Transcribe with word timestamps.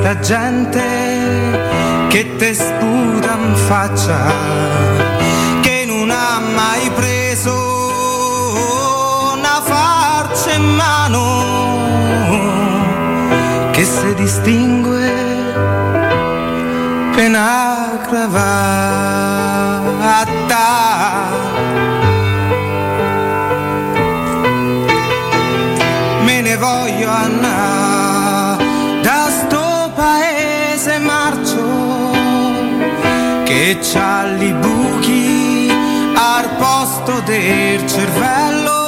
Questa 0.00 0.18
gente 0.20 0.80
che 2.08 2.36
te 2.36 2.54
sputa 2.54 3.36
in 3.38 3.54
faccia 3.54 4.32
che 5.60 5.84
non 5.86 6.10
ha 6.10 6.40
mai 6.40 6.90
preso 6.90 7.52
una 9.34 9.60
farcia 9.62 10.54
in 10.54 10.64
mano 10.74 11.28
che 13.72 13.84
si 13.84 14.14
distingue 14.14 15.12
per 17.14 17.28
una 17.28 18.00
cravatta 18.08 18.70
c'ha 33.78 34.24
li 34.24 34.52
buchi 34.52 35.70
al 36.14 36.48
posto 36.58 37.20
del 37.20 37.86
cervello 37.86 38.78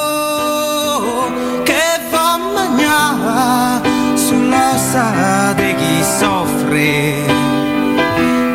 che 1.63 1.99
va 2.09 2.33
a 2.33 2.37
mangiare 2.37 4.17
sull'ossa 4.17 5.53
di 5.53 5.75
chi 5.75 6.03
soffre 6.03 7.25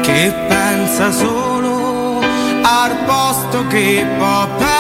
che 0.03 0.35
pensa 0.49 1.11
solo 1.13 2.21
al 2.63 2.97
posto 3.07 3.67
che 3.69 4.07
può 4.19 4.47
perdere. 4.57 4.77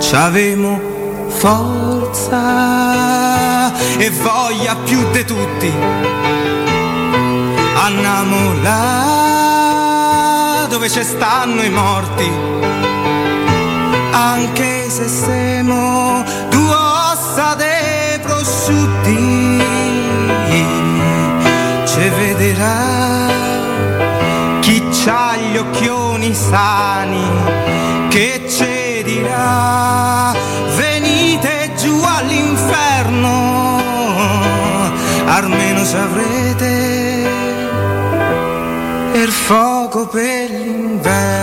C'avemo 0.00 0.80
forza 1.28 3.25
e 3.98 4.10
voglia 4.10 4.76
più 4.84 5.10
di 5.10 5.24
tutti. 5.24 5.72
Andiamo 7.74 8.54
là 8.62 10.66
dove 10.68 10.90
ci 10.90 11.02
stanno 11.02 11.62
i 11.62 11.70
morti. 11.70 12.30
Anche 14.12 14.90
se 14.90 15.08
siamo 15.08 16.22
due 16.50 16.74
ossa 16.74 17.54
dei 17.54 18.20
prosciutti, 18.20 19.62
ci 21.84 22.10
vedrà 22.18 23.24
chi 24.60 24.86
c'ha 24.90 25.36
gli 25.36 25.56
occhioni 25.56 26.34
sani 26.34 27.24
che 28.08 28.46
ci 28.48 29.02
dirà 29.04 30.34
venite 30.76 31.72
giù 31.76 32.02
all'inferno 32.02 33.65
almeno 35.26 35.84
ci 35.84 35.96
avrete 35.96 37.24
il 39.14 39.30
fuoco 39.30 40.06
per 40.06 40.50
l'inverno 40.50 41.36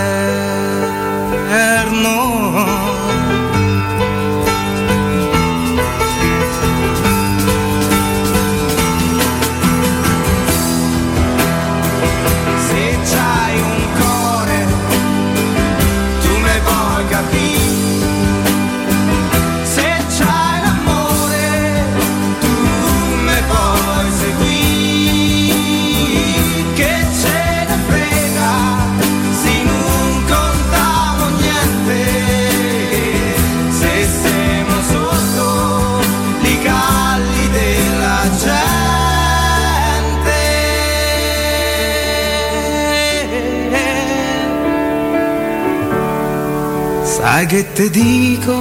Sai 47.24 47.46
che 47.46 47.72
te 47.72 47.90
dico? 47.90 48.54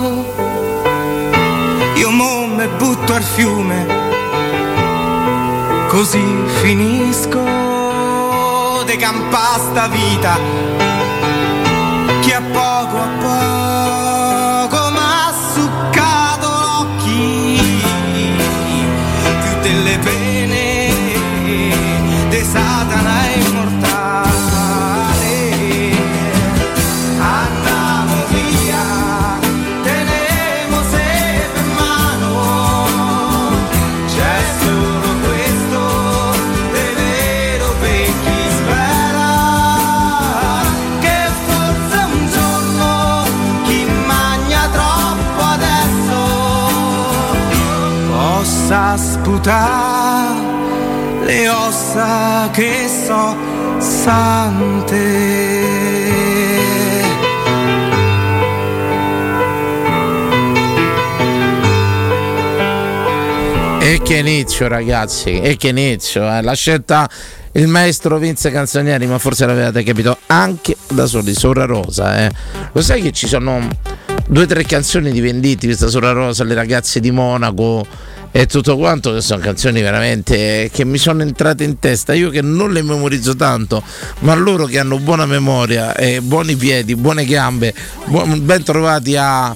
Io 1.97 2.11
mo 2.11 2.47
me 2.47 2.69
butto 2.69 3.12
al 3.12 3.23
fiume, 3.25 3.87
così 5.88 6.23
finisco 6.61 7.43
de 8.85 8.97
campa 8.99 9.59
sta 9.59 9.88
vita. 9.88 10.38
Sputare 49.43 51.25
le 51.25 51.49
ossa 51.49 52.49
che 52.53 52.87
so 52.87 53.37
sante. 53.79 55.31
E 63.81 64.00
che 64.00 64.17
inizio, 64.19 64.69
ragazzi, 64.69 65.41
e 65.41 65.56
che 65.56 65.69
inizio. 65.69 66.23
Eh. 66.33 66.41
La 66.41 66.55
scelta 66.55 67.11
il 67.55 67.67
maestro 67.67 68.19
Vince 68.19 68.50
Canzonieri, 68.50 69.06
ma 69.06 69.19
forse 69.19 69.45
l'avevate 69.45 69.83
capito 69.83 70.17
anche 70.27 70.77
da 70.91 71.05
soli, 71.06 71.35
Sora 71.35 71.65
Rosa. 71.65 72.25
Eh. 72.25 72.31
Lo 72.73 72.81
sai 72.81 73.03
che 73.03 73.11
ci 73.11 73.27
sono 73.27 73.69
due 74.29 74.45
o 74.45 74.47
tre 74.47 74.62
canzoni 74.62 75.11
di 75.11 75.21
venditi, 75.21 75.67
questa 75.67 75.88
Sora 75.88 76.12
Rosa, 76.12 76.45
le 76.45 76.55
ragazze 76.55 77.00
di 77.00 77.11
Monaco 77.11 77.85
e 78.34 78.46
tutto 78.46 78.79
quanto, 78.79 79.12
che 79.12 79.20
sono 79.20 79.40
canzoni 79.40 79.82
veramente 79.82 80.70
che 80.73 80.84
mi 80.87 80.96
sono 80.96 81.23
entrate 81.23 81.64
in 81.64 81.78
testa. 81.78 82.14
Io 82.14 82.30
che 82.30 82.40
non 82.40 82.73
le 82.73 82.83
memorizzo 82.83 83.37
tanto, 83.37 83.83
ma 84.21 84.35
loro 84.35 84.64
che 84.64 84.78
hanno 84.78 84.99
buona 84.99 85.26
memoria 85.26 85.95
e 85.95 86.23
buoni 86.23 86.57
piedi, 86.57 86.97
buone 86.97 87.26
gambe, 87.26 87.75
bu- 88.07 88.40
ben 88.40 88.62
trovati 88.62 89.16
a 89.16 89.54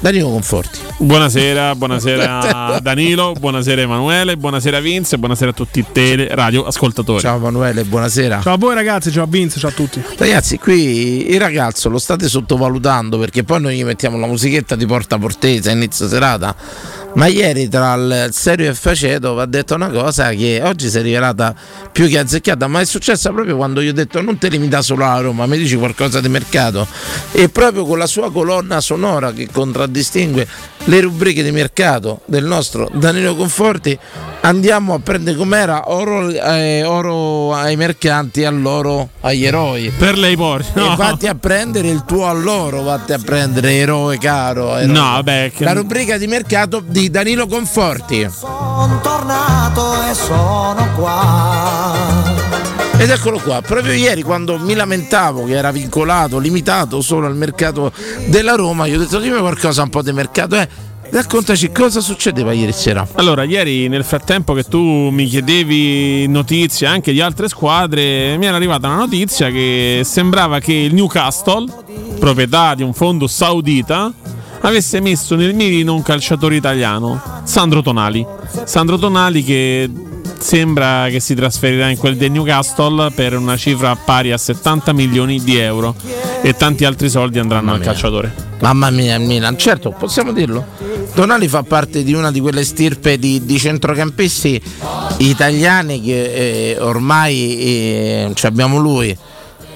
Danilo 0.00 0.30
Conforti. 0.30 0.78
Buonasera, 0.98 1.74
buonasera 1.74 2.78
Danilo, 2.80 3.32
buonasera 3.32 3.82
Emanuele, 3.82 4.36
buonasera 4.36 4.80
Vince, 4.80 5.18
buonasera 5.18 5.50
a 5.50 5.54
tutti 5.54 5.80
i 5.80 5.84
tele 5.92 6.28
radio 6.34 6.64
ascoltatori. 6.64 7.20
Ciao 7.20 7.36
Emanuele, 7.36 7.84
buonasera. 7.84 8.40
Ciao 8.40 8.54
a 8.54 8.56
voi 8.56 8.74
ragazzi, 8.74 9.10
ciao 9.10 9.24
a 9.24 9.26
Vince, 9.26 9.58
ciao 9.58 9.70
a 9.70 9.72
tutti. 9.74 10.02
Ragazzi, 10.16 10.58
qui 10.58 11.30
il 11.30 11.38
ragazzo 11.38 11.90
lo 11.90 11.98
state 11.98 12.28
sottovalutando 12.28 13.18
perché 13.18 13.42
poi 13.42 13.60
noi 13.60 13.76
gli 13.76 13.84
mettiamo 13.84 14.18
la 14.18 14.26
musichetta 14.26 14.74
di 14.74 14.86
Porta 14.86 15.18
Portese 15.18 15.68
a 15.68 15.72
inizio 15.72 16.08
serata. 16.08 16.54
Ma 17.16 17.28
ieri 17.28 17.66
tra 17.68 17.94
il 17.94 18.28
serio 18.32 18.66
e 18.66 18.70
il 18.70 18.76
faceto 18.76 19.32
va 19.32 19.46
detto 19.46 19.74
una 19.74 19.88
cosa 19.88 20.30
che 20.32 20.60
oggi 20.62 20.90
si 20.90 20.98
è 20.98 21.02
rivelata 21.02 21.54
più 21.90 22.08
che 22.08 22.18
azzecchiata, 22.18 22.66
ma 22.66 22.80
è 22.80 22.84
successa 22.84 23.30
proprio 23.30 23.56
quando 23.56 23.80
gli 23.80 23.88
ho 23.88 23.92
detto 23.94 24.20
non 24.20 24.36
te 24.36 24.48
limita 24.48 24.82
solo 24.82 25.06
alla 25.06 25.20
Roma, 25.20 25.46
mi 25.46 25.56
dici 25.56 25.76
qualcosa 25.76 26.20
di 26.20 26.28
mercato. 26.28 26.86
E 27.32 27.48
proprio 27.48 27.86
con 27.86 27.96
la 27.96 28.06
sua 28.06 28.30
colonna 28.30 28.82
sonora 28.82 29.32
che 29.32 29.48
contraddistingue 29.50 30.46
le 30.86 31.00
rubriche 31.00 31.42
di 31.42 31.50
mercato 31.50 32.20
del 32.26 32.44
nostro 32.44 32.88
Danilo 32.92 33.34
Conforti 33.34 33.98
andiamo 34.40 34.94
a 34.94 35.00
prendere 35.00 35.36
com'era 35.36 35.90
oro, 35.90 36.28
eh, 36.28 36.84
oro 36.84 37.52
ai 37.52 37.76
mercanti 37.76 38.44
all'oro 38.44 39.10
agli 39.20 39.44
eroi. 39.44 39.92
Per 39.96 40.16
lei 40.16 40.36
porti. 40.36 40.70
No. 40.74 40.92
E 40.92 40.96
vatti 40.96 41.26
a 41.26 41.34
prendere 41.34 41.88
il 41.88 42.04
tuo 42.06 42.28
all'oro, 42.28 42.82
vatti 42.82 43.12
a 43.12 43.18
prendere 43.18 43.72
eroe 43.72 44.18
caro. 44.18 44.76
Eroe. 44.76 44.86
No, 44.86 45.00
vabbè. 45.00 45.52
Che... 45.54 45.64
La 45.64 45.72
rubrica 45.72 46.16
di 46.16 46.26
mercato 46.26 46.82
di 46.84 47.10
Danilo 47.10 47.46
Conforti. 47.46 48.28
Sono 48.30 49.00
tornato 49.02 50.08
e 50.08 50.14
sono 50.14 50.88
qua. 50.94 52.45
Ed 52.98 53.10
eccolo 53.10 53.38
qua, 53.38 53.60
proprio 53.60 53.92
ieri 53.92 54.22
quando 54.22 54.58
mi 54.58 54.74
lamentavo 54.74 55.44
che 55.44 55.52
era 55.52 55.70
vincolato, 55.70 56.38
limitato 56.38 57.02
solo 57.02 57.26
al 57.26 57.36
mercato 57.36 57.92
della 58.28 58.54
Roma, 58.54 58.86
io 58.86 58.96
ho 58.96 59.00
detto 59.00 59.18
dimmi 59.18 59.38
qualcosa 59.38 59.82
un 59.82 59.90
po' 59.90 60.02
di 60.02 60.12
mercato. 60.12 60.56
Eh, 60.56 60.68
Raccontaci 61.08 61.70
cosa 61.70 62.00
succedeva 62.00 62.52
ieri 62.52 62.72
sera. 62.72 63.06
Allora, 63.14 63.44
ieri 63.44 63.86
nel 63.86 64.02
frattempo 64.02 64.54
che 64.54 64.64
tu 64.64 64.80
mi 64.80 65.26
chiedevi 65.26 66.26
notizie 66.26 66.86
anche 66.88 67.12
di 67.12 67.20
altre 67.20 67.48
squadre, 67.48 68.36
mi 68.38 68.46
era 68.46 68.56
arrivata 68.56 68.88
una 68.88 68.96
notizia 68.96 69.50
che 69.50 70.00
sembrava 70.04 70.58
che 70.58 70.72
il 70.72 70.94
Newcastle, 70.94 71.72
proprietà 72.18 72.74
di 72.74 72.82
un 72.82 72.92
fondo 72.92 73.28
saudita, 73.28 74.12
avesse 74.62 75.00
messo 75.00 75.36
nel 75.36 75.54
mirino 75.54 75.94
un 75.94 76.02
calciatore 76.02 76.56
italiano, 76.56 77.22
Sandro 77.44 77.82
Tonali. 77.82 78.26
Sandro 78.64 78.98
Tonali 78.98 79.44
che 79.44 79.88
sembra 80.38 81.08
che 81.08 81.20
si 81.20 81.34
trasferirà 81.34 81.88
in 81.88 81.96
quel 81.96 82.16
del 82.16 82.30
Newcastle 82.30 83.10
per 83.10 83.36
una 83.36 83.56
cifra 83.56 83.94
pari 83.96 84.32
a 84.32 84.38
70 84.38 84.92
milioni 84.92 85.42
di 85.42 85.56
euro 85.56 85.94
e 86.42 86.54
tanti 86.54 86.84
altri 86.84 87.08
soldi 87.08 87.38
andranno 87.38 87.72
al 87.72 87.80
calciatore. 87.80 88.32
Mamma 88.60 88.90
mia, 88.90 89.18
Milan, 89.18 89.58
certo, 89.58 89.90
possiamo 89.90 90.32
dirlo. 90.32 90.64
Tonali 91.14 91.48
fa 91.48 91.62
parte 91.62 92.02
di 92.02 92.12
una 92.14 92.30
di 92.30 92.40
quelle 92.40 92.64
stirpe 92.64 93.18
di, 93.18 93.44
di 93.44 93.58
centrocampisti 93.58 94.60
italiani 95.18 96.00
che 96.02 96.72
eh, 96.72 96.76
ormai 96.78 97.58
eh, 97.58 98.34
abbiamo 98.42 98.78
lui 98.78 99.16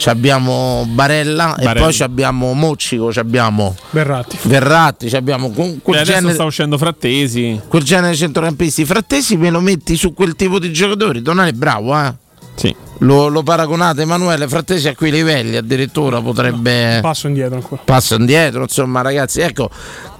abbiamo 0.08 0.86
Barella, 0.88 1.54
Barella, 1.56 1.72
e 1.72 1.82
poi 1.82 1.96
abbiamo 2.00 2.52
Moccico, 2.52 3.10
abbiamo 3.14 3.76
Verratti. 3.90 4.38
Verratti, 4.42 5.14
abbiamo 5.16 5.50
quel 5.50 6.00
e 6.00 6.02
genere, 6.02 6.34
sta 6.34 6.44
uscendo 6.44 6.78
Frattesi. 6.78 7.60
Quel 7.68 7.82
genere 7.82 8.12
di 8.12 8.18
centrocampisti. 8.18 8.84
Frattesi 8.84 9.36
me 9.36 9.50
lo 9.50 9.60
metti 9.60 9.96
su 9.96 10.14
quel 10.14 10.34
tipo 10.34 10.58
di 10.58 10.72
giocatori. 10.72 11.22
Donale 11.22 11.50
è 11.50 11.52
bravo, 11.52 11.98
eh? 11.98 12.14
Sì. 12.60 12.76
Lo, 12.98 13.28
lo, 13.28 13.42
paragonate 13.42 14.02
Emanuele 14.02 14.46
Frattesi 14.46 14.86
a 14.86 14.94
quei 14.94 15.10
livelli 15.10 15.56
addirittura 15.56 16.20
potrebbe 16.20 16.96
no, 16.96 17.00
passo 17.00 17.26
indietro 17.26 17.56
ancora. 17.56 17.80
passo 17.82 18.16
indietro 18.16 18.60
insomma 18.60 19.00
ragazzi 19.00 19.40
ecco 19.40 19.70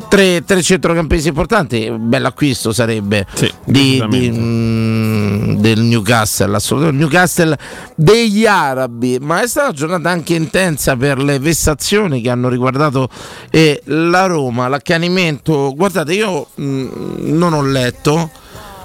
tre, 0.09 0.42
tre 0.47 0.62
centrocampisti 0.62 1.28
importanti 1.28 1.90
bello 1.90 2.28
acquisto 2.28 2.73
sarebbe 2.73 3.26
sì, 3.35 3.52
di, 3.66 4.02
di, 4.09 4.30
mm, 4.30 5.56
del 5.56 5.80
Newcastle 5.80 6.56
assolutamente 6.56 6.99
Newcastle 7.02 7.59
degli 7.94 8.47
arabi 8.47 9.18
ma 9.20 9.42
è 9.42 9.47
stata 9.47 9.66
una 9.66 9.76
giornata 9.76 10.09
anche 10.09 10.32
intensa 10.35 10.97
per 10.97 11.18
le 11.18 11.38
vessazioni 11.38 12.23
che 12.23 12.30
hanno 12.30 12.49
riguardato 12.49 13.11
eh, 13.50 13.82
la 13.85 14.25
Roma 14.25 14.68
l'accanimento 14.68 15.75
guardate 15.76 16.14
io 16.14 16.47
mh, 16.54 16.64
mm, 16.64 17.37
non 17.37 17.52
ho 17.52 17.62
letto 17.62 18.30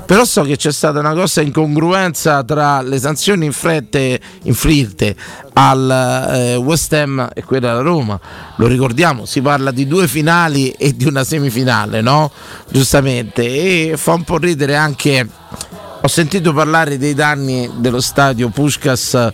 però 0.06 0.24
so 0.24 0.44
che 0.44 0.56
c'è 0.56 0.72
stata 0.72 1.00
una 1.00 1.14
grossa 1.14 1.42
incongruenza 1.42 2.44
tra 2.44 2.82
le 2.82 3.00
sanzioni 3.00 3.46
infrette, 3.46 4.20
inflitte 4.44 5.16
al 5.54 6.30
eh, 6.34 6.56
West 6.58 6.94
Ham 6.94 7.30
e 7.34 7.44
quella 7.44 7.70
della 7.70 7.82
Roma. 7.82 8.20
Lo 8.58 8.68
ricordiamo, 8.68 9.26
si 9.26 9.42
parla 9.42 9.72
di 9.72 9.88
due 9.88 10.08
finali 10.08 10.70
e 10.72 10.96
di 10.96 11.06
una 11.06 11.24
semifinale, 11.24 12.02
no? 12.02 12.32
Giustamente. 12.70 13.44
E 13.92 13.98
fa 13.98 14.14
un 14.14 14.24
po' 14.24 14.38
ridere 14.38 14.76
anche. 14.76 15.28
Ho 16.02 16.08
sentito 16.08 16.54
parlare 16.54 17.00
dei 17.00 17.16
danni 17.16 17.70
dello 17.78 18.00
stadio 18.00 18.50
Puskas 18.50 19.32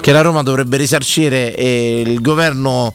che 0.00 0.12
la 0.12 0.22
Roma 0.22 0.42
dovrebbe 0.42 0.78
risarcire 0.78 1.54
e 1.54 2.00
il 2.00 2.20
governo 2.22 2.92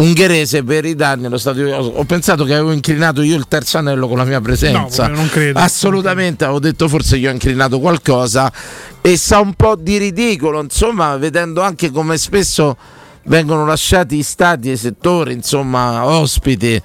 ungherese 0.00 0.62
per 0.62 0.84
i 0.84 0.94
danni 0.94 1.26
allo 1.26 1.38
stadio. 1.38 1.76
Ho 1.76 2.04
pensato 2.04 2.44
che 2.44 2.54
avevo 2.54 2.72
inclinato 2.72 3.22
io 3.22 3.36
il 3.36 3.46
terzo 3.48 3.78
anello 3.78 4.08
con 4.08 4.16
la 4.16 4.24
mia 4.24 4.40
presenza. 4.40 5.06
No, 5.06 5.16
non 5.16 5.28
credo. 5.28 5.58
Assolutamente, 5.58 6.44
avevo 6.44 6.58
detto 6.58 6.88
forse 6.88 7.16
io 7.16 7.30
ho 7.30 7.32
inclinato 7.32 7.78
qualcosa 7.80 8.52
e 9.00 9.16
sa 9.16 9.40
un 9.40 9.54
po' 9.54 9.76
di 9.76 9.98
ridicolo, 9.98 10.60
insomma, 10.60 11.16
vedendo 11.16 11.62
anche 11.62 11.90
come 11.90 12.18
spesso 12.18 12.76
vengono 13.24 13.64
lasciati 13.64 14.22
stati 14.22 14.70
e 14.70 14.76
settori, 14.76 15.32
insomma, 15.32 16.06
ospiti 16.06 16.82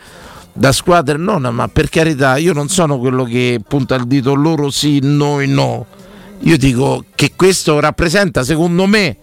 da 0.57 0.71
squadre 0.71 1.17
non, 1.17 1.41
ma 1.51 1.67
per 1.67 1.89
carità, 1.89 2.37
io 2.37 2.53
non 2.53 2.69
sono 2.69 2.97
quello 2.97 3.23
che 3.23 3.59
punta 3.65 3.95
il 3.95 4.05
dito 4.05 4.33
loro 4.33 4.69
sì, 4.69 4.99
noi 5.01 5.47
no. 5.47 5.85
Io 6.41 6.57
dico 6.57 7.05
che 7.15 7.31
questo 7.35 7.79
rappresenta, 7.79 8.43
secondo 8.43 8.85
me, 8.85 9.17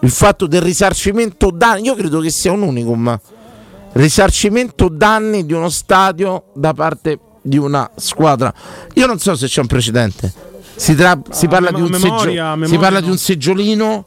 il 0.00 0.10
fatto 0.10 0.46
del 0.46 0.62
risarcimento 0.62 1.50
danni, 1.50 1.86
io 1.86 1.94
credo 1.94 2.20
che 2.20 2.30
sia 2.30 2.52
un 2.52 2.62
unicum, 2.62 3.18
risarcimento 3.92 4.88
danni 4.88 5.44
di 5.44 5.52
uno 5.52 5.68
stadio 5.68 6.44
da 6.54 6.72
parte 6.72 7.18
di 7.42 7.56
una 7.56 7.90
squadra. 7.96 8.52
Io 8.94 9.06
non 9.06 9.18
so 9.18 9.34
se 9.34 9.46
c'è 9.46 9.60
un 9.60 9.66
precedente. 9.66 10.32
Si, 10.76 10.94
tra, 10.94 11.20
si, 11.30 11.46
ah, 11.46 11.48
parla, 11.48 11.70
mem- 11.72 11.84
di 11.84 11.90
memoria, 11.90 12.50
memoria, 12.50 12.68
si 12.68 12.78
parla 12.78 13.00
no. 13.00 13.04
di 13.06 13.10
un 13.10 13.18
seggiolino, 13.18 14.04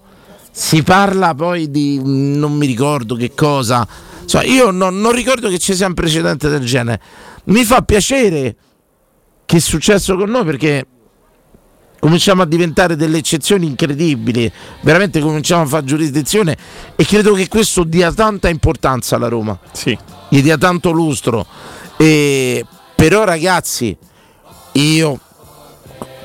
si 0.52 0.84
parla 0.84 1.34
poi 1.34 1.70
di 1.70 2.00
non 2.02 2.54
mi 2.54 2.66
ricordo 2.66 3.16
che 3.16 3.34
cosa. 3.34 3.86
Insomma, 4.22 4.46
io 4.46 4.72
non, 4.72 5.00
non 5.00 5.12
ricordo 5.12 5.50
che 5.50 5.60
ci 5.60 5.76
sia 5.76 5.88
un 5.88 5.94
precedente 5.94 6.48
del 6.48 6.66
genere. 6.66 7.02
Mi 7.46 7.66
fa 7.66 7.82
piacere 7.82 8.56
che 9.46 9.58
è 9.58 9.60
successo 9.60 10.16
con 10.16 10.30
noi 10.30 10.46
perché 10.46 10.86
cominciamo 12.02 12.42
a 12.42 12.46
diventare 12.48 12.96
delle 12.96 13.20
eccezioni 13.20 13.68
incredibili, 13.68 14.52
veramente 14.82 15.20
cominciamo 15.20 15.62
a 15.62 15.66
fare 15.68 15.86
giurisdizione 15.86 16.58
e 16.96 17.06
credo 17.06 17.34
che 17.34 17.48
questo 17.48 17.84
dia 17.84 18.12
tanta 18.12 18.50
importanza 18.50 19.18
alla 19.18 19.28
Roma, 19.28 19.58
sì. 19.72 19.96
gli 20.28 20.42
dia 20.42 20.58
tanto 20.58 20.90
lustro. 20.90 21.46
E, 21.98 22.66
però 22.96 23.24
ragazzi, 23.24 23.96
io 24.74 25.20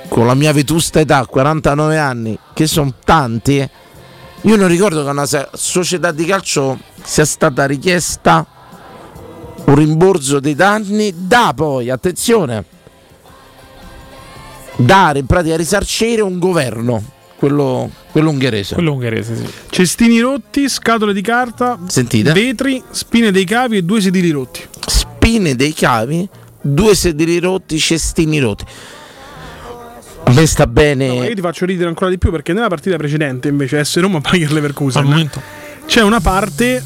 con 0.08 0.26
la 0.26 0.34
mia 0.34 0.52
vetusta 0.54 0.98
età, 0.98 1.26
49 1.26 1.98
anni, 1.98 2.38
che 2.54 2.66
sono 2.66 2.94
tanti, 3.04 3.58
eh, 3.58 3.70
io 4.42 4.56
non 4.56 4.68
ricordo 4.68 5.02
che 5.02 5.08
a 5.08 5.12
una 5.12 5.26
società 5.52 6.10
di 6.10 6.24
calcio 6.24 6.78
sia 7.02 7.26
stata 7.26 7.66
richiesta 7.66 8.46
un 9.66 9.74
rimborso 9.74 10.40
dei 10.40 10.54
danni 10.54 11.12
da 11.26 11.52
poi, 11.54 11.90
attenzione, 11.90 12.64
dare 14.76 15.18
in 15.18 15.26
pratica 15.26 15.56
risarcire 15.56 16.22
un 16.22 16.38
governo 16.38 17.14
quello, 17.36 17.90
quello, 18.12 18.30
ungherese. 18.30 18.74
Quello 18.74 18.92
ungherese, 18.92 19.36
sì. 19.36 19.46
Cestini 19.70 20.20
rotti, 20.20 20.68
scatole 20.68 21.12
di 21.12 21.20
carta, 21.20 21.78
Sentite? 21.86 22.32
vetri, 22.32 22.82
spine 22.90 23.30
dei 23.30 23.44
cavi 23.44 23.76
e 23.76 23.82
due 23.82 24.00
sedili 24.00 24.30
rotti. 24.30 24.62
Spine 24.86 25.54
dei 25.54 25.74
cavi, 25.74 26.28
due 26.60 26.94
sedili 26.94 27.38
rotti, 27.38 27.78
cestini 27.78 28.38
rotti. 28.38 28.64
A 30.24 30.32
me 30.32 30.46
sta 30.46 30.66
bene. 30.66 31.06
No, 31.06 31.22
io 31.22 31.34
ti 31.34 31.40
faccio 31.40 31.66
ridere 31.66 31.88
ancora 31.88 32.10
di 32.10 32.18
più 32.18 32.30
perché 32.30 32.52
nella 32.52 32.68
partita 32.68 32.96
precedente, 32.96 33.48
invece, 33.48 33.84
S 33.84 34.00
Roma 34.00 34.18
Bayer 34.18 34.50
Leverkusen, 34.50 35.30
c'è 35.86 36.02
una 36.02 36.20
parte 36.20 36.82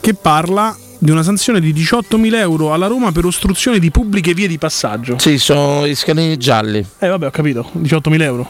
che 0.00 0.14
parla 0.14 0.76
di 1.02 1.10
una 1.10 1.22
sanzione 1.22 1.60
di 1.60 1.72
18.000 1.72 2.34
euro 2.34 2.74
alla 2.74 2.86
Roma 2.86 3.10
per 3.10 3.24
ostruzione 3.24 3.78
di 3.78 3.90
pubbliche 3.90 4.34
vie 4.34 4.46
di 4.46 4.58
passaggio. 4.58 5.18
Sì, 5.18 5.38
sono 5.38 5.86
gli 5.86 5.94
scalini 5.94 6.36
gialli. 6.36 6.86
Eh 6.98 7.08
vabbè, 7.08 7.26
ho 7.26 7.30
capito, 7.30 7.70
18.000 7.78 8.22
euro. 8.22 8.48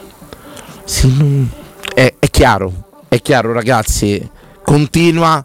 Sì, 0.83 1.47
è, 1.95 2.13
è 2.19 2.29
chiaro, 2.29 3.03
è 3.07 3.21
chiaro 3.21 3.53
ragazzi, 3.53 4.29
continua 4.63 5.43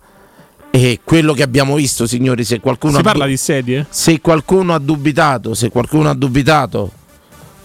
e 0.69 1.01
quello 1.05 1.33
che 1.33 1.45
abbiamo 1.45 1.77
visto, 1.77 2.09
signori, 2.09 2.43
se 2.43 2.59
qualcuno... 2.59 2.97
Si 2.97 3.03
parla 3.03 3.27
di 3.27 3.37
sedie? 3.37 3.87
Se 3.89 4.21
qualcuno 4.21 4.75
ha 4.75 4.79
dubitato, 4.79 5.55
se 5.55 5.71
qualcuno 5.71 6.11
ha 6.11 6.15
dubitato, 6.15 6.91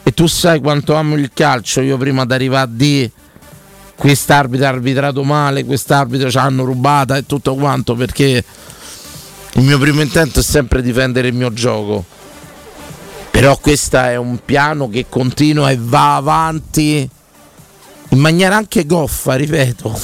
e 0.03 0.13
tu 0.13 0.27
sai 0.27 0.59
quanto 0.59 0.93
amo 0.93 1.15
il 1.15 1.31
calcio, 1.33 1.81
io 1.81 1.97
prima 1.97 2.25
di 2.25 2.33
arrivare 2.33 2.63
a 2.63 2.71
dire 2.71 3.11
quest'arbitro 3.95 4.67
ha 4.67 4.69
arbitrato 4.69 5.23
male, 5.23 5.65
quest'arbitro 5.65 6.29
ci 6.29 6.37
hanno 6.37 6.63
rubata 6.63 7.17
e 7.17 7.25
tutto 7.25 7.55
quanto, 7.55 7.95
perché 7.95 8.43
Il 9.53 9.63
mio 9.63 9.77
primo 9.77 10.01
intento 10.01 10.39
è 10.39 10.43
sempre 10.43 10.81
difendere 10.81 11.27
il 11.27 11.33
mio 11.33 11.51
gioco. 11.53 12.05
Però 13.31 13.57
questo 13.57 13.97
è 13.97 14.15
un 14.17 14.39
piano 14.43 14.89
che 14.89 15.05
continua 15.09 15.71
e 15.71 15.77
va 15.79 16.15
avanti 16.15 17.07
in 18.09 18.19
maniera 18.19 18.55
anche 18.55 18.85
goffa, 18.85 19.35
ripeto. 19.35 19.99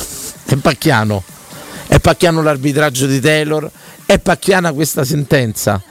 È 0.45 0.55
pacchiano. 0.55 1.23
È 1.87 1.99
pacchiano 1.99 2.41
l'arbitraggio 2.41 3.05
di 3.05 3.19
Taylor, 3.19 3.69
è 4.05 4.19
pacchiana 4.19 4.73
questa 4.73 5.03
sentenza. 5.05 5.81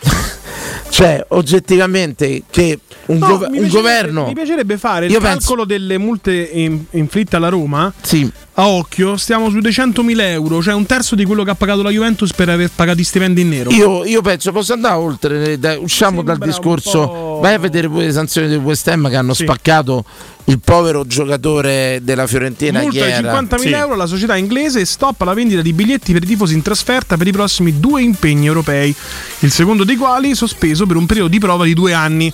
cioè, 0.90 1.24
oggettivamente 1.28 2.42
che 2.50 2.78
un, 3.06 3.18
No, 3.18 3.38
gov- 3.38 3.50
un 3.52 3.68
governo 3.68 4.26
Mi 4.26 4.34
piacerebbe 4.34 4.78
fare 4.78 5.06
il 5.06 5.12
Io 5.12 5.20
penso- 5.20 5.38
calcolo 5.38 5.64
delle 5.64 5.98
multe 5.98 6.32
in- 6.32 6.84
inflitte 6.90 7.36
alla 7.36 7.48
Roma. 7.48 7.92
Sì. 8.00 8.30
A 8.54 8.68
occhio, 8.68 9.16
stiamo 9.16 9.48
sui 9.48 9.60
200.000 9.60 10.20
euro, 10.20 10.60
cioè 10.60 10.74
un 10.74 10.84
terzo 10.84 11.14
di 11.14 11.24
quello 11.24 11.44
che 11.44 11.50
ha 11.50 11.54
pagato 11.54 11.82
la 11.82 11.90
Juventus 11.90 12.32
per 12.32 12.48
aver 12.48 12.70
pagato 12.74 13.00
i 13.00 13.04
stipendi 13.04 13.40
in 13.40 13.48
nero. 13.48 13.70
Io, 13.70 14.04
io 14.04 14.20
penso 14.22 14.52
posso 14.52 14.72
andare 14.74 14.96
oltre, 14.96 15.58
dai, 15.58 15.78
usciamo 15.80 16.22
dal 16.22 16.36
Sembra 16.36 16.44
un 16.44 16.50
discorso, 16.50 17.38
vai 17.40 17.54
a 17.54 17.58
vedere 17.58 17.88
pure 17.88 18.06
le 18.06 18.12
sanzioni 18.12 18.48
del 18.48 18.58
West 18.58 18.86
Ham 18.88 19.08
che 19.08 19.16
hanno 19.16 19.32
Sì. 19.34 19.44
spaccato 19.44 20.04
il 20.44 20.58
povero 20.58 21.06
giocatore 21.06 22.00
della 22.02 22.26
Fiorentina 22.26 22.80
Multa 22.80 23.04
di 23.04 23.10
era? 23.12 23.32
50.000 23.40 23.58
Sì. 23.60 23.68
euro 23.70 23.94
alla 23.94 24.06
società 24.06 24.36
inglese 24.36 24.80
e 24.80 24.84
stop 24.84 25.22
alla 25.22 25.32
vendita 25.32 25.62
di 25.62 25.72
biglietti 25.72 26.12
per 26.12 26.24
i 26.24 26.26
tifosi 26.26 26.52
in 26.54 26.60
trasferta 26.62 27.16
per 27.16 27.28
i 27.28 27.32
prossimi 27.32 27.78
due 27.80 28.02
impegni 28.02 28.46
europei, 28.46 28.94
il 29.38 29.50
secondo 29.52 29.84
dei 29.84 29.96
quali 29.96 30.34
sospeso 30.34 30.84
per 30.86 30.96
un 30.96 31.06
periodo 31.06 31.28
di 31.30 31.38
prova 31.38 31.64
di 31.64 31.72
due 31.72 31.94
anni. 31.94 32.30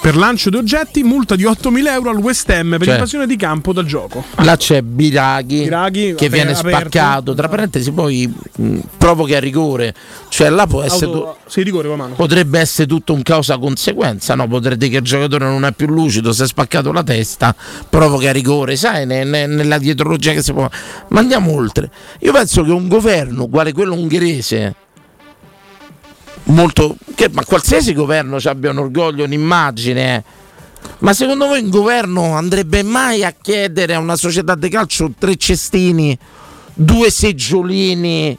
Per 0.00 0.16
lancio 0.16 0.50
di 0.50 0.56
oggetti, 0.56 1.02
multa 1.02 1.34
di 1.34 1.42
8.000 1.44 1.86
euro 1.88 2.10
al 2.10 2.18
West 2.18 2.48
Ham 2.50 2.70
per 2.78 2.84
Cioè. 2.84 2.94
invasione 2.94 3.26
di 3.26 3.34
campo 3.34 3.72
dal 3.72 3.86
gioco. 3.86 4.22
Là 4.36 4.56
c'è 4.56 4.80
Biraghi, 4.82 5.64
Biraghi, 5.64 6.14
che 6.14 6.28
viene 6.28 6.52
aperto. 6.52 6.68
spaccato, 6.90 7.34
tra 7.34 7.48
parentesi 7.48 7.90
poi 7.90 8.32
mh, 8.56 8.78
provoca 8.98 9.36
a 9.36 9.40
rigore, 9.40 9.92
cioè 10.28 10.48
là 10.50 10.66
può 10.68 10.82
essere... 10.82 11.06
Auto... 11.06 11.38
Sì, 11.46 11.62
rigore. 11.64 11.88
Potrebbe 12.14 12.60
essere 12.60 12.86
tutto 12.86 13.14
un 13.14 13.22
causa-conseguenza, 13.22 14.36
no? 14.36 14.46
Potrebbe 14.46 14.76
dire 14.76 14.90
che 14.92 14.96
il 14.98 15.02
giocatore 15.04 15.44
non 15.46 15.64
è 15.64 15.72
più 15.72 15.88
lucido, 15.88 16.32
si 16.32 16.42
è 16.42 16.46
spaccato 16.46 16.92
la 16.92 17.02
testa, 17.02 17.52
provoca 17.90 18.30
rigore, 18.30 18.76
sai, 18.76 19.06
ne- 19.06 19.24
ne- 19.24 19.46
nella 19.46 19.78
dietrologia 19.78 20.32
che 20.32 20.42
si 20.42 20.52
può. 20.52 20.68
Ma 21.08 21.18
andiamo 21.18 21.52
oltre. 21.52 21.90
Io 22.20 22.30
penso 22.32 22.62
che 22.62 22.70
un 22.70 22.86
governo, 22.86 23.48
quale 23.48 23.72
quello 23.72 23.94
ungherese, 23.94 24.74
molto. 26.46 26.96
Che, 27.14 27.28
ma 27.32 27.44
qualsiasi 27.44 27.92
governo 27.94 28.40
ci 28.40 28.48
abbia 28.48 28.70
un 28.70 28.78
orgoglio, 28.78 29.24
un'immagine. 29.24 30.16
eh. 30.16 30.22
Ma 30.98 31.12
secondo 31.12 31.46
voi 31.46 31.62
un 31.62 31.70
governo 31.70 32.34
andrebbe 32.34 32.82
mai 32.82 33.24
a 33.24 33.34
chiedere 33.40 33.94
a 33.94 33.98
una 33.98 34.16
società 34.16 34.54
di 34.54 34.68
calcio 34.68 35.12
tre 35.18 35.36
cestini, 35.36 36.16
due 36.74 37.10
seggiolini 37.10 38.36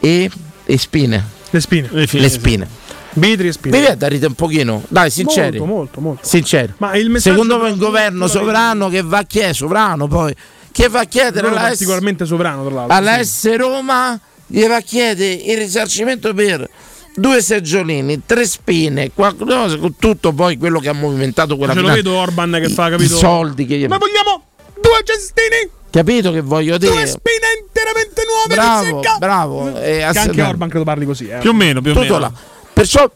e, 0.00 0.30
e 0.64 0.78
spine? 0.78 1.24
Le 1.50 1.60
spine. 1.60 1.88
Le, 1.90 2.06
fine, 2.06 2.22
Le 2.22 2.28
spine. 2.28 2.68
Bitri 3.12 3.48
e 3.48 3.52
spine. 3.52 3.74
Mi 3.76 3.82
viene 3.82 3.96
da 3.96 4.06
ridere 4.06 4.28
un 4.28 4.34
pochino, 4.34 4.84
dai, 4.88 5.10
sinceri. 5.10 5.58
Molto, 5.58 5.74
molto, 5.74 6.00
molto. 6.00 6.26
Sinceri. 6.26 6.72
Ma 6.78 6.94
il 6.94 7.20
Secondo 7.20 7.58
me 7.58 7.70
un 7.70 7.78
governo 7.78 8.26
sovrano 8.26 8.88
che 8.88 9.02
va 9.02 9.18
a 9.18 9.24
chiedere, 9.24 9.54
sovrano 9.54 10.06
poi, 10.06 10.34
che 10.70 10.88
va 10.88 11.00
a 11.00 11.04
chiedere 11.04 11.48
alla 11.48 11.74
S, 11.74 11.82
sovrano, 12.24 12.64
tra 12.66 12.74
l'altro. 12.74 12.96
alla 12.96 13.16
sì. 13.18 13.24
S 13.24 13.56
Roma, 13.56 14.18
gli 14.46 14.64
va 14.66 14.76
a 14.76 14.80
chiedere 14.80 15.32
il 15.32 15.56
risarcimento 15.56 16.32
per 16.34 16.68
due 17.14 17.42
seggiolini, 17.42 18.22
tre 18.26 18.46
spine, 18.46 19.10
qualcosa 19.12 19.76
con 19.78 19.96
tutto 19.98 20.32
poi 20.32 20.56
quello 20.56 20.78
che 20.80 20.88
ha 20.88 20.92
movimentato 20.94 21.56
quella 21.56 21.72
Ce 21.72 21.80
lo 21.80 21.86
finale. 21.86 22.02
vedo 22.02 22.16
Orban 22.16 22.58
che 22.62 22.68
fa, 22.68 22.88
I 22.88 22.90
capito? 22.90 23.16
soldi 23.16 23.66
che 23.66 23.76
gli 23.76 23.86
Ma 23.86 23.98
vogliamo 23.98 24.44
due 24.80 25.02
cestini, 25.04 25.70
Capito 25.90 26.30
che 26.32 26.40
voglio 26.42 26.76
due 26.78 26.90
dire? 26.90 27.06
spine 27.06 27.46
interamente 27.66 28.22
nuove 28.26 28.54
Bravo, 28.54 29.00
bravo. 29.18 29.80
eh, 29.80 30.06
Che 30.12 30.18
anche. 30.18 30.42
Orban 30.42 30.68
credo 30.68 30.84
parli 30.84 31.06
così, 31.06 31.28
eh. 31.28 31.38
Più 31.38 31.50
o 31.50 31.54
meno, 31.54 31.80
più 31.80 31.90
o 31.90 31.94
tutto 31.94 32.06
meno. 32.14 32.18
là. 32.18 32.32
Perciò 32.72 33.10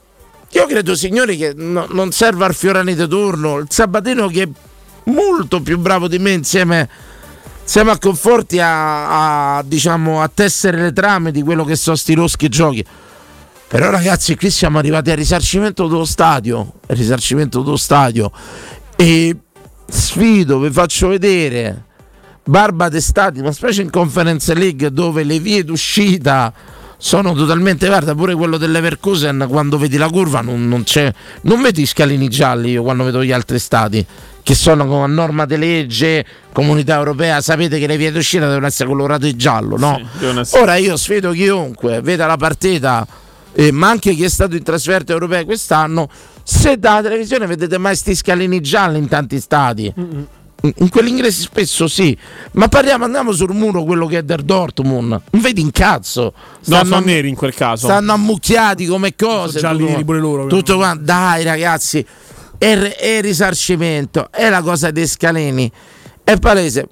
io 0.54 0.66
credo, 0.66 0.94
signori, 0.96 1.36
che 1.36 1.52
no- 1.54 1.86
non 1.90 2.12
serva 2.12 2.46
il 2.46 2.54
Fiorani 2.54 2.94
di 2.94 3.06
turno. 3.08 3.58
Il 3.58 3.66
Sabatino 3.68 4.26
che 4.28 4.42
è 4.42 4.48
molto 5.04 5.60
più 5.60 5.78
bravo 5.78 6.08
di 6.08 6.18
me 6.18 6.30
insieme, 6.32 6.88
insieme 7.62 7.90
a 7.90 7.98
Conforti 7.98 8.58
a, 8.58 9.56
a, 9.58 9.62
diciamo, 9.62 10.20
a 10.22 10.30
tessere 10.32 10.80
le 10.80 10.92
trame 10.92 11.30
di 11.30 11.42
quello 11.42 11.64
che 11.64 11.76
sono 11.76 11.96
sti 11.96 12.14
roschi 12.14 12.48
giochi. 12.48 12.84
Però 13.72 13.88
ragazzi, 13.88 14.36
qui 14.36 14.50
siamo 14.50 14.76
arrivati 14.76 15.10
al 15.10 15.16
risarcimento 15.16 15.88
dello 15.88 16.04
stadio. 16.04 16.74
al 16.88 16.94
Risarcimento 16.94 17.62
dello 17.62 17.78
stadio. 17.78 18.30
E 18.96 19.34
sfido, 19.88 20.58
vi 20.58 20.70
faccio 20.70 21.08
vedere. 21.08 21.84
Barba 22.44 22.90
d'estate, 22.90 23.40
ma 23.40 23.50
specie 23.50 23.80
in 23.80 23.88
Conference 23.88 24.52
League 24.52 24.90
dove 24.90 25.24
le 25.24 25.38
vie 25.38 25.64
d'uscita 25.64 26.52
sono 26.98 27.32
totalmente 27.32 27.86
guarda 27.86 28.14
pure 28.14 28.34
quello 28.34 28.58
dell'Everkusen 28.58 29.46
quando 29.48 29.78
vedi 29.78 29.96
la 29.96 30.08
curva 30.08 30.40
non, 30.40 30.68
non 30.68 30.84
c'è 30.84 31.12
non 31.42 31.60
vedi 31.60 31.82
i 31.82 31.86
scalini 31.86 32.28
gialli 32.28 32.70
io 32.70 32.84
quando 32.84 33.02
vedo 33.02 33.24
gli 33.24 33.32
altri 33.32 33.58
stati 33.58 34.06
che 34.40 34.54
sono 34.54 35.02
a 35.02 35.06
norma 35.08 35.44
di 35.44 35.56
legge 35.56 36.24
comunità 36.52 36.94
europea 36.94 37.40
sapete 37.40 37.80
che 37.80 37.88
le 37.88 37.96
vie 37.96 38.12
d'uscita 38.12 38.46
devono 38.46 38.66
essere 38.66 38.88
colorate 38.88 39.34
giallo 39.34 39.76
no? 39.76 40.00
Sì, 40.44 40.56
ora 40.58 40.76
io 40.76 40.96
sfido 40.96 41.32
chiunque 41.32 42.00
veda 42.02 42.26
la 42.26 42.36
partita 42.36 43.04
eh, 43.54 43.72
ma 43.72 43.88
anche 43.88 44.14
chi 44.14 44.24
è 44.24 44.28
stato 44.28 44.56
in 44.56 44.62
trasferta 44.62 45.12
europea 45.12 45.44
quest'anno 45.44 46.08
se 46.42 46.78
dalla 46.78 47.02
televisione 47.02 47.46
vedete 47.46 47.78
mai 47.78 47.94
sti 47.94 48.14
scalini 48.14 48.60
gialli 48.60 48.98
in 48.98 49.08
tanti 49.08 49.40
stati 49.40 49.92
in 49.96 50.26
in 50.62 50.88
quelli 50.88 51.10
inglesi 51.10 51.42
spesso 51.42 51.88
sì, 51.88 52.16
ma 52.52 52.68
parliamo, 52.68 53.04
andiamo 53.04 53.32
sul 53.32 53.52
muro 53.52 53.82
quello 53.84 54.06
che 54.06 54.18
è 54.18 54.22
del 54.22 54.44
Dortmund. 54.44 55.20
Non 55.30 55.42
vedi 55.42 55.60
un 55.60 55.70
cazzo. 55.70 56.32
No, 56.66 56.84
sono 56.84 57.00
neri 57.00 57.28
in 57.28 57.34
quel 57.34 57.54
caso. 57.54 57.86
stanno 57.86 58.12
ammucchiati 58.12 58.86
come 58.86 59.16
cose. 59.16 59.58
gialli 59.58 59.86
tutto 59.86 60.04
pure 60.04 60.20
loro, 60.20 60.46
Tutto 60.46 60.76
qua, 60.76 60.96
dai 60.98 61.42
ragazzi, 61.42 62.04
è, 62.58 62.76
è 62.76 63.20
risarcimento, 63.20 64.28
è 64.30 64.48
la 64.48 64.62
cosa 64.62 64.90
dei 64.90 65.06
scaleni. 65.06 65.70
È 66.22 66.36
palese. 66.36 66.88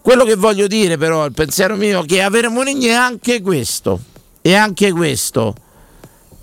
Quello 0.00 0.24
che 0.24 0.36
voglio 0.36 0.66
dire 0.66 0.96
però, 0.96 1.26
il 1.26 1.32
pensiero 1.32 1.76
mio, 1.76 2.02
è 2.02 2.06
che 2.06 2.20
è 2.20 2.92
anche 2.92 3.42
questo. 3.42 4.00
È 4.40 4.54
anche 4.54 4.92
questo. 4.92 5.54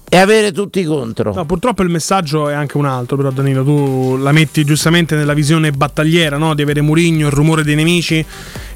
E 0.09 0.17
avere 0.17 0.53
tutti 0.53 0.83
contro. 0.85 1.33
No, 1.33 1.45
purtroppo 1.45 1.83
il 1.83 1.89
messaggio 1.89 2.47
è 2.47 2.53
anche 2.53 2.77
un 2.77 2.85
altro, 2.85 3.17
però 3.17 3.29
Danilo, 3.29 3.63
tu 3.63 4.15
la 4.17 4.31
metti 4.31 4.63
giustamente 4.63 5.15
nella 5.15 5.33
visione 5.33 5.71
battagliera, 5.71 6.37
no? 6.37 6.53
Di 6.53 6.61
avere 6.61 6.81
Murigno, 6.81 7.27
il 7.27 7.33
rumore 7.33 7.63
dei 7.63 7.75
nemici. 7.75 8.25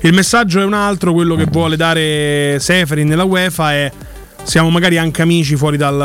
Il 0.02 0.14
messaggio 0.14 0.60
è 0.60 0.66
un 0.66 0.74
altro, 0.74 1.14
quello 1.14 1.36
che 1.36 1.46
vuole 1.46 1.78
dare 1.78 2.58
Seferin 2.60 3.08
nella 3.08 3.24
UEFA 3.24 3.74
è 3.74 3.92
siamo 4.44 4.70
magari 4.70 4.98
anche 4.98 5.22
amici 5.22 5.56
fuori 5.56 5.78
dal, 5.78 5.96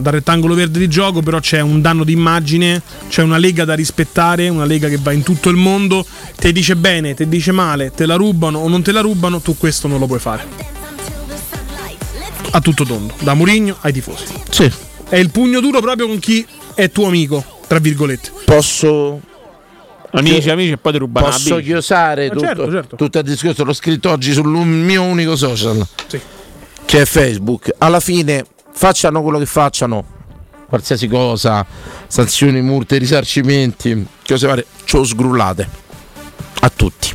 dal 0.00 0.12
rettangolo 0.12 0.54
verde 0.54 0.78
di 0.78 0.88
gioco, 0.88 1.22
però 1.22 1.40
c'è 1.40 1.60
un 1.60 1.80
danno 1.80 2.04
d'immagine, 2.04 2.80
c'è 3.08 3.22
una 3.22 3.38
lega 3.38 3.64
da 3.64 3.74
rispettare, 3.74 4.48
una 4.48 4.64
lega 4.64 4.88
che 4.88 4.98
va 5.00 5.12
in 5.12 5.22
tutto 5.22 5.48
il 5.48 5.56
mondo, 5.56 6.04
te 6.36 6.52
dice 6.52 6.76
bene, 6.76 7.14
te 7.14 7.28
dice 7.28 7.50
male, 7.50 7.90
te 7.90 8.06
la 8.06 8.14
rubano 8.14 8.58
o 8.58 8.68
non 8.68 8.82
te 8.82 8.92
la 8.92 9.00
rubano, 9.00 9.40
tu 9.40 9.56
questo 9.56 9.88
non 9.88 9.98
lo 9.98 10.06
puoi 10.06 10.20
fare. 10.20 10.77
A 12.50 12.60
tutto 12.60 12.84
tondo, 12.84 13.14
da 13.20 13.34
Murigno 13.34 13.76
ai 13.80 13.92
tifosi. 13.92 14.24
Sì. 14.50 14.70
È 15.08 15.16
il 15.16 15.30
pugno 15.30 15.60
duro 15.60 15.80
proprio 15.80 16.06
con 16.06 16.18
chi 16.18 16.46
è 16.74 16.90
tuo 16.90 17.06
amico, 17.06 17.44
tra 17.66 17.78
virgolette. 17.78 18.30
Posso 18.44 19.20
Amici, 20.10 20.48
amici, 20.48 20.70
e 20.72 20.76
poi 20.78 20.92
ti 20.92 20.98
rubano 20.98 21.26
Posso 21.26 21.56
chiosare 21.58 22.28
Ma 22.28 22.32
tutto, 22.34 22.46
certo, 22.46 22.70
certo. 22.70 22.96
tutto 22.96 23.18
il 23.18 23.24
discorso, 23.24 23.62
l'ho 23.64 23.74
scritto 23.74 24.08
oggi 24.10 24.32
sul 24.32 24.46
mio 24.48 25.02
unico 25.02 25.36
social, 25.36 25.86
Sì. 26.06 26.18
che 26.86 27.00
è 27.02 27.04
Facebook. 27.04 27.74
Alla 27.76 28.00
fine 28.00 28.44
facciano 28.72 29.20
quello 29.22 29.38
che 29.38 29.44
facciano, 29.44 30.02
qualsiasi 30.66 31.08
cosa, 31.08 31.64
sanzioni, 32.06 32.62
multe, 32.62 32.96
risarcimenti, 32.96 34.06
cose 34.26 34.46
varie, 34.46 34.64
ce 34.84 34.96
lo 34.96 35.04
sgrullate 35.04 35.68
a 36.60 36.70
tutti, 36.74 37.14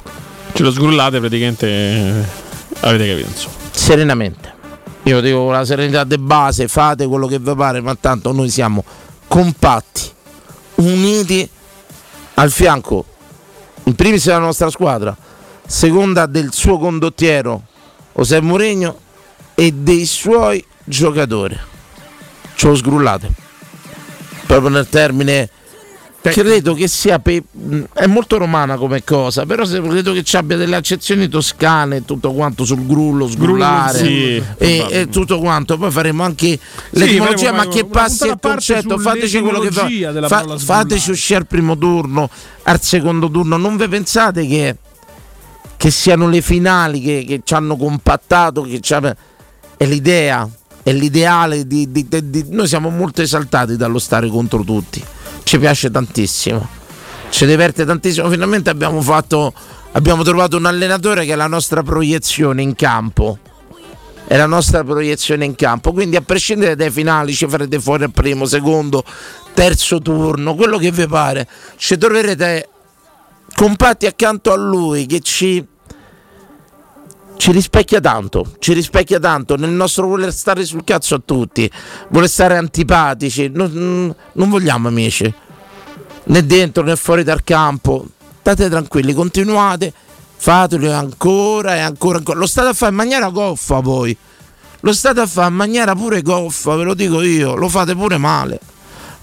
Ce 0.53 0.61
lo 0.61 0.71
sgrullate 0.71 1.19
praticamente. 1.19 1.67
eh, 1.67 2.23
Avete 2.81 3.07
capito, 3.07 3.27
insomma. 3.29 3.55
serenamente. 3.71 4.52
Io 5.03 5.19
dico 5.19 5.43
con 5.43 5.51
la 5.51 5.65
serenità 5.65 6.05
di 6.05 6.17
base, 6.17 6.69
fate 6.69 7.05
quello 7.07 7.27
che 7.27 7.37
vi 7.37 7.53
pare, 7.55 7.81
ma 7.81 7.93
tanto 7.95 8.31
noi 8.31 8.49
siamo 8.49 8.83
compatti, 9.27 10.09
uniti 10.75 11.47
al 12.35 12.49
fianco, 12.49 13.05
in 13.83 13.95
primis 13.95 14.25
della 14.25 14.37
nostra 14.37 14.69
squadra, 14.69 15.15
seconda 15.65 16.25
del 16.25 16.53
suo 16.53 16.77
condottiero 16.77 17.63
José 18.13 18.39
Mourinho 18.39 18.97
e 19.55 19.73
dei 19.73 20.05
suoi 20.05 20.63
giocatori. 20.85 21.59
Ce 22.55 22.67
lo 22.67 22.75
sgrullate. 22.75 23.29
Proprio 24.45 24.69
nel 24.69 24.87
termine 24.87 25.49
credo 26.31 26.73
che 26.73 26.87
sia 26.87 27.19
pe- 27.19 27.43
è 27.93 28.05
molto 28.05 28.37
romana 28.37 28.77
come 28.77 29.03
cosa, 29.03 29.45
però 29.45 29.65
se 29.65 29.81
credo 29.81 30.13
che 30.13 30.23
ci 30.23 30.37
abbia 30.37 30.55
delle 30.55 30.75
accezioni 30.77 31.27
toscane 31.27 31.97
e 31.97 32.05
tutto 32.05 32.31
quanto 32.31 32.63
sul 32.63 32.85
grullo, 32.85 33.27
sgrullare 33.27 33.97
sì, 33.97 34.43
e, 34.57 34.85
e 34.89 35.09
tutto 35.09 35.39
quanto. 35.39 35.77
Poi 35.77 35.91
faremo 35.91 36.23
anche 36.23 36.47
Sì, 36.47 36.59
l'etimologia, 36.99 37.51
faremo 37.53 37.63
ma 37.63 37.67
che 37.67 37.85
passi 37.85 38.27
il 38.27 38.37
concetto, 38.41 38.97
fateci 38.97 39.39
quello 39.41 39.59
che 39.59 39.71
fa, 39.71 39.87
fa- 40.27 40.57
fateci 40.57 41.11
uscire 41.11 41.39
al 41.39 41.47
primo 41.47 41.77
turno, 41.77 42.29
al 42.63 42.81
secondo 42.81 43.29
turno. 43.29 43.57
Non 43.57 43.75
vi 43.75 43.87
pensate 43.89 44.47
che, 44.47 44.77
che 45.75 45.91
siano 45.91 46.29
le 46.29 46.41
finali 46.41 47.01
che, 47.01 47.25
che 47.27 47.41
ci 47.43 47.53
hanno 47.53 47.75
compattato, 47.75 48.61
che 48.61 48.79
ci 48.79 48.93
ha- 48.93 49.15
è 49.75 49.85
l'idea 49.85 50.49
è 50.83 50.91
l'ideale 50.91 51.65
di- 51.65 51.89
di- 51.93 52.05
di- 52.09 52.45
Noi 52.49 52.67
siamo 52.67 52.89
molto 52.89 53.21
esaltati 53.21 53.77
dallo 53.77 53.99
stare 53.99 54.27
contro 54.27 54.63
tutti. 54.65 55.01
Ci 55.43 55.59
piace 55.59 55.91
tantissimo. 55.91 56.67
Ci 57.29 57.45
diverte 57.45 57.85
tantissimo. 57.85 58.29
Finalmente 58.29 58.69
abbiamo 58.69 59.01
fatto. 59.01 59.53
Abbiamo 59.95 60.23
trovato 60.23 60.57
un 60.57 60.65
allenatore 60.65 61.25
che 61.25 61.33
è 61.33 61.35
la 61.35 61.47
nostra 61.47 61.83
proiezione 61.83 62.61
in 62.61 62.75
campo. 62.75 63.37
È 64.25 64.35
la 64.35 64.47
nostra 64.47 64.83
proiezione 64.83 65.45
in 65.45 65.53
campo. 65.55 65.91
Quindi, 65.91 66.15
a 66.15 66.21
prescindere 66.21 66.75
dai 66.75 66.89
finali, 66.89 67.33
ci 67.33 67.47
farete 67.47 67.79
fuori 67.79 68.03
al 68.03 68.11
primo, 68.11 68.45
secondo, 68.45 69.03
terzo 69.53 69.99
turno, 69.99 70.55
quello 70.55 70.77
che 70.77 70.91
vi 70.91 71.05
pare. 71.05 71.47
Ci 71.75 71.97
troverete 71.97 72.69
compatti 73.53 74.07
accanto 74.07 74.51
a 74.51 74.55
lui 74.55 75.05
che 75.05 75.19
ci 75.19 75.63
ci 77.43 77.51
rispecchia 77.51 77.99
tanto, 77.99 78.53
ci 78.59 78.71
rispecchia 78.71 79.19
tanto 79.19 79.57
nel 79.57 79.71
nostro 79.71 80.07
voler 80.07 80.31
stare 80.31 80.63
sul 80.63 80.85
cazzo 80.85 81.15
a 81.15 81.21
tutti, 81.25 81.69
voler 82.07 82.29
stare 82.29 82.55
antipatici, 82.55 83.49
non, 83.53 84.15
non 84.31 84.49
vogliamo 84.49 84.87
amici, 84.87 85.33
né 86.23 86.45
dentro 86.45 86.83
né 86.83 86.95
fuori 86.95 87.25
dal 87.25 87.43
campo, 87.43 88.05
state 88.39 88.69
tranquilli, 88.69 89.11
continuate, 89.11 89.91
fatelo 90.37 90.89
ancora 90.93 91.75
e 91.75 91.79
ancora, 91.79 92.19
ancora. 92.19 92.39
lo 92.39 92.47
state 92.47 92.69
a 92.69 92.73
fare 92.73 92.91
in 92.91 92.97
maniera 92.97 93.27
goffa 93.27 93.81
voi, 93.81 94.15
lo 94.79 94.93
state 94.93 95.19
a 95.19 95.27
fare 95.27 95.49
in 95.49 95.55
maniera 95.55 95.93
pure 95.95 96.21
goffa, 96.21 96.77
ve 96.77 96.83
lo 96.85 96.93
dico 96.93 97.21
io, 97.21 97.55
lo 97.55 97.67
fate 97.67 97.93
pure 97.93 98.15
male, 98.15 98.57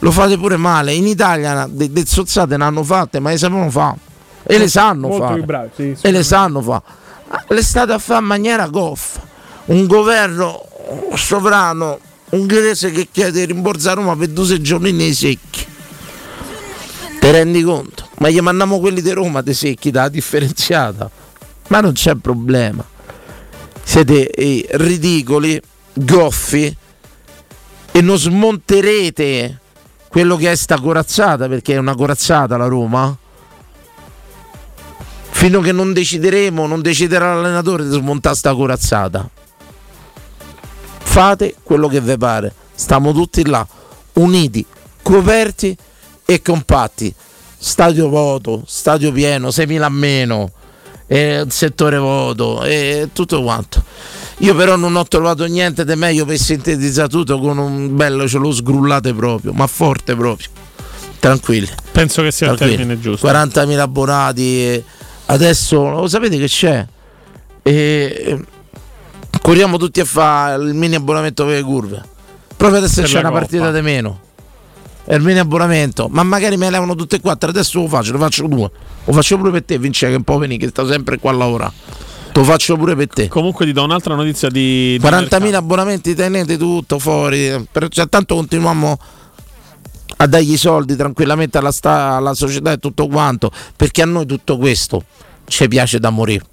lo 0.00 0.10
fate 0.10 0.36
pure 0.36 0.58
male, 0.58 0.92
in 0.92 1.06
Italia 1.06 1.66
de, 1.66 1.90
de 1.90 2.04
zozzate 2.04 2.58
ne 2.58 2.64
hanno 2.64 2.84
fatte, 2.84 3.18
ma 3.18 3.30
le 3.30 3.38
sapevano 3.38 3.70
fare, 3.70 3.96
e 4.42 4.58
le 4.58 4.68
sanno 4.68 5.10
fare, 5.12 5.70
sì, 5.74 5.96
e 6.02 6.10
le 6.10 6.22
sanno 6.22 6.60
fare 6.60 6.98
le 7.48 7.62
state 7.62 7.92
a 7.92 7.98
fare 7.98 8.20
in 8.20 8.26
maniera 8.26 8.66
goffa. 8.68 9.28
Un 9.66 9.86
governo 9.86 10.66
sovrano 11.14 11.98
ungherese 12.30 12.90
che 12.90 13.08
chiede 13.10 13.40
di 13.40 13.52
rimborsare 13.52 13.96
Roma 13.96 14.16
per 14.16 14.28
due 14.28 14.60
giorni 14.60 14.92
nei 14.92 15.14
secchi. 15.14 15.66
Ti 17.20 17.30
rendi 17.30 17.62
conto? 17.62 18.08
Ma 18.18 18.30
gli 18.30 18.40
mandiamo 18.40 18.80
quelli 18.80 19.02
di 19.02 19.10
Roma 19.12 19.42
dei 19.42 19.54
secchi 19.54 19.90
da 19.90 20.08
differenziata. 20.08 21.10
Ma 21.68 21.80
non 21.80 21.92
c'è 21.92 22.14
problema. 22.16 22.84
Siete 23.82 24.30
eh, 24.30 24.66
ridicoli, 24.72 25.60
goffi 25.92 26.76
e 27.92 28.00
non 28.00 28.16
smonterete 28.18 29.58
quello 30.08 30.36
che 30.36 30.50
è 30.50 30.54
sta 30.56 30.78
corazzata 30.80 31.48
perché 31.48 31.74
è 31.74 31.78
una 31.78 31.94
corazzata 31.94 32.56
la 32.56 32.66
Roma 32.66 33.16
fino 35.40 35.60
a 35.60 35.62
che 35.62 35.72
non 35.72 35.94
decideremo, 35.94 36.66
non 36.66 36.82
deciderà 36.82 37.32
l'allenatore 37.32 37.88
di 37.88 37.94
smontare 37.94 38.36
sta 38.36 38.54
corazzata. 38.54 39.26
Fate 40.98 41.54
quello 41.62 41.88
che 41.88 41.98
vi 42.02 42.14
pare, 42.18 42.52
stiamo 42.74 43.14
tutti 43.14 43.46
là, 43.46 43.66
uniti, 44.14 44.62
coperti 45.02 45.74
e 46.26 46.42
compatti. 46.42 47.14
Stadio 47.56 48.10
voto, 48.10 48.64
stadio 48.66 49.12
pieno, 49.12 49.48
6.000 49.48 49.80
a 49.80 49.88
meno, 49.88 50.50
eh, 51.06 51.46
settore 51.48 51.96
voto 51.96 52.62
e 52.62 53.08
tutto 53.14 53.42
quanto. 53.42 53.82
Io 54.40 54.54
però 54.54 54.76
non 54.76 54.94
ho 54.94 55.04
trovato 55.04 55.46
niente 55.46 55.86
di 55.86 55.94
meglio 55.94 56.26
per 56.26 56.36
sintetizzare 56.36 57.08
tutto 57.08 57.38
con 57.38 57.56
un 57.56 57.96
bello 57.96 58.28
ce 58.28 58.36
lo 58.36 58.52
sgrullate 58.52 59.14
proprio, 59.14 59.52
ma 59.52 59.66
forte 59.66 60.14
proprio. 60.14 60.48
Tranquilli. 61.18 61.68
Penso 61.92 62.20
che 62.20 62.30
sia 62.30 62.48
Tranquilli. 62.48 62.72
il 62.72 62.78
termine 62.78 63.00
giusto. 63.00 63.26
40.000 63.26 63.78
abbonati. 63.78 64.42
eh, 64.42 64.84
Adesso 65.30 65.90
lo 65.90 66.08
sapete 66.08 66.38
che 66.38 66.46
c'è? 66.46 66.84
E, 67.62 68.38
corriamo 69.40 69.76
tutti 69.76 70.00
a 70.00 70.04
fare 70.04 70.60
il 70.60 70.74
mini 70.74 70.96
abbonamento 70.96 71.44
per 71.44 71.54
le 71.54 71.62
curve. 71.62 72.02
Proprio 72.56 72.80
adesso 72.80 73.02
c'è 73.02 73.20
una 73.20 73.28
Coppa. 73.28 73.40
partita 73.40 73.70
di 73.70 73.80
meno. 73.80 74.20
È 75.04 75.14
il 75.14 75.22
mini 75.22 75.38
abbonamento. 75.38 76.08
Ma 76.10 76.24
magari 76.24 76.56
me 76.56 76.64
ne 76.64 76.72
levano 76.72 76.96
tutte 76.96 77.16
e 77.16 77.20
quattro. 77.20 77.48
Adesso 77.50 77.80
lo 77.80 77.86
faccio, 77.86 78.10
lo 78.10 78.18
faccio 78.18 78.46
due. 78.48 78.70
Lo 79.04 79.12
faccio 79.12 79.36
pure 79.36 79.52
per 79.52 79.62
te, 79.62 79.78
Vince, 79.78 80.08
che 80.08 80.14
è 80.14 80.16
un 80.16 80.24
po' 80.24 80.36
veni, 80.36 80.58
che 80.58 80.66
sta 80.66 80.84
sempre 80.86 81.18
qua 81.18 81.30
a 81.30 81.34
lavorare. 81.34 81.72
Lo 82.32 82.42
faccio 82.42 82.76
pure 82.76 82.96
per 82.96 83.06
te. 83.06 83.28
Comunque 83.28 83.66
ti 83.66 83.72
do 83.72 83.84
un'altra 83.84 84.16
notizia 84.16 84.48
di, 84.48 84.98
di 84.98 85.00
40.000 85.00 85.10
mercato. 85.10 85.56
abbonamenti 85.56 86.14
tenete 86.16 86.56
tutto 86.56 86.98
fuori. 86.98 87.68
Per, 87.70 87.88
cioè, 87.88 88.08
tanto 88.08 88.34
continuiamo 88.34 88.98
a 90.22 90.26
dargli 90.26 90.52
i 90.52 90.56
soldi 90.56 90.96
tranquillamente 90.96 91.58
alla, 91.58 91.72
sta- 91.72 92.16
alla 92.16 92.34
società 92.34 92.72
e 92.72 92.78
tutto 92.78 93.06
quanto. 93.08 93.50
Perché 93.74 94.02
a 94.02 94.06
noi 94.06 94.26
tutto 94.26 94.58
questo 94.58 95.02
ci 95.46 95.66
piace 95.66 95.98
da 95.98 96.10
morire. 96.10 96.44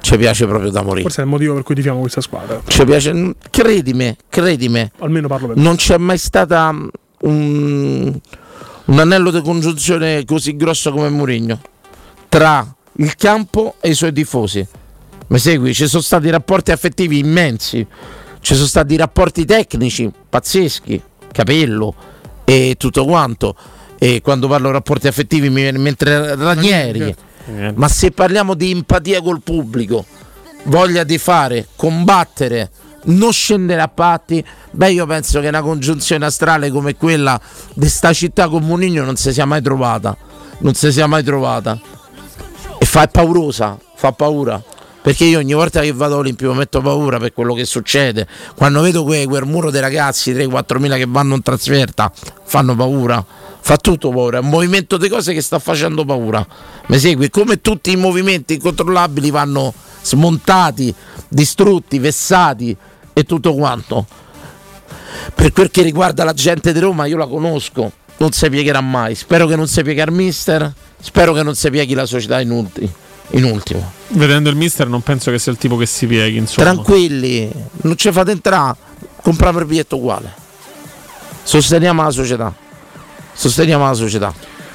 Ci 0.00 0.16
piace 0.16 0.46
proprio 0.46 0.70
da 0.70 0.82
morire. 0.82 1.02
Forse 1.02 1.20
è 1.22 1.24
il 1.24 1.30
motivo 1.30 1.54
per 1.54 1.62
cui 1.64 1.74
tifiamo 1.74 2.00
questa 2.00 2.20
squadra. 2.20 2.60
Ci 2.66 2.84
piace, 2.84 3.34
credimi, 3.50 4.16
credimi, 4.28 4.90
Almeno 4.98 5.28
parlo 5.28 5.48
per 5.48 5.56
me. 5.56 5.62
non 5.62 5.76
c'è 5.76 5.96
mai 5.96 6.18
stata 6.18 6.72
mm, 6.72 6.88
un, 7.20 8.20
un 8.84 8.98
anello 8.98 9.30
di 9.30 9.40
congiunzione 9.42 10.24
così 10.24 10.56
grosso 10.56 10.90
come 10.92 11.08
Mourinho 11.08 11.60
tra 12.28 12.66
il 12.94 13.14
campo 13.16 13.76
e 13.80 13.90
i 13.90 13.94
suoi 13.94 14.12
tifosi. 14.12 14.66
Mi 15.28 15.38
segui? 15.38 15.72
Ci 15.74 15.86
sono 15.86 16.02
stati 16.02 16.30
rapporti 16.30 16.72
affettivi 16.72 17.18
immensi, 17.18 17.86
ci 18.40 18.54
sono 18.54 18.66
stati 18.66 18.96
rapporti 18.96 19.44
tecnici 19.44 20.10
pazzeschi, 20.28 21.00
capello 21.30 21.94
e 22.52 22.74
tutto 22.76 23.06
quanto. 23.06 23.54
E 23.98 24.20
quando 24.20 24.46
parlo 24.48 24.66
di 24.66 24.72
rapporti 24.74 25.06
affettivi 25.06 25.48
mi 25.48 25.62
viene 25.62 25.78
in 25.78 25.82
mente 25.82 26.34
Ranieri. 26.34 27.14
Eh, 27.46 27.72
Ma 27.74 27.88
se 27.88 28.10
parliamo 28.10 28.54
di 28.54 28.70
empatia 28.70 29.22
col 29.22 29.40
pubblico, 29.42 30.04
voglia 30.64 31.04
di 31.04 31.18
fare, 31.18 31.68
combattere, 31.76 32.70
non 33.04 33.32
scendere 33.32 33.80
a 33.80 33.88
patti, 33.88 34.44
beh 34.70 34.92
io 34.92 35.06
penso 35.06 35.40
che 35.40 35.48
una 35.48 35.62
congiunzione 35.62 36.26
astrale 36.26 36.70
come 36.70 36.94
quella 36.94 37.40
di 37.74 37.88
sta 37.88 38.12
città 38.12 38.48
con 38.48 38.62
Munigno 38.64 39.04
non 39.04 39.16
si 39.16 39.32
sia 39.32 39.46
mai 39.46 39.62
trovata. 39.62 40.16
Non 40.58 40.74
si 40.74 40.92
sia 40.92 41.06
mai 41.06 41.24
trovata. 41.24 41.80
E 42.78 42.84
fa 42.84 43.02
è 43.02 43.08
paurosa, 43.08 43.78
fa 43.96 44.12
paura. 44.12 44.62
Perché 45.02 45.24
io 45.24 45.38
ogni 45.38 45.52
volta 45.52 45.80
che 45.80 45.92
vado 45.92 46.14
all'Olimpico 46.14 46.54
metto 46.54 46.80
paura 46.80 47.18
per 47.18 47.32
quello 47.32 47.54
che 47.54 47.64
succede. 47.64 48.26
Quando 48.54 48.80
vedo 48.82 49.02
que- 49.02 49.26
quel 49.26 49.44
muro 49.44 49.72
dei 49.72 49.80
ragazzi, 49.80 50.32
3-4 50.32 50.78
mila 50.78 50.96
che 50.96 51.06
vanno 51.08 51.34
in 51.34 51.42
trasferta, 51.42 52.10
fanno 52.44 52.76
paura. 52.76 53.24
Fa 53.60 53.76
tutto 53.78 54.10
paura. 54.10 54.38
È 54.38 54.40
un 54.40 54.48
movimento 54.48 54.96
di 54.96 55.08
cose 55.08 55.34
che 55.34 55.40
sta 55.40 55.58
facendo 55.58 56.04
paura. 56.04 56.46
Mi 56.86 56.98
segui? 56.98 57.30
Come 57.30 57.60
tutti 57.60 57.90
i 57.90 57.96
movimenti 57.96 58.54
incontrollabili 58.54 59.30
vanno 59.30 59.74
smontati, 60.02 60.94
distrutti, 61.28 61.98
vessati 61.98 62.76
e 63.12 63.24
tutto 63.24 63.54
quanto. 63.54 64.06
Per 65.34 65.52
quel 65.52 65.70
che 65.70 65.82
riguarda 65.82 66.22
la 66.22 66.32
gente 66.32 66.72
di 66.72 66.78
Roma, 66.78 67.06
io 67.06 67.16
la 67.16 67.26
conosco, 67.26 67.90
non 68.18 68.30
si 68.30 68.48
piegherà 68.48 68.80
mai. 68.80 69.16
Spero 69.16 69.46
che 69.46 69.56
non 69.56 69.66
si 69.66 69.82
pieghi 69.82 70.00
il 70.00 70.12
mister, 70.12 70.72
spero 71.00 71.32
che 71.32 71.42
non 71.42 71.56
si 71.56 71.70
pieghi 71.70 71.94
la 71.94 72.06
società 72.06 72.40
in, 72.40 72.50
ulti- 72.50 72.90
in 73.30 73.44
ultimo. 73.44 73.92
Vedendo 74.08 74.50
il 74.50 74.56
mister 74.56 74.88
non 74.88 75.02
penso 75.02 75.30
che 75.30 75.38
sia 75.38 75.52
il 75.52 75.58
tipo 75.58 75.76
che 75.76 75.86
si 75.86 76.06
pieghi, 76.06 76.36
insomma. 76.36 76.72
Tranquilli, 76.72 77.50
non 77.82 77.96
ci 77.96 78.12
fate 78.12 78.30
entrare, 78.30 78.76
compriamo 79.22 79.58
il 79.60 79.66
biglietto 79.66 79.96
uguale. 79.96 80.32
Sosteniamo 81.42 82.02
la 82.02 82.10
società. 82.10 82.54
Sosteniamo 83.32 83.86
la 83.86 83.94
società. 83.94 84.34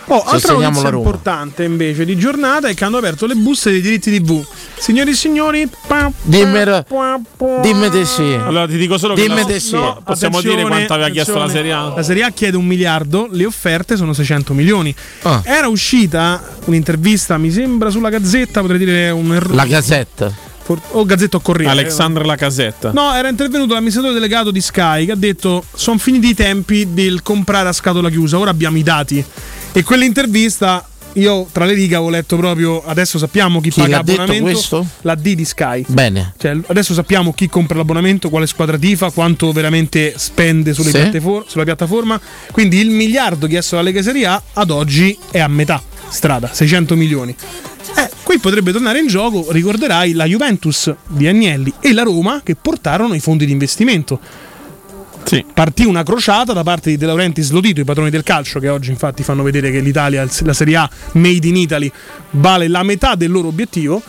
Oh, 0.10 0.22
altra 0.24 0.54
notizia 0.54 0.90
la 0.90 0.98
importante 0.98 1.64
invece 1.64 2.06
di 2.06 2.18
giornata 2.18 2.70
è 2.70 2.74
che 2.74 2.86
hanno 2.86 2.98
aperto 2.98 3.26
le 3.26 3.36
buste 3.36 3.72
dei 3.72 3.82
diritti 3.82 4.18
TV. 4.18 4.42
Signori 4.78 5.12
e 5.12 5.14
signori, 5.14 5.70
pa- 5.88 6.10
Dimmi, 6.22 6.64
pa- 6.64 6.84
pa- 6.84 7.20
pa- 7.36 7.60
dimmi 7.62 7.90
di 7.90 8.06
sì. 8.06 8.22
Allora 8.22 8.68
ti 8.68 8.78
dico 8.78 8.98
solo 8.98 9.16
che 9.16 9.24
Dimmi 9.24 9.42
la- 9.42 9.44
di 9.44 9.60
sì. 9.60 9.74
no, 9.74 10.02
possiamo 10.06 10.40
dire 10.40 10.62
quanto 10.64 10.94
aveva 10.94 11.10
chiesto 11.10 11.38
la. 11.38 11.50
Serie 11.50 11.74
A? 11.74 11.94
La 11.96 12.04
Serie 12.04 12.24
A 12.24 12.32
chiede 12.32 12.56
un 12.56 12.66
miliardo, 12.66 13.28
le 13.30 13.46
offerte 13.46 13.98
sono 13.98 14.14
600 14.14 14.54
milioni. 14.54 14.96
Ah. 15.24 15.42
Era 15.44 15.68
uscita 15.68 16.42
un'intervista, 16.66 17.38
mi 17.38 17.52
sembra, 17.52 17.90
sulla 17.90 18.10
Gazzetta, 18.10 18.62
potrei 18.62 18.80
dire 18.80 19.10
un 19.10 19.34
errore. 19.34 19.56
La 19.56 19.66
o 20.92 21.06
Gazzetta 21.06 21.38
o 21.38 21.40
Corriere. 21.40 21.72
Alexandre 21.72 22.26
Lacasetta. 22.26 22.92
No, 22.92 23.14
era 23.14 23.30
intervenuto 23.30 23.74
l'amministratore 23.74 24.14
delegato 24.14 24.52
di 24.52 24.60
Sky 24.62 25.06
che 25.06 25.12
ha 25.14 25.16
detto 25.16 25.64
sono 25.74 25.98
finiti 25.98 26.30
i 26.30 26.34
tempi 26.34 26.94
del 26.94 27.22
comprare 27.24 27.70
a 27.70 27.74
scatola 27.74 28.10
chiusa, 28.10 28.38
ora 28.38 28.50
abbiamo 28.50 28.78
i 28.78 28.84
dati. 28.84 29.24
E 29.78 29.84
quell'intervista 29.84 30.84
io 31.14 31.48
tra 31.52 31.64
le 31.66 31.74
righe 31.74 31.94
avevo 31.94 32.10
letto 32.10 32.36
proprio 32.36 32.84
adesso 32.84 33.20
sappiamo 33.20 33.62
chi, 33.62 33.70
Chi 33.70 33.82
paga 33.82 33.98
l'ha 33.98 34.02
detto 34.02 34.22
abbonamento, 34.24 34.52
questo? 34.52 34.88
la 35.02 35.14
D 35.14 35.36
di 35.36 35.46
Sky. 35.46 35.84
Bene. 35.88 36.34
Cioè, 36.36 36.58
adesso 36.66 36.96
sappiamo 36.96 37.32
chi 37.32 37.48
compra 37.48 37.78
l'abbonamento, 37.78 38.30
quale 38.32 38.48
squadra 38.48 38.76
tifa, 38.76 39.12
quanto 39.12 39.52
veramente 39.52 40.16
spende 40.18 40.74
Sì. 40.74 40.82
piattafor- 40.82 41.48
sulla 41.48 41.64
piattaforma. 41.64 42.20
Quindi 42.52 42.80
il 42.80 42.90
miliardo 42.90 43.46
chiesto 43.46 43.76
dalla 43.76 43.88
Lega 43.90 44.02
Serie 44.02 44.26
A 44.26 44.42
ad 44.54 44.72
oggi 44.72 45.16
è 45.30 45.38
a 45.40 45.48
metà 45.48 45.80
strada, 46.10 46.52
600 46.52 46.96
milioni. 46.96 47.36
Eh, 47.98 48.10
qui 48.24 48.40
potrebbe 48.40 48.72
tornare 48.72 48.98
in 49.00 49.06
gioco, 49.08 49.52
ricorderai, 49.52 50.14
la 50.14 50.26
Juventus 50.26 50.92
di 51.08 51.28
Agnelli 51.28 51.72
e 51.80 51.94
la 51.94 52.02
Roma 52.02 52.42
che 52.44 52.56
portarono 52.56 53.14
i 53.14 53.20
fondi 53.20 53.46
di 53.46 53.52
investimento. 53.52 54.20
Sì. 55.28 55.44
Partì 55.54 55.84
una 55.84 56.04
crociata 56.04 56.54
da 56.54 56.64
parte 56.64 56.90
di 56.90 56.96
De 56.96 57.06
Laurentiis 57.06 57.52
Lotito, 57.52 57.82
i 57.82 57.84
padroni 57.84 58.10
del 58.10 58.24
calcio, 58.24 58.60
che 58.60 58.70
oggi 58.70 58.92
infatti 58.92 59.24
fanno 59.24 59.44
vedere 59.44 59.72
che 59.72 59.82
l'Italia, 59.82 60.26
la 60.44 60.54
Serie 60.54 60.78
A 60.78 60.90
made 61.14 61.46
in 61.46 61.58
Italy, 61.58 61.92
vale 62.32 62.70
la 62.70 62.82
metà 62.82 63.16
del 63.16 63.30
loro 63.30 63.50
obiettivo 63.50 64.02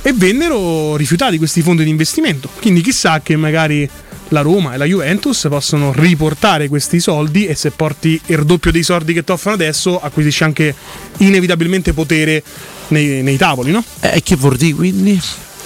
e 0.00 0.14
vennero 0.14 0.96
rifiutati 0.96 1.36
questi 1.36 1.60
fondi 1.60 1.84
di 1.84 1.90
investimento. 1.90 2.48
Quindi 2.62 2.80
chissà 2.80 3.20
che 3.20 3.36
magari 3.36 3.86
la 4.28 4.40
Roma 4.40 4.72
e 4.72 4.78
la 4.78 4.86
Juventus 4.86 5.46
possono 5.50 5.92
riportare 5.92 6.68
questi 6.68 6.98
soldi 6.98 7.44
e 7.44 7.54
se 7.54 7.70
porti 7.70 8.18
il 8.26 8.44
doppio 8.46 8.72
dei 8.72 8.82
soldi 8.82 9.12
che 9.12 9.22
ti 9.22 9.32
offrono 9.32 9.56
adesso 9.56 10.00
acquisisci 10.00 10.44
anche 10.44 10.74
inevitabilmente 11.18 11.92
potere 11.92 12.42
nei, 12.88 13.22
nei 13.22 13.36
tavoli, 13.36 13.70
no? 13.70 13.84
E 14.00 14.22
che 14.22 14.34
vuol 14.36 14.56
dire 14.56 14.74
quindi? 14.74 15.20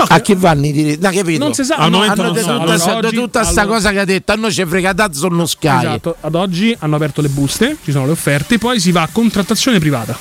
A 0.07 0.21
che 0.21 0.35
vanno 0.37 0.67
i 0.67 0.73
diritti? 0.73 1.03
No, 1.03 1.11
capito? 1.11 1.43
Non 1.45 1.55
si 1.55 1.65
sa, 1.65 1.77
Al 1.77 1.91
no, 1.91 1.97
momento 1.99 2.21
Hanno 2.21 2.33
non 2.33 2.33
de 2.35 2.41
so. 2.41 2.47
tutta, 2.59 2.63
Allora, 2.73 3.01
de 3.01 3.07
oggi- 3.07 3.17
tutta 3.17 3.45
sta 3.45 3.61
allora- 3.63 3.77
cosa 3.77 3.91
che 3.93 3.99
ha 4.01 4.05
detto, 4.05 4.33
a 4.33 4.35
noi 4.37 4.53
ci 4.53 4.65
frega 4.65 4.95
tanto 4.95 5.19
sullo 5.19 5.47
Sky. 5.47 5.79
Esatto, 5.79 6.17
ad 6.21 6.35
oggi 6.35 6.77
hanno 6.79 6.97
aperto 6.97 7.21
le 7.23 7.29
buste, 7.29 7.77
ci 7.85 7.91
sono 7.93 8.07
le 8.07 8.13
offerte, 8.13 8.59
poi 8.59 8.81
si 8.81 8.93
va 8.93 9.03
a 9.03 9.09
contrattazione 9.11 9.79
privata. 9.79 10.17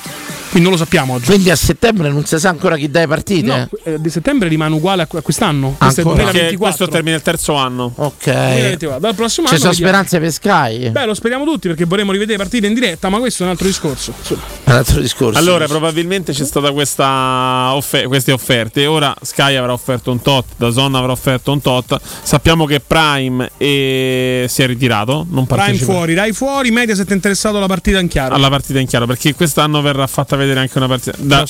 Quindi 0.50 0.68
non 0.68 0.78
lo 0.78 0.84
sappiamo 0.84 1.14
oggi. 1.14 1.26
Quindi 1.26 1.50
a 1.50 1.56
settembre 1.56 2.08
non 2.10 2.24
si 2.24 2.38
sa 2.38 2.48
ancora 2.48 2.76
chi 2.76 2.90
dà 2.90 3.00
le 3.00 3.06
partite? 3.06 3.46
No, 3.46 3.68
eh, 3.84 4.00
di 4.00 4.10
settembre 4.10 4.48
rimane 4.48 4.74
uguale 4.74 5.02
a 5.02 5.06
que- 5.06 5.18
a 5.18 5.22
quest'anno. 5.22 5.74
Questo 5.78 6.00
è 6.00 6.04
il 6.04 6.08
Ancora? 6.10 6.24
Perché 6.30 6.38
2024. 6.48 6.58
questo 6.58 6.88
termina 6.88 7.16
il 7.16 7.22
terzo 7.22 7.54
anno. 7.54 7.92
Ok. 7.96 8.24
2024. 8.24 8.98
Dal 9.00 9.14
prossimo 9.14 9.46
Ci 9.46 9.54
anno 9.54 9.62
sono 9.62 9.72
vediamo. 9.72 9.74
speranze 9.74 10.18
per 10.20 10.32
Sky? 10.32 10.90
Beh, 10.90 11.06
lo 11.06 11.14
speriamo 11.14 11.44
tutti 11.44 11.68
perché 11.68 11.84
vorremmo 11.84 12.12
rivedere 12.12 12.38
partite 12.38 12.66
in 12.66 12.74
diretta, 12.74 13.08
ma 13.08 13.18
questo 13.18 13.42
è 13.42 13.46
un 13.46 13.52
altro 13.52 13.66
discorso. 13.66 14.12
Un 14.28 14.72
altro 14.72 15.00
discorso. 15.00 15.38
Allora, 15.38 15.66
probabilmente 15.66 16.32
c'è 16.32 16.44
stata 16.44 16.72
questa 16.72 17.74
offe- 17.74 18.06
queste 18.06 18.32
offerte. 18.32 18.86
Ora 18.86 19.14
Sky 19.20 19.54
avrà 19.54 19.72
offerto 19.72 20.10
un 20.10 20.20
tot, 20.22 20.44
Dazon 20.56 20.94
avrà 20.94 21.12
offerto 21.12 21.52
un 21.52 21.60
tot. 21.60 21.98
Sappiamo 22.22 22.64
che 22.64 22.80
Prime 22.80 23.50
eh, 23.56 24.46
si 24.48 24.62
è 24.62 24.66
ritirato. 24.66 25.26
Non 25.28 25.46
Prime 25.46 25.62
partecipa 25.62 25.92
fuori, 25.92 26.14
Rai 26.14 26.32
fuori, 26.32 26.70
Mediaset 26.70 27.08
è 27.10 27.12
interessato 27.14 27.56
alla 27.58 27.66
partita 27.66 27.98
in 27.98 28.08
chiaro. 28.08 28.34
alla 28.34 28.48
partita 28.48 28.78
in 28.78 28.86
chiaro 28.86 29.06
perché 29.06 29.34
quest'anno 29.34 29.80
verrà 29.82 30.06
fatta 30.06 30.36
vedere 30.38 30.60
anche 30.60 30.78
una 30.78 30.88
partita 30.88 31.16
da- 31.20 31.44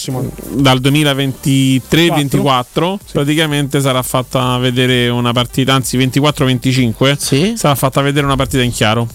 dal 0.51 0.81
2023-24 0.81 2.99
praticamente 3.13 3.81
sarà 3.81 4.03
fatta 4.03 4.57
vedere 4.59 5.09
una 5.09 5.33
partita 5.33 5.75
anzi 5.75 5.97
24-25 5.99 7.17
Sì? 7.17 7.53
sarà 7.57 7.75
fatta 7.75 8.01
vedere 8.01 8.27
una 8.27 8.37
partita 8.37 8.63
in 8.63 8.73
chiaro 8.73 9.07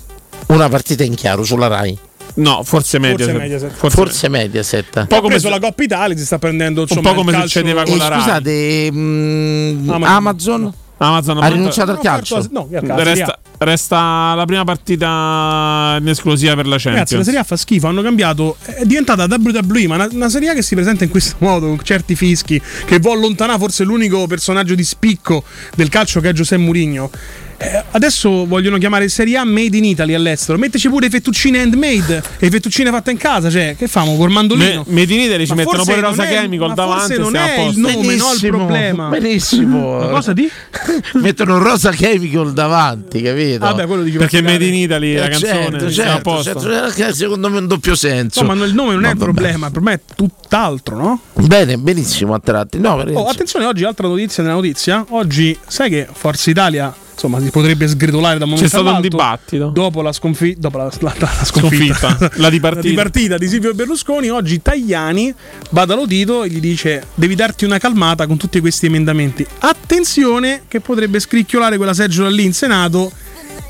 Una 0.48 0.70
partita 0.70 1.04
in 1.04 1.16
chiaro 1.16 1.44
sulla 1.44 1.68
Rai. 1.68 1.98
no 2.36 2.64
forse 2.64 3.00
Mediaset 3.00 3.36
Mediaset. 3.38 3.72
forse, 3.72 3.96
Forse 3.98 4.30
Mediaset. 4.30 4.96
un 4.98 5.08
po' 5.08 5.18
come, 5.18 5.28
preso 5.34 5.50
la 5.50 5.60
Coppa 5.60 5.84
Italia, 5.84 6.18
si 6.18 6.26
sta 6.26 6.40
prendendo 6.40 6.82
insomma, 6.82 7.02
po' 7.02 7.14
come 7.16 7.34
succedeva 7.42 7.84
con 7.84 7.98
la 7.98 8.08
Rai. 8.08 8.20
scusate, 8.22 8.92
mm, 8.92 9.90
Amazon. 9.90 10.04
Amazon, 10.06 10.74
Amazon 10.98 11.44
ha 11.44 11.48
rinunciato 11.48 11.92
al 11.92 12.00
calcio. 12.00 12.46
No, 12.52 12.68
calcio, 12.70 13.04
resta, 13.04 13.40
resta 13.64 14.34
la 14.36 14.46
prima 14.46 14.64
partita 14.64 15.98
in 16.00 16.08
esclusiva 16.08 16.56
per 16.56 16.66
la 16.68 16.78
Ragazzi, 16.78 16.88
la 16.90 16.98
Champions 17.00 17.26
Serie 17.26 17.40
A 17.40 17.44
fa 17.44 17.56
schifo, 17.58 17.88
hanno 17.88 18.02
cambiato, 18.02 18.58
è 18.64 18.84
diventata 18.86 19.26
WWE, 19.30 19.88
ma 19.88 19.96
una, 19.96 20.08
una 20.12 20.30
Serie 20.30 20.50
A 20.50 20.54
che 20.54 20.62
si 20.62 20.76
presenta 20.76 21.04
in 21.04 21.10
questo 21.10 21.36
modo, 21.40 21.68
con 21.68 21.80
certi 21.84 22.16
fischi, 22.16 22.62
che 22.86 23.00
vuole 23.00 23.20
allontanare 23.20 23.60
forse 23.60 23.84
l'unico 23.84 24.28
personaggio 24.28 24.76
di 24.76 24.84
spicco 24.84 25.44
del 25.76 25.90
calcio 25.90 26.20
che 26.20 26.30
è 26.30 26.34
Giuseppe 26.34 26.62
Mourinho. 26.62 27.10
Eh, 27.56 27.84
adesso 27.92 28.46
vogliono 28.46 28.78
chiamare 28.78 29.08
Serie 29.08 29.38
A 29.38 29.46
Made 29.46 29.78
in 29.78 29.86
Italy 29.86 30.14
all'estero, 30.16 30.58
metteci 30.58 30.90
pure 30.90 31.06
le 31.06 31.12
fettuccine 31.12 31.62
handmade 31.62 32.18
e 32.18 32.22
le 32.40 32.50
fettuccine 32.50 32.90
fatte 32.90 33.12
in 33.12 33.18
casa, 33.18 33.50
cioè, 33.50 33.76
che 33.78 33.88
famo, 33.88 34.18
col 34.18 34.28
Me- 34.30 34.34
mandolino? 34.34 34.84
Made 34.90 35.14
in 35.14 35.20
Italy 35.22 35.46
ci 35.46 35.52
Ma 35.54 35.58
mettono 35.64 35.84
pure 35.84 36.00
Rosa 36.02 36.26
è- 36.28 36.30
Chemical 36.30 36.68
ma 36.70 36.74
davanti 36.74 37.14
forse 37.16 37.22
non 37.22 37.28
stiamo 37.30 37.46
a 37.46 37.54
è 37.54 37.60
il 37.60 37.66
posto. 37.66 37.80
nome, 38.02 38.16
no, 38.16 38.34
il 38.34 38.40
problema. 38.50 39.08
Benissimo. 39.10 39.98
Ma 40.00 40.08
cosa 40.08 40.34
di? 40.34 40.50
Mettono 41.22 41.58
Rosa 41.60 41.92
Chemical 41.92 42.52
davanti, 42.54 43.22
capito? 43.22 43.53
Vabbè, 43.58 43.86
quello 43.88 44.04
dici 44.04 44.18
perché 44.18 44.42
per 44.42 44.52
Made 44.52 44.66
in. 44.66 44.74
Italy 44.76 45.16
la 45.16 45.26
Eh, 45.26 45.30
canzone 45.30 45.52
certo, 45.62 45.86
a 45.86 45.92
certo, 45.92 46.22
posto 46.22 46.60
certo, 46.62 46.94
che 46.94 47.14
secondo 47.14 47.50
me 47.50 47.58
è 47.58 47.60
un 47.62 47.68
doppio 47.68 47.96
senso. 47.96 48.42
No, 48.44 48.54
ma 48.56 48.66
il 48.66 48.74
nome 48.74 48.94
non 48.94 49.06
è 49.06 49.12
il 49.12 49.18
problema, 49.18 49.66
il 49.68 49.72
problema 49.72 49.98
è 49.98 50.02
tutt'altro, 50.16 50.96
no? 50.98 51.20
Bene, 51.34 51.78
benissimo 51.78 52.34
a 52.34 52.40
tratti. 52.40 52.80
No, 52.80 52.96
per- 52.98 53.12
Oh, 53.16 53.28
attenzione, 53.28 53.66
oggi 53.66 53.84
altra 53.84 54.08
notizia 54.08 54.44
nella 54.44 54.56
notizia. 54.56 55.06
Oggi 55.10 55.58
sai 55.68 55.90
che 55.90 56.08
Forza 56.12 56.50
Italia 56.50 56.94
insomma 57.14 57.40
si 57.40 57.52
potrebbe 57.52 57.88
sgretolare 57.88 58.40
da 58.40 58.46
un 58.46 58.50
momento 58.50 58.76
C'è 58.76 58.82
stato 58.82 58.96
un 58.96 59.00
dibattito. 59.02 59.68
dopo 59.68 60.02
la, 60.02 60.12
sconfi- 60.12 60.56
dopo 60.58 60.78
la, 60.80 60.86
la- 60.86 61.14
la 61.20 61.28
sconfitta, 61.46 62.10
Sconfitta. 62.18 62.32
La 62.38 62.50
di 62.50 62.60
partita. 62.60 63.38
di 63.38 63.48
Silvio 63.48 63.74
Berlusconi. 63.76 64.30
Oggi 64.30 64.62
Tajani 64.64 65.32
va 65.70 65.86
da 65.86 65.94
Lotito 65.94 66.44
e 66.44 66.50
gli 66.50 66.60
dice 66.60 67.04
devi 67.14 67.36
darti 67.36 67.66
una 67.66 67.78
calmata 67.78 68.26
con 68.26 68.38
tutti 68.38 68.60
questi 68.60 68.88
emendamenti. 68.88 69.46
Attenzione 69.60 70.64
che 70.68 70.80
potrebbe 70.80 71.20
scricchiolare 71.20 71.78
quella 71.78 71.94
seggiola 71.94 72.30
lì 72.30 72.46
in 72.46 72.54
Senato 72.54 73.12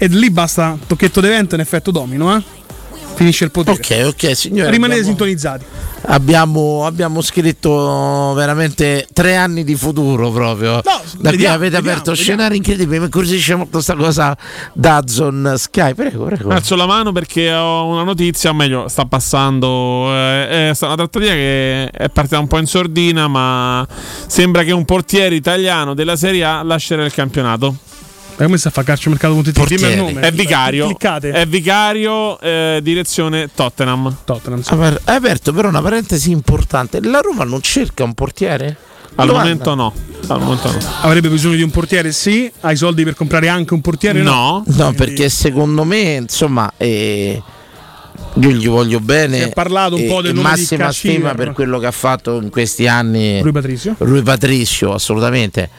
e 0.04 0.08
lì 0.08 0.30
basta 0.30 0.78
tocchetto 0.86 1.22
d'evento 1.22 1.56
in 1.56 1.62
effetto 1.62 1.89
domino, 1.92 2.36
eh? 2.36 2.44
Finisce 3.16 3.44
il 3.46 3.52
potere. 3.52 3.78
Ok, 3.78 4.08
ok, 4.08 4.36
signore. 4.36 4.72
Rimanete 4.72 5.00
abbiamo- 5.02 5.18
sintonizzati. 5.18 5.66
Abbiamo, 6.06 6.86
abbiamo 6.86 7.22
scritto 7.22 8.34
veramente 8.36 9.08
tre 9.13 9.36
anni 9.38 9.63
di 9.63 9.76
futuro 9.76 10.32
proprio. 10.32 10.82
da 10.82 10.82
qui 10.82 11.02
vediamo, 11.22 11.54
avete 11.56 11.76
vediamo, 11.76 11.78
aperto 11.78 12.10
vediamo. 12.12 12.16
scenari 12.16 12.58
incredibili. 12.58 12.98
Mi 13.00 13.06
incuriosisce 13.06 13.56
molto 13.56 13.72
questa 13.74 13.96
cosa 13.96 14.36
Dazon 14.74 15.54
Sky. 15.58 15.94
Prego, 15.94 16.26
prego. 16.26 16.50
Alzo 16.50 16.76
la 16.76 16.88
mano 16.88 17.12
perché 17.12 17.54
ho 17.54 17.86
una 17.86 18.04
notizia, 18.04 18.50
o 18.50 18.54
meglio, 18.54 18.88
sta 18.89 19.06
passando. 19.06 20.12
eh, 20.13 20.72
è 20.72 20.74
stata 20.74 20.94
una 20.94 21.08
trattativa 21.08 21.32
che 21.34 21.89
è 21.89 22.10
partita 22.10 22.39
un 22.39 22.48
po' 22.48 22.58
in 22.58 22.66
sordina, 22.66 23.28
ma 23.28 23.88
sembra 24.28 24.63
che 24.63 24.72
un 24.72 24.84
portiere 24.86 25.36
italiano 25.36 25.94
della 25.94 26.16
Serie 26.18 26.44
A 26.44 26.63
lascerà 26.63 27.06
il 27.06 27.13
campionato. 27.13 27.76
Ma 28.36 28.46
come 28.46 28.58
sta 28.58 28.69
a 28.69 28.72
fare 28.72 28.88
calciomercato.it? 28.88 29.65
Dimmi 29.76 29.91
il 29.91 29.98
nome. 29.98 30.22
È 30.22 30.32
vicario. 30.32 30.86
Cliccate. 30.88 31.32
È 31.32 31.46
vicario, 31.46 32.39
eh, 32.39 32.80
direzione 32.82 33.50
Tottenham. 33.54 34.15
Tottenham. 34.26 34.62
sì. 34.62 34.74
Aper- 34.74 35.02
Hai 35.06 35.15
aperto 35.17 35.54
però 35.54 35.69
una 35.69 35.82
parentesi 35.82 36.32
importante. 36.32 37.00
La 37.02 37.19
Roma 37.19 37.43
non 37.43 37.62
cerca 37.62 38.04
un 38.04 38.13
portiere? 38.13 38.76
Al 39.15 39.28
momento 39.30 39.76
no. 39.76 39.93
Al 40.28 40.39
momento 40.41 40.72
no. 40.72 40.78
Avrebbe 41.02 41.30
bisogno 41.30 41.56
di 41.56 41.62
un 41.62 41.69
portiere? 41.69 42.12
Sì. 42.12 42.52
Ha 42.62 42.72
i 42.72 42.76
soldi 42.76 43.04
per 43.04 43.13
comprare 43.13 43.48
anche 43.48 43.74
un 43.76 43.82
portiere? 43.82 44.22
No. 44.24 44.63
No, 44.65 44.93
perché 44.93 45.30
secondo 45.30 45.84
me, 45.84 46.13
insomma, 46.15 46.74
eh, 46.78 47.39
io 48.36 48.50
gli 48.50 48.67
voglio 48.67 49.00
bene. 49.00 49.38
Si 49.38 49.43
è 49.43 49.54
parlato 49.54 49.96
un 49.96 50.02
e- 50.02 50.08
po' 50.08 50.22
del 50.22 50.32
e 50.32 50.34
nome 50.34 50.54
di 50.56 50.60
massima 50.60 50.86
Casciver. 50.86 51.15
stima 51.17 51.36
per 51.36 51.52
quello 51.54 51.78
che 51.78 51.86
ha 51.86 51.91
fatto 51.91 52.41
in 52.41 52.50
questi 52.50 52.88
anni 52.88 53.39
Rui 53.41 53.52
Patrizio? 53.52 53.96
Rui 54.00 54.24
Patricio, 54.24 54.91
assolutamente. 54.93 55.69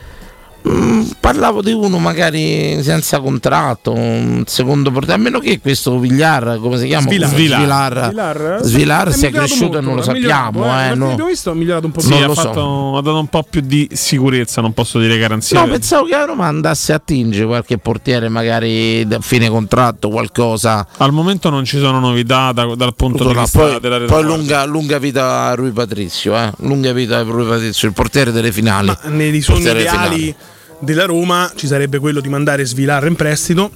Mm, 0.66 1.03
parlavo 1.20 1.61
di 1.61 1.72
uno 1.72 1.98
magari 1.98 2.83
senza 2.83 3.20
contratto, 3.20 3.92
un 3.92 4.44
secondo 4.46 4.90
portiere, 4.90 5.20
a 5.20 5.22
meno 5.22 5.38
che 5.38 5.61
questo 5.61 5.98
Villar, 5.98 6.59
come 6.59 6.79
si 6.79 6.87
chiama? 6.87 7.07
Svilar. 7.07 7.29
Svilar, 7.29 8.05
Svilar, 8.07 8.59
Svilar 8.62 9.09
È 9.09 9.12
sia 9.12 9.31
cresciuto 9.31 9.77
e 9.79 9.81
molto, 9.83 9.87
non 9.88 9.96
lo 9.96 10.03
sappiamo. 10.03 10.64
eh. 10.64 10.88
eh, 10.88 10.94
no. 10.94 11.07
che 11.09 11.12
abbiamo 11.12 11.29
visto 11.29 11.50
ha 11.50 11.55
migliorato 11.55 11.85
un 11.85 11.92
po' 11.92 12.00
Sì, 12.00 12.09
Non 12.09 12.22
ha, 12.22 12.27
lo 12.29 12.35
so. 12.35 12.40
fatto- 12.42 12.96
ha 12.96 13.03
dato 13.03 13.18
un 13.18 13.27
po' 13.27 13.42
più 13.48 13.61
di 13.61 13.87
sicurezza, 13.92 14.62
non 14.62 14.72
posso 14.72 14.98
dire 14.98 15.18
garanzia. 15.18 15.61
No, 15.61 15.68
pensavo 15.70 16.07
che 16.07 16.14
a 16.14 16.24
Roma 16.24 16.46
andasse 16.46 16.94
a 16.94 16.98
tingere 16.98 17.44
qualche 17.44 17.77
portiere, 17.77 18.31
magari 18.31 19.07
da 19.07 19.20
fine 19.20 19.50
contratto, 19.50 20.09
qualcosa. 20.09 20.87
Al 20.96 21.12
momento 21.12 21.50
non 21.50 21.66
ci 21.66 21.79
sono 21.79 22.00
novità 22.00 22.53
da- 22.53 22.74
dal 22.74 22.94
punto 22.94 23.27
di 23.29 23.35
No, 23.35 23.42
vista 23.42 23.59
poi, 23.59 23.81
della 23.81 23.98
poi 23.98 24.22
rete. 24.22 24.22
lunga, 24.22 24.64
lunga 24.64 24.98
vita 24.98 25.42
a 25.48 25.55
Rui 25.55 25.72
Patrizio, 25.72 26.35
eh? 26.38 26.50
lunga 26.61 26.92
vita 26.94 27.18
a 27.18 27.22
Rui 27.22 27.44
Patrizio, 27.46 27.87
il 27.87 27.92
portiere 27.92 28.33
delle 28.33 28.50
finali. 28.50 28.87
Ma 28.87 28.98
nei 29.11 29.42
sogni 29.42 29.62
Portiere 29.64 29.81
ideali 29.83 30.14
finali. 30.14 30.35
Della 30.84 31.04
Roma 31.06 31.50
ci 31.56 31.66
sarebbe 31.66 31.98
quello 31.98 32.20
di 32.20 32.28
mandare 32.28 32.64
Svilar 32.64 33.06
in 33.06 33.16
prestito. 33.16 33.70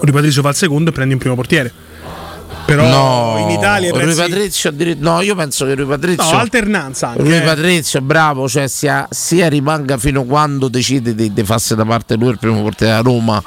Rui 0.00 0.12
Patrizio 0.12 0.42
fa 0.42 0.50
il 0.50 0.54
secondo 0.54 0.90
e 0.90 0.92
prendi 0.92 1.14
un 1.14 1.20
primo 1.20 1.34
portiere. 1.34 1.72
Però 2.64 2.82
No, 2.84 3.38
in 3.38 3.50
Italia 3.50 3.88
i 3.88 3.92
Rui 3.92 4.00
prezzi- 4.02 4.20
Patrizio, 4.20 4.72
no, 4.98 5.20
io 5.20 5.34
penso 5.36 5.64
che 5.66 5.74
Rui 5.74 5.86
Patrizio. 5.86 6.32
No, 6.32 6.38
alternanza 6.38 7.08
anche. 7.10 7.22
Rui 7.22 7.36
eh. 7.36 7.40
Patrizio, 7.42 8.00
bravo, 8.00 8.48
cioè 8.48 8.66
sia, 8.66 9.06
sia 9.10 9.48
rimanga 9.48 9.96
fino 9.98 10.22
a 10.22 10.24
quando 10.24 10.66
decide 10.68 11.14
di, 11.14 11.32
di 11.32 11.44
farsi 11.44 11.74
da 11.76 11.84
parte 11.84 12.16
lui 12.16 12.30
il 12.30 12.38
primo 12.38 12.62
portiere 12.62 12.94
a 12.94 13.00
Roma. 13.00 13.42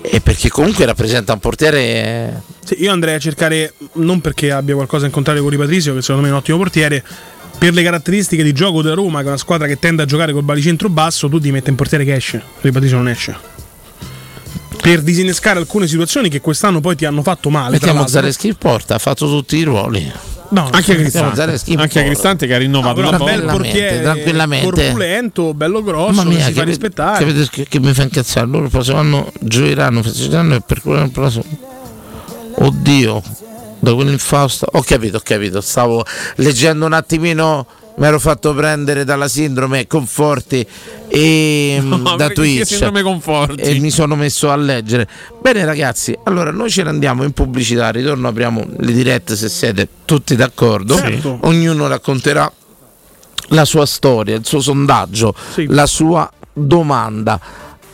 E 0.00 0.20
perché 0.20 0.48
comunque 0.48 0.84
rappresenta 0.86 1.32
un 1.34 1.38
portiere. 1.38 1.78
eh, 1.80 2.32
Sì, 2.64 2.76
io 2.82 2.90
andrei 2.92 3.14
a 3.14 3.18
cercare, 3.18 3.74
non 3.94 4.20
perché 4.20 4.50
abbia 4.50 4.74
qualcosa 4.74 5.06
in 5.06 5.12
contrario 5.12 5.42
con 5.42 5.50
Rui 5.50 5.58
Patrizio, 5.60 5.94
che 5.94 6.00
secondo 6.00 6.22
me 6.22 6.28
è 6.28 6.32
un 6.32 6.38
ottimo 6.38 6.56
portiere, 6.58 7.04
per 7.58 7.74
le 7.74 7.82
caratteristiche 7.82 8.42
di 8.44 8.52
gioco 8.52 8.82
della 8.82 8.94
Roma, 8.94 9.18
che 9.18 9.24
è 9.24 9.28
una 9.28 9.36
squadra 9.36 9.66
che 9.66 9.78
tende 9.78 10.02
a 10.02 10.04
giocare 10.06 10.32
col 10.32 10.44
balicentro 10.44 10.88
basso, 10.88 11.28
tu 11.28 11.40
ti 11.40 11.50
metti 11.50 11.70
in 11.70 11.76
portiere 11.76 12.04
che 12.04 12.14
esce. 12.14 12.42
Patrizio 12.60 12.96
non 12.96 13.08
esce. 13.08 13.36
Per 14.80 15.02
disinnescare 15.02 15.58
alcune 15.58 15.86
situazioni 15.88 16.28
che 16.28 16.40
quest'anno 16.40 16.80
poi 16.80 16.94
ti 16.94 17.04
hanno 17.04 17.22
fatto 17.22 17.50
male. 17.50 17.72
Mettiamo 17.72 17.94
l'altro. 17.94 18.12
Zaleschi 18.12 18.46
in 18.48 18.54
porta, 18.54 18.94
ha 18.94 18.98
fatto 18.98 19.26
tutti 19.26 19.56
i 19.56 19.64
ruoli. 19.64 20.10
No, 20.50 20.70
Anche 20.72 20.92
a 20.92 20.94
Cristante, 20.94 21.42
anche 21.76 22.00
a. 22.00 22.04
Cristante 22.04 22.46
che 22.46 22.54
ha 22.54 22.58
rinnovato 22.58 23.02
la 23.02 23.10
un 23.10 23.24
bel 23.24 23.42
portiere 23.42 24.00
tranquillamente. 24.00 24.70
corpulento, 24.70 25.52
bello 25.52 25.82
grosso, 25.82 26.24
mia, 26.24 26.42
si 26.46 26.52
fa 26.52 26.60
che, 26.60 26.66
rispettare. 26.66 27.24
capite 27.26 27.48
che, 27.50 27.66
che 27.68 27.80
mi 27.80 27.92
fa 27.92 28.04
incazzare? 28.04 28.46
Loro 28.46 28.64
il 28.64 28.70
prossimo 28.70 28.96
anno 28.96 29.30
gioiranno, 29.40 30.02
festeggeranno 30.02 30.54
e 30.54 30.60
per 30.64 30.80
quello 30.80 31.02
il 31.02 31.10
prossimo. 31.10 31.44
Oddio, 32.60 33.22
da 33.78 33.94
quell'infausto. 33.94 34.66
Ho 34.72 34.82
capito, 34.82 35.16
ho 35.18 35.22
capito. 35.22 35.60
Stavo 35.60 36.04
leggendo 36.36 36.86
un 36.86 36.92
attimino. 36.92 37.66
Mi 37.98 38.06
ero 38.06 38.20
fatto 38.20 38.54
prendere 38.54 39.02
dalla 39.04 39.26
sindrome 39.26 39.88
Conforti 39.88 40.64
e 41.08 41.80
No, 41.82 42.14
da 42.14 42.28
Twitch. 42.28 42.80
E 43.56 43.80
mi 43.80 43.90
sono 43.90 44.14
messo 44.14 44.50
a 44.52 44.56
leggere. 44.56 45.08
Bene, 45.42 45.64
ragazzi, 45.64 46.16
allora 46.24 46.52
noi 46.52 46.70
ce 46.70 46.84
ne 46.84 46.90
andiamo 46.90 47.24
in 47.24 47.32
pubblicità. 47.32 47.90
Ritorno, 47.90 48.28
apriamo 48.28 48.64
le 48.78 48.92
dirette 48.92 49.34
se 49.34 49.48
siete 49.48 49.88
tutti 50.04 50.36
d'accordo. 50.36 50.94
Certo. 50.94 51.38
Ognuno 51.42 51.88
racconterà 51.88 52.50
la 53.48 53.64
sua 53.64 53.84
storia, 53.84 54.36
il 54.36 54.46
suo 54.46 54.60
sondaggio, 54.60 55.34
Sì. 55.54 55.66
la 55.68 55.86
sua 55.86 56.30
domanda. 56.52 57.40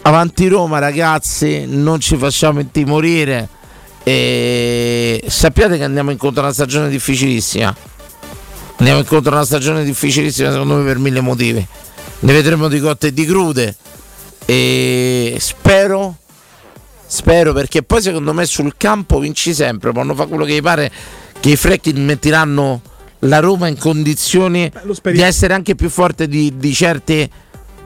avanti 0.03 0.49
Roma 0.49 0.81
ragazzi, 0.81 1.65
non 1.67 1.99
ci 2.01 2.17
facciamo 2.19 2.61
intimorire 2.61 3.49
e 4.05 5.25
sappiate 5.27 5.77
che 5.77 5.85
andiamo 5.85 6.11
incontro 6.13 6.43
a 6.43 6.45
una 6.45 6.53
stagione 6.53 6.89
difficilissima. 6.89 7.75
Andiamo 8.77 9.01
incontro 9.01 9.33
a 9.33 9.37
una 9.37 9.45
stagione 9.45 9.83
difficilissima 9.83 10.51
secondo 10.51 10.77
me 10.77 10.85
per 10.85 10.99
mille 10.99 11.21
motivi. 11.21 11.67
Ne 12.21 12.33
vedremo 12.33 12.69
di 12.69 12.79
cotte 12.81 13.09
e 13.09 13.13
di 13.13 13.25
crude 13.25 13.75
e 14.47 15.37
spero 15.41 16.19
spero 17.07 17.53
perché 17.53 17.83
poi 17.83 18.03
secondo 18.03 18.33
me 18.33 18.45
sul 18.45 18.75
campo 18.77 19.19
vinci 19.19 19.55
sempre, 19.55 19.93
possono 19.93 20.15
fare 20.15 20.29
quello 20.29 20.45
che 20.45 20.55
gli 20.55 20.63
pare 20.63 20.91
che 21.41 21.51
i 21.51 21.57
frecchi 21.57 21.93
metteranno 21.93 22.81
la 23.21 23.39
Roma 23.39 23.69
in 23.69 23.79
condizioni 23.79 24.71
Beh, 25.01 25.13
di 25.13 25.21
essere 25.21 25.55
anche 25.55 25.75
più 25.75 25.89
forte 25.89 26.27
di, 26.27 26.55
di 26.57 26.75
certe 26.75 27.31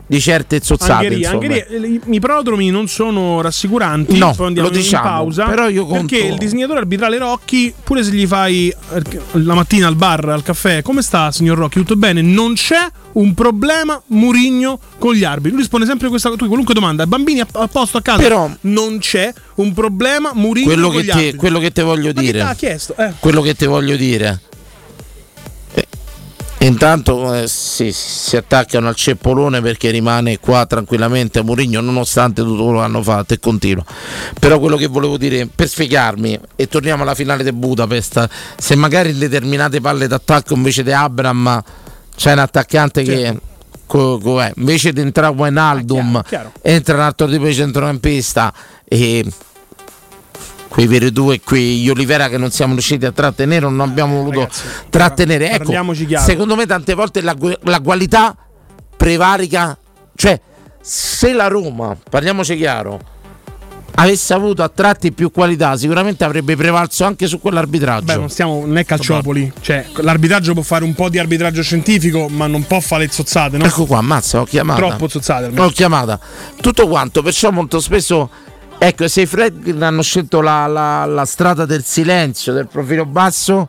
di 0.08 0.20
certe 0.20 0.60
zozzate. 0.62 1.06
Insomma. 1.06 1.34
anche 1.44 1.66
lì, 1.78 2.00
i 2.10 2.18
prodromi 2.18 2.70
non 2.70 2.88
sono 2.88 3.40
rassicuranti. 3.40 4.18
No, 4.18 4.32
poi 4.34 4.46
andiamo 4.48 4.68
lo 4.70 4.74
diciamo, 4.74 5.04
in 5.06 5.10
pausa. 5.10 5.44
però 5.44 5.68
io 5.68 5.84
conto- 5.86 6.06
Perché 6.16 6.26
il 6.26 6.38
disegnatore 6.38 6.80
arbitrale 6.80 7.18
Rocchi, 7.18 7.72
pure 7.84 8.02
se 8.02 8.10
gli 8.12 8.26
fai 8.26 8.68
eh, 8.68 9.02
la 9.32 9.54
mattina 9.54 9.86
al 9.86 9.94
bar, 9.96 10.28
al 10.30 10.42
caffè, 10.42 10.82
come 10.82 11.02
sta, 11.02 11.30
signor 11.30 11.58
Rocchi? 11.58 11.78
Tutto 11.78 11.96
bene? 11.96 12.22
Non 12.22 12.54
c'è 12.54 12.88
un 13.12 13.34
problema 13.34 14.00
Murigno 14.06 14.78
con 14.98 15.12
gli 15.14 15.24
arbitri. 15.24 15.50
Lui 15.50 15.60
risponde 15.60 15.86
sempre 15.86 16.06
a 16.06 16.10
questa 16.10 16.30
tu 16.30 16.46
qualunque 16.46 16.72
domanda. 16.74 17.06
Bambini 17.06 17.40
a, 17.40 17.68
posto 17.70 17.98
a 17.98 18.02
casa. 18.02 18.22
Però- 18.22 18.50
non 18.62 18.98
c'è 18.98 19.32
un 19.56 19.72
problema 19.74 20.30
Murigno 20.34 20.66
quello 20.68 20.88
con 20.88 20.96
che, 20.96 21.02
gli 21.02 21.06
te, 21.06 21.12
arbitri. 21.12 21.36
quello 21.36 21.58
che 21.58 21.70
te 21.70 21.82
voglio 21.82 22.12
Ma 22.14 22.20
che 22.20 22.20
dire. 22.20 22.38
t'ha 22.40 22.54
chiesto? 22.54 22.96
Eh. 22.96 23.12
quello 23.18 23.42
che 23.42 23.54
ti 23.54 23.66
voglio 23.66 23.96
dire. 23.96 24.40
Eh, 26.60 26.66
intanto 26.66 27.34
eh, 27.34 27.46
sì, 27.46 27.92
si 27.92 28.36
attaccano 28.36 28.88
al 28.88 28.96
ceppolone 28.96 29.60
perché 29.60 29.90
rimane 29.90 30.38
qua 30.40 30.66
tranquillamente 30.66 31.40
Mourinho 31.42 31.80
nonostante 31.80 32.42
tutto 32.42 32.64
quello 32.64 32.78
che 32.78 32.84
hanno 32.84 33.02
fatto 33.02 33.34
e 33.34 33.38
continua. 33.38 33.84
Però 34.40 34.58
quello 34.58 34.76
che 34.76 34.88
volevo 34.88 35.16
dire 35.16 35.46
per 35.46 35.68
spiegarmi 35.68 36.38
e 36.56 36.66
torniamo 36.66 37.02
alla 37.04 37.14
finale 37.14 37.44
di 37.44 37.52
Budapest, 37.52 38.28
se 38.56 38.74
magari 38.74 39.10
in 39.10 39.18
determinate 39.18 39.80
palle 39.80 40.08
d'attacco 40.08 40.54
invece 40.54 40.82
di 40.82 40.92
Abram 40.92 41.62
c'è 42.16 42.32
un 42.32 42.38
attaccante 42.40 43.04
che 43.04 43.38
co- 43.86 44.18
co- 44.18 44.42
è, 44.42 44.52
invece 44.56 44.92
di 44.92 45.00
entrare 45.00 45.32
Wijnaldum 45.34 46.16
Ah, 46.16 46.24
chiaro, 46.24 46.50
chiaro. 46.50 46.52
entra 46.62 46.94
un 46.94 47.00
altro 47.02 47.28
tipo 47.28 47.44
di 47.44 47.54
centrocampista 47.54 48.52
e 48.84 49.24
quei 50.68 50.86
Veredù 50.86 51.32
e 51.32 51.40
quegli 51.40 51.88
Olivera 51.88 52.28
che 52.28 52.38
non 52.38 52.50
siamo 52.50 52.74
riusciti 52.74 53.06
a 53.06 53.12
trattenere, 53.12 53.68
non 53.68 53.80
abbiamo 53.80 54.16
voluto 54.16 54.40
Ragazzi, 54.40 54.62
trattenere. 54.90 55.50
Ecco, 55.52 55.72
secondo 56.18 56.54
me 56.54 56.66
tante 56.66 56.94
volte 56.94 57.20
la, 57.20 57.36
la 57.62 57.80
qualità 57.80 58.36
prevarica, 58.96 59.76
cioè 60.14 60.40
se 60.80 61.32
la 61.32 61.48
Roma, 61.48 61.96
parliamoci 62.08 62.56
chiaro, 62.56 63.16
avesse 63.96 64.32
avuto 64.32 64.62
a 64.62 64.68
tratti 64.68 65.12
più 65.12 65.30
qualità, 65.30 65.76
sicuramente 65.76 66.24
avrebbe 66.24 66.56
prevalso 66.56 67.04
anche 67.04 67.26
su 67.26 67.40
quell'arbitraggio. 67.40 68.04
Beh, 68.04 68.16
non, 68.16 68.30
stiamo, 68.30 68.64
è 68.72 68.84
calciopoli. 68.84 69.52
Cioè, 69.60 69.86
l'arbitraggio 69.96 70.52
può 70.54 70.62
fare 70.62 70.84
un 70.84 70.94
po' 70.94 71.08
di 71.08 71.18
arbitraggio 71.18 71.62
scientifico, 71.62 72.28
ma 72.28 72.46
non 72.46 72.64
può 72.66 72.80
fare 72.80 73.06
le 73.06 73.10
zozzate, 73.10 73.56
no? 73.56 73.64
Ecco 73.64 73.86
qua, 73.86 73.98
ammazza, 73.98 74.40
ho 74.40 74.44
chiamata. 74.44 74.86
Troppo 74.86 75.08
zozzate 75.08 75.44
almeno. 75.46 75.64
L'ho 75.64 75.70
chiamata. 75.70 76.18
Tutto 76.60 76.86
quanto, 76.86 77.22
perciò 77.22 77.50
molto 77.50 77.80
spesso, 77.80 78.30
ecco, 78.78 79.08
se 79.08 79.22
i 79.22 79.26
Fred 79.26 79.80
hanno 79.82 80.02
scelto 80.02 80.40
la, 80.40 80.66
la- 80.66 81.04
la 81.04 81.24
strada 81.24 81.64
del 81.64 81.84
silenzio, 81.84 82.52
del 82.52 82.68
profilo 82.68 83.04
basso, 83.06 83.68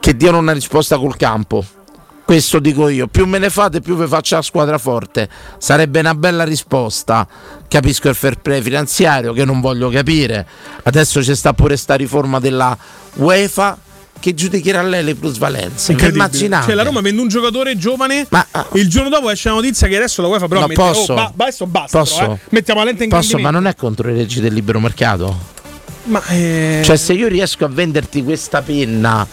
che 0.00 0.16
diano 0.16 0.38
una 0.38 0.52
risposta 0.52 0.98
col 0.98 1.16
campo. 1.16 1.64
Questo 2.24 2.58
dico 2.58 2.88
io, 2.88 3.06
più 3.06 3.26
me 3.26 3.36
ne 3.38 3.50
fate 3.50 3.80
più 3.82 3.96
vi 3.96 4.06
faccio 4.06 4.36
la 4.36 4.42
squadra 4.42 4.78
forte. 4.78 5.28
Sarebbe 5.58 6.00
una 6.00 6.14
bella 6.14 6.44
risposta. 6.44 7.26
Capisco 7.68 8.08
il 8.08 8.14
fair 8.14 8.38
play 8.38 8.62
finanziario 8.62 9.34
che 9.34 9.44
non 9.44 9.60
voglio 9.60 9.90
capire. 9.90 10.46
Adesso 10.84 11.20
c'è 11.20 11.34
sta 11.34 11.52
pure 11.52 11.76
sta 11.76 11.94
riforma 11.96 12.40
della 12.40 12.76
UEFA 13.14 13.76
che 14.20 14.34
giudicherà 14.34 14.82
lei 14.82 15.04
le 15.04 15.14
plusvalenze. 15.14 15.92
Immaginate. 15.92 16.66
Cioè, 16.66 16.74
la 16.74 16.82
Roma 16.82 17.00
vende 17.00 17.20
un 17.20 17.28
giocatore 17.28 17.76
giovane. 17.76 18.26
Ma- 18.30 18.46
ah. 18.50 18.66
il 18.72 18.88
giorno 18.88 19.10
dopo 19.10 19.30
esce 19.30 19.48
la 19.48 19.56
notizia 19.56 19.86
che 19.86 19.96
adesso 19.96 20.22
la 20.22 20.28
UEFA 20.28 20.48
però 20.48 20.60
No, 20.60 20.66
mette, 20.68 20.80
posso? 20.80 21.12
oh, 21.12 21.16
ba- 21.16 21.32
adesso 21.36 21.66
basta. 21.66 21.98
Posso? 21.98 22.18
però, 22.18 22.32
eh. 22.32 22.38
Mettiamo 22.50 22.80
la 22.80 22.86
lente 22.86 23.04
in 23.04 23.10
Posso, 23.10 23.38
ma 23.38 23.50
non 23.50 23.66
è 23.66 23.74
contro 23.74 24.08
le 24.08 24.14
leggi 24.14 24.40
del 24.40 24.54
libero 24.54 24.80
mercato? 24.80 25.52
Ma 26.04 26.22
eh, 26.28 26.82
Cioè, 26.84 26.96
se 26.96 27.12
io 27.12 27.28
riesco 27.28 27.64
a 27.64 27.68
venderti 27.68 28.22
questa 28.22 28.62
penna 28.62 29.26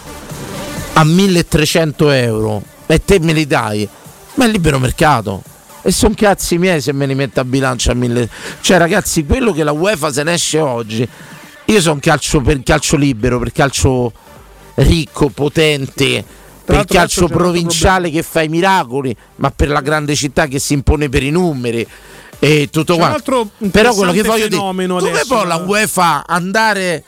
a 0.94 1.04
1300 1.04 2.10
euro 2.12 2.64
e 2.86 3.04
te 3.04 3.20
me 3.20 3.34
li 3.34 3.48
dai, 3.48 3.88
ma 4.36 4.46
è 4.46 4.48
libero 4.50 4.80
mercato. 4.80 5.42
E 5.84 5.92
sono 5.92 6.14
cazzi 6.16 6.58
miei 6.58 6.80
se 6.80 6.94
me 6.94 7.06
li 7.06 7.16
metto 7.16 7.40
a 7.40 7.46
bilancio 7.46 7.92
a 7.92 7.96
1000. 7.96 8.30
Cioè, 8.62 8.78
ragazzi, 8.78 9.26
quello 9.26 9.52
che 9.52 9.64
la 9.64 9.72
UEFA 9.72 10.12
se 10.12 10.24
ne 10.24 10.34
esce 10.34 10.60
oggi. 10.60 11.08
Io 11.66 11.82
sono 11.82 12.00
calcio 12.02 12.42
per 12.42 12.62
calcio 12.64 12.98
libero, 12.98 13.40
per 13.40 13.52
calcio 13.52 14.12
ricco, 14.76 15.30
potente. 15.30 16.40
Per 16.64 16.80
il 16.80 16.86
calcio 16.86 17.26
adesso 17.26 17.38
provinciale 17.38 18.10
che 18.12 18.22
fa 18.22 18.44
i 18.44 18.48
miracoli, 18.48 19.16
ma 19.38 19.52
per 19.52 19.70
la 19.70 19.82
grande 19.82 20.16
città 20.16 20.48
che 20.48 20.60
si 20.60 20.74
impone 20.74 21.10
per 21.10 21.24
i 21.24 21.32
numeri 21.32 21.86
e 22.40 22.70
tutto 22.72 22.96
quanto. 22.96 23.50
Però 23.72 23.94
quello 23.94 24.12
che 24.12 24.22
voglio 24.22 24.48
dire, 24.48 24.58
fenomeno 24.58 24.98
come 24.98 25.10
adesso, 25.10 25.28
può 25.28 25.44
la. 25.44 25.56
UEFA 25.58 26.24
andare 26.26 27.04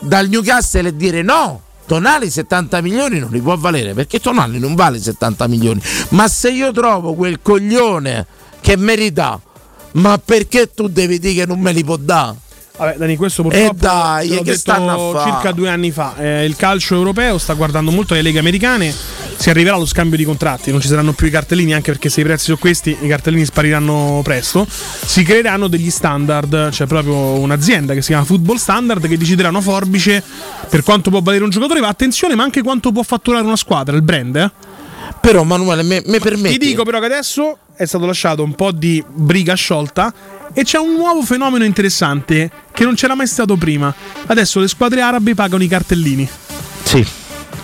dal 0.00 0.28
Newcastle 0.28 0.88
e 0.88 0.96
dire 0.96 1.22
no? 1.22 1.62
Tonali 1.86 2.30
70 2.30 2.80
milioni 2.80 3.18
non 3.18 3.30
li 3.30 3.40
può 3.40 3.56
valere 3.56 3.92
perché 3.92 4.18
Tonali 4.20 4.58
non 4.58 4.74
vale 4.74 4.98
70 4.98 5.46
milioni. 5.48 5.82
Ma 6.10 6.28
se 6.28 6.50
io 6.50 6.72
trovo 6.72 7.14
quel 7.14 7.40
coglione 7.42 8.26
che 8.60 8.76
merita, 8.76 9.40
ma 9.92 10.18
perché 10.18 10.72
tu 10.72 10.88
devi 10.88 11.18
dire 11.18 11.34
che 11.34 11.46
non 11.46 11.60
me 11.60 11.72
li 11.72 11.84
può 11.84 11.96
dare? 11.96 12.36
Vabbè, 12.76 12.96
Dani, 12.96 13.14
questo 13.14 13.42
purtroppo 13.42 13.72
E 13.72 13.76
dai, 13.78 14.28
l'ho 14.30 14.42
che 14.42 14.50
detto 14.50 15.20
circa 15.22 15.52
due 15.52 15.68
anni 15.68 15.92
fa. 15.92 16.16
Eh, 16.16 16.44
il 16.44 16.56
calcio 16.56 16.96
europeo 16.96 17.38
sta 17.38 17.54
guardando 17.54 17.92
molto 17.92 18.14
le 18.14 18.22
leghe 18.22 18.40
americane. 18.40 18.92
Si 19.36 19.48
arriverà 19.48 19.76
allo 19.76 19.86
scambio 19.86 20.16
di 20.16 20.24
contratti, 20.24 20.72
non 20.72 20.80
ci 20.80 20.88
saranno 20.88 21.12
più 21.12 21.28
i 21.28 21.30
cartellini, 21.30 21.72
anche 21.72 21.92
perché 21.92 22.08
se 22.08 22.22
i 22.22 22.24
prezzi 22.24 22.46
sono 22.46 22.56
questi, 22.56 22.96
i 23.00 23.06
cartellini 23.06 23.44
spariranno 23.44 24.20
presto. 24.24 24.66
Si 24.68 25.22
creeranno 25.22 25.68
degli 25.68 25.90
standard, 25.90 26.70
c'è 26.70 26.86
proprio 26.86 27.14
un'azienda 27.14 27.94
che 27.94 28.02
si 28.02 28.08
chiama 28.08 28.24
Football 28.24 28.56
Standard 28.56 29.06
che 29.06 29.16
deciderà 29.16 29.50
una 29.50 29.60
forbice 29.60 30.22
per 30.68 30.82
quanto 30.82 31.10
può 31.10 31.20
valere 31.20 31.44
un 31.44 31.50
giocatore, 31.50 31.80
ma 31.80 31.88
attenzione, 31.88 32.34
ma 32.34 32.42
anche 32.42 32.60
quanto 32.62 32.90
può 32.90 33.04
fatturare 33.04 33.44
una 33.44 33.56
squadra, 33.56 33.94
il 33.94 34.02
brand, 34.02 34.34
eh? 34.34 34.50
Però 35.20 35.42
Manuele, 35.44 35.82
mi 35.82 36.18
permetti? 36.18 36.58
Ti 36.58 36.66
dico 36.66 36.82
però 36.82 36.98
che 36.98 37.06
adesso 37.06 37.58
è 37.76 37.84
stato 37.84 38.06
lasciato 38.06 38.42
un 38.42 38.54
po' 38.54 38.72
di 38.72 39.02
briga 39.06 39.54
sciolta 39.54 40.12
e 40.52 40.62
c'è 40.64 40.78
un 40.78 40.94
nuovo 40.94 41.22
fenomeno 41.22 41.64
interessante 41.64 42.50
che 42.72 42.84
non 42.84 42.94
c'era 42.94 43.14
mai 43.14 43.26
stato 43.26 43.56
prima. 43.56 43.92
Adesso 44.26 44.60
le 44.60 44.68
squadre 44.68 45.00
arabe 45.00 45.34
pagano 45.34 45.62
i 45.62 45.68
cartellini. 45.68 46.28
Sì. 46.82 47.04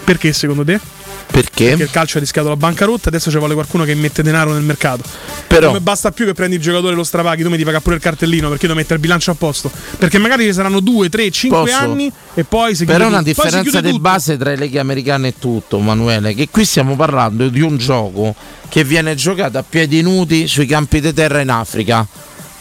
Perché 0.05 0.33
secondo 0.33 0.65
te? 0.65 0.81
Perché? 1.31 1.69
Perché 1.69 1.83
il 1.85 1.91
calcio 1.91 2.17
ha 2.17 2.21
rischiato 2.21 2.49
la 2.49 2.57
bancarotta, 2.57 3.09
adesso 3.09 3.31
ci 3.31 3.39
vuole 3.39 3.55
qualcuno 3.55 3.85
che 3.85 3.95
mette 3.95 4.21
denaro 4.21 4.53
nel 4.53 4.63
mercato. 4.63 5.05
Però- 5.47 5.67
Non 5.67 5.75
mi 5.75 5.81
basta 5.81 6.11
più 6.11 6.25
che 6.25 6.33
prendi 6.33 6.57
il 6.57 6.61
giocatore 6.63 6.93
e 6.93 6.97
lo 6.97 7.05
stravaghi, 7.05 7.43
tu 7.43 7.45
mi 7.45 7.53
devi 7.53 7.63
pagare 7.65 7.83
pure 7.85 7.95
il 7.97 8.03
cartellino 8.03 8.49
perché 8.49 8.63
io 8.67 8.69
devo 8.73 8.75
mettere 8.81 8.95
il 8.97 9.01
bilancio 9.01 9.31
a 9.31 9.35
posto. 9.35 9.71
Perché 9.97 10.19
magari 10.19 10.45
ci 10.47 10.53
saranno 10.53 10.81
due, 10.81 11.09
tre, 11.09 11.31
cinque 11.31 11.61
Posso? 11.71 11.77
anni 11.77 12.11
e 12.35 12.43
poi 12.43 12.75
si 12.75 12.85
Però 12.85 13.07
una 13.07 13.19
tutto. 13.23 13.31
Differenza 13.45 13.81
di 13.81 14.01
base 14.01 14.37
tra 14.37 14.51
le 14.51 14.57
leghe 14.57 14.81
americane 14.81 15.29
e 15.29 15.35
tutto, 15.39 15.79
Manuele, 15.79 16.35
che 16.35 16.49
qui 16.51 16.65
stiamo 16.65 16.97
parlando 16.97 17.49
di 17.49 17.61
un 17.61 17.77
gioco 17.77 18.35
che 18.69 18.83
viene 18.83 19.15
giocato 19.15 19.57
a 19.59 19.65
piedi 19.69 20.03
nudi 20.03 20.49
sui 20.49 20.67
campi 20.67 21.01
di 21.01 21.13
terra 21.13 21.41
in 21.41 21.51
Africa. 21.51 22.05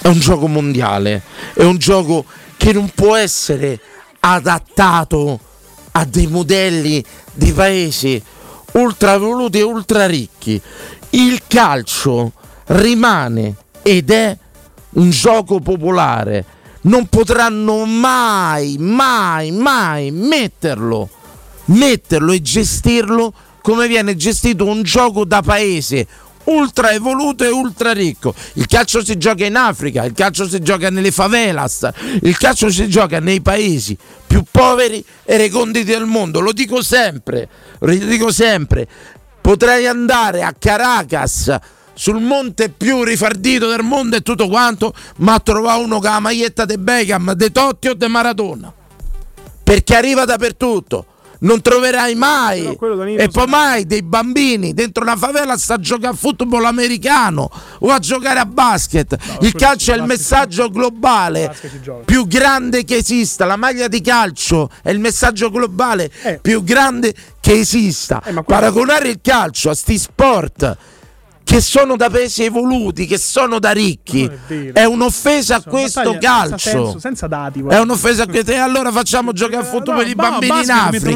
È 0.01 0.07
un 0.07 0.19
gioco 0.19 0.47
mondiale, 0.47 1.21
è 1.53 1.63
un 1.63 1.77
gioco 1.77 2.25
che 2.57 2.73
non 2.73 2.89
può 2.93 3.15
essere 3.15 3.79
adattato 4.19 5.39
a 5.91 6.05
dei 6.05 6.27
modelli 6.27 7.03
di 7.33 7.51
paesi 7.51 8.21
ultra 8.73 9.13
evoluti 9.13 9.59
e 9.59 9.63
ultra 9.63 10.05
ricchi. 10.05 10.62
Il 11.12 11.41
calcio 11.47 12.33
rimane 12.67 13.55
ed 13.81 14.12
è 14.12 14.38
un 14.91 15.09
gioco 15.09 15.59
popolare. 15.59 16.45
Non 16.81 17.07
potranno 17.07 17.85
mai, 17.85 18.77
mai, 18.79 19.51
mai 19.51 20.12
metterlo, 20.12 21.09
metterlo 21.65 22.31
e 22.31 22.41
gestirlo 22.41 23.33
come 23.62 23.88
viene 23.88 24.15
gestito 24.15 24.65
un 24.65 24.81
gioco 24.83 25.25
da 25.25 25.41
paese 25.41 26.07
ultra 26.49 26.91
evoluto 26.91 27.43
e 27.43 27.49
ultra 27.49 27.91
ricco. 27.91 28.33
Il 28.53 28.67
calcio 28.67 29.03
si 29.03 29.17
gioca 29.17 29.45
in 29.45 29.55
Africa, 29.55 30.03
il 30.03 30.13
calcio 30.13 30.47
si 30.47 30.59
gioca 30.62 30.89
nelle 30.89 31.12
favelas, 31.12 31.89
il 32.21 32.38
calcio 32.38 32.69
si 32.69 32.88
gioca 32.88 33.19
nei 33.19 33.41
paesi 33.41 33.97
più 34.27 34.43
poveri 34.49 35.03
e 35.23 35.38
reconditi 35.38 35.91
del 35.91 36.05
mondo. 36.05 36.39
Lo 36.39 36.51
dico 36.51 36.81
sempre, 36.81 37.49
lo 37.79 37.93
dico 37.93 38.31
sempre. 38.31 38.88
Potrei 39.41 39.88
andare 39.88 40.43
a 40.43 40.53
Caracas 40.57 41.57
sul 41.93 42.21
monte 42.21 42.69
più 42.69 43.03
rifardito 43.03 43.67
del 43.67 43.83
mondo 43.83 44.15
e 44.15 44.21
tutto 44.21 44.47
quanto, 44.47 44.93
ma 45.17 45.39
trovare 45.39 45.81
uno 45.81 45.99
con 45.99 46.09
la 46.09 46.19
maglietta 46.19 46.65
di 46.65 46.77
Beckham, 46.77 47.33
di 47.33 47.51
Totti 47.51 47.88
o 47.88 47.93
di 47.93 48.07
Maradona. 48.07 48.71
Perché 49.63 49.95
arriva 49.95 50.25
dappertutto. 50.25 51.05
Non 51.39 51.62
troverai 51.62 52.15
mai. 52.15 52.65
E 53.17 53.30
poi 53.30 53.47
mai 53.47 53.86
dei 53.86 54.02
bambini 54.04 54.73
dentro 54.73 55.04
una 55.04 55.15
favela 55.15 55.58
sta 55.58 55.75
a 55.75 55.80
giocare 55.80 56.13
a 56.13 56.17
football 56.17 56.65
americano 56.65 57.49
o 57.80 57.89
a 57.89 57.99
giocare 57.99 58.39
a 58.39 58.45
basket. 58.45 59.13
il 59.13 59.52
quello 59.52 59.58
calcio 59.58 59.93
è 59.93 59.95
il 59.95 60.04
messaggio 60.04 60.69
globale 60.69 61.56
più 62.06 62.28
grande 62.28 62.84
che 62.84 62.97
esista. 62.97 63.45
La 63.45 63.56
maglia 63.56 63.88
di 63.88 64.02
calcio 64.02 64.69
è 64.82 64.89
il 64.89 64.99
messaggio 64.99 65.49
globale 65.49 66.12
Eh. 66.23 66.39
più 66.41 66.63
grande 66.63 67.13
che 67.39 67.60
esista. 67.60 68.21
Eh, 68.25 68.34
Paragonare 68.43 69.10
il 69.10 69.19
calcio 69.21 69.69
a 69.69 69.73
sti 69.75 69.97
sport 69.97 70.78
che 71.49 71.62
sono 71.62 71.95
da 71.95 72.12
paesi 72.12 72.43
evoluti, 72.43 73.07
che 73.07 73.17
sono 73.17 73.57
da 73.57 73.71
ricchi, 73.71 74.29
è 74.47 74.71
è 74.71 74.83
un'offesa 74.85 75.55
a 75.55 75.63
questo 75.63 76.15
calcio. 76.19 76.57
Senza, 76.57 76.69
senso, 76.83 76.99
senza 76.99 77.27
dati. 77.27 77.63
È 77.67 77.79
un'offesa 77.79 78.23
a 78.23 78.27
questo. 78.27 78.51
E 78.51 78.55
allora 78.57 78.91
facciamo 78.91 79.31
giocare 79.33 79.63
a 79.63 79.65
football 79.65 79.95
no, 80.03 80.09
i 80.09 80.13
ba- 80.13 80.29
bambini 80.29 80.62
in 80.62 80.69
Africa. 80.69 81.07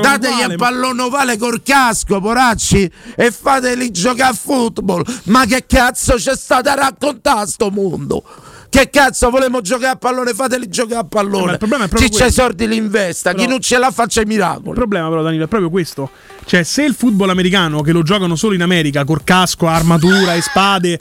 Dategli 0.00 0.32
uguale, 0.32 0.52
il 0.52 0.56
pallone 0.56 1.02
ovale 1.02 1.36
col 1.38 1.62
casco, 1.62 2.20
poracci, 2.20 2.90
e 3.14 3.30
fateli 3.30 3.92
giocare 3.92 4.32
a 4.32 4.34
football. 4.34 5.04
Ma 5.26 5.44
che 5.46 5.64
cazzo 5.64 6.14
c'è 6.14 6.34
stata 6.36 6.72
a 6.72 6.74
raccontare 6.74 7.40
a 7.42 7.46
sto 7.46 7.70
mondo? 7.70 8.24
Che 8.68 8.90
cazzo 8.90 9.30
volevamo 9.30 9.60
giocare 9.60 9.92
a 9.92 9.96
pallone? 9.96 10.32
Fateli 10.34 10.66
giocare 10.68 11.00
a 11.00 11.04
Eh, 11.04 11.08
pallone. 11.08 11.52
il 11.52 11.58
problema 11.58 11.84
è 11.84 11.88
proprio 11.88 12.08
Chi 12.08 12.16
c'ha 12.16 12.26
i 12.26 12.32
soldi 12.32 12.66
li 12.66 12.76
investa, 12.76 13.30
chi 13.30 13.36
Però- 13.36 13.50
non 13.50 13.60
ce 13.60 13.78
la 13.78 13.90
faccia 13.92 14.22
i 14.22 14.24
miracoli. 14.24 14.70
Il 14.70 14.74
problema 14.74 15.08
però 15.08 15.22
Danilo 15.22 15.44
è 15.44 15.46
proprio 15.46 15.70
questo. 15.70 16.10
Cioè 16.44 16.62
se 16.64 16.82
il 16.82 16.94
football 16.94 17.30
americano 17.30 17.82
che 17.82 17.92
lo 17.92 18.02
giocano 18.02 18.36
solo 18.36 18.54
in 18.54 18.62
America 18.62 19.04
col 19.04 19.22
casco, 19.24 19.68
armatura 19.68 20.34
e 20.34 20.42
spade 20.42 21.00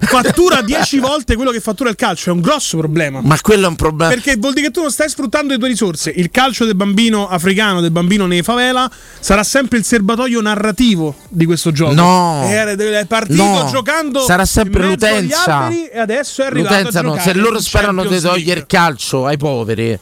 fattura 0.00 0.62
10 0.62 0.98
volte 0.98 1.36
quello 1.36 1.50
che 1.50 1.60
fattura 1.60 1.90
il 1.90 1.96
calcio 1.96 2.30
è 2.30 2.32
un 2.32 2.40
grosso 2.40 2.78
problema. 2.78 3.20
Ma 3.22 3.38
quello 3.40 3.66
è 3.66 3.68
un 3.68 3.76
problema. 3.76 4.12
Perché 4.12 4.36
vuol 4.36 4.54
dire 4.54 4.66
che 4.66 4.72
tu 4.72 4.80
non 4.80 4.90
stai 4.90 5.08
sfruttando 5.08 5.52
le 5.52 5.58
tue 5.58 5.68
risorse. 5.68 6.10
Il 6.10 6.30
calcio 6.30 6.64
del 6.64 6.74
bambino 6.74 7.28
africano, 7.28 7.80
del 7.80 7.90
bambino 7.90 8.26
nei 8.26 8.42
favela, 8.42 8.90
sarà 9.20 9.44
sempre 9.44 9.78
il 9.78 9.84
serbatoio 9.84 10.40
narrativo 10.40 11.14
di 11.28 11.44
questo 11.44 11.70
gioco. 11.70 11.92
No. 11.92 12.44
Era 12.46 12.72
è 12.72 13.06
partito 13.06 13.42
No. 13.42 13.68
giocando 13.70 14.20
Sarà 14.20 14.44
sempre 14.44 14.86
l'utenza. 14.86 15.58
alberi 15.58 15.86
e 15.86 15.98
adesso 15.98 16.42
è 16.42 16.46
arrivato 16.46 16.74
L'utenza 16.74 17.02
no, 17.02 17.18
se 17.18 17.34
loro 17.34 17.60
sperano 17.60 18.04
di 18.04 18.20
togliere 18.20 18.60
il 18.60 18.66
calcio 18.66 19.26
ai 19.26 19.36
poveri. 19.36 19.98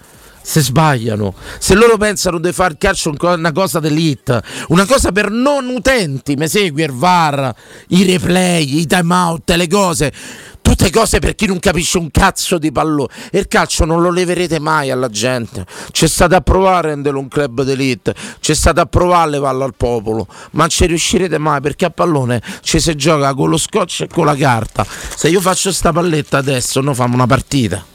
Se 0.49 0.61
sbagliano, 0.61 1.35
se 1.59 1.75
loro 1.75 1.97
pensano 1.97 2.39
di 2.39 2.53
fare 2.53 2.75
il 2.75 2.79
calcio 2.79 3.13
una 3.19 3.51
cosa 3.51 3.81
d'elite, 3.81 4.41
una 4.69 4.87
cosa 4.87 5.11
per 5.11 5.29
non 5.29 5.67
utenti, 5.67 6.37
mi 6.37 6.47
segui 6.47 6.85
il 6.85 6.93
VAR, 6.93 7.53
i 7.89 8.05
replay, 8.05 8.79
i 8.79 8.87
time 8.87 9.13
out, 9.13 9.51
le 9.51 9.67
cose, 9.67 10.13
tutte 10.63 10.89
cose 10.91 11.19
per 11.19 11.35
chi 11.35 11.47
non 11.47 11.59
capisce 11.59 11.99
un 11.99 12.13
cazzo 12.13 12.59
di 12.59 12.71
pallone. 12.71 13.09
E 13.33 13.41
il 13.41 13.49
calcio 13.49 13.85
non 13.85 14.01
lo 14.01 14.11
leverete 14.13 14.61
mai 14.61 14.93
alla 14.93 15.09
gente. 15.09 15.67
C'è 15.91 16.07
stato 16.07 16.37
a 16.37 16.41
provare 16.41 16.77
a 16.77 16.91
renderlo 16.93 17.19
un 17.19 17.27
club 17.27 17.63
d'elite, 17.63 18.15
c'è 18.39 18.55
stato 18.55 18.81
a 18.81 18.87
provare 18.87 19.25
a 19.25 19.31
levarlo 19.31 19.65
al 19.65 19.75
popolo, 19.77 20.29
ma 20.53 20.61
non 20.61 20.69
ci 20.69 20.87
riuscirete 20.87 21.39
mai 21.39 21.61
perché 21.61 21.87
a 21.87 21.91
pallone 21.91 22.41
ci 22.63 22.79
si 22.79 22.95
gioca 22.95 23.35
con 23.35 23.51
lo 23.51 23.59
scotch 23.59 24.03
e 24.03 24.07
con 24.07 24.25
la 24.25 24.37
carta. 24.37 24.87
Se 24.89 25.29
io 25.29 25.41
faccio 25.41 25.73
sta 25.73 25.93
palletta 25.93 26.39
adesso, 26.39 26.81
noi 26.81 26.95
facciamo 26.95 27.15
una 27.17 27.27
partita. 27.27 27.95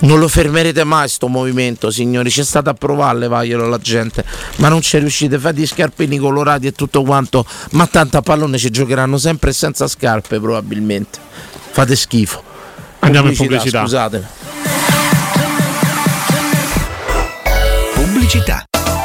Non 0.00 0.18
lo 0.18 0.28
fermerete 0.28 0.84
mai 0.84 1.08
sto 1.08 1.28
movimento, 1.28 1.90
signori. 1.90 2.28
C'è 2.28 2.44
stato 2.44 2.68
a 2.68 2.74
provare 2.74 3.16
a 3.16 3.18
levarglielo 3.20 3.64
alla 3.64 3.78
gente, 3.78 4.24
ma 4.56 4.68
non 4.68 4.82
ci 4.82 4.98
riuscite. 4.98 5.38
Fate 5.38 5.62
i 5.62 5.66
scarpini 5.66 6.18
colorati 6.18 6.66
e 6.66 6.72
tutto 6.72 7.02
quanto. 7.02 7.46
Ma 7.70 7.86
tanto 7.86 8.18
a 8.18 8.20
pallone 8.20 8.58
ci 8.58 8.70
giocheranno 8.70 9.16
sempre 9.16 9.52
senza 9.52 9.86
scarpe, 9.86 10.40
probabilmente. 10.40 11.18
Fate 11.70 11.96
schifo. 11.96 12.42
Andiamo 12.98 13.30
in 13.30 13.36
pubblicità. 13.36 13.80
Scusatemi. 13.80 14.24
Pubblicità. 17.94 18.64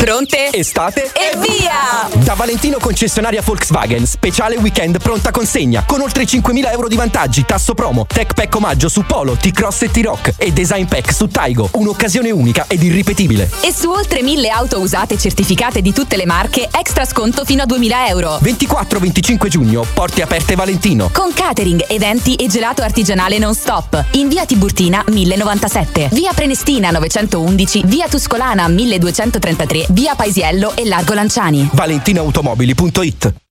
Pronte? 0.00 0.48
Estate? 0.50 1.12
E 1.12 1.36
via! 1.36 2.08
Da 2.24 2.32
Valentino 2.32 2.78
concessionaria 2.78 3.42
Volkswagen, 3.42 4.06
speciale 4.06 4.56
weekend 4.56 4.98
pronta 4.98 5.30
consegna, 5.30 5.84
con 5.86 6.00
oltre 6.00 6.24
5.000 6.24 6.70
euro 6.70 6.88
di 6.88 6.96
vantaggi, 6.96 7.44
tasso 7.44 7.74
promo, 7.74 8.06
tech 8.06 8.32
pack 8.32 8.54
omaggio 8.54 8.88
su 8.88 9.04
Polo, 9.04 9.36
T-Cross 9.36 9.82
e 9.82 9.90
T-Rock 9.90 10.32
e 10.38 10.52
design 10.54 10.86
pack 10.86 11.12
su 11.12 11.28
Taigo, 11.28 11.68
un'occasione 11.72 12.30
unica 12.30 12.64
ed 12.66 12.82
irripetibile. 12.82 13.50
E 13.60 13.74
su 13.74 13.90
oltre 13.90 14.22
1000 14.22 14.48
auto 14.48 14.80
usate 14.80 15.18
certificate 15.18 15.82
di 15.82 15.92
tutte 15.92 16.16
le 16.16 16.24
marche, 16.24 16.70
extra 16.72 17.04
sconto 17.04 17.44
fino 17.44 17.62
a 17.62 17.66
2000 17.66 18.08
euro. 18.08 18.38
24-25 18.42 19.48
giugno, 19.48 19.84
porte 19.92 20.22
aperte 20.22 20.54
Valentino. 20.54 21.10
Con 21.12 21.30
catering, 21.34 21.84
eventi 21.88 22.36
e 22.36 22.46
gelato 22.46 22.80
artigianale 22.80 23.36
non 23.36 23.54
stop. 23.54 24.02
In 24.12 24.28
via 24.28 24.46
Tiburtina 24.46 25.04
1097, 25.06 26.08
via 26.12 26.32
Prenestina 26.32 26.90
911, 26.90 27.82
via 27.84 28.08
Tuscolana 28.08 28.66
1233, 28.66 29.88
via 29.90 30.14
Paisiello 30.14 30.74
e 30.76 30.84
Largo 30.86 31.14
Lanciani. 31.14 31.68
ValentinoAutomobili.it 31.72 33.49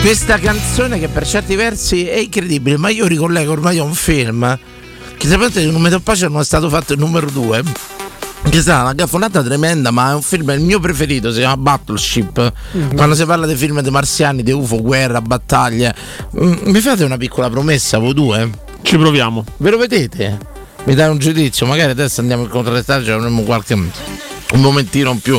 Questa 0.00 0.38
canzone 0.38 0.98
che 0.98 1.08
per 1.08 1.26
certi 1.26 1.54
versi 1.54 2.06
è 2.06 2.18
incredibile, 2.18 2.76
ma 2.76 2.88
io 2.88 3.06
ricollego 3.06 3.52
ormai 3.52 3.78
a 3.78 3.82
un 3.82 3.94
film 3.94 4.58
che 5.16 5.26
sapete 5.26 5.64
che 5.64 5.70
non 5.70 5.82
mi 5.82 6.00
pace 6.00 6.28
non 6.28 6.40
è 6.40 6.44
stato 6.44 6.68
fatto 6.68 6.92
il 6.92 6.98
numero 6.98 7.28
2 7.28 7.62
che 8.48 8.62
sarà 8.62 8.82
una 8.82 8.92
gaffonata 8.94 9.42
tremenda, 9.42 9.90
ma 9.90 10.12
è 10.12 10.14
un 10.14 10.22
film, 10.22 10.50
è 10.50 10.54
il 10.54 10.62
mio 10.62 10.80
preferito, 10.80 11.32
si 11.32 11.40
chiama 11.40 11.56
Battleship. 11.56 12.52
Mhm. 12.72 12.94
Quando 12.94 13.14
si 13.14 13.24
parla 13.24 13.44
dei 13.44 13.56
film 13.56 13.80
dei 13.80 13.90
marziani, 13.90 14.42
di 14.42 14.52
UFO, 14.52 14.80
guerra, 14.80 15.20
battaglie. 15.20 15.94
Mm, 16.40 16.54
mi 16.62 16.80
fate 16.80 17.04
una 17.04 17.16
piccola 17.16 17.50
promessa, 17.50 17.98
voi 17.98 18.14
due? 18.14 18.50
Ci 18.80 18.96
proviamo. 18.96 19.44
Ve 19.58 19.70
lo 19.70 19.76
vedete? 19.76 20.38
Mi 20.84 20.94
dai 20.94 21.10
un 21.10 21.18
giudizio? 21.18 21.66
Magari 21.66 21.90
adesso 21.90 22.20
andiamo 22.20 22.44
in 22.44 22.48
contrarrestarci, 22.48 23.10
avremo 23.10 23.42
qualche 23.42 23.74
un 23.74 23.90
momentino 24.54 25.10
in 25.10 25.20
più. 25.20 25.38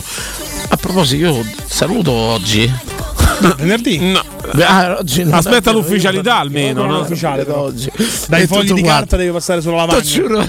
A 0.68 0.76
proposito, 0.76 1.26
io 1.26 1.45
saluto 1.66 2.12
oggi. 2.12 2.72
Venerdì? 3.58 4.12
No. 4.12 4.22
Ah, 4.62 4.98
oggi 5.00 5.24
no, 5.24 5.36
Aspetta 5.36 5.72
l'ufficialità 5.72 6.38
almeno. 6.38 6.86
No, 6.86 7.00
ufficiale 7.02 7.44
però. 7.46 7.60
oggi. 7.62 7.92
Dai 8.28 8.44
È 8.44 8.48
fogli 8.48 8.74
di 8.74 8.82
carta 8.82 9.16
deve 9.18 9.32
passare 9.32 9.62
solo 9.62 9.76
la 9.76 9.86
Lo 9.86 9.88
lavagna. 9.92 10.04
giuro, 10.10 10.46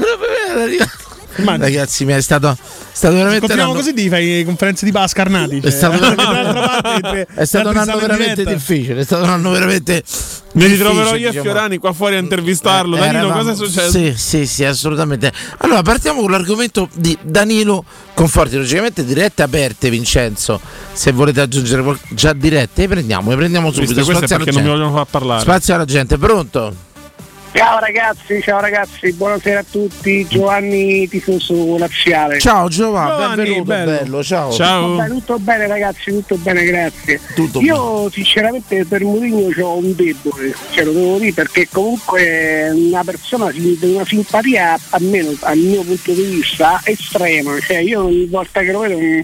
ragazzi, 1.44 2.04
mi 2.04 2.12
è 2.12 2.20
stato, 2.20 2.56
stato 2.92 3.14
veramente 3.14 3.40
Continuiamo 3.40 3.72
anno- 3.72 3.80
così 3.80 3.94
ti 3.94 4.08
fai 4.08 4.44
conferenze 4.44 4.84
di 4.84 4.92
Pasca 4.92 5.22
Arnati. 5.22 5.58
È 5.58 5.70
stato, 5.70 5.98
parte, 6.14 7.26
è 7.34 7.44
stato 7.44 7.68
un 7.70 7.76
anno 7.76 7.98
veramente 7.98 8.34
diretta. 8.44 8.52
difficile. 8.52 9.00
È 9.00 9.04
stato 9.04 9.24
un 9.24 9.30
anno 9.30 9.50
veramente. 9.50 10.02
Mi 10.52 10.66
ritroverò 10.66 11.10
io 11.14 11.28
e 11.28 11.30
diciamo. 11.30 11.42
Fiorani 11.42 11.78
qua 11.78 11.92
fuori 11.92 12.16
a 12.16 12.18
intervistarlo. 12.18 12.96
Danilo, 12.96 13.18
Eravamo- 13.18 13.38
cosa 13.38 13.52
è 13.52 13.54
successo? 13.54 13.90
Sì, 13.90 14.14
sì, 14.16 14.46
sì, 14.46 14.64
assolutamente. 14.64 15.32
Allora, 15.58 15.82
partiamo 15.82 16.20
con 16.22 16.30
l'argomento 16.30 16.88
di 16.94 17.16
Danilo 17.22 17.84
Conforti. 18.14 18.56
Logicamente 18.56 19.04
dirette 19.04 19.42
aperte, 19.42 19.90
Vincenzo. 19.90 20.60
Se 20.92 21.12
volete 21.12 21.40
aggiungere 21.40 21.98
già 22.10 22.32
dirette, 22.32 22.82
le 22.82 22.88
prendiamo, 22.88 23.30
le 23.30 23.36
prendiamo 23.36 23.70
subito. 23.70 23.94
Visto, 23.94 24.04
questo 24.04 24.24
è 24.24 24.26
Spazio 24.26 24.36
alla 24.36 24.44
perché 24.44 24.60
non 24.60 24.70
mi 24.70 24.76
vogliono 24.76 24.96
far 24.96 25.06
parlare. 25.06 25.40
Spazio 25.42 25.74
alla 25.74 25.84
gente, 25.84 26.18
pronto? 26.18 26.88
Ciao 27.52 27.80
ragazzi, 27.80 28.40
ciao 28.40 28.60
ragazzi, 28.60 29.12
buonasera 29.12 29.60
a 29.60 29.64
tutti. 29.68 30.24
Giovanni 30.28 31.08
Tifoso 31.08 31.76
Laziale. 31.78 32.38
Ciao 32.38 32.68
Giovanni, 32.68 33.10
Giovanni, 33.10 33.34
benvenuto, 33.34 33.64
bello. 33.64 33.90
bello. 33.90 34.22
ciao. 34.22 34.50
Tutto 34.50 34.96
bene, 34.96 35.08
tutto 35.08 35.38
bene 35.38 35.66
ragazzi, 35.66 36.10
tutto 36.12 36.36
bene, 36.36 36.64
grazie. 36.64 37.20
Tutto 37.34 37.60
Io 37.60 38.08
sinceramente 38.10 38.84
per 38.84 39.02
Mourinho 39.02 39.52
ho 39.66 39.76
un 39.78 39.94
debole, 39.96 40.54
ce 40.70 40.84
lo 40.84 40.92
devo 40.92 41.18
dire 41.18 41.32
perché 41.32 41.68
comunque 41.70 42.22
è 42.22 42.70
una 42.70 43.02
persona 43.02 43.50
di 43.50 43.78
una 43.82 44.04
simpatia, 44.04 44.78
almeno 44.90 45.32
dal 45.38 45.58
mio 45.58 45.82
punto 45.82 46.12
di 46.12 46.22
vista, 46.22 46.80
estrema. 46.84 47.58
Cioè 47.58 47.78
io 47.78 48.04
ogni 48.04 48.26
volta 48.26 48.60
che 48.60 48.70
lo 48.70 48.78
vedo 48.80 48.98
mm, 48.98 49.20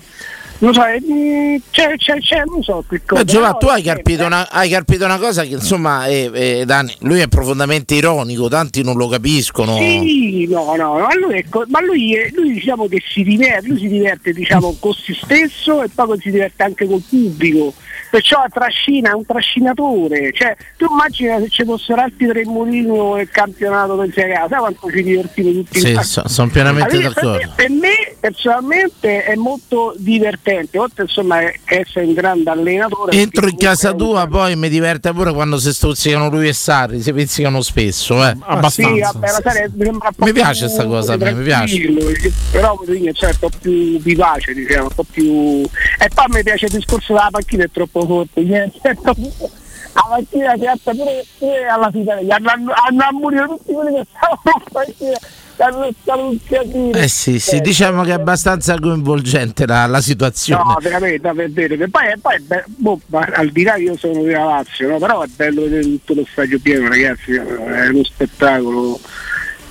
non 0.58 0.72
so, 0.72 0.80
mm, 0.80 1.56
c'è, 1.70 1.96
c'è, 1.96 2.18
c'è, 2.18 2.42
non 2.46 2.62
so 2.62 2.84
che 2.88 3.02
cosa. 3.04 3.22
Ma 3.22 3.24
Giovanni, 3.24 3.56
tu 3.58 3.66
hai 3.66 3.82
è 3.82 3.84
capito, 3.84 4.24
una, 4.24 4.48
hai 4.50 4.68
capito 4.70 5.04
una 5.04 5.18
cosa 5.18 5.42
che 5.42 5.54
insomma, 5.54 6.06
eh, 6.06 6.30
eh, 6.32 6.64
Dani, 6.64 6.94
lui 7.00 7.20
è 7.20 7.28
profondamente 7.28 7.94
ironico, 7.94 8.48
tanti 8.48 8.82
non 8.82 8.96
lo 8.96 9.08
capiscono. 9.08 9.76
Sì, 9.76 10.46
no, 10.48 10.74
no, 10.76 10.94
ma 10.98 11.14
lui, 11.14 11.38
ecco, 11.38 11.64
ma 11.68 11.80
lui, 11.82 12.14
è- 12.14 12.30
lui 12.32 12.52
diciamo 12.52 12.86
che 12.88 13.02
si 13.06 13.22
diverte, 13.22 13.68
lui 13.68 13.78
si 13.78 13.88
diverte 13.88 14.32
diciamo 14.32 14.76
con 14.80 14.92
se 14.94 15.14
stesso 15.14 15.82
e 15.82 15.88
poi 15.94 16.18
si 16.20 16.30
diverte 16.30 16.62
anche 16.62 16.86
col 16.86 17.02
pubblico. 17.06 17.74
Perciò 18.08 18.44
trascina, 18.50 19.10
è 19.10 19.14
un 19.14 19.26
trascinatore. 19.26 20.32
Cioè, 20.32 20.56
tu 20.76 20.86
immagina 20.88 21.38
se 21.40 21.48
ci 21.50 21.64
fossero 21.64 22.00
altri 22.00 22.28
tre 22.28 22.44
Mourinho 22.44 23.16
e 23.16 23.22
il 23.22 23.28
campionato 23.28 23.96
del 23.96 24.12
Serie 24.14 24.34
A, 24.34 24.46
sai 24.48 24.58
quanto 24.60 24.90
ci 24.90 25.02
divertiamo 25.02 25.50
tutti 25.50 25.80
Sì, 25.80 25.98
sono 26.02 26.48
pienamente 26.50 26.96
Allora, 26.96 27.10
per 27.12 27.24
me- 27.24 27.30
d'accordo. 27.30 27.52
Per 27.56 27.70
me, 27.70 28.14
personalmente 28.20 29.24
è 29.24 29.34
molto 29.34 29.94
divertente, 29.98 30.44
oltre 30.74 31.02
insomma 31.04 31.40
essere 31.64 32.04
un 32.04 32.14
grande 32.14 32.50
allenatore. 32.50 33.16
Entro 33.16 33.48
in 33.48 33.56
casa 33.56 33.88
è 33.88 33.92
un- 33.92 33.98
tua, 33.98 34.26
poi 34.26 34.56
mi 34.56 34.68
diverte 34.68 35.12
pure 35.12 35.32
quando 35.32 35.58
si 35.58 35.72
stuzzicano 35.72 36.28
lui 36.28 36.48
e 36.48 36.52
Sarri, 36.52 37.00
si 37.02 37.12
pizzicano 37.12 37.60
spesso, 37.62 38.24
eh. 38.26 38.36
Sì, 38.68 38.82
vabbè, 39.00 39.26
la 39.26 39.50
serie 39.50 39.70
mi 39.74 39.98
Mi 40.18 40.32
piace 40.32 40.66
più 40.66 40.74
sta 40.74 40.84
cosa 40.86 41.12
a 41.14 41.16
me, 41.16 41.32
mi 41.32 41.44
piace. 41.44 41.90
Però 42.52 42.74
Mourinho 42.78 43.10
è 43.18 43.24
un 43.26 43.32
po' 43.38 43.50
più 43.60 43.98
vivace, 44.00 44.54
diciamo, 44.54 44.84
un 44.84 44.94
po' 44.94 45.04
più. 45.10 45.62
E 45.98 46.08
poi 46.14 46.24
mi 46.28 46.42
piace 46.42 46.66
il 46.66 46.72
discorso 46.72 47.12
della 47.12 47.28
panchina 47.30 47.64
è 47.64 47.70
troppo 47.70 48.06
forte. 48.06 48.42
niente. 48.42 48.98
La 49.96 50.04
panchina 50.10 50.54
si 50.58 50.66
alza 50.66 50.90
pure, 50.90 51.24
pure 51.38 51.66
alla 51.66 51.90
fine. 51.90 52.12
Hanno, 52.12 52.50
hanno 52.50 53.02
ammurito 53.08 53.46
tutti 53.46 53.72
quelli 53.72 53.94
che 53.94 54.06
stavano 54.10 54.40
in 54.44 54.72
panchina. 54.72 55.18
Eh 56.92 57.08
sì, 57.08 57.38
sì, 57.38 57.60
diciamo 57.60 58.02
che 58.02 58.10
è 58.10 58.14
abbastanza 58.14 58.78
coinvolgente 58.78 59.66
la, 59.66 59.86
la 59.86 60.00
situazione. 60.00 60.62
No, 60.62 60.76
veramente, 60.80 61.20
davvero. 61.20 61.76
Che 61.76 61.88
poi, 61.88 62.18
poi 62.20 62.40
be- 62.40 62.64
boh, 62.66 63.00
al 63.10 63.48
di 63.50 63.62
là 63.62 63.76
io 63.76 63.96
sono 63.96 64.22
della 64.22 64.44
Lazio, 64.44 64.88
no? 64.90 64.98
però 64.98 65.22
è 65.22 65.26
bello 65.34 65.62
vedere 65.62 65.82
tutto 65.82 66.14
lo 66.14 66.26
stadio 66.30 66.58
pieno, 66.60 66.88
ragazzi, 66.88 67.32
è 67.32 67.88
uno 67.88 68.04
spettacolo. 68.04 69.00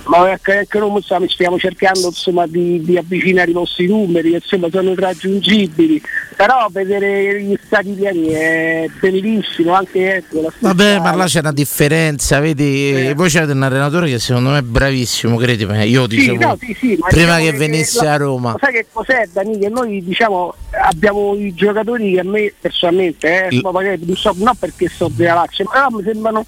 Ma 0.06 0.30
ecco, 0.30 0.52
ecco, 0.52 0.78
non 0.78 1.02
stiamo, 1.02 1.26
stiamo 1.28 1.58
cercando 1.58 2.06
insomma, 2.06 2.46
di, 2.46 2.80
di 2.82 2.96
avvicinare 2.96 3.50
i 3.50 3.54
nostri 3.54 3.88
numeri, 3.88 4.30
che 4.30 4.36
insomma 4.36 4.68
sono 4.70 4.92
irraggiungibili, 4.92 6.00
però 6.36 6.68
vedere 6.70 7.42
gli 7.42 7.56
stati 7.66 7.90
pieni 7.90 8.28
è 8.28 8.86
bellissimo, 9.00 9.72
anche 9.74 10.16
ecco, 10.16 10.42
la 10.42 10.52
Vabbè, 10.60 11.00
ma 11.00 11.12
là 11.14 11.24
c'è 11.24 11.40
una 11.40 11.52
differenza, 11.52 12.38
vedi? 12.38 13.12
Voi 13.16 13.28
c'avete 13.30 13.50
un 13.52 13.62
allenatore 13.64 14.08
che 14.08 14.18
secondo 14.20 14.50
me 14.50 14.58
è 14.58 14.62
bravissimo, 14.62 15.36
credimi. 15.36 15.76
Io 15.88 16.02
Sì, 16.02 16.08
dicevo 16.08 16.44
no, 16.44 16.56
sì, 16.60 16.76
sì, 16.78 16.96
ma 17.00 17.08
prima 17.08 17.36
diciamo 17.38 17.50
che 17.50 17.56
venisse 17.56 18.04
la- 18.04 18.12
a 18.12 18.16
Roma. 18.16 18.50
ma 18.52 18.56
Sai 18.60 18.72
che 18.72 18.86
cos'è 18.92 19.28
Dani? 19.32 19.58
Che 19.58 19.68
noi 19.68 20.04
diciamo 20.04 20.54
abbiamo 20.88 21.34
i 21.34 21.52
giocatori 21.52 22.12
che 22.12 22.20
a 22.20 22.24
me 22.24 22.52
personalmente, 22.60 23.48
eh, 23.48 23.60
ma 23.60 23.72
magari 23.72 24.00
non 24.04 24.14
so, 24.16 24.32
non 24.36 24.54
perché 24.56 24.88
so 24.88 25.10
della 25.12 25.34
Lazio, 25.34 25.64
ma 25.64 25.70
però 25.72 25.88
mi 25.90 26.02
sembrano 26.04 26.46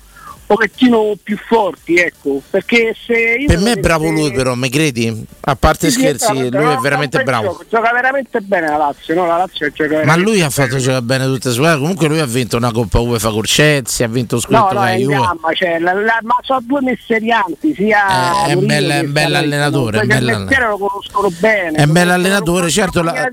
pochettino 0.48 1.12
più 1.22 1.36
forti, 1.46 1.96
ecco. 1.96 2.40
Perché 2.50 2.96
se 3.06 3.44
Per 3.46 3.58
me 3.58 3.72
è 3.72 3.76
bravo 3.76 4.10
lui, 4.10 4.32
però, 4.32 4.54
mi 4.54 4.70
credi? 4.70 5.24
A 5.42 5.54
parte 5.56 5.90
Sì, 5.90 5.92
sì, 5.92 6.00
scherzi, 6.00 6.32
bravo, 6.32 6.48
lui 6.56 6.64
no, 6.64 6.72
è 6.72 6.76
veramente 6.80 7.18
no, 7.18 7.24
bravo. 7.24 7.46
Gioca, 7.52 7.64
gioca 7.68 7.92
veramente 7.92 8.40
bene 8.40 8.68
la 8.68 8.76
Lazio, 8.78 9.14
no? 9.14 9.26
La 9.26 9.36
Lazio 9.36 9.70
gioca 9.70 10.04
Ma 10.04 10.16
lui 10.16 10.40
ha 10.40 10.48
fatto 10.50 10.78
giocare 10.78 11.02
bene 11.02 11.24
tutte 11.26 11.48
le 11.48 11.54
squadre. 11.54 11.78
Comunque 11.80 12.08
lui 12.08 12.18
ha 12.20 12.26
vinto 12.26 12.56
una 12.56 12.72
Coppa 12.72 12.98
UEFA 12.98 13.30
con 13.30 13.42
Chelsea, 13.42 14.06
ha 14.06 14.08
vinto 14.10 14.36
No, 14.36 14.40
scudetto 14.40 14.62
no, 14.62 14.68
con 14.68 14.76
è 14.78 14.80
la 14.80 14.90
in 14.92 15.00
Juve. 15.02 15.16
cioè, 15.54 15.78
la- 15.78 15.92
la- 15.92 16.18
ma 16.22 16.34
sono 16.42 16.60
due 16.62 16.80
messerianti, 16.80 17.74
sia 17.74 18.46
Eh, 18.46 18.50
è 18.50 18.52
un 18.54 18.64
Mourinho 18.64 18.66
bel- 18.66 18.86
che 18.88 18.94
è 18.94 19.00
un 19.04 19.12
bel 19.12 19.22
Sarri, 19.22 19.36
allenatore, 19.36 19.96
no? 19.96 20.02
è 20.02 20.20
mestiere 20.20 20.66
lo 20.68 20.78
conoscono 20.78 21.28
bene. 21.38 21.76
È 21.76 21.82
un 21.82 21.92
bel 21.92 22.02
conoscono 22.06 22.12
allenatore, 22.14 22.64
in 22.64 22.70
certo, 22.72 23.02
la-. 23.02 23.28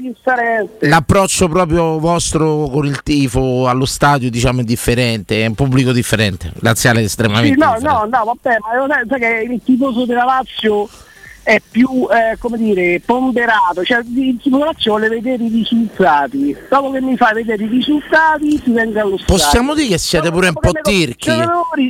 L'approccio 0.80 1.48
proprio 1.48 2.00
vostro 2.00 2.68
con 2.70 2.86
il 2.86 3.02
tifo 3.04 3.68
allo 3.68 3.86
stadio, 3.86 4.30
diciamo, 4.30 4.62
è 4.62 4.64
differente, 4.64 5.44
è 5.44 5.46
un 5.46 5.56
pubblico 5.56 5.92
differente. 5.92 6.52
Laziale 6.60 7.05
è 7.06 7.08
Sì, 7.08 7.14
estremamente 7.14 7.56
no, 7.58 7.76
no, 7.80 8.08
no, 8.10 8.24
vabbè, 8.26 8.58
ma 8.60 8.88
sai, 8.94 9.06
sai 9.08 9.20
che 9.20 9.48
il 9.54 9.62
tifoso 9.64 10.06
della 10.06 10.24
Lazio 10.26 10.88
è 11.44 11.62
più, 11.70 12.08
eh, 12.10 12.36
come 12.40 12.58
dire, 12.58 13.00
ponderato, 13.06 13.84
cioè 13.84 14.00
il 14.00 14.40
tifoso 14.42 14.58
della 14.58 14.72
Lazio 14.72 14.92
vuole 14.94 15.10
vedere 15.10 15.44
i 15.44 15.50
risultati. 15.50 16.58
Dopo 16.68 16.90
che 16.90 17.02
mi 17.02 17.16
fai 17.18 17.36
vedere 17.36 17.64
i 17.66 17.68
risultati 17.68 18.60
si 18.64 18.72
venga 18.72 19.02
allo 19.04 19.16
stadio. 19.20 19.36
Possiamo 19.36 19.76
dire 19.76 19.90
che 19.90 19.98
siete 20.00 20.32
pure 20.32 20.48
un 20.48 20.56
po' 20.60 20.72
tirchi. 20.82 21.32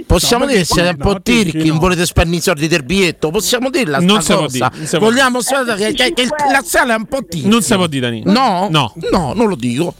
Possiamo 0.05 0.45
dire 0.45 0.59
che 0.59 0.66
siete 0.66 0.89
un 0.89 0.97
po' 0.97 1.22
tirchi, 1.22 1.68
non 1.68 1.78
volete 1.78 2.05
spendere 2.05 2.36
i 2.38 2.41
soldi 2.41 2.68
del 2.68 2.84
biglietto. 2.84 3.30
Possiamo 3.30 3.70
dirla 3.70 3.99
Non 3.99 4.22
sta 4.22 4.36
cosa. 4.36 4.70
dire, 4.76 4.88
non 4.91 4.99
Vogliamo 4.99 5.39
dire. 5.39 5.55
sapere 5.55 5.93
che, 5.93 5.93
che, 5.93 6.13
che 6.13 6.22
il 6.24 6.51
Laziale 6.51 6.93
è 6.93 6.97
un 6.97 7.05
po' 7.05 7.24
tirchi. 7.26 7.47
Non 7.47 7.61
si 7.61 7.74
può 7.76 7.88
dire, 7.88 8.09
Danilo. 8.09 8.32
No? 8.34 8.68
No. 8.70 8.93
No, 9.09 9.32
non 9.34 9.47
lo 9.47 9.55
dico. 9.55 9.93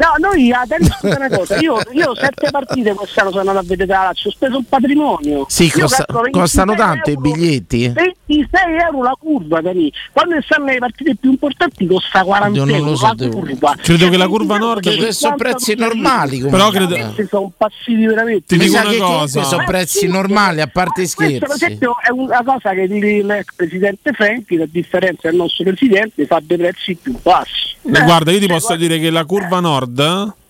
No, 0.00 0.14
noi 0.28 0.50
adesso 0.50 0.96
una 1.02 1.28
cosa, 1.28 1.58
io, 1.58 1.78
io 1.92 2.14
sette 2.14 2.50
partite 2.50 2.94
quest'anno 2.94 3.28
sono 3.28 3.40
andato 3.40 3.58
a 3.58 3.62
vedere 3.66 3.92
la 3.92 4.02
Lazio, 4.04 4.30
ho 4.30 4.32
speso 4.32 4.56
un 4.56 4.64
patrimonio. 4.64 5.44
Sì, 5.48 5.70
costa- 5.70 6.04
calcolo 6.06 6.22
26 6.22 6.40
costano 6.42 6.74
tanto 6.74 7.10
i 7.10 7.16
biglietti. 7.18 7.88
26 7.88 8.76
euro 8.86 9.02
la 9.02 9.16
curva, 9.18 9.60
Dani. 9.60 9.92
Quando 10.12 10.40
stanno 10.40 10.64
le 10.66 10.78
partite 10.78 11.16
più 11.20 11.30
importanti 11.30 11.86
costa 11.86 12.22
40 12.24 12.56
Io 12.58 12.64
non 12.64 12.76
lo 12.78 12.82
euro 12.84 12.96
so, 12.96 13.06
la 13.08 13.14
devo- 13.14 13.38
curva. 13.40 13.74
Credo 13.80 14.08
che 14.08 14.16
la 14.16 14.26
curva 14.28 14.58
26 14.58 14.92
nord- 14.96 15.04
Che 15.06 15.12
sono 15.12 15.34
prezzi 15.36 15.74
normali 15.74 16.40
comunque. 16.40 16.58
Però 16.58 16.70
credo- 16.70 16.94
Questi 17.04 17.26
sono 17.28 17.52
passivi 17.56 18.06
veramente. 18.06 18.44
Ti 18.46 18.56
dico 18.58 18.80
una 18.80 18.96
cosa. 18.96 19.42
sono 19.44 19.64
prezzi 19.64 20.06
normali, 20.08 20.60
a 20.62 20.66
parte 20.66 21.02
Questo 21.02 21.22
per 21.24 21.36
scherzi. 21.38 21.64
esempio 21.64 21.96
è 22.02 22.10
una 22.10 22.42
cosa 22.42 22.70
che 22.72 22.86
l'ex 22.86 23.44
presidente 23.54 24.12
Franchi, 24.12 24.56
a 24.56 24.66
differenza 24.70 25.28
del 25.28 25.36
nostro 25.36 25.64
presidente, 25.64 26.24
fa 26.24 26.40
dei 26.42 26.56
prezzi 26.56 26.94
più 26.94 27.14
bassi. 27.20 27.68
Eh, 27.82 28.02
Guarda, 28.02 28.30
io 28.30 28.38
ti 28.38 28.46
cioè, 28.46 28.58
posso 28.58 28.76
dire 28.76 28.98
che 28.98 29.08
la 29.10 29.24
curva 29.24 29.58
nord, 29.60 29.89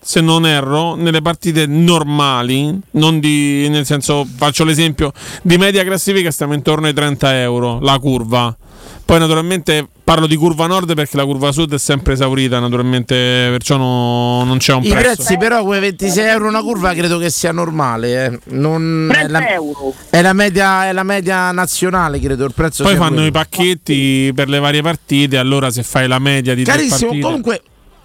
se 0.03 0.19
non 0.21 0.45
erro, 0.45 0.95
nelle 0.95 1.21
partite 1.21 1.65
normali, 1.67 2.77
non 2.91 3.19
di, 3.19 3.67
nel 3.69 3.85
senso, 3.85 4.25
faccio 4.35 4.63
l'esempio, 4.63 5.11
di 5.43 5.57
media 5.57 5.83
classifica 5.83 6.31
stiamo 6.31 6.53
intorno 6.53 6.87
ai 6.87 6.93
30 6.93 7.39
euro, 7.41 7.79
la 7.79 7.97
curva. 7.99 8.55
Poi 9.03 9.19
naturalmente 9.19 9.85
parlo 10.03 10.25
di 10.25 10.35
curva 10.37 10.67
nord 10.67 10.93
perché 10.95 11.17
la 11.17 11.25
curva 11.25 11.51
sud 11.51 11.73
è 11.73 11.77
sempre 11.77 12.13
esaurita, 12.13 12.59
naturalmente 12.59 13.13
perciò 13.15 13.75
no- 13.77 14.43
non 14.45 14.57
c'è 14.57 14.73
un 14.73 14.83
I 14.83 14.89
prezzo. 14.89 15.15
prezzi 15.15 15.37
però 15.37 15.63
quei 15.63 15.79
26 15.81 16.25
euro 16.29 16.47
una 16.47 16.61
curva 16.61 16.93
credo 16.93 17.17
che 17.17 17.29
sia 17.29 17.51
normale. 17.51 18.25
eh. 18.25 18.39
Non- 18.55 19.09
è, 19.11 19.13
30 19.25 19.31
la, 19.39 19.49
euro. 19.51 19.93
è 20.09 20.21
la 20.21 20.33
media, 20.33 20.87
è 20.87 20.93
la 20.93 21.03
media 21.03 21.51
nazionale, 21.51 22.19
credo. 22.19 22.45
Il 22.45 22.53
prezzo 22.53 22.83
Poi 22.83 22.93
sia 22.93 23.01
fanno 23.01 23.15
quello. 23.15 23.27
i 23.27 23.31
pacchetti 23.31 24.31
per 24.33 24.47
le 24.49 24.59
varie 24.59 24.81
partite, 24.81 25.37
allora 25.37 25.69
se 25.71 25.83
fai 25.83 26.07
la 26.07 26.19
media 26.19 26.55
di 26.55 26.63
tre 26.63 26.73
Carissimo, 26.73 26.99
partite... 27.09 27.21
comunque, 27.21 27.61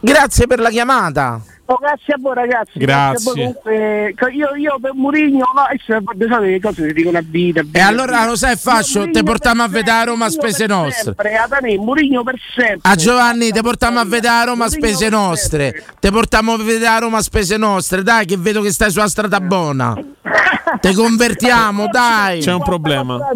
grazie 0.06 0.46
per 0.46 0.60
la 0.60 0.70
chiamata. 0.70 1.55
Oh, 1.66 1.76
grazie 1.76 2.14
a 2.14 2.16
voi 2.20 2.34
ragazzi. 2.34 2.78
Grazie. 2.78 3.30
a 3.30 3.32
voi, 3.34 3.34
comunque. 3.34 4.14
io, 4.32 4.54
io 4.54 4.78
per 4.80 4.92
Murigno, 4.94 5.46
no, 5.54 5.66
solito 5.84 6.38
le 6.38 6.60
cose 6.60 6.86
si 6.86 6.92
dicono 6.92 7.18
a 7.18 7.22
vita. 7.24 7.62
E 7.72 7.80
allora 7.80 8.24
lo 8.24 8.36
sai 8.36 8.56
faccio, 8.56 9.10
te 9.10 9.22
portiamo 9.22 9.62
a 9.62 9.68
vedere 9.68 9.96
a 9.96 10.04
Roma 10.04 10.26
a 10.26 10.30
spese 10.30 10.66
nostre. 10.66 11.02
Sempre, 11.02 11.36
a 11.36 11.46
Danè, 11.46 11.76
Murigno 11.76 12.22
per 12.22 12.38
sempre. 12.54 12.80
A 12.82 12.94
Giovanni 12.94 13.50
te 13.50 13.62
portiamo 13.62 13.98
a 13.98 14.04
vedere 14.04 14.34
a 14.34 14.44
Roma 14.44 14.64
a 14.66 14.70
spese 14.70 15.08
nostre. 15.08 15.84
Te 15.98 16.10
portiamo 16.10 16.52
a 16.52 16.56
vedere 16.56 16.86
a 16.86 16.98
Roma 16.98 17.18
a 17.18 17.22
spese 17.22 17.56
nostre. 17.56 18.02
Dai 18.02 18.26
che 18.26 18.36
vedo 18.36 18.62
che 18.62 18.72
stai 18.72 18.90
sulla 18.90 19.08
strada 19.08 19.40
buona. 19.40 19.94
Te 20.80 20.94
convertiamo, 20.94 21.88
dai. 21.90 22.40
C'è 22.40 22.52
un 22.52 22.62
problema. 22.62 23.18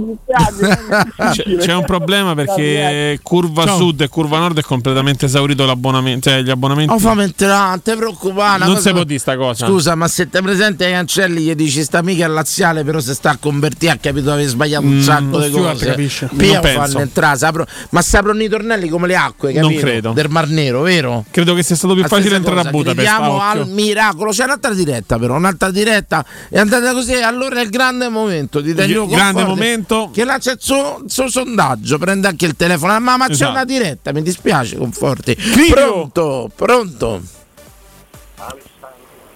C'è, 1.31 1.57
c'è 1.57 1.74
un 1.74 1.85
problema 1.85 2.35
perché 2.35 3.18
curva 3.22 3.64
Ciao. 3.64 3.76
sud 3.76 4.01
e 4.01 4.09
curva 4.09 4.39
nord 4.39 4.59
è 4.59 4.62
completamente 4.62 5.26
esaurito 5.26 5.64
l'abbonamento, 5.64 6.28
cioè 6.28 6.43
gli 6.43 6.51
abbonamenti. 6.51 6.93
Oh, 6.93 6.99
fammi 6.99 7.22
entrare, 7.22 7.81
non 7.85 8.16
una 8.29 8.57
Non 8.66 8.77
si 8.79 8.91
può 8.91 9.05
dire 9.05 9.18
sta 9.18 9.37
cosa. 9.37 9.66
Scusa, 9.66 9.95
ma 9.95 10.09
se 10.09 10.29
te 10.29 10.41
presente 10.43 10.85
ai 10.85 10.93
cancelli 10.93 11.43
gli 11.43 11.55
dici 11.55 11.83
sta 11.83 12.03
mica 12.03 12.25
è 12.25 12.29
laziale, 12.29 12.85
però 12.85 13.01
se 13.01 13.14
sta 13.14 13.31
a 13.31 13.37
convertire 13.39 13.93
ha 13.93 13.97
capito 13.97 14.31
avevi 14.33 14.49
sbagliato 14.49 14.85
un 14.87 14.97
Mm, 14.97 15.01
sacco 15.01 15.39
lo 15.39 15.45
di 15.47 15.51
cose. 15.51 15.87
capisce. 15.87 16.29
Pia 16.37 16.61
Non 16.61 16.73
fanno 16.73 16.99
entrare, 17.01 17.37
s'apro- 17.39 17.66
ma 17.91 18.03
si 18.03 18.16
aprono 18.16 18.43
i 18.43 18.49
tornelli 18.49 18.89
come 18.89 19.07
le 19.07 19.16
acque, 19.16 19.53
Non 19.53 19.62
capito? 19.62 19.81
credo. 19.81 20.12
Del 20.12 20.29
Mar 20.29 20.49
Nero, 20.49 20.83
vero? 20.83 21.25
Credo 21.31 21.55
che 21.55 21.62
sia 21.62 21.77
stato 21.77 21.93
più 21.95 22.03
La 22.03 22.09
facile 22.09 22.37
entrare 22.37 22.61
a 22.61 22.62
cosa, 22.64 22.71
Budapest. 22.77 23.09
A 23.09 23.31
occhio. 23.31 23.62
al 23.62 23.68
miracolo. 23.68 24.31
C'è 24.31 24.45
un'altra 24.45 24.75
diretta, 24.75 25.18
però. 25.18 25.37
Un'altra 25.37 25.71
diretta. 25.71 26.25
È 26.49 26.59
andata 26.59 26.93
così. 26.93 27.14
Allora 27.14 27.61
è 27.61 27.62
il 27.62 27.71
grande 27.71 28.09
momento 28.09 28.61
di 28.61 28.75
Danilo 28.75 29.05
Il 29.05 29.11
grande 29.11 29.45
momento. 29.45 30.11
Che 30.12 30.25
lancia 30.25 30.53
il 30.53 30.59
suo, 30.61 31.01
il 31.05 31.11
suo 31.11 31.29
sondaggio. 31.29 31.99
Prende 31.99 32.29
anche 32.29 32.47
il 32.47 32.57
telefono. 32.57 32.99
Ma, 33.01 33.16
ma 33.16 33.27
c'è 33.27 33.33
Esatto. 33.33 33.51
una 33.53 33.64
diretta. 33.64 34.12
Mi 34.12 34.23
dispiace, 34.23 34.77
Conforti. 34.77 35.37
Pronto, 35.71 36.51
pronto. 36.55 37.21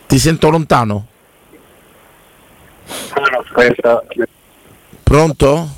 Ti 0.07 0.18
sento 0.18 0.50
lontano. 0.50 1.07
Aspetta. 3.40 4.02
Pronto? 5.02 5.68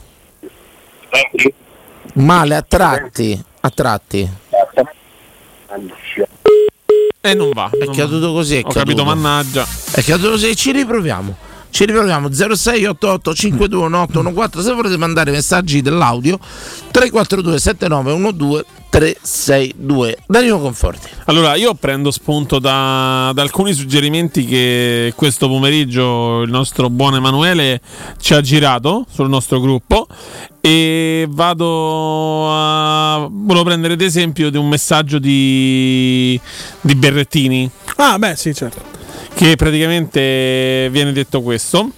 Male, 2.14 2.56
a 2.56 2.62
tratti. 2.62 3.44
A 3.60 3.70
tratti. 3.70 4.28
E 7.20 7.34
non 7.34 7.50
va. 7.52 7.70
È 7.72 7.84
non 7.84 7.94
caduto 7.94 8.28
va. 8.28 8.38
così. 8.38 8.56
È 8.56 8.60
Ho 8.60 8.68
capito, 8.70 9.02
caduto. 9.02 9.04
mannaggia. 9.04 9.66
È 9.92 10.02
caduto 10.02 10.30
così. 10.30 10.54
Ci 10.56 10.72
riproviamo. 10.72 11.36
Ci 11.70 11.84
riproviamo 11.84 12.28
0688 12.32 13.34
521814 13.34 14.62
se 14.62 14.72
volete 14.72 14.96
mandare 14.96 15.30
messaggi 15.30 15.82
dell'audio 15.82 16.38
342 16.90 17.58
7912 17.58 18.64
362 18.96 20.16
Danilo 20.26 20.58
Conforti 20.58 21.10
Allora, 21.26 21.54
io 21.54 21.74
prendo 21.74 22.10
spunto 22.10 22.58
da, 22.58 23.30
da 23.34 23.42
alcuni 23.42 23.74
suggerimenti 23.74 24.46
che 24.46 25.12
questo 25.14 25.48
pomeriggio 25.48 26.40
il 26.40 26.50
nostro 26.50 26.88
buon 26.88 27.14
Emanuele 27.16 27.82
ci 28.18 28.32
ha 28.32 28.40
girato 28.40 29.04
sul 29.12 29.28
nostro 29.28 29.60
gruppo 29.60 30.06
e 30.62 31.26
vado 31.28 32.50
a 32.50 33.28
volevo 33.30 33.64
prendere 33.64 33.92
ad 33.92 34.00
esempio 34.00 34.48
di 34.48 34.56
un 34.56 34.66
messaggio 34.66 35.18
di, 35.18 36.40
di 36.80 36.94
Berrettini 36.94 37.70
Ah, 37.96 38.18
beh, 38.18 38.34
sì, 38.34 38.54
certo. 38.54 38.80
che 39.34 39.56
praticamente 39.56 40.88
viene 40.90 41.12
detto 41.12 41.42
questo. 41.42 41.90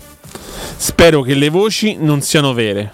Spero 0.77 1.23
che 1.23 1.35
le 1.35 1.49
voci 1.49 1.97
non 1.99 2.21
siano 2.23 2.53
vere. 2.53 2.93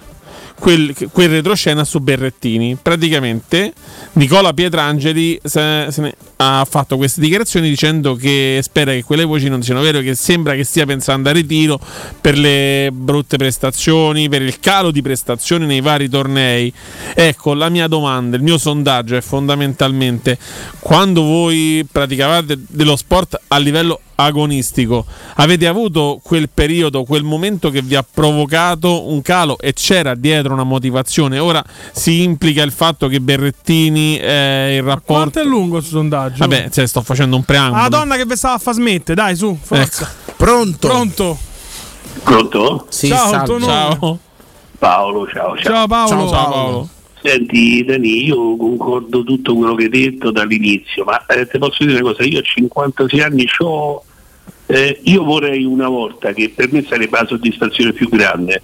Quel, 0.57 0.95
quel 1.13 1.29
retroscena 1.29 1.85
su 1.85 1.99
Berrettini. 1.99 2.79
Praticamente 2.81 3.73
Nicola 4.13 4.53
Pietrangeli 4.53 5.39
se- 5.43 5.89
se 5.91 6.01
ne- 6.01 6.15
ha 6.37 6.67
fatto 6.69 6.97
queste 6.97 7.21
dichiarazioni 7.21 7.69
dicendo 7.69 8.15
che 8.15 8.61
spera 8.63 8.93
che 8.93 9.03
quelle 9.03 9.25
voci 9.25 9.49
non 9.49 9.63
siano 9.63 9.81
vere, 9.81 10.03
che 10.03 10.15
sembra 10.15 10.55
che 10.55 10.65
stia 10.65 10.87
pensando 10.87 11.29
a 11.29 11.33
ritiro 11.33 11.79
per 12.21 12.37
le 12.37 12.91
brutte 12.93 13.37
prestazioni, 13.37 14.29
per 14.29 14.43
il 14.43 14.59
calo 14.61 14.91
di 14.91 15.03
prestazioni 15.03 15.67
nei 15.67 15.81
vari 15.81 16.09
tornei. 16.09 16.73
Ecco, 17.15 17.55
la 17.55 17.69
mia 17.69 17.87
domanda, 17.87 18.37
il 18.37 18.43
mio 18.43 18.59
sondaggio 18.59 19.17
è 19.17 19.21
fondamentalmente 19.21 20.39
quando 20.81 21.23
voi 21.23 21.87
praticavate 21.91 22.59
dello 22.69 22.97
sport 22.97 23.41
a 23.49 23.59
livello 23.59 24.01
agonistico, 24.17 25.05
avete 25.37 25.67
avuto 25.67 26.21
quel 26.23 26.49
periodo, 26.53 27.05
quel 27.05 27.23
momento 27.23 27.71
che 27.71 27.83
vi 27.83 27.95
ha 27.95 28.05
provocato 28.09 29.09
un 29.09 29.23
calo 29.23 29.59
e 29.59 29.73
c'era 29.73 30.15
dietro 30.15 30.53
una 30.53 30.65
motivazione. 30.65 31.39
Ora 31.39 31.65
si 31.93 32.23
implica 32.23 32.63
il 32.63 32.73
fatto 32.73 33.09
che 33.09 33.21
Berrettini 33.21 34.19
eh, 34.19 34.77
il 34.77 34.83
rapporto 34.83 35.13
Quanto 35.13 35.41
è 35.41 35.45
lungo 35.45 35.79
questo 35.79 35.97
sondaggio? 35.97 36.37
Vabbè, 36.39 36.71
cioè, 36.71 36.87
sto 36.87 37.03
facendo 37.03 37.37
un 37.37 37.45
preambolo. 37.45 37.83
La 37.83 37.89
donna 37.89 38.17
che 38.17 38.25
vi 38.27 38.37
stava 38.37 38.55
a 38.55 38.59
far 38.59 38.75
smette, 38.75 39.15
dai, 39.15 39.37
su, 39.37 39.57
forza. 39.61 40.11
Pronto? 40.37 40.89
Pronto? 40.89 41.39
Pronto? 42.23 42.87
Sì, 42.89 43.09
Ciao? 43.09 43.61
Ciao. 43.61 44.19
Paolo, 44.79 45.27
ciao, 45.29 45.57
ciao. 45.57 45.63
Ciao 45.63 45.87
Paolo. 45.87 46.09
Ciao, 46.09 46.29
Ciao 46.29 46.51
Paolo. 46.51 46.89
Senti 47.27 47.83
Dani, 47.83 48.27
io 48.27 48.55
concordo 48.55 49.25
tutto 49.25 49.55
quello 49.55 49.75
che 49.75 49.85
hai 49.85 49.89
detto 49.89 50.31
dall'inizio, 50.31 51.05
ma 51.05 51.25
eh, 51.25 51.47
ti 51.47 51.57
posso 51.57 51.83
dire 51.83 52.03
una 52.03 52.11
cosa, 52.11 52.23
io 52.23 52.41
ho 52.41 52.43
56 52.43 53.21
anni, 53.23 53.47
c'ho, 53.47 54.05
eh, 54.67 55.01
io 55.05 55.25
vorrei 55.25 55.65
una 55.65 55.89
volta 55.89 56.35
che 56.35 56.53
per 56.55 56.71
me 56.71 56.85
sarebbe 56.87 57.19
la 57.19 57.27
soddisfazione 57.27 57.95
più 57.95 58.11
grande, 58.11 58.61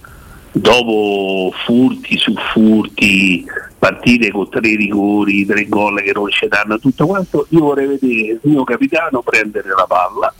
dopo 0.51 1.51
furti 1.65 2.19
su 2.19 2.35
furti, 2.53 3.43
partite 3.79 4.29
con 4.29 4.47
tre 4.47 4.75
rigori, 4.75 5.43
tre 5.43 5.67
gol 5.67 5.99
che 5.99 6.11
non 6.13 6.29
ci 6.29 6.47
danno, 6.47 6.77
tutto 6.77 7.07
quanto, 7.07 7.47
io 7.49 7.61
vorrei 7.61 7.87
vedere 7.87 8.33
il 8.33 8.39
mio 8.43 8.63
capitano 8.63 9.23
prendere 9.23 9.69
la 9.69 9.87
palla, 9.87 10.31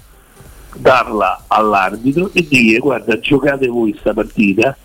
darla 0.76 1.45
all'arbitro 1.47 2.30
e 2.34 2.45
dire 2.47 2.78
guarda 2.78 3.19
giocate 3.19 3.65
voi 3.65 3.95
sta 3.99 4.13
partita 4.13 4.78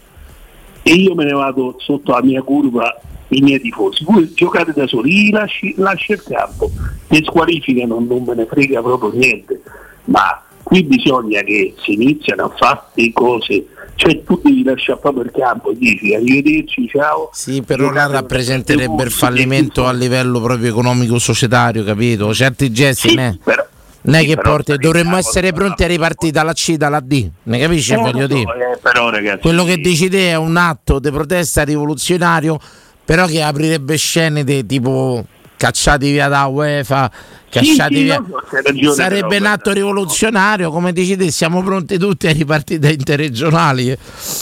e 0.83 0.93
io 0.95 1.15
me 1.15 1.25
ne 1.25 1.33
vado 1.33 1.75
sotto 1.79 2.13
la 2.13 2.23
mia 2.23 2.41
curva 2.41 2.99
i 3.29 3.41
miei 3.41 3.61
tifosi, 3.61 4.05
voi 4.05 4.33
giocate 4.35 4.73
da 4.75 4.87
soli, 4.87 5.31
lasci, 5.31 5.75
lascio 5.77 6.13
il 6.13 6.23
campo, 6.23 6.71
le 7.09 7.23
squalificano 7.25 7.99
non 7.99 8.23
me 8.25 8.35
ne 8.35 8.47
frega 8.47 8.81
proprio 8.83 9.11
niente, 9.13 9.61
ma 10.05 10.43
qui 10.63 10.83
bisogna 10.85 11.43
che 11.43 11.75
si 11.83 11.95
iniziano 11.95 12.45
a 12.45 12.53
fare 12.57 12.81
le 12.95 13.13
cose, 13.13 13.67
cioè 13.97 14.23
tu 14.25 14.41
devi 14.43 14.63
lasciare 14.63 14.99
proprio 15.01 15.23
il 15.25 15.31
campo 15.33 15.71
e 15.71 15.77
dici 15.77 16.15
arrivederci, 16.15 16.89
ciao. 16.89 17.31
Sì, 17.33 17.63
però 17.63 17.91
là 17.91 18.07
rappresenterebbe 18.07 19.03
il 19.05 19.11
fallimento 19.11 19.87
a 19.87 19.93
livello 19.93 20.41
proprio 20.41 20.69
economico 20.69 21.19
societario, 21.19 21.83
capito? 21.85 22.33
Certi 22.35 22.71
gesti 22.73 23.09
Sì, 23.11 23.15
ne, 23.15 23.39
però- 23.43 23.65
ne 24.03 24.21
sì, 24.21 24.27
che 24.27 24.37
porti, 24.37 24.77
dovremmo 24.77 25.17
essere 25.17 25.53
pronti 25.53 25.83
a 25.85 25.87
ripartire 25.89 26.31
dalla 26.33 26.53
C 26.53 26.75
dalla 26.77 27.01
D, 27.01 27.29
ne 27.45 27.59
capisci? 27.59 27.93
Eh, 27.93 27.97
voglio 27.97 28.29
so, 28.29 28.35
dire. 28.35 28.73
eh, 28.75 28.79
però 28.79 29.11
ragazzi, 29.11 29.41
Quello 29.41 29.65
che 29.65 29.79
dici 29.79 30.09
te 30.09 30.29
è 30.31 30.37
un 30.37 30.57
atto 30.57 30.99
di 30.99 31.11
protesta 31.11 31.63
rivoluzionario, 31.65 32.59
però 33.07 33.25
che 33.27 33.41
aprirebbe 33.41 33.97
scene 33.97 34.45
di 34.45 34.67
tipo 34.67 35.25
cacciati 35.57 36.11
via 36.11 36.29
da 36.29 36.45
UEFA, 36.47 37.11
cacciati 37.49 37.95
sì, 37.95 38.03
via. 38.03 38.19
no, 38.19 38.43
ragione, 38.51 38.95
Sarebbe 38.95 39.27
però, 39.29 39.41
un 39.47 39.47
atto 39.47 39.73
rivoluzionario, 39.73 40.71
come 40.71 40.93
dici 40.93 41.17
te, 41.17 41.31
siamo 41.31 41.63
pronti 41.63 41.97
tutti 41.97 42.27
a 42.27 42.33
ripartire 42.33 42.79
da 42.79 42.91
interregionali. 42.91 43.97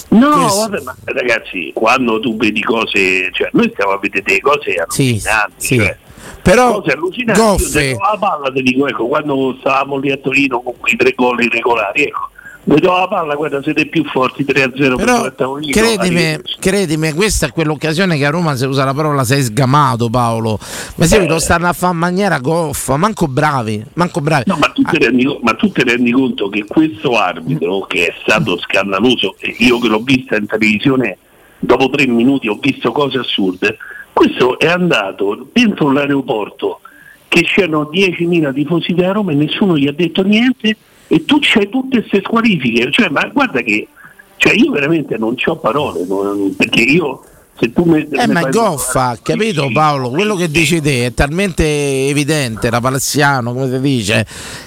No, 0.08 0.30
Questo- 0.30 0.58
vabbè, 0.68 0.80
ma 0.82 0.96
ragazzi, 1.04 1.70
quando 1.72 2.18
tu 2.18 2.36
vedi 2.36 2.60
cose, 2.62 3.30
cioè 3.32 3.48
noi 3.52 3.70
stiamo 3.72 3.92
a 3.92 3.98
vedere 4.00 4.24
delle 4.24 4.40
cose 4.40 4.74
Sì, 4.88 5.08
allucinanti, 5.10 5.52
sì. 5.58 5.76
cioè, 5.76 5.96
Però 6.42 6.80
cose 6.80 6.90
allucinanti. 6.92 7.40
Io 7.40 7.46
Goffe, 7.46 7.80
vedo 7.80 7.98
la 8.00 8.16
palla, 8.18 8.50
ti 8.52 8.62
dico, 8.62 8.88
ecco, 8.88 9.06
quando 9.06 9.56
stavamo 9.60 9.98
lì 9.98 10.10
a 10.10 10.16
Torino 10.16 10.60
con 10.62 10.74
quei 10.78 10.96
tre 10.96 11.12
gol 11.14 11.40
irregolari, 11.42 12.02
ecco, 12.04 12.30
vedo 12.64 12.92
la 12.92 13.08
palla, 13.08 13.34
guarda, 13.34 13.62
siete 13.62 13.86
più 13.86 14.04
forti 14.04 14.44
3-0 14.44 14.96
per 14.96 14.96
Però 14.96 15.32
tavolino, 15.32 15.72
credimi, 15.72 16.38
credimi, 16.58 17.12
questa 17.12 17.46
è 17.46 17.52
quell'occasione 17.52 18.16
che 18.16 18.26
a 18.26 18.30
Roma 18.30 18.56
si 18.56 18.64
usa 18.64 18.84
la 18.84 18.94
parola 18.94 19.24
sei 19.24 19.42
sgamato 19.42 20.08
Paolo. 20.08 20.58
Ma 20.96 21.04
se 21.06 21.26
lo 21.26 21.38
stanno 21.38 21.68
a 21.68 21.72
fare 21.72 21.92
in 21.92 21.98
maniera 21.98 22.38
goffa, 22.38 22.96
manco 22.96 23.28
bravi, 23.28 23.84
manco 23.94 24.20
bravi. 24.20 24.44
No, 24.46 24.56
ma 24.56 24.68
tu, 24.68 24.82
ti 24.82 24.98
rendi, 24.98 25.38
ma 25.42 25.54
tu 25.54 25.70
ti 25.70 25.82
rendi 25.82 26.10
conto 26.10 26.48
che 26.48 26.64
questo 26.64 27.18
arbitro 27.18 27.80
che 27.82 28.06
è 28.06 28.14
stato 28.22 28.58
scandaloso, 28.58 29.36
e 29.38 29.54
io 29.58 29.78
che 29.78 29.88
l'ho 29.88 30.02
vista 30.02 30.36
in 30.36 30.46
televisione, 30.46 31.18
dopo 31.58 31.88
tre 31.90 32.06
minuti 32.06 32.48
ho 32.48 32.58
visto 32.60 32.92
cose 32.92 33.18
assurde, 33.18 33.76
questo 34.12 34.58
è 34.58 34.66
andato 34.66 35.48
dentro 35.52 35.90
l'aeroporto 35.90 36.80
che 37.28 37.42
c'erano 37.42 37.90
10.000 37.92 38.54
tifosi 38.54 38.94
da 38.94 39.10
Roma 39.10 39.32
e 39.32 39.34
nessuno 39.34 39.76
gli 39.76 39.88
ha 39.88 39.92
detto 39.92 40.22
niente 40.22 40.76
e 41.06 41.24
tu 41.24 41.38
c'hai 41.40 41.68
tutte 41.68 41.98
queste 42.00 42.22
squalifiche, 42.24 42.90
cioè, 42.90 43.08
ma 43.08 43.24
guarda 43.32 43.60
che 43.60 43.88
cioè, 44.36 44.52
io 44.54 44.72
veramente 44.72 45.16
non 45.16 45.34
ho 45.44 45.56
parole, 45.56 46.04
non- 46.06 46.54
perché 46.56 46.82
io 46.82 47.22
se 47.58 47.72
tu 47.72 47.84
mi, 47.84 48.06
Eh, 48.10 48.26
ma 48.26 48.40
è 48.40 48.50
goffa, 48.50 49.16
capito 49.22 49.70
Paolo? 49.72 50.10
Quello 50.10 50.34
che 50.34 50.50
dici 50.50 50.80
te 50.80 51.06
è 51.06 51.14
talmente 51.14 52.08
evidente, 52.08 52.68
da 52.68 52.80
palaziano, 52.80 53.52
come 53.52 53.70
si 53.70 53.80
dice, 53.80 54.26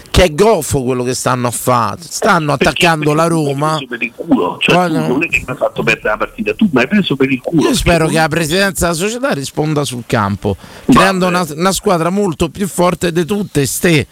che 0.10 0.24
è 0.24 0.34
goffo 0.34 0.84
quello 0.84 1.04
che 1.04 1.14
stanno 1.14 1.48
a 1.48 1.52
fare. 1.52 2.00
Stanno 2.02 2.54
attaccando 2.54 3.14
la 3.14 3.28
Roma. 3.28 3.78
per 3.88 4.02
il 4.02 4.14
culo, 4.16 4.58
cioè, 4.62 4.76
Guarda- 4.76 5.02
tu 5.02 5.08
non 5.12 5.24
è 5.24 5.28
che 5.28 5.40
mi 5.40 5.46
hai 5.52 5.56
fatto 5.58 5.84
perdere 5.84 6.10
la 6.10 6.18
partita, 6.18 6.54
tu 6.54 6.70
mi 6.72 6.80
hai 6.80 6.88
preso 6.88 7.16
per 7.18 7.30
il 7.30 7.42
culo. 7.42 7.62
Io 7.62 7.76
spero 7.76 8.08
che 8.08 8.16
la 8.16 8.28
presidenza 8.30 8.86
della 8.88 8.98
società 8.98 9.32
risponda 9.34 9.84
sul 9.84 10.04
campo, 10.08 10.56
creando 10.90 11.28
una, 11.28 11.46
una 11.56 11.72
squadra 11.74 12.10
molto 12.10 12.48
più 12.48 12.68
forte 12.70 13.12
di 13.12 13.26
tutte 13.26 13.66
ste. 13.66 14.08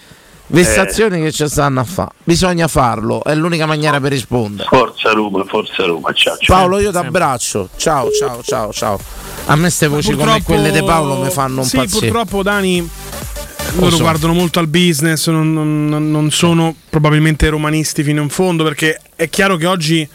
Vessazioni 0.48 1.22
che 1.22 1.32
ci 1.32 1.48
stanno 1.48 1.80
a 1.80 1.84
fare. 1.84 2.12
Bisogna 2.24 2.68
farlo, 2.68 3.24
è 3.24 3.34
l'unica 3.36 3.66
maniera 3.66 4.00
per 4.00 4.12
rispondere. 4.12 4.68
Forza 4.70 5.12
Roma, 5.12 5.44
forza 5.46 5.86
Roma, 5.86 6.12
ciao. 6.14 6.38
ciao. 6.38 6.58
Paolo, 6.58 6.80
io 6.80 6.92
ti 6.92 6.98
abbraccio. 6.98 7.70
Ciao, 7.76 8.10
ciao, 8.12 8.42
ciao, 8.44 8.72
ciao. 8.72 9.00
A 9.48 9.56
me 9.56 9.62
queste 9.62 9.88
voci 9.88 10.14
come 10.16 10.42
quelle 10.44 10.72
di 10.72 10.84
Paolo 10.84 11.22
mi 11.22 11.30
fanno 11.30 11.62
un 11.62 11.66
Sì, 11.66 11.78
pazzire. 11.78 12.08
purtroppo 12.08 12.44
Dani 12.44 12.88
loro 13.78 13.96
so. 13.96 14.02
guardano 14.04 14.34
molto 14.34 14.60
al 14.60 14.68
business, 14.68 15.28
non, 15.30 15.54
non- 15.54 16.12
non 16.12 16.32
sono 16.32 16.74
probabilmente 16.90 17.50
romanisti 17.50 18.04
fino 18.04 18.22
in 18.22 18.30
fondo 18.30 18.64
perché 18.64 19.00
è 19.16 19.30
chiaro 19.30 19.58
che 19.58 19.66
oggi 19.66 20.08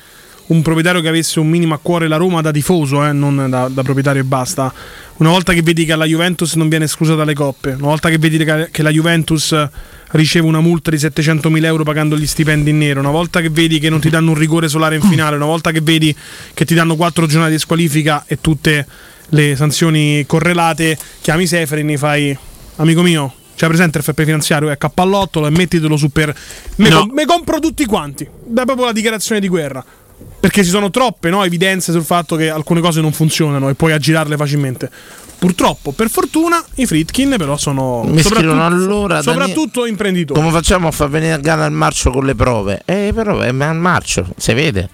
un 0.47 0.63
proprietario 0.63 1.01
che 1.01 1.09
avesse 1.09 1.39
un 1.41 1.49
minimo 1.49 1.75
a 1.75 1.79
cuore 1.81 2.09
la 2.09 2.17
Roma 2.17 2.41
da 2.41 2.51
tifoso, 2.51 3.05
eh, 3.05 3.13
non 3.13 3.47
da, 3.49 3.69
da 3.69 3.83
proprietario 3.83 4.23
e 4.23 4.25
basta, 4.25 4.73
una 5.19 5.29
volta 5.31 5.53
che 5.53 5.63
vedi 5.63 5.85
che 5.85 5.95
la 5.95 6.07
Juventus 6.07 6.55
non 6.55 6.69
viene 6.69 6.87
esclusa 6.87 7.15
dalle 7.15 7.35
coppe, 7.35 7.73
una 7.73 7.89
volta 7.89 8.09
che 8.09 8.19
vedi 8.19 8.43
che 8.43 8.69
che 8.73 8.83
la 8.83 8.91
Juventus 8.91 9.55
riceve 10.13 10.47
una 10.47 10.61
multa 10.61 10.91
di 10.91 10.97
700.000 10.97 11.65
euro 11.65 11.85
pagando 11.85 12.17
gli 12.17 12.27
stipendi 12.27 12.71
in 12.71 12.79
nero, 12.79 13.01
una 13.01 13.11
volta 13.11 13.41
che 13.41 13.49
vedi 13.51 13.79
che 13.79 13.91
non 13.91 14.01
ti 14.01 14.11
danno 14.11 14.31
un 14.31 14.37
rigore 14.39 14.69
solare 14.69 14.97
in 14.97 15.03
finale, 15.03 15.37
una 15.37 15.45
volta 15.47 15.71
che 15.71 15.81
vedi 15.81 16.15
che 16.55 16.65
ti 16.65 16.75
danno 16.75 16.97
quattro 16.97 17.27
giornate 17.27 17.53
di 17.53 17.59
squalifica 17.59 18.25
e 18.27 18.41
tutte 18.41 18.87
le 19.31 19.55
sanzioni 19.57 20.25
correlate, 20.27 20.99
chiami 21.21 21.47
Seferin 21.47 21.91
e 21.91 21.97
fai 21.97 22.37
amico 22.77 23.03
mio, 23.03 23.33
c'è 23.55 23.67
presente 23.69 23.99
il 23.99 24.05
FP 24.05 24.25
finanziario, 24.25 24.71
è 24.71 24.77
cappallottolo 24.79 25.47
e 25.47 25.51
mettitelo 25.51 25.97
su 25.97 26.09
per... 26.11 26.35
Me, 26.77 26.89
No. 26.89 27.01
com- 27.01 27.11
me 27.13 27.25
compro 27.27 27.61
tutti 27.61 27.85
quanti, 27.85 28.27
dai 28.45 28.65
proprio 28.65 28.87
la 28.87 28.93
dichiarazione 28.93 29.41
di 29.41 29.49
guerra. 29.49 29.85
Perché 30.41 30.65
ci 30.65 30.71
sono 30.71 30.91
troppe 30.91 31.31
no, 31.31 31.45
evidenze 31.45 31.93
sul 31.93 32.03
fatto 32.05 32.35
che 32.37 32.51
alcune 32.51 32.81
cose 32.81 33.01
non 33.01 33.13
funzionano 33.13 33.69
e 33.69 33.75
puoi 33.75 33.93
aggirarle 33.93 34.37
facilmente. 34.37 34.91
Purtroppo, 35.41 35.93
per 35.93 36.11
fortuna, 36.11 36.63
i 36.75 36.85
Fritkin 36.85 37.35
però 37.39 37.57
sono 37.57 38.03
Mi 38.03 38.21
soprattutto- 38.21 38.63
allora. 38.63 39.23
Soprattutto 39.23 39.87
imprenditori. 39.87 40.39
Come 40.39 40.53
facciamo 40.53 40.89
a 40.89 40.91
far 40.91 41.09
venire 41.09 41.33
a 41.33 41.39
galla 41.39 41.65
il 41.65 41.73
marcio 41.73 42.11
con 42.11 42.27
le 42.27 42.35
prove? 42.35 42.83
Eh, 42.85 43.11
però 43.15 43.39
è 43.39 43.49
al 43.49 43.77
marcio, 43.77 44.27
si 44.37 44.53
vede. 44.53 44.91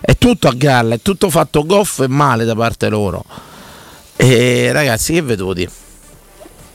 È 0.00 0.16
tutto 0.18 0.48
a 0.48 0.52
galla, 0.56 0.96
è 0.96 1.00
tutto 1.00 1.30
fatto 1.30 1.64
goffo 1.64 2.02
e 2.02 2.08
male 2.08 2.44
da 2.44 2.56
parte 2.56 2.88
loro. 2.88 3.24
E 4.16 4.72
ragazzi, 4.72 5.12
che 5.12 5.22
veduti? 5.22 5.68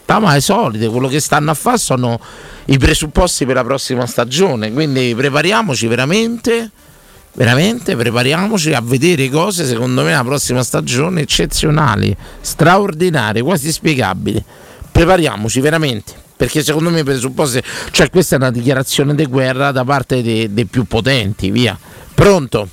Ah, 0.06 0.20
ma 0.20 0.34
è 0.36 0.40
solide, 0.40 0.88
quello 0.88 1.10
che 1.10 1.20
stanno 1.20 1.52
a 1.52 1.54
fare 1.54 1.78
sono 1.78 2.18
i 2.66 2.78
presupposti 2.78 3.46
per 3.46 3.56
la 3.56 3.64
prossima 3.66 4.06
stagione. 4.06 4.72
Quindi 4.72 5.14
prepariamoci 5.16 5.88
veramente, 5.88 6.72
veramente 7.34 7.96
prepariamoci 7.96 8.74
a 8.74 8.82
vedere 8.82 9.30
cose, 9.30 9.66
secondo 9.66 10.04
me, 10.04 10.12
la 10.12 10.24
prossima 10.24 10.64
stagione 10.64 11.22
eccezionali, 11.22 12.16
straordinarie, 12.42 13.42
quasi 13.42 13.72
spiegabili. 13.72 14.44
Prepariamoci 14.92 15.60
veramente. 15.62 16.14
Perché 16.36 16.64
secondo 16.64 16.90
me 16.90 17.02
i 17.02 17.04
presupposti, 17.04 17.62
cioè 17.92 18.10
questa 18.10 18.36
è 18.36 18.40
una 18.40 18.50
dichiarazione 18.50 19.14
di 19.14 19.26
guerra 19.28 19.72
da 19.72 19.84
parte 19.84 20.24
dei, 20.24 20.52
dei 20.52 20.66
più 20.66 20.86
potenti, 20.86 21.52
via. 21.52 21.78
Pronto? 22.16 22.68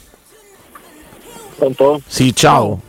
Pronto? 1.56 2.00
Sì, 2.06 2.34
ciao. 2.34 2.80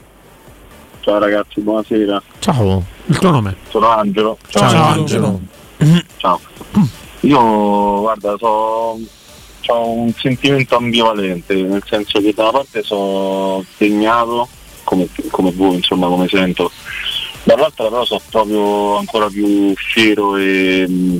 Ciao 1.01 1.17
ragazzi, 1.17 1.59
buonasera. 1.59 2.21
Ciao. 2.39 2.85
Il 3.07 3.17
tuo 3.17 3.31
nome? 3.31 3.55
Sono 3.69 3.89
Angelo. 3.89 4.37
Ciao, 4.47 4.83
Angelo. 4.85 5.41
Ciao. 6.17 6.39
Io, 7.21 7.99
guarda, 7.99 8.35
so, 8.37 8.99
ho 9.71 9.91
un 9.91 10.11
sentimento 10.13 10.75
ambivalente, 10.75 11.53
nel 11.55 11.83
senso 11.87 12.19
che 12.19 12.33
da 12.33 12.43
una 12.43 12.51
parte 12.51 12.83
sono 12.83 13.63
degnato, 13.77 14.47
come, 14.83 15.07
come 15.29 15.51
voi, 15.51 15.75
insomma, 15.75 16.07
come 16.07 16.27
sento, 16.27 16.71
dall'altra 17.43 17.87
però 17.87 18.03
sono 18.05 18.21
proprio 18.29 18.97
ancora 18.97 19.27
più 19.27 19.73
fiero 19.75 20.37
e 20.37 20.85
mh, 20.87 21.17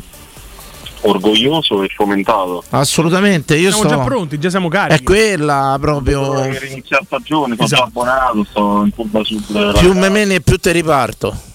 orgoglioso 1.01 1.83
e 1.83 1.89
fomentato. 1.89 2.63
Assolutamente, 2.69 3.55
io 3.55 3.71
siamo 3.71 3.87
sto... 3.87 3.97
già 3.97 4.03
pronti, 4.03 4.39
già 4.39 4.49
siamo 4.49 4.67
carichi. 4.67 5.01
È 5.01 5.03
quella 5.03 5.77
proprio. 5.79 6.43
Inizia 6.45 6.97
la 6.97 7.03
stagione, 7.05 7.55
sono 7.55 7.67
già 7.67 7.83
abbonato, 7.83 8.45
sto 8.49 8.81
in 8.83 8.91
curva 8.95 9.23
sud. 9.23 9.79
Più 9.79 9.93
me 9.93 10.09
meni 10.09 10.35
e 10.35 10.41
più 10.41 10.57
te 10.57 10.71
riparto. 10.71 11.47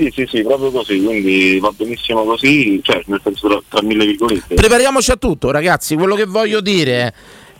Sì, 0.00 0.10
sì, 0.14 0.26
sì, 0.30 0.42
proprio 0.42 0.70
così, 0.70 1.02
quindi 1.02 1.58
va 1.60 1.70
benissimo 1.76 2.24
così, 2.24 2.80
cioè 2.82 3.02
nel 3.04 3.20
senso 3.22 3.48
tra, 3.48 3.60
tra 3.68 3.82
mille 3.82 4.06
virgolette. 4.06 4.54
Prepariamoci 4.54 5.10
a 5.10 5.16
tutto, 5.16 5.50
ragazzi. 5.50 5.94
Quello 5.94 6.14
che 6.14 6.24
voglio 6.24 6.62
dire 6.62 7.12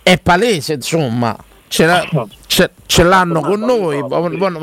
è 0.02 0.18
palese, 0.18 0.72
insomma. 0.74 1.36
Ce, 1.68 1.84
la- 1.84 2.04
ce- 2.46 2.70
ce 2.86 3.02
l'hanno 3.04 3.42
con 3.42 3.60
noi, 3.60 4.02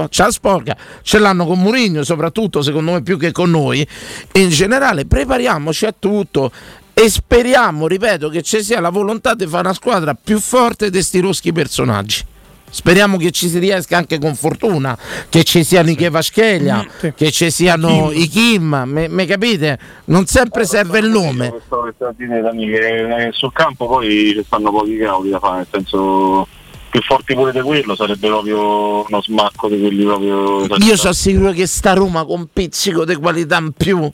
c'è 0.10 0.24
la 0.24 0.32
sporca, 0.32 0.76
ce 1.04 1.20
l'hanno 1.20 1.46
con 1.46 1.60
Mourinho, 1.62 2.04
soprattutto 2.04 2.62
secondo 2.62 2.94
me 2.94 3.02
più 3.04 3.18
che 3.18 3.32
con 3.32 3.52
noi. 3.52 3.88
E 4.32 4.40
in 4.42 4.50
generale, 4.50 5.06
prepariamoci 5.06 5.86
a 5.86 5.94
tutto 5.98 6.52
e 6.94 7.10
speriamo, 7.10 7.88
ripeto, 7.88 8.28
che 8.30 8.42
ci 8.42 8.62
sia 8.64 8.82
la 8.82 8.90
volontà 8.90 9.36
di 9.36 9.46
fare 9.46 9.66
una 9.66 9.74
squadra 9.74 10.16
più 10.22 10.40
forte 10.40 10.90
di 10.90 11.02
sti 11.02 11.20
roschi 11.20 11.54
personaggi. 11.54 12.26
Speriamo 12.70 13.18
che 13.18 13.32
ci 13.32 13.48
si 13.48 13.60
riesca 13.60 13.98
anche 13.98 14.20
con 14.20 14.36
fortuna, 14.36 14.98
che 15.30 15.44
ci 15.44 15.64
siano 15.64 15.90
i 15.90 15.96
Kevaschelia, 15.96 16.86
che 17.16 17.32
ci 17.32 17.50
siano 17.50 18.12
i 18.12 18.28
Kim, 18.28 18.84
me, 18.86 19.08
me 19.08 19.26
capite? 19.26 19.80
Non 20.06 20.26
sempre 20.26 20.66
serve 20.66 21.00
il 21.00 21.10
nome. 21.10 21.50
Questo 21.50 21.82
che 21.84 21.92
sto 21.96 22.06
a 22.08 22.14
dire, 22.16 22.42
Dani, 22.42 22.68
che 22.68 23.28
eh, 23.28 23.30
sul 23.32 23.54
campo 23.54 23.88
poi 23.88 24.34
ci 24.34 24.44
stanno 24.46 24.72
pochi 24.72 24.98
cavoli 24.98 25.30
da 25.30 25.40
fare, 25.40 25.58
nel 25.58 25.68
senso 25.72 26.48
più 26.90 27.02
forti 27.02 27.34
pure 27.34 27.52
di 27.52 27.62
quello 27.62 27.96
sarebbe 27.96 28.28
proprio 28.28 29.06
uno 29.08 29.22
smacco 29.22 29.68
di 29.68 29.80
quelli 29.80 30.04
proprio 30.04 30.66
Io 30.78 30.96
sono 30.96 31.14
sicuro 31.14 31.52
che 31.52 31.68
sta 31.68 31.94
Roma 31.94 32.26
con 32.26 32.48
pizzico 32.52 33.06
di 33.06 33.16
qualità 33.16 33.58
in 33.58 33.72
più. 33.72 34.12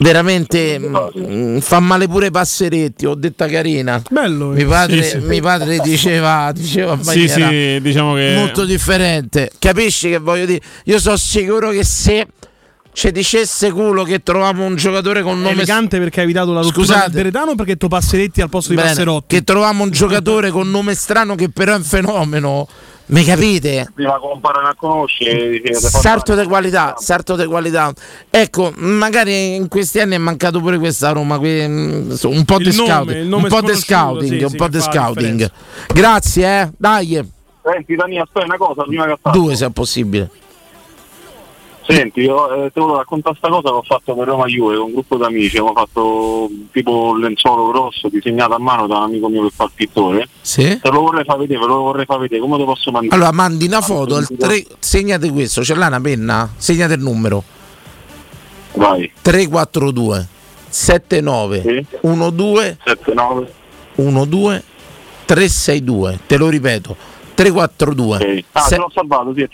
Veramente 0.00 0.78
mm, 0.78 1.58
fa 1.58 1.80
male 1.80 2.06
pure 2.06 2.30
Passeretti, 2.30 3.04
ho 3.06 3.14
detta 3.14 3.46
carina. 3.48 4.00
Bello. 4.10 4.50
Mi 4.50 4.64
padre, 4.64 5.02
Sì, 5.02 5.10
sì. 5.10 5.18
mi 5.18 5.40
padre 5.40 5.78
diceva, 5.82 6.52
diceva 6.52 6.92
in 6.94 7.02
Sì, 7.04 7.28
sì, 7.28 7.78
diciamo 7.80 8.14
che. 8.14 8.34
molto 8.36 8.64
differente. 8.64 9.50
Capisci 9.58 10.10
che 10.10 10.18
voglio 10.18 10.46
dire? 10.46 10.60
Io 10.84 10.98
sono 11.00 11.16
sicuro 11.16 11.70
che 11.70 11.84
se 11.84 12.26
ci 12.98 13.12
dicesse 13.12 13.70
culo 13.70 14.02
che 14.02 14.24
troviamo 14.24 14.64
un 14.64 14.74
giocatore 14.74 15.22
con 15.22 15.40
nome 15.40 15.52
elegante 15.52 16.00
perché 16.00 16.18
hai 16.18 16.24
evitato 16.24 16.52
la 16.52 16.62
rottura 16.62 16.84
Scusate. 16.84 17.10
del 17.10 17.12
Deretano 17.12 17.54
perché 17.54 17.76
tu 17.76 17.86
passeretti 17.86 18.40
al 18.40 18.48
posto 18.48 18.70
di 18.70 18.74
Bene, 18.74 18.88
Passerotti. 18.88 19.36
che 19.36 19.44
troviamo 19.44 19.84
un 19.84 19.90
giocatore 19.90 20.50
con 20.50 20.68
nome 20.68 20.96
strano 20.96 21.36
che 21.36 21.48
però 21.48 21.74
è 21.74 21.76
un 21.76 21.84
fenomeno. 21.84 22.66
Mi 23.06 23.22
capite? 23.22 23.90
prima 23.94 24.18
comparano 24.18 24.66
a 24.66 24.74
conoscere 24.74 25.62
Sarto 25.74 26.34
di 26.34 26.44
qualità, 26.44 26.96
sarto 26.98 27.36
di 27.36 27.46
qualità. 27.46 27.92
Ecco, 28.28 28.72
magari 28.74 29.54
in 29.54 29.68
questi 29.68 30.00
anni 30.00 30.16
è 30.16 30.18
mancato 30.18 30.58
pure 30.58 30.78
questa 30.78 31.12
Roma, 31.12 31.38
que- 31.38 31.68
mm, 31.68 32.10
un 32.20 32.44
po' 32.44 32.58
di 32.58 32.72
scouting, 32.72 33.32
un 33.32 33.46
po' 33.46 33.62
di 33.62 33.74
scouting, 33.76 34.38
sì, 34.38 34.42
un 34.42 34.50
sì, 34.50 34.56
po' 34.56 34.68
di 34.68 34.80
scouting. 34.80 35.50
Grazie, 35.94 36.60
eh. 36.62 36.70
Dai, 36.76 37.24
Senti 37.62 37.94
Dani, 37.94 38.18
aspetta 38.18 38.44
una 38.44 38.56
cosa 38.56 38.82
prima 38.82 39.06
che 39.06 39.16
due 39.30 39.54
se 39.54 39.66
è 39.66 39.70
possibile. 39.70 40.28
Senti, 41.90 42.20
io 42.20 42.66
eh, 42.66 42.70
te 42.70 42.80
volevo 42.80 42.98
raccontare 42.98 43.34
questa 43.38 43.48
cosa 43.48 43.70
che 43.70 43.76
ho 43.76 43.82
fatto 43.82 44.14
per 44.14 44.26
Roma 44.26 44.44
Juve 44.44 44.76
con 44.76 44.84
un 44.86 44.92
gruppo 44.92 45.16
di 45.16 45.22
amici, 45.24 45.56
abbiamo 45.56 45.72
fatto 45.72 46.50
tipo 46.70 47.12
un 47.12 47.20
lenzuolo 47.20 47.68
grosso 47.70 48.08
disegnato 48.10 48.54
a 48.54 48.58
mano 48.58 48.86
da 48.86 48.98
un 48.98 49.02
amico 49.04 49.28
mio 49.28 49.44
che 49.44 49.50
fa 49.54 49.64
il 49.64 49.70
pittore. 49.74 50.28
Sì. 50.42 50.78
Te 50.82 50.90
lo 50.90 51.00
vorrei 51.00 51.24
far 51.24 51.38
vedere, 51.38 51.60
ve 51.60 51.66
lo 51.66 51.76
vorrei 51.78 52.04
far 52.04 52.18
vedere, 52.18 52.42
come 52.42 52.58
te 52.58 52.64
posso 52.64 52.90
mandare? 52.90 53.14
Allora 53.14 53.32
mandi 53.32 53.64
una 53.66 53.80
foto, 53.80 54.16
al 54.16 54.26
tre- 54.38 54.66
segnate 54.78 55.30
questo, 55.30 55.64
ce 55.64 55.74
l'ha 55.74 55.86
una 55.86 56.00
penna? 56.00 56.52
Segnate 56.58 56.92
il 56.92 57.00
numero. 57.00 57.42
Vai. 58.74 59.10
342 59.22 60.26
79 60.68 61.86
12 62.02 62.76
79 62.84 63.52
12 63.94 64.62
362. 65.24 66.18
Te 66.26 66.36
lo 66.36 66.48
ripeto. 66.48 66.96
342 67.38 68.44
Ah, 68.52 68.60
Se- 68.62 68.76
l'ho 68.76 68.90
salvato, 68.92 69.32
sì, 69.32 69.48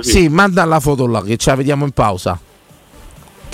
sì. 0.00 0.10
Sì, 0.10 0.28
manda 0.28 0.64
la 0.64 0.80
foto 0.80 1.06
là 1.06 1.22
che 1.22 1.36
ce 1.36 1.50
la 1.50 1.56
vediamo 1.56 1.84
in 1.84 1.92
pausa. 1.92 2.36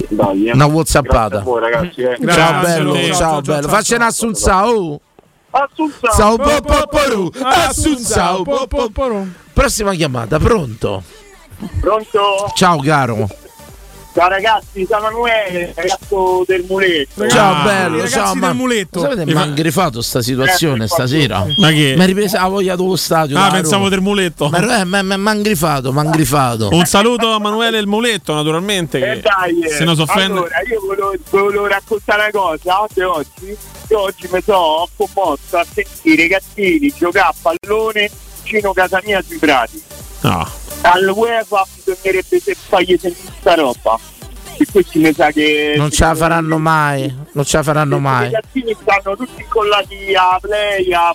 Dai, 0.09 0.47
eh. 0.47 0.53
Una 0.53 0.65
whatsappata. 0.67 1.29
Grazie 1.29 1.39
a 1.39 1.43
voi 1.43 1.61
ragazzi, 1.61 2.01
eh. 2.01 2.17
ciao 2.33 2.63
bello, 2.63 3.15
ciao, 3.15 3.41
bello. 3.43 3.69
Faccia 3.69 3.97
un 3.97 4.03
assunzao. 4.03 5.01
Assunzao. 5.51 6.13
Ciao. 6.13 7.31
Assunzao. 7.43 8.45
Prossima 9.53 9.93
chiamata, 9.93 10.39
pronto? 10.39 11.03
Pronto? 11.81 12.51
Ciao 12.55 12.79
caro. 12.79 13.29
Ciao 14.19 14.29
ragazzi, 14.29 14.85
sono 14.85 15.07
Emanuele, 15.07 15.73
ragazzo 15.77 16.43
del 16.45 16.65
muletto. 16.69 17.29
Ciao 17.29 17.63
bello, 17.63 17.97
ragazzi 17.99 18.13
ciao 18.15 18.33
del 18.33 18.41
ma 18.43 18.53
muletto. 18.53 19.01
Sapete, 19.01 19.25
Mi 19.25 19.33
ha 19.35 19.45
ingrifato 19.45 20.03
sta 20.03 20.23
situazione 20.23 20.85
Eh, 20.85 20.89
stasera. 20.89 21.47
Ma 21.59 21.69
che? 21.69 21.95
Mi 21.97 22.03
ha 22.03 22.05
ripresa 22.05 22.41
la 22.43 22.49
voglia 22.49 22.75
dello 22.75 22.97
stadio. 22.97 23.39
Ah, 23.39 23.49
pensavo 23.53 23.85
Roma. 23.85 23.89
del 23.91 24.01
muletto. 24.01 24.49
Ma 24.49 24.81
eh, 24.81 24.85
mi 24.85 25.29
ha 25.29 25.33
ingrifato, 25.33 25.93
mi 25.93 26.01
ha 26.01 26.03
ingrifato. 26.03 26.69
Un 26.73 26.85
saluto 26.85 27.31
a 27.31 27.39
Manuele 27.39 27.79
il 27.79 27.87
muletto, 27.87 28.35
naturalmente. 28.35 28.99
Eh 28.99 29.21
dai, 29.21 29.61
eh. 29.61 29.69
se 29.69 29.85
non 29.85 29.95
si 29.95 30.01
offende. 30.01 30.39
allora 30.39 30.63
io 30.69 30.81
volevo, 30.85 31.15
volevo 31.31 31.67
raccontare 31.69 32.31
una 32.33 32.59
cosa 32.59 32.83
oggi. 32.83 33.57
Io 33.91 34.01
oggi 34.01 34.29
mi 34.33 34.43
sono 34.45 34.89
commosso 34.97 35.59
a 35.59 35.65
sentire 35.73 36.25
i 36.25 36.27
gattini 36.27 36.93
giocare 36.99 37.29
a 37.29 37.35
pallone 37.41 38.11
vicino 38.43 38.71
a 38.71 38.75
casa 38.75 39.01
mia 39.05 39.23
sui 39.23 39.39
prati. 39.39 39.81
No. 40.23 40.49
Al 40.83 41.09
UEFA 41.09 41.67
bisognerebbe 41.85 42.41
se 42.41 42.55
fargli 42.69 42.97
sentire 42.99 43.33
sta 43.41 43.55
roba. 43.55 43.99
E 44.61 44.67
questi 44.71 44.99
mi 44.99 45.13
sa 45.13 45.31
che 45.31 45.75
Non 45.77 45.91
ce 45.91 46.05
la 46.05 46.15
faranno 46.17 46.59
mai, 46.59 47.15
non 47.33 47.45
ce 47.45 47.59
la 47.59 47.63
faranno 47.63 47.97
i 47.97 48.01
mai. 48.01 48.25
ragazzini 48.33 48.77
stanno 48.81 49.17
tutti 49.17 49.41
incollati 49.43 50.15
a 50.17 50.39
play, 50.41 50.93
a. 50.93 51.15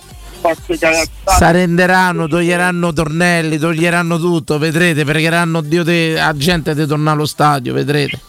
S'arrenderanno, 1.24 2.28
toglieranno 2.28 2.92
tornelli, 2.92 3.56
toglieranno 3.58 4.18
tutto, 4.18 4.58
vedrete, 4.58 5.02
pregheranno 5.04 5.62
Dio 5.62 5.82
de- 5.82 6.20
a 6.20 6.34
gente 6.36 6.74
di 6.74 6.86
tornare 6.86 7.16
allo 7.16 7.24
stadio, 7.26 7.72
vedrete. 7.72 8.20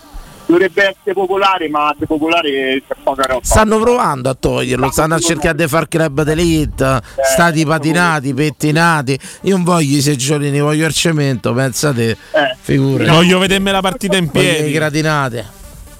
Dovrebbe 0.48 0.82
essere 0.84 1.14
popolare, 1.14 1.68
ma 1.70 1.94
popolare 2.06 2.84
c'è 2.88 2.96
poca 3.02 3.24
roba. 3.24 3.44
Stanno 3.44 3.80
provando 3.80 4.30
a 4.30 4.36
toglierlo, 4.36 4.92
stanno 4.92 5.16
a 5.16 5.20
cercare 5.20 5.56
di 5.56 5.68
far 5.68 5.88
club 5.88 6.22
d'elite, 6.22 7.02
stati 7.34 7.66
patinati, 7.66 8.34
pettinati. 8.34 9.20
Io 9.42 9.56
non 9.56 9.64
voglio 9.64 9.98
i 9.98 10.02
seggiolini, 10.02 10.60
voglio 10.60 10.86
il 10.86 10.94
cemento, 10.94 11.52
pensate, 11.54 12.16
figure. 12.62 13.08
Voglio 13.08 13.40
vedermi 13.40 13.72
la 13.72 13.82
partita 13.82 14.18
in 14.18 14.30
Voglio 14.32 14.48
le 14.48 14.54
piedi. 14.56 14.72
gratinate. 14.72 15.46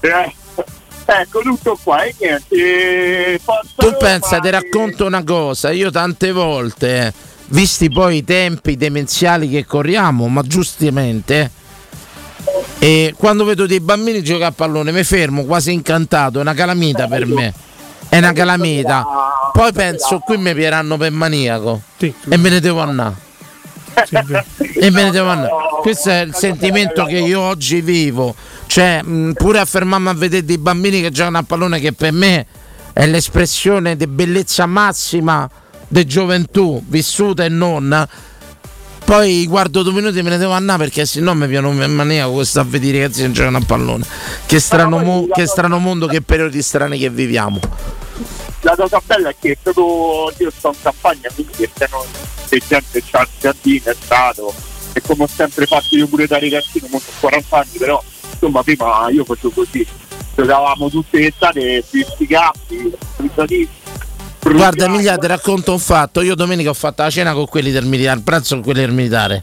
Eh, 0.00 0.34
ecco 1.06 1.40
tutto 1.40 1.78
qua 1.82 2.02
e 2.04 2.14
niente. 2.20 2.54
eh, 3.34 3.40
Tu 3.74 3.96
pensa, 3.98 4.38
ti 4.38 4.50
racconto 4.50 5.06
una 5.06 5.24
cosa, 5.24 5.70
io 5.72 5.90
tante 5.90 6.30
volte, 6.30 7.12
visti 7.46 7.90
poi 7.90 8.18
i 8.18 8.24
tempi 8.24 8.76
demenziali 8.76 9.48
che 9.48 9.64
corriamo, 9.66 10.28
ma 10.28 10.42
giustamente, 10.42 11.50
e 12.78 13.14
quando 13.16 13.44
vedo 13.44 13.66
dei 13.66 13.80
bambini 13.80 14.22
giocare 14.22 14.46
a 14.46 14.52
pallone 14.52 14.92
mi 14.92 15.02
fermo 15.04 15.44
quasi 15.44 15.72
incantato, 15.72 16.38
è 16.38 16.42
una 16.42 16.54
calamita 16.54 17.06
per 17.06 17.26
me. 17.26 17.54
È 18.08 18.18
una 18.18 18.32
calamita. 18.32 19.04
Poi 19.52 19.72
penso, 19.72 20.20
qui 20.20 20.36
mi 20.36 20.54
pieranno 20.54 20.96
per 20.96 21.10
maniaco 21.10 21.82
e 21.98 22.36
me 22.36 22.48
ne 22.48 22.60
devo 22.60 22.80
andare. 22.80 23.14
E 24.74 24.90
me 24.90 25.04
ne 25.04 25.10
devo 25.10 25.28
andare. 25.28 25.52
Questo 25.80 26.10
è 26.10 26.20
il 26.20 26.34
sentimento 26.34 27.04
che 27.04 27.18
io 27.18 27.40
oggi 27.40 27.80
vivo. 27.80 28.34
Cioè, 28.66 29.02
pure 29.34 29.58
a 29.58 29.64
fermarmi 29.64 30.08
a 30.08 30.14
vedere 30.14 30.44
dei 30.44 30.58
bambini 30.58 31.00
che 31.00 31.10
giocano 31.10 31.38
a 31.38 31.42
pallone, 31.42 31.80
che 31.80 31.92
per 31.92 32.12
me 32.12 32.46
è 32.92 33.06
l'espressione 33.06 33.96
di 33.96 34.06
bellezza 34.06 34.66
massima 34.66 35.48
di 35.88 36.06
gioventù, 36.06 36.82
vissuta 36.86 37.44
e 37.44 37.48
non. 37.48 38.06
Poi 39.06 39.46
guardo 39.46 39.84
due 39.84 39.92
minuti 39.92 40.18
e 40.18 40.22
me 40.22 40.30
ne 40.30 40.36
devo 40.36 40.50
andare 40.50 40.78
perché 40.82 41.06
se 41.06 41.20
no 41.20 41.32
mi 41.32 41.46
piano 41.46 41.70
in 41.70 41.92
maniaco 41.92 42.32
questo 42.32 42.58
a 42.58 42.64
vedere 42.64 43.04
i 43.04 43.08
che 43.08 43.30
giocano 43.30 43.58
a 43.58 43.62
pallone. 43.64 44.04
Che 44.46 44.58
strano, 44.58 44.98
mo- 44.98 45.28
che 45.32 45.46
strano 45.46 45.78
mondo, 45.78 46.08
che 46.08 46.22
periodi 46.22 46.60
strani 46.60 46.98
che 46.98 47.08
viviamo. 47.08 47.60
La 48.62 48.74
cosa 48.74 49.00
bella 49.06 49.28
è 49.28 49.36
che 49.38 49.56
proprio 49.62 50.32
io 50.36 50.50
sto 50.50 50.70
in 50.74 50.82
campagna, 50.82 51.30
quindi 51.32 51.52
che 51.56 51.70
siano 51.72 52.04
che 52.48 52.60
gente 52.66 53.00
c'ha 53.08 53.20
il 53.20 53.28
giardino, 53.38 53.90
è 53.90 53.96
stato, 53.96 54.52
e 54.92 55.00
come 55.00 55.22
ho 55.22 55.28
sempre 55.28 55.66
fatto 55.66 55.94
io 55.94 56.08
pure 56.08 56.26
da 56.26 56.40
ragazzino, 56.40 56.88
molto 56.90 57.12
40 57.20 57.56
anni, 57.56 57.78
però 57.78 58.02
insomma 58.32 58.64
prima 58.64 59.08
io 59.10 59.24
facevo 59.24 59.50
così, 59.50 59.86
giocavamo 60.34 60.90
tutte 60.90 61.18
le 61.20 61.26
estate 61.28 61.84
sui 61.86 62.04
sti 62.04 62.26
campi, 62.26 62.92
sui 63.14 63.30
Guarda 64.52 64.84
Emilia, 64.86 65.18
ti 65.18 65.26
racconto 65.26 65.72
un 65.72 65.78
fatto. 65.78 66.22
Io 66.22 66.34
domenica 66.34 66.70
ho 66.70 66.74
fatto 66.74 67.02
la 67.02 67.10
cena 67.10 67.32
con 67.32 67.46
quelli 67.46 67.70
del 67.70 67.84
militare, 67.84 68.18
il 68.18 68.22
pranzo 68.22 68.54
con 68.54 68.64
quelli 68.64 68.80
del 68.80 68.92
militare. 68.92 69.42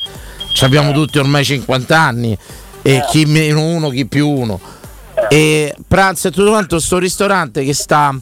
Ci 0.54 0.64
abbiamo 0.64 0.92
tutti 0.92 1.18
ormai 1.18 1.44
50 1.44 2.00
anni, 2.00 2.38
e 2.82 3.04
chi 3.10 3.26
meno 3.26 3.62
uno, 3.62 3.90
chi 3.90 4.06
più 4.06 4.28
uno. 4.28 4.60
E 5.30 5.76
pranzo 5.88 6.28
e 6.28 6.32
tutto 6.32 6.50
quanto, 6.50 6.80
sto 6.80 6.98
ristorante 7.00 7.64
che 7.64 7.74
sta 7.74 8.16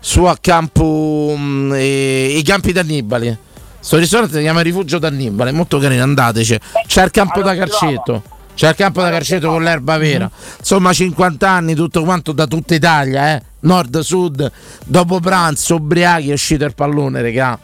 su 0.00 0.24
a 0.24 0.36
campo 0.40 1.34
mm, 1.36 1.72
eh, 1.74 2.34
i 2.36 2.42
campi 2.42 2.72
d'Annibali. 2.72 3.36
Sto 3.78 3.96
ristorante 3.96 4.36
si 4.36 4.42
chiama 4.42 4.62
Rifugio 4.62 4.98
d'Annibale, 4.98 5.52
molto 5.52 5.78
carino, 5.78 6.02
andateci. 6.02 6.58
C'è 6.86 7.04
il 7.04 7.10
campo 7.10 7.40
da 7.42 7.54
calcetto. 7.54 8.22
C'è 8.54 8.70
il 8.70 8.74
campo 8.74 9.02
da 9.02 9.10
calcetto 9.10 9.48
con 9.48 9.62
l'erba 9.62 9.96
vera. 9.98 10.30
Insomma, 10.58 10.92
50 10.92 11.48
anni, 11.48 11.74
tutto 11.74 12.02
quanto 12.02 12.32
da 12.32 12.46
tutta 12.46 12.74
Italia, 12.74 13.34
eh. 13.34 13.42
Nord, 13.66 13.98
sud, 14.00 14.50
dopo 14.84 15.18
pranzo, 15.20 15.74
ubriachi, 15.76 16.30
è 16.30 16.32
uscito 16.32 16.64
il 16.64 16.74
pallone, 16.74 17.20
regà. 17.20 17.58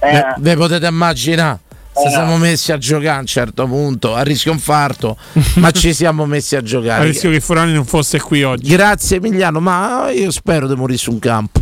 Ve, 0.00 0.34
ve 0.38 0.56
potete 0.56 0.86
immaginare. 0.86 1.60
Se 1.92 2.06
Eh. 2.06 2.10
siamo 2.10 2.36
messi 2.38 2.70
a 2.72 2.78
giocare 2.78 3.16
a 3.16 3.20
un 3.20 3.26
certo 3.26 3.66
punto, 3.66 4.14
a 4.14 4.22
rischio 4.22 4.52
infarto, 4.52 5.16
ma 5.54 5.70
ci 5.72 5.92
siamo 5.92 6.24
messi 6.24 6.54
a 6.56 6.60
A 6.60 6.62
giocare. 6.62 7.04
rischio 7.04 7.30
che 7.30 7.40
Forani 7.40 7.72
non 7.72 7.84
fosse 7.84 8.20
qui 8.20 8.42
oggi. 8.44 8.70
Grazie 8.70 9.16
Emiliano, 9.16 9.60
ma 9.60 10.10
io 10.10 10.30
spero 10.30 10.66
di 10.68 10.74
morire 10.76 10.98
su 10.98 11.10
un 11.10 11.18
campo. 11.18 11.60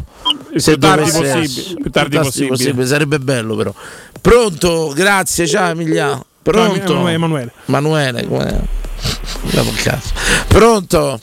più 0.52 0.76
tardi 0.78 1.10
possibile, 1.10 1.80
più 1.80 1.90
tardi 1.90 2.18
possibile. 2.18 2.86
Sarebbe 2.86 3.18
bello 3.18 3.56
però. 3.56 3.72
Pronto, 4.20 4.92
grazie, 4.94 5.46
ciao 5.46 5.70
Emiliano. 5.70 6.24
Pronto? 6.42 7.08
Emanuele. 7.08 7.52
Emanuele, 7.66 8.26
caso. 9.82 10.12
Pronto? 10.48 11.20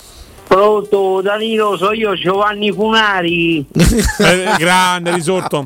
Pronto 0.56 1.20
Danilo, 1.22 1.76
so 1.76 1.92
io 1.92 2.16
Giovanni 2.16 2.72
Funari. 2.72 3.66
Eh, 4.18 4.56
grande 4.58 5.14
risorto. 5.14 5.66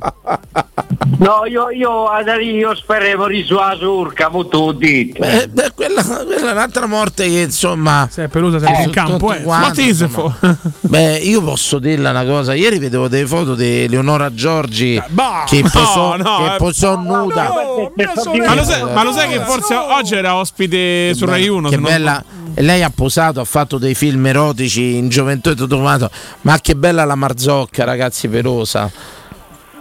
No, 1.19 1.45
io, 1.45 1.69
io 1.69 2.05
a 2.07 2.23
Danilo 2.23 2.57
io 2.57 2.75
speravo 2.75 3.27
di 3.27 3.43
sua 3.43 3.75
surca, 3.77 4.29
molto 4.29 4.57
ho 4.57 4.71
detto. 4.71 5.19
Beh, 5.19 5.47
beh, 5.49 5.71
quella, 5.75 6.01
quella 6.01 6.49
è 6.49 6.51
un'altra 6.51 6.87
morte 6.87 7.25
che 7.25 7.41
insomma. 7.41 8.07
Se 8.09 8.23
è 8.23 8.27
pelusa 8.27 8.59
sei 8.59 8.85
in 8.85 8.89
campo, 8.89 9.31
eh. 9.31 9.43
quanto, 9.43 9.67
Ma 9.67 9.71
ti 9.73 9.93
se 9.93 10.05
insomma. 10.05 10.35
Beh, 10.81 11.17
io 11.17 11.43
posso 11.43 11.77
dirla 11.77 12.09
una 12.09 12.25
cosa. 12.25 12.55
Ieri 12.55 12.79
vedevo 12.79 13.07
delle 13.07 13.27
foto 13.27 13.53
di 13.53 13.87
Leonora 13.87 14.33
Giorgi 14.33 14.99
che 15.45 15.61
no, 15.61 15.69
posò, 15.71 16.17
no, 16.17 16.57
che 16.57 16.65
eh, 16.65 16.95
nuda. 16.95 17.53
Ma 17.95 18.55
lo, 18.55 18.63
sai, 18.63 18.83
ma 18.91 19.03
lo 19.03 19.11
sai 19.11 19.29
che 19.29 19.39
forse 19.41 19.75
oggi 19.75 20.15
era 20.15 20.35
ospite 20.35 21.13
su 21.13 21.25
Rai 21.25 21.47
1? 21.47 21.69
Che 21.69 21.75
non- 21.75 21.83
bella. 21.83 22.19
E 22.19 22.38
lei 22.62 22.84
ha 22.84 22.91
posato, 22.93 23.39
ha 23.39 23.45
fatto 23.45 23.78
dei 23.78 23.95
film 23.95 24.26
erotici 24.26 24.95
in 24.95 25.10
gioventù 25.10 25.49
e 25.49 25.55
tutto 25.55 25.80
quanto. 25.80 26.10
Ma 26.41 26.60
che 26.60 26.76
bella 26.76 27.05
la 27.05 27.16
Marzocca, 27.16 27.84
ragazzi, 27.84 28.28
pelosa. 28.28 28.91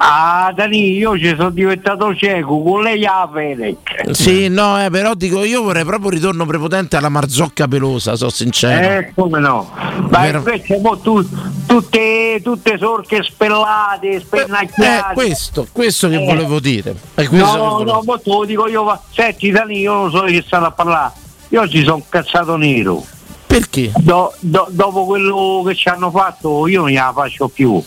Ah 0.01 0.53
Danilo, 0.55 1.16
io 1.16 1.18
ci 1.18 1.35
sono 1.37 1.51
diventato 1.51 2.14
cieco, 2.14 2.62
con 2.62 2.83
lei 2.83 3.05
a 3.05 3.29
Fenech. 3.33 4.14
Sì, 4.14 4.47
no, 4.47 4.81
eh, 4.85 4.91
però 4.91 5.14
dico 5.14 5.43
io 5.43 5.62
vorrei 5.62 5.85
proprio 5.85 6.11
ritorno 6.11 6.47
prepotente 6.47 6.97
alla 6.97 7.09
Marzocca 7.09 7.66
pelosa, 7.66 8.14
sono 8.14 8.31
sincero. 8.31 8.99
Eh, 8.99 9.12
come 9.12 9.41
no? 9.41 9.68
Ma 10.09 10.20
Vero. 10.20 10.39
invece 10.39 10.79
mo 10.79 10.99
tu, 10.99 11.26
tutte, 11.66 12.41
tutte 12.45 12.79
sorche 12.79 13.24
spellate, 13.24 14.20
spennacchiate. 14.20 15.11
Eh, 15.11 15.14
questo, 15.14 15.66
questo 15.72 16.09
che 16.09 16.22
Eh. 16.22 16.24
volevo 16.24 16.61
dire. 16.61 16.95
No, 17.31 17.57
volevo 17.57 17.83
no, 17.83 18.03
mo 18.05 18.20
te 18.20 18.31
lo 18.31 18.45
dico 18.45 18.68
io, 18.68 19.01
senti 19.11 19.51
Danilo, 19.51 19.81
io 19.81 19.93
non 19.95 20.11
so 20.12 20.22
di 20.26 20.35
che 20.35 20.45
stanno 20.47 20.66
a 20.66 20.70
parlare. 20.70 21.12
Io 21.49 21.61
oggi 21.61 21.82
sono 21.82 22.03
cazzato 22.09 22.57
nero. 22.57 23.05
Perché? 23.46 23.90
Do- 23.96 24.34
do- 24.40 24.68
dopo 24.70 25.07
quello 25.07 25.62
che 25.66 25.74
ci 25.74 25.88
hanno 25.88 26.11
fatto 26.11 26.66
io 26.66 26.80
non 26.80 26.90
gliela 26.90 27.12
faccio 27.14 27.49
più. 27.49 27.82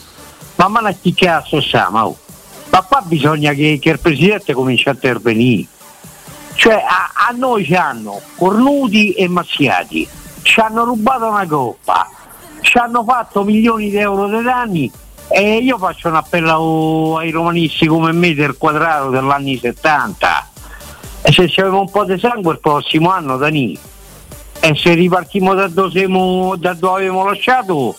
Ma 0.55 0.68
ma 0.68 0.91
chi 0.91 1.14
cazzo 1.14 1.62
siamo? 1.62 1.99
oh? 1.99 2.18
Ma 2.72 2.82
qua 2.82 3.01
bisogna 3.05 3.53
che, 3.53 3.78
che 3.80 3.89
il 3.91 3.99
presidente 3.99 4.53
cominci 4.53 4.88
a 4.89 4.93
intervenire. 4.93 5.68
Cioè 6.55 6.74
a, 6.74 7.28
a 7.30 7.34
noi 7.36 7.66
ci 7.66 7.76
hanno 7.76 8.20
cornuti 8.36 9.12
e 9.14 9.28
mazziati, 9.28 10.07
ci 10.41 10.59
hanno 10.59 10.84
rubato 10.84 11.28
una 11.28 11.45
coppa, 11.45 12.09
ci 12.62 12.78
hanno 12.78 13.03
fatto 13.03 13.43
milioni 13.43 13.89
di 13.89 13.97
euro 13.97 14.28
di 14.28 14.43
danni 14.43 14.91
e 15.28 15.57
io 15.57 15.78
faccio 15.78 16.09
un 16.09 16.16
appello 16.16 17.18
ai 17.18 17.32
romanisti 17.32 17.88
come 17.88 18.12
me 18.12 18.34
del 18.34 18.57
quadrato 18.57 19.09
dell'anni 19.09 19.57
70. 19.57 20.51
E 21.24 21.32
se 21.32 21.47
c'aveva 21.49 21.78
un 21.78 21.89
po' 21.89 22.03
di 22.03 22.17
sangue 22.19 22.53
il 22.53 22.59
prossimo 22.59 23.09
anno, 23.11 23.38
Dani, 23.38 23.78
e 24.59 24.76
se 24.76 24.93
ripartiamo 24.93 25.53
da 25.53 25.67
dove, 25.67 25.91
siamo, 25.91 26.55
da 26.57 26.74
dove 26.74 26.99
abbiamo 26.99 27.26
lasciato, 27.26 27.95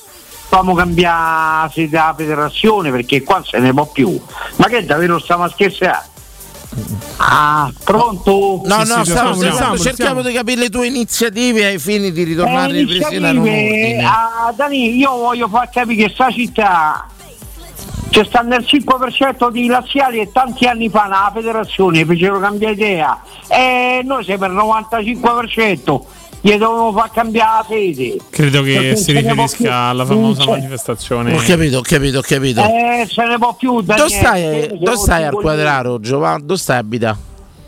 facciamo 0.48 0.74
cambiare 0.74 1.70
sede 1.72 1.88
della 1.90 2.14
federazione 2.16 2.90
perché 2.90 3.22
qua 3.22 3.42
se 3.44 3.58
ne 3.58 3.72
può 3.72 3.86
più. 3.86 4.20
Ma 4.56 4.66
che 4.66 4.84
davvero 4.84 5.18
stiamo 5.20 5.44
a 5.44 5.48
scherzare? 5.48 6.10
Ah, 7.18 7.70
pronto? 7.84 8.62
No, 8.64 8.76
no, 8.82 9.04
stiamo, 9.04 9.34
stiamo- 9.34 9.78
cerchiamo 9.78 10.22
di 10.22 10.32
capire 10.32 10.62
le 10.62 10.68
tue 10.70 10.86
iniziative 10.86 11.66
ai 11.66 11.78
fini 11.78 12.10
di 12.12 12.22
ritornare 12.24 12.72
Eh, 12.72 12.76
a 12.76 12.78
ripristinare 12.80 13.36
un 13.38 13.46
ordine. 13.46 14.04
ah, 14.04 14.52
Dani, 14.56 14.96
io 14.96 15.10
voglio 15.16 15.48
far 15.48 15.68
capire 15.70 16.06
che 16.06 16.12
sta 16.12 16.30
città 16.30 17.06
c'è 18.12 18.24
sta 18.26 18.40
nel 18.42 18.60
5% 18.60 19.50
di 19.50 19.66
laziali 19.68 20.20
e 20.20 20.30
tanti 20.30 20.66
anni 20.66 20.90
fa 20.90 21.04
nella 21.04 21.30
federazione 21.34 22.04
fecero 22.04 22.38
cambiare 22.38 22.74
idea 22.74 23.18
e 23.48 24.02
noi 24.04 24.22
siamo 24.22 24.44
al 24.44 24.52
95%, 24.54 26.00
gli 26.42 26.50
dovevamo 26.58 26.92
far 26.92 27.10
cambiare 27.10 27.50
la 27.58 27.64
sede. 27.66 28.16
Credo 28.28 28.62
che 28.62 28.72
Perché 28.74 28.96
si 28.96 29.12
riferisca 29.12 29.56
più. 29.56 29.70
alla 29.72 30.04
famosa 30.04 30.44
c'è. 30.44 30.50
manifestazione. 30.50 31.34
Ho 31.34 31.42
capito, 31.44 31.78
ho 31.78 31.82
capito, 31.82 32.18
ho 32.18 32.22
capito. 32.22 32.60
Eh, 32.62 33.06
se 33.10 33.24
ne 33.24 33.38
può 33.38 33.54
più, 33.54 33.80
Dove 33.80 34.08
stai, 34.10 34.68
sono 34.82 34.96
stai 34.96 35.24
al 35.24 35.32
quadraro, 35.34 35.98
Giovanni? 35.98 36.44
Dove 36.44 36.58
stai 36.58 36.78
abita? 36.78 37.16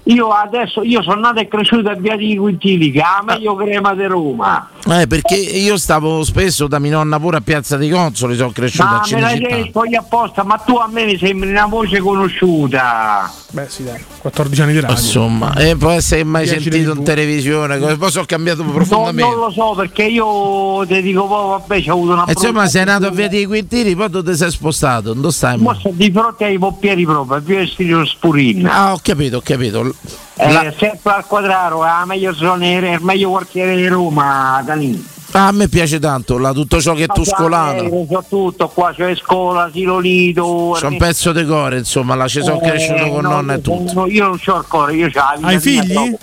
Io 0.06 0.28
adesso 0.28 0.82
io 0.82 1.02
sono 1.02 1.20
nato 1.20 1.40
e 1.40 1.48
cresciuto 1.48 1.88
a 1.88 1.94
Via 1.94 2.16
di 2.16 2.36
Quintili, 2.36 2.90
che 2.90 3.00
è 3.00 3.02
la 3.02 3.22
meglio 3.24 3.54
crema 3.54 3.94
di 3.94 4.04
Roma. 4.04 4.68
Eh, 4.86 5.06
perché 5.06 5.34
io 5.36 5.78
stavo 5.78 6.22
spesso 6.24 6.66
da 6.66 6.78
mia 6.78 6.90
nonna 6.92 7.18
pure 7.18 7.38
a 7.38 7.40
Piazza 7.40 7.76
dei 7.78 7.88
Consoli, 7.88 8.36
sono 8.36 8.50
cresciuto 8.50 8.84
Ma 8.84 9.00
a 9.00 9.02
me 9.10 9.20
l'hai 9.20 9.36
Cinecittà. 9.36 9.56
detto 9.62 9.84
io 9.86 9.98
apposta, 10.00 10.42
ma 10.44 10.56
tu 10.58 10.76
a 10.76 10.86
me 10.88 11.04
mi 11.06 11.16
sembri 11.16 11.50
una 11.50 11.64
voce 11.66 12.00
conosciuta. 12.00 13.32
Beh, 13.52 13.66
sì, 13.68 13.84
dai, 13.84 14.02
14 14.18 14.62
anni 14.62 14.72
di 14.72 14.80
radio. 14.80 14.96
Insomma, 14.96 15.54
e 15.54 15.76
può 15.76 15.90
essere 15.90 16.24
mai 16.24 16.44
10 16.46 16.60
sentito 16.70 16.92
in 16.92 17.04
televisione, 17.04 17.78
come- 17.78 17.96
poi 17.96 18.10
sono 18.10 18.24
cambiato 18.26 18.62
No, 18.62 18.72
profondamente. 18.72 19.30
non 19.30 19.38
lo 19.46 19.50
so 19.50 19.74
perché 19.74 20.02
io 20.04 20.84
ti 20.86 21.00
dico 21.00 21.26
poi 21.26 21.48
vabbè 21.50 21.82
c'ho 21.82 21.92
avuto 21.92 22.12
una 22.12 22.24
E 22.26 22.32
insomma, 22.32 22.52
brutta 22.52 22.68
sei 22.68 22.84
nato 22.84 23.06
a. 23.06 23.10
Via 23.10 23.28
dei 23.28 23.46
Quintili, 23.46 23.94
poi 23.96 24.10
dove 24.10 24.32
ti 24.32 24.36
sei 24.36 24.50
spostato? 24.50 25.14
Dove 25.14 25.30
stai? 25.30 25.56
mo? 25.58 25.72
Sto 25.74 25.90
di 25.94 26.10
fronte 26.12 26.44
ai 26.44 26.58
poppieri 26.58 27.04
proprio, 27.06 27.40
più 27.40 27.56
estilo 27.56 28.04
Spurin. 28.04 28.66
Ah, 28.66 28.92
ho 28.92 28.98
capito, 29.02 29.38
ho 29.38 29.42
capito. 29.42 29.93
Eh, 30.36 30.52
La- 30.52 30.72
sempre 30.76 31.12
al 31.12 31.26
quadraro, 31.26 31.84
è 31.84 31.88
la 31.88 32.04
meglio 32.06 32.34
zona, 32.34 32.64
è 32.64 32.92
il 32.94 32.98
meglio 33.02 33.30
quartiere 33.30 33.76
di 33.76 33.86
Roma, 33.86 34.62
da 34.64 34.74
lì. 34.74 35.12
Ah, 35.32 35.48
a 35.48 35.52
me 35.52 35.68
piace 35.68 35.98
tanto 35.98 36.38
la- 36.38 36.52
tutto 36.52 36.80
ciò 36.80 36.94
che 36.94 37.04
è 37.04 37.06
tuscolano. 37.06 37.88
C'ho 37.88 38.24
tutto 38.28 38.68
qua, 38.68 38.92
c'è 38.92 39.14
scuola, 39.16 39.64
asilo 39.64 39.98
nido. 39.98 40.76
C'è 40.78 40.86
un 40.86 40.96
pezzo 40.96 41.32
di 41.32 41.44
cuore, 41.44 41.78
insomma, 41.78 42.14
là 42.14 42.28
ci 42.28 42.40
sono 42.42 42.60
Eh, 42.60 42.68
cresciuto 42.68 43.08
con 43.08 43.22
no, 43.22 43.30
nonna 43.30 43.54
e 43.54 43.60
tutto. 43.60 44.06
Io 44.06 44.26
non 44.26 44.38
c'ho 44.38 44.58
il 44.58 44.64
cuore, 44.68 44.94
io 44.94 45.08
c'ho 45.10 45.18
la 45.20 45.34
vita 45.36 45.46
Hai 45.48 45.52
mia 45.54 45.60
figli? 45.60 46.16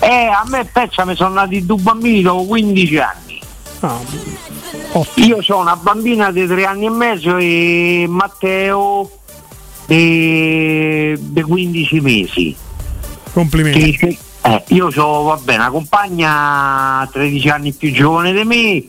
Eh, 0.00 0.26
a 0.26 0.42
me 0.46 0.64
pezza 0.70 1.04
mi 1.04 1.14
sono 1.14 1.34
nati 1.34 1.64
due 1.66 1.76
bambini 1.78 2.22
dopo 2.22 2.44
15 2.44 2.98
anni. 2.98 3.40
Ah, 3.80 3.98
Io 5.16 5.38
ho 5.46 5.58
una 5.58 5.76
bambina 5.76 6.30
di 6.30 6.46
3 6.46 6.64
anni 6.64 6.86
e 6.86 6.90
mezzo 6.90 7.36
e 7.36 8.06
Matteo 8.08 9.10
di 9.86 11.42
15 11.42 12.00
mesi. 12.00 12.56
Complimenti. 13.34 13.96
Che- 13.96 14.18
eh, 14.42 14.62
io 14.68 14.88
ho 14.94 15.22
vabbè, 15.24 15.54
una 15.56 15.70
compagna 15.70 17.08
13 17.10 17.48
anni 17.48 17.72
più 17.72 17.92
giovane 17.92 18.32
di 18.32 18.44
me 18.44 18.84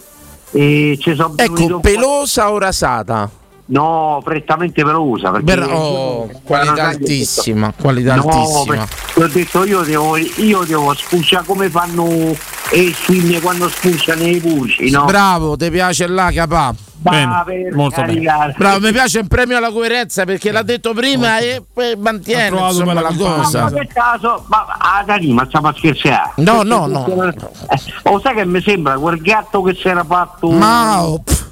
e 0.52 0.98
ci 1.02 1.16
sono 1.16 1.34
Ecco, 1.36 1.80
pelosa 1.80 2.52
o 2.52 2.58
rasata? 2.60 3.30
No, 3.68 4.22
prettamente 4.24 4.84
pelosa. 4.84 5.32
Ber- 5.32 5.68
oh, 5.72 6.30
qualità 6.44 6.90
altissima, 6.90 7.74
qualità 7.76 8.14
No, 8.16 8.28
altissima. 8.30 8.86
perché 9.16 9.24
ho 9.24 9.28
detto 9.28 9.66
io 9.66 9.82
devo, 9.82 10.18
io 10.18 10.64
devo 10.66 10.94
spulciare 10.94 11.46
come 11.46 11.70
fanno 11.70 12.06
le 12.06 12.92
scimmie 12.92 13.42
quando 13.42 13.68
spulciano 13.68 14.24
i 14.24 14.40
pulci, 14.40 14.92
no? 14.92 15.06
Bravo, 15.06 15.58
ti 15.58 15.72
piace 15.72 16.06
là, 16.06 16.30
capà? 16.32 16.76
Per 17.02 17.74
molto 17.74 18.02
carità. 18.02 18.54
Bravo, 18.58 18.80
mi 18.80 18.92
piace 18.92 19.20
il 19.20 19.28
premio 19.28 19.58
alla 19.58 19.72
coerenza 19.72 20.26
perché 20.26 20.52
l'ha 20.52 20.64
detto 20.64 20.94
prima 20.94 21.38
e 21.38 21.62
poi 21.72 21.96
mantiene 21.98 22.58
insomma, 22.58 22.94
la 22.94 23.14
cosa. 23.16 23.64
Ma 23.64 23.72
che 23.72 23.88
caso, 23.94 24.44
ma 24.48 24.66
ah, 24.78 25.04
Dani, 25.06 25.34
ma 25.34 25.46
stiamo 25.46 25.68
a 25.68 25.74
scherzare? 25.76 26.32
No, 26.38 26.64
no, 26.64 26.88
no. 26.88 27.04
questo- 27.04 27.52
eh, 27.70 28.20
sai 28.22 28.36
che 28.36 28.46
mi 28.46 28.62
sembra 28.62 28.98
quel 28.98 29.22
gatto 29.22 29.62
che 29.62 29.76
si 29.76 29.88
era 29.88 30.04
fatto. 30.04 30.50
Ma 30.50 31.04
pff. 31.24 31.44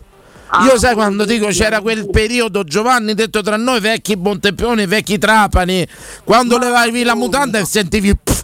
Ah, 0.55 0.65
io 0.65 0.77
sai 0.77 0.93
quando 0.93 1.25
dico 1.25 1.47
c'era 1.47 1.81
quel 1.81 2.07
periodo 2.11 2.63
Giovanni 2.63 3.15
detto 3.15 3.41
tra 3.41 3.57
noi 3.57 3.79
vecchi 3.79 4.15
Monteppioni, 4.15 4.85
vecchi 4.85 5.17
Trapani, 5.17 5.87
quando 6.23 6.59
levavi 6.59 7.03
la 7.03 7.15
mutanda 7.15 7.57
e 7.57 7.65
sentivi 7.65 8.15
pff, 8.15 8.43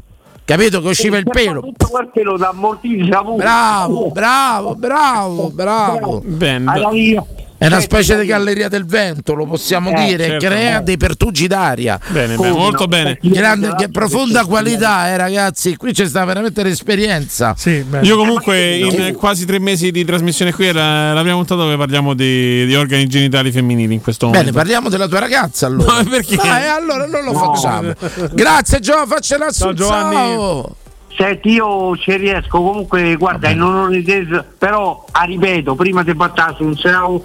capito 0.49 0.81
che 0.81 0.87
usciva 0.87 1.17
il 1.17 1.25
pelo. 1.29 1.61
Tutto 1.61 1.87
quel 1.89 2.09
pelo 2.11 2.35
da 2.35 2.49
ammortizza 2.49 3.21
pure. 3.21 3.35
Bravo, 3.35 4.09
bravo, 4.09 4.75
bravo, 4.75 5.49
bravo. 5.51 6.23
Allora 6.65 6.95
io- 6.95 7.27
È 7.59 7.65
una 7.65 7.81
specie 7.81 8.17
di 8.17 8.25
galleria 8.25 8.69
del 8.69 8.85
vento, 8.85 9.33
lo 9.33 9.45
possiamo 9.45 9.89
Eh, 9.91 10.05
dire, 10.05 10.25
certo. 10.25 10.45
crea 10.45 10.79
dei 10.79 10.95
pertugi 10.95 11.45
d'aria. 11.45 11.99
Bene, 12.07 12.35
bene, 12.37 12.51
molto 12.53 12.87
bene. 12.87 13.17
Grande, 13.21 13.75
che 13.77 13.89
profonda 13.89 14.45
qualità, 14.45 15.09
eh, 15.09 15.17
ragazzi. 15.17 15.75
Qui 15.75 15.91
c'è 15.91 16.07
sta 16.07 16.23
veramente 16.23 16.63
l'esperienza. 16.63 17.53
Io 18.01 18.15
comunque 18.15 18.77
in 18.77 19.13
quasi 19.15 19.45
tre 19.45 19.59
mesi 19.59 19.91
di 19.91 20.05
trasmissione 20.05 20.53
qui 20.53 20.67
era 20.67 21.11
la 21.13 21.21
prima 21.21 21.43
dove 21.43 21.75
parliamo 21.75 22.13
di, 22.13 22.65
di 22.65 22.75
organi 22.75 23.07
genitali 23.07 23.51
femminili 23.51 23.93
in 23.93 24.01
questo 24.01 24.27
momento. 24.27 24.45
Bene, 24.47 24.57
parliamo 24.57 24.87
della 24.87 25.07
tua 25.09 25.19
ragazza 25.19 25.65
allora. 25.67 25.97
No, 26.01 26.03
perché? 26.09 26.37
Dai, 26.37 26.67
allora 26.69 27.05
non 27.07 27.23
lo 27.25 27.31
No. 27.33 27.39
facciamo. 27.53 27.93
Grazie 28.31 28.79
Gio, 28.79 29.05
faccela 29.05 29.51
su. 29.51 29.73
Ciao. 29.73 30.75
Senti, 31.17 31.49
io 31.49 31.97
ci 31.97 32.15
riesco 32.15 32.61
comunque, 32.61 33.15
guarda, 33.17 33.49
in 33.49 33.61
onore 33.61 34.01
di 34.01 34.25
però, 34.57 35.03
a 35.11 35.23
ripeto, 35.23 35.75
prima 35.75 36.01
di 36.03 36.13
battere 36.13 36.53
su 36.55 36.63
un 36.63 36.77
sao, 36.77 37.21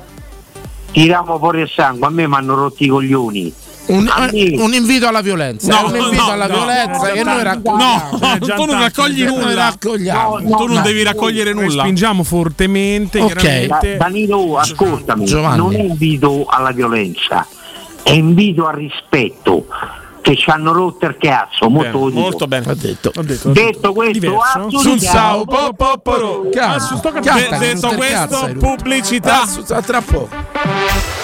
tiriamo 0.95 1.39
fuori 1.39 1.61
il 1.61 1.69
sangue, 1.69 2.07
a 2.07 2.11
me 2.11 2.27
mi 2.29 2.35
hanno 2.35 2.55
rotti 2.55 2.85
i 2.85 2.89
coglioni. 2.89 3.53
Un, 3.87 4.05
me- 4.05 4.63
un 4.63 4.73
invito 4.73 5.07
alla 5.09 5.21
violenza. 5.21 5.69
No, 5.83 5.89
è 5.89 5.99
un 5.99 6.05
invito 6.05 6.23
no, 6.23 6.31
alla 6.31 6.47
no, 6.47 6.55
violenza 6.55 7.07
no, 7.09 7.13
che 7.13 7.23
no, 7.23 7.31
noi 7.35 7.37
no, 7.37 7.43
raccogliamo. 7.43 8.19
no, 8.19 8.39
tu 8.39 8.65
non 8.65 8.79
raccogli 8.81 9.25
nulla. 9.25 9.55
raccogliamo. 9.55 10.39
No, 10.39 10.57
tu 10.57 10.67
non 10.67 10.77
no, 10.77 10.81
devi 10.81 11.03
raccogliere 11.03 11.53
nulla. 11.53 11.67
Respingiamo 11.83 12.23
fortemente, 12.23 13.21
Ok. 13.21 13.37
chiaramente. 13.37 13.97
Da- 13.99 14.05
Danilo, 14.05 14.57
ascoltami, 14.57 15.25
Giovanni. 15.27 15.57
non 15.59 15.75
è 15.75 15.81
invito 15.81 16.47
alla 16.49 16.71
violenza, 16.71 17.47
è 18.03 18.13
invito 18.13 18.67
al 18.67 18.77
rispetto, 18.77 19.67
che 20.25 20.37
ci 20.37 20.49
hanno 20.49 20.73
rotto 20.73 21.05
il 21.05 21.19
cazzo, 21.19 21.69
molto, 21.69 22.09
dico. 22.09 22.19
molto 22.19 22.47
bene. 22.47 22.71
Ho 22.71 22.75
detto. 22.75 23.13
Ho 23.15 23.23
detto, 23.23 23.51
ho 23.51 23.53
Detto 23.53 23.93
questo, 23.93 24.13
Diverso. 24.21 24.59
atto 24.59 24.79
Sul 24.79 24.99
sao, 24.99 25.45
chiaro. 25.45 25.69
po, 25.69 25.73
po, 25.75 25.99
po, 25.99 26.19
ro. 26.19 26.49
Cazzo, 26.51 26.97
sto 26.97 27.11
De- 27.11 27.21
cantando, 27.21 27.59
detto 27.59 27.77
sto 27.77 27.95
questo, 27.95 28.53
pubblicità. 28.59 29.43
Ah, 29.69 29.83
tra 29.83 30.01
poco. 30.01 31.24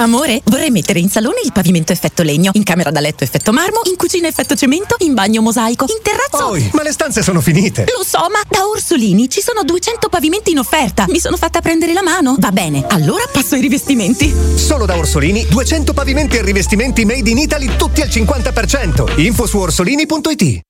Amore, 0.00 0.40
vorrei 0.44 0.70
mettere 0.70 0.98
in 0.98 1.10
salone 1.10 1.40
il 1.44 1.52
pavimento 1.52 1.92
effetto 1.92 2.22
legno, 2.22 2.52
in 2.54 2.62
camera 2.62 2.90
da 2.90 3.00
letto 3.00 3.22
effetto 3.22 3.52
marmo, 3.52 3.80
in 3.84 3.96
cucina 3.96 4.28
effetto 4.28 4.54
cemento, 4.54 4.96
in 5.00 5.12
bagno 5.12 5.42
mosaico, 5.42 5.84
in 5.90 6.00
terrazzo. 6.02 6.48
Poi, 6.48 6.70
ma 6.72 6.82
le 6.82 6.92
stanze 6.92 7.22
sono 7.22 7.42
finite. 7.42 7.84
Lo 7.94 8.02
so, 8.02 8.18
ma 8.32 8.40
da 8.48 8.66
Orsolini 8.66 9.28
ci 9.28 9.42
sono 9.42 9.62
200 9.62 10.08
pavimenti 10.08 10.52
in 10.52 10.58
offerta. 10.58 11.04
Mi 11.06 11.20
sono 11.20 11.36
fatta 11.36 11.60
prendere 11.60 11.92
la 11.92 12.02
mano. 12.02 12.36
Va 12.38 12.50
bene, 12.50 12.86
allora 12.88 13.24
passo 13.30 13.56
ai 13.56 13.60
rivestimenti. 13.60 14.34
Solo 14.54 14.86
da 14.86 14.96
Orsolini 14.96 15.46
200 15.46 15.92
pavimenti 15.92 16.36
e 16.38 16.42
rivestimenti 16.42 17.04
made 17.04 17.28
in 17.28 17.36
Italy 17.36 17.76
tutti 17.76 18.00
al 18.00 18.08
50%. 18.08 19.20
Info 19.20 19.46
su 19.46 19.58
orsolini.it. 19.58 20.69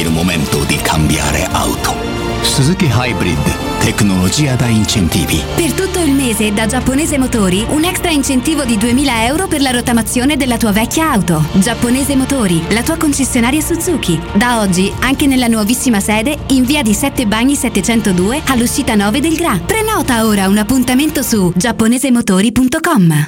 il 0.00 0.10
momento 0.10 0.64
di 0.64 0.76
cambiare 0.76 1.46
auto. 1.52 1.94
Suzuki 2.40 2.86
Hybrid, 2.90 3.80
tecnologia 3.80 4.54
da 4.54 4.64
incentivi. 4.66 5.42
Per 5.54 5.72
tutto 5.74 5.98
il 5.98 6.12
mese 6.12 6.54
da 6.54 6.64
Giapponese 6.64 7.18
Motori 7.18 7.66
un 7.68 7.84
extra 7.84 8.10
incentivo 8.10 8.64
di 8.64 8.78
2000 8.78 9.26
euro 9.26 9.46
per 9.46 9.60
la 9.60 9.70
rottamazione 9.70 10.38
della 10.38 10.56
tua 10.56 10.72
vecchia 10.72 11.10
auto. 11.12 11.44
Giapponese 11.52 12.16
Motori, 12.16 12.62
la 12.70 12.82
tua 12.82 12.96
concessionaria 12.96 13.60
Suzuki. 13.60 14.18
Da 14.32 14.60
oggi 14.60 14.90
anche 15.00 15.26
nella 15.26 15.48
nuovissima 15.48 16.00
sede 16.00 16.38
in 16.48 16.64
via 16.64 16.82
di 16.82 16.94
7 16.94 17.26
Bagni 17.26 17.54
702 17.54 18.42
all'uscita 18.46 18.94
9 18.94 19.20
del 19.20 19.36
Gra. 19.36 19.60
Prenota 19.64 20.24
ora 20.24 20.48
un 20.48 20.56
appuntamento 20.56 21.22
su 21.22 21.52
giapponesemotori.com. 21.54 23.26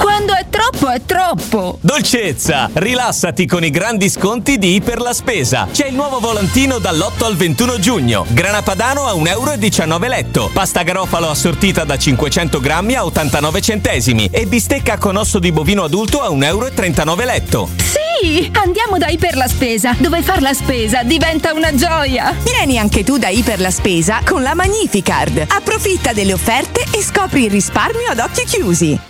Quando 0.00 0.34
è 0.34 0.46
troppo 0.48 0.88
è 0.88 1.02
troppo! 1.04 1.76
Dolcezza, 1.82 2.70
rilassati 2.72 3.46
con 3.46 3.62
i 3.64 3.70
grandi 3.70 4.08
sconti 4.08 4.56
di 4.56 4.74
Iper 4.76 4.98
la 4.98 5.12
Spesa. 5.12 5.68
C'è 5.70 5.88
il 5.88 5.94
nuovo 5.94 6.20
volantino 6.20 6.78
dall'8 6.78 7.24
al 7.24 7.36
21 7.36 7.78
giugno. 7.78 8.24
Grana 8.28 8.62
padano 8.62 9.04
a 9.04 9.12
1,19 9.12 9.28
euro 9.28 10.08
letto. 10.08 10.50
Pasta 10.54 10.82
garofalo 10.82 11.28
assortita 11.28 11.84
da 11.84 11.98
500 11.98 12.60
grammi 12.60 12.94
a 12.94 13.04
89 13.04 13.60
centesimi. 13.60 14.28
E 14.32 14.46
bistecca 14.46 14.96
con 14.96 15.16
osso 15.16 15.38
di 15.38 15.52
bovino 15.52 15.84
adulto 15.84 16.22
a 16.22 16.30
1,39 16.30 16.44
euro 16.44 17.24
letto. 17.24 17.68
Sì! 17.76 18.50
Andiamo 18.54 18.96
da 18.96 19.08
Iper 19.08 19.36
la 19.36 19.48
Spesa, 19.48 19.94
dove 19.98 20.22
far 20.22 20.40
la 20.40 20.54
spesa 20.54 21.02
diventa 21.02 21.52
una 21.52 21.74
gioia! 21.74 22.34
Vieni 22.42 22.78
anche 22.78 23.04
tu 23.04 23.18
da 23.18 23.28
Iper 23.28 23.60
la 23.60 23.70
Spesa 23.70 24.20
con 24.24 24.42
la 24.42 24.54
Magnificard. 24.54 25.44
Approfitta 25.46 26.14
delle 26.14 26.32
offerte 26.32 26.84
e 26.90 27.02
scopri 27.02 27.44
il 27.44 27.50
risparmio 27.50 28.10
ad 28.10 28.18
occhi 28.18 28.44
chiusi. 28.44 29.09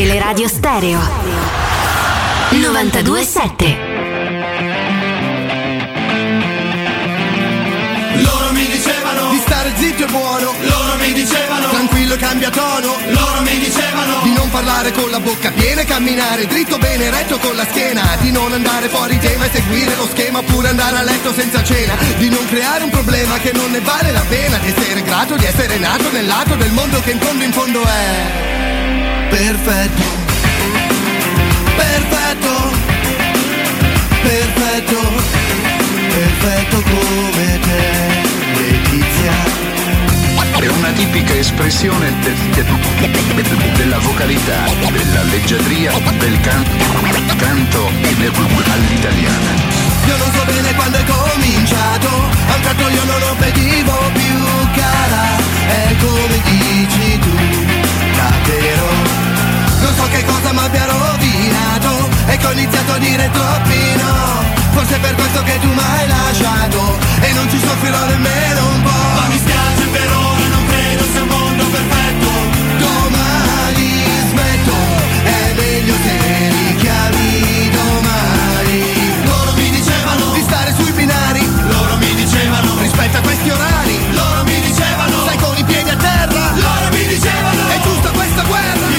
Teleradio 0.00 0.48
Stereo 0.48 0.98
927 2.52 3.78
Loro 8.22 8.50
mi 8.52 8.66
dicevano 8.66 9.28
di 9.28 9.36
stare 9.36 9.72
zitto 9.76 10.04
e 10.04 10.06
buono. 10.06 10.54
Loro 10.62 10.96
mi 11.00 11.12
dicevano 11.12 11.68
tranquillo 11.68 12.14
e 12.14 12.16
cambia 12.16 12.48
tono. 12.48 12.96
Loro 13.10 13.42
mi 13.42 13.58
dicevano 13.58 14.20
di 14.22 14.32
non 14.32 14.48
parlare 14.48 14.90
con 14.92 15.10
la 15.10 15.20
bocca 15.20 15.50
piena 15.50 15.82
e 15.82 15.84
camminare 15.84 16.46
dritto 16.46 16.78
bene 16.78 17.10
retto 17.10 17.36
con 17.36 17.54
la 17.54 17.66
schiena. 17.66 18.16
Di 18.20 18.30
non 18.30 18.54
andare 18.54 18.88
fuori 18.88 19.18
tema 19.18 19.44
e 19.44 19.50
seguire 19.52 19.94
lo 19.96 20.06
schema 20.06 20.38
oppure 20.38 20.68
andare 20.68 20.96
a 20.96 21.02
letto 21.02 21.30
senza 21.34 21.62
cena. 21.62 21.94
Di 22.16 22.30
non 22.30 22.46
creare 22.46 22.84
un 22.84 22.90
problema 22.90 23.36
che 23.36 23.52
non 23.52 23.70
ne 23.70 23.80
vale 23.80 24.12
la 24.12 24.24
pena. 24.26 24.56
Di 24.56 24.72
essere 24.74 25.02
grato 25.02 25.36
di 25.36 25.44
essere 25.44 25.76
nato 25.76 26.10
nel 26.10 26.24
lato 26.24 26.54
del 26.54 26.72
mondo 26.72 26.98
che 27.00 27.10
in 27.10 27.20
fondo 27.20 27.44
in 27.44 27.52
fondo 27.52 27.82
è 27.82 28.69
perfetto. 29.30 30.02
Perfetto. 31.76 32.52
Perfetto. 34.22 34.98
Perfetto 36.10 36.82
come 36.82 37.58
te, 37.60 38.60
Letizia. 38.60 39.58
È 40.58 40.66
una 40.66 40.90
tipica 40.92 41.34
espressione 41.34 42.12
de- 42.20 42.34
de- 42.52 43.72
della 43.76 43.98
vocalità, 43.98 44.64
della 44.90 45.22
leggiadria, 45.24 45.92
del 46.18 46.38
can- 46.40 46.64
canto 47.38 47.90
all'italiana. 48.72 49.78
Io 50.06 50.16
non 50.16 50.32
so 50.34 50.44
bene 50.44 50.74
quando 50.74 50.98
è 50.98 51.04
cominciato 51.04 52.08
A 52.08 52.54
un 52.56 52.60
tratto 52.62 52.88
io 52.88 53.04
non 53.04 53.20
lo 53.20 53.36
vedivo 53.38 54.10
più 54.14 54.70
cara 54.74 55.36
È 55.68 55.94
come 56.00 56.40
dici 56.44 57.18
tu, 57.18 57.59
che 60.08 60.24
cosa 60.24 60.52
mi 60.52 60.58
abbia 60.58 60.86
rovinato 60.86 62.08
E 62.26 62.36
che 62.36 62.46
ho 62.46 62.52
iniziato 62.52 62.92
a 62.92 62.98
dire 62.98 63.30
troppi 63.32 63.78
no. 63.96 64.44
Forse 64.72 64.96
è 64.96 65.00
per 65.00 65.14
questo 65.14 65.42
che 65.42 65.58
tu 65.60 65.68
mi 65.68 65.80
hai 65.80 66.06
lasciato 66.08 66.98
E 67.20 67.32
non 67.32 67.48
ci 67.50 67.58
soffrirò 67.58 68.04
nemmeno 68.06 68.60
un 68.74 68.82
po' 68.82 69.10
Ma 69.18 69.26
mi 69.28 69.38
spiace 69.38 69.86
per 69.90 70.08
ora, 70.10 70.46
non 70.46 70.66
credo 70.66 71.04
sia 71.12 71.22
un 71.22 71.28
mondo 71.28 71.64
perfetto. 71.66 72.28
Domani 72.78 73.90
smetto, 74.30 74.76
è 75.24 75.52
meglio 75.56 75.94
se 76.04 76.48
richiami 76.48 77.70
domani. 77.70 79.24
Loro 79.24 79.52
mi 79.54 79.70
dicevano 79.70 80.32
di 80.32 80.42
stare 80.42 80.74
sui 80.74 80.92
binari. 80.92 81.44
Loro 81.68 81.96
mi 81.96 82.14
dicevano 82.14 82.78
rispetta 82.80 83.20
questi 83.20 83.50
orari. 83.50 83.96
Loro 84.12 84.44
mi 84.44 84.60
dicevano 84.60 85.20
stai 85.22 85.36
con 85.38 85.56
i 85.56 85.64
piedi 85.64 85.90
a 85.90 85.96
terra. 85.96 86.52
Loro 86.54 86.88
mi 86.92 87.06
dicevano 87.06 87.68
è 87.68 87.80
giusta 87.82 88.10
questa 88.10 88.42
guerra 88.42 88.89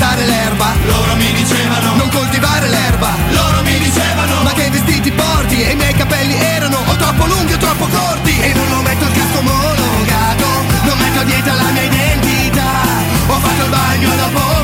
Non 0.00 0.08
calpestare 0.08 0.24
l'erba. 0.24 0.66
Loro 0.86 1.14
mi 1.16 1.32
dicevano 1.34 1.94
Non 1.96 2.08
coltivare 2.08 2.68
l'erba. 2.68 3.10
Loro 3.32 3.62
mi 3.62 3.78
dicevano 3.78 4.42
Ma 4.42 4.52
che 4.52 4.70
vestiti 4.70 5.12
porti? 5.12 5.62
E 5.62 5.72
i 5.72 5.76
miei 5.76 5.92
capelli 5.92 6.36
erano 6.36 6.78
o 6.86 6.96
troppo 6.96 7.26
lunghi 7.26 7.52
o 7.52 7.58
troppo 7.58 7.86
corti. 7.86 8.40
E 8.40 8.54
non 8.54 8.66
lo 8.70 8.80
metto 8.80 9.04
il 9.04 9.12
casco 9.12 9.38
omologato 9.38 10.46
Non 10.84 10.96
metto 10.96 11.22
dietro 11.24 11.54
la 11.54 11.70
mia 11.72 11.82
identità. 11.82 12.70
Ho 13.26 13.38
fatto 13.40 13.62
il 13.64 13.68
bagno 13.68 14.14
dopo 14.16 14.59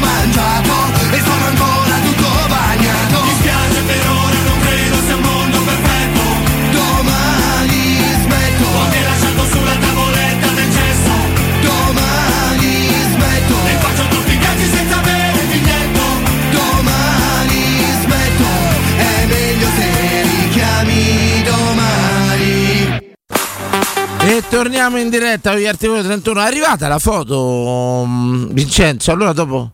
Torniamo 24.42 24.98
in 24.98 25.08
diretta 25.08 25.52
con 25.52 25.60
gli 25.60 25.66
articoli 25.66 26.02
31. 26.02 26.40
È 26.40 26.44
arrivata 26.44 26.88
la 26.88 26.98
foto, 26.98 28.04
mm, 28.06 28.48
Vincenzo. 28.50 29.10
Allora 29.10 29.32
dopo. 29.32 29.70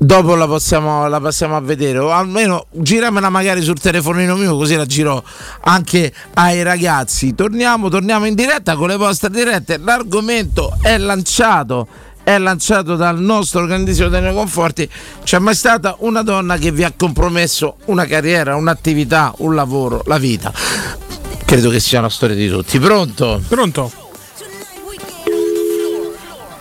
Dopo 0.00 0.36
la, 0.36 0.46
possiamo, 0.46 1.08
la 1.08 1.20
passiamo 1.20 1.56
a 1.56 1.60
vedere, 1.60 1.98
o 1.98 2.12
almeno 2.12 2.66
giramela 2.70 3.30
magari 3.30 3.62
sul 3.62 3.80
telefonino 3.80 4.36
mio, 4.36 4.56
così 4.56 4.76
la 4.76 4.86
giro 4.86 5.24
anche 5.62 6.12
ai 6.34 6.62
ragazzi. 6.62 7.34
Torniamo, 7.34 7.88
torniamo 7.88 8.24
in 8.24 8.34
diretta 8.34 8.76
con 8.76 8.88
le 8.88 8.96
vostre 8.96 9.28
dirette. 9.28 9.76
L'argomento 9.78 10.76
è 10.80 10.96
lanciato, 10.98 11.88
è 12.22 12.38
lanciato 12.38 12.94
dal 12.94 13.18
nostro 13.18 13.66
grandissimo 13.66 14.08
Daniele 14.08 14.36
Conforti. 14.36 14.88
C'è 15.24 15.40
mai 15.40 15.56
stata 15.56 15.96
una 15.98 16.22
donna 16.22 16.56
che 16.56 16.70
vi 16.70 16.84
ha 16.84 16.92
compromesso 16.96 17.78
una 17.86 18.06
carriera, 18.06 18.54
un'attività, 18.54 19.34
un 19.38 19.56
lavoro, 19.56 20.02
la 20.06 20.18
vita? 20.18 21.07
Credo 21.48 21.70
che 21.70 21.80
sia 21.80 22.00
una 22.00 22.10
storia 22.10 22.36
di 22.36 22.46
tutti. 22.46 22.78
Pronto? 22.78 23.40
Pronto? 23.48 23.90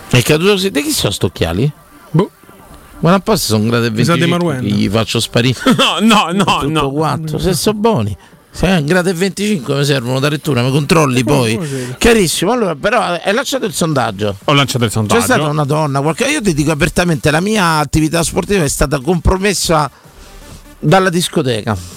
È 0.10 0.22
caduto 0.22 0.52
così. 0.52 0.72
Di 0.72 0.82
chi 0.82 0.92
sono 0.92 1.12
sto 1.12 1.26
occhiali? 1.26 1.70
Boh. 2.12 2.32
Ma 3.00 3.10
non 3.10 3.20
posso 3.20 3.48
sono 3.48 3.64
di 3.82 3.90
25 3.90 4.26
Marwen. 4.28 4.62
che 4.62 4.68
gli 4.68 4.88
faccio 4.90 5.20
sparire. 5.20 5.60
No, 5.76 5.98
no, 6.00 6.32
no, 6.32 6.44
Tutto 6.60 6.68
no. 6.70 6.92
quanto, 6.92 7.38
se 7.38 7.54
sono 7.54 7.78
buoni. 7.78 8.16
Se 8.50 8.66
è 8.66 8.82
grado 8.86 9.10
e 9.10 9.14
25 9.14 9.76
mi 9.76 9.84
servono 9.84 10.20
da 10.22 10.30
lettura, 10.30 10.64
mi 10.64 10.72
controlli 10.72 11.22
poi. 11.22 11.56
come 11.56 11.68
sei? 11.68 11.96
Carissimo, 11.98 12.54
allora 12.54 12.74
però 12.76 13.20
è 13.20 13.34
lanciato 13.34 13.66
il 13.66 13.74
sondaggio. 13.74 14.38
Ho 14.46 14.54
lanciato 14.54 14.86
il 14.86 14.92
sondaggio. 14.92 15.20
C'è 15.20 15.26
stata 15.26 15.50
una 15.50 15.66
donna, 15.66 16.00
qualche... 16.00 16.24
io 16.30 16.42
ti 16.42 16.54
dico 16.54 16.72
apertamente, 16.72 17.30
la 17.30 17.42
mia 17.42 17.80
attività 17.80 18.24
sportiva 18.24 18.64
è 18.64 18.70
stata 18.70 19.02
compromessa 19.02 19.92
dalla 20.80 21.10
discoteca. 21.10 21.97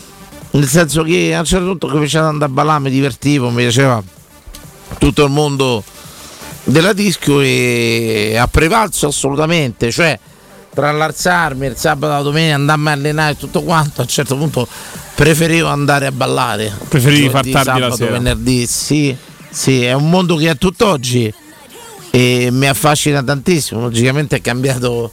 Nel 0.52 0.66
senso 0.68 1.02
che 1.02 1.35
a 1.35 1.39
un 1.39 1.44
certo 1.44 1.66
punto 1.66 1.86
cominciato 1.89 2.27
ad 2.27 2.32
andare 2.32 2.51
a 2.51 2.55
ballare, 2.55 2.81
mi 2.81 2.90
divertivo, 2.90 3.51
mi 3.51 3.62
piaceva 3.62 4.02
tutto 4.98 5.24
il 5.24 5.31
mondo 5.31 5.85
della 6.64 6.93
disco 6.93 7.40
e 7.40 8.36
ha 8.39 8.47
prevalso 8.48 9.06
assolutamente, 9.06 9.90
cioè 9.90 10.18
tra 10.72 10.93
l'alzarmi 10.93 11.66
il 11.66 11.77
sabato 11.77 12.12
e 12.12 12.16
la 12.16 12.22
domenica 12.22 12.55
andarmi 12.55 12.89
a 12.89 12.93
allenare 12.93 13.32
e 13.32 13.36
tutto 13.36 13.62
quanto, 13.62 14.01
a 14.01 14.05
un 14.05 14.10
certo 14.10 14.36
punto 14.36 14.66
preferivo 15.14 15.68
andare 15.68 16.06
a 16.06 16.12
ballare. 16.12 16.72
Preferivi 16.89 17.28
far 17.28 17.47
tardi 17.47 17.52
la 17.52 17.74
sabato, 17.74 17.97
sera. 17.97 18.12
venerdì, 18.12 18.66
sì, 18.66 19.16
sì, 19.48 19.85
è 19.85 19.93
un 19.93 20.10
mondo 20.10 20.36
che 20.36 20.48
a 20.48 20.55
tutt'oggi 20.55 21.32
e 22.10 22.48
mi 22.51 22.66
affascina 22.66 23.22
tantissimo, 23.22 23.81
logicamente 23.81 24.36
è 24.36 24.40
cambiato 24.40 25.12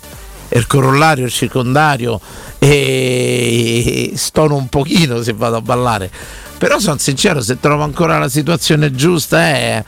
il 0.49 0.68
corollario, 0.68 1.26
il 1.26 1.32
circondario 1.32 2.19
e 2.60 4.11
stono 4.15 4.56
un 4.56 4.68
pochino 4.68 5.22
se 5.22 5.34
vado 5.34 5.57
a 5.57 5.61
ballare. 5.61 6.10
Però 6.57 6.80
sono 6.80 6.98
sincero, 6.98 7.41
se 7.41 7.60
trovo 7.60 7.84
ancora 7.84 8.18
la 8.18 8.30
situazione 8.30 8.91
giusta 8.94 9.40
è 9.40 9.84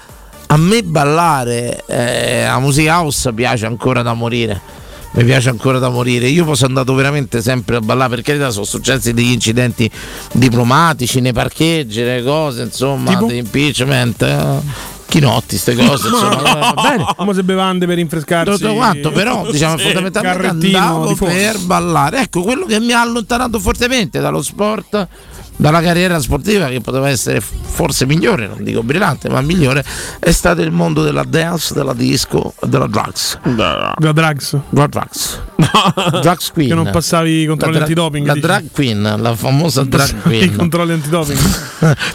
a 0.52 0.58
me 0.58 0.84
ballare 0.84 1.84
eh, 1.88 2.44
la 2.46 2.60
musica 2.60 2.94
house 3.00 3.32
piace 3.34 3.66
ancora 3.66 4.02
da 4.02 4.14
morire. 4.14 4.78
Mi 5.12 5.24
piace 5.24 5.50
ancora 5.50 5.80
da 5.80 5.90
morire. 5.90 6.28
Io 6.28 6.46
poi 6.46 6.56
sono 6.56 6.68
andato 6.70 6.94
veramente 6.94 7.42
sempre 7.42 7.78
a 7.78 7.80
ballare, 7.80 8.10
per 8.16 8.22
carità 8.24 8.52
sono 8.52 8.66
successi 8.66 9.12
degli 9.14 9.32
incidenti 9.32 9.90
diplomatici 10.34 11.20
nei 11.20 11.34
parcheggi, 11.34 12.04
le 12.04 12.22
cose, 12.24 12.62
insomma, 12.64 13.10
Tipo? 13.12 13.26
di 13.26 13.38
impeachment. 13.38 14.22
eh, 14.22 14.88
Chinotti, 15.10 15.60
queste 15.60 15.76
cose, 15.76 16.08
insomma, 16.08 16.36
va 16.74 16.74
bene. 16.82 17.06
Famose 17.18 17.44
bevande 17.44 17.86
per 17.88 17.96
rinfrescarsi. 17.96 18.60
Tutto 18.62 18.74
quanto, 18.76 19.12
però 19.12 19.46
diciamo 19.52 19.78
Sì, 19.78 19.84
fondamentalmente 19.86 20.68
andavo 20.78 21.16
per 21.16 21.58
ballare. 21.60 22.22
Ecco, 22.22 22.44
quello 22.44 22.66
che 22.66 22.80
mi 22.80 22.92
ha 22.92 23.02
allontanato 23.02 23.60
fortemente 23.60 24.20
dallo 24.20 24.44
sport, 24.44 25.08
dalla 25.56 25.82
carriera 25.82 26.20
sportiva 26.20 26.68
che 26.68 26.80
poteva 26.82 27.10
essere 27.10 27.42
forse 27.42 28.06
migliore, 28.06 28.48
non 28.48 28.64
dico 28.64 28.84
brillante, 28.84 29.30
ma 29.30 29.42
migliore, 29.42 29.84
è 30.20 30.32
stato 30.32 30.62
il 30.62 30.72
mondo 30.72 31.02
della 31.02 31.24
dance, 31.24 31.74
della 31.74 31.94
disco, 31.94 32.54
della 32.62 32.86
drugs. 32.88 33.40
Da 33.42 33.94
drugs. 33.98 34.58
La 34.70 34.88
drugs. 34.88 35.42
drugs 36.22 36.52
queen. 36.52 36.70
Che 36.70 36.76
non 36.76 36.90
passavi 36.92 37.42
i 37.42 37.46
controlli 37.48 37.74
La 37.74 37.80
dra- 37.80 37.88
antidoping, 37.88 38.26
La 38.28 38.34
dici? 38.34 38.46
drag 38.46 38.72
queen, 38.72 39.16
la 39.18 39.36
famosa 39.36 39.84
drag 39.84 40.10
I 40.10 40.22
queen. 40.22 40.56
controlli 40.56 40.92
antidoping. 40.94 41.40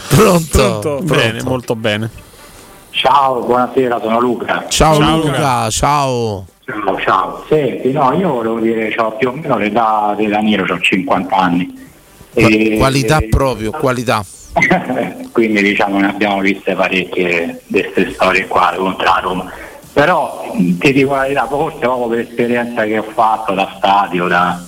Pronto? 0.07 0.79
Pronto? 0.79 0.99
Bene, 1.03 1.43
molto 1.43 1.75
bene. 1.75 2.09
Ciao, 2.95 3.41
buonasera, 3.41 3.99
sono 4.01 4.19
Luca. 4.21 4.65
Ciao, 4.69 4.95
Ciao, 4.95 5.17
Luca, 5.17 5.69
ciao. 5.69 6.45
Ciao, 6.63 6.99
ciao. 7.01 7.45
Senti, 7.49 7.91
no, 7.91 8.13
io 8.13 8.29
volevo 8.31 8.59
dire, 8.59 8.93
ho 8.97 9.11
più 9.17 9.27
o 9.27 9.31
meno 9.33 9.57
l'età 9.57 10.13
di 10.17 10.27
Danilo, 10.27 10.63
ho 10.63 10.79
50 10.79 11.35
anni. 11.35 11.87
E- 12.33 12.75
Qualità 12.77 13.17
e- 13.19 13.27
proprio, 13.29 13.71
qualità. 13.71 14.23
quindi 15.33 15.61
diciamo 15.61 15.99
ne 15.99 16.07
abbiamo 16.07 16.39
viste 16.39 16.73
parecchie 16.73 17.61
di 17.67 17.81
queste 17.81 18.13
storie 18.13 18.47
qua 18.47 18.73
contro 18.77 19.03
la 19.03 19.19
Roma. 19.21 19.51
Però 19.91 20.53
ti 20.79 20.93
dico 20.93 21.13
la 21.15 21.21
verità, 21.23 21.45
forse 21.47 21.77
proprio 21.79 22.07
per 22.07 22.17
l'esperienza 22.19 22.85
che 22.85 22.97
ho 22.97 23.03
fatto 23.13 23.53
da 23.53 23.73
stadio, 23.75 24.27
da, 24.27 24.63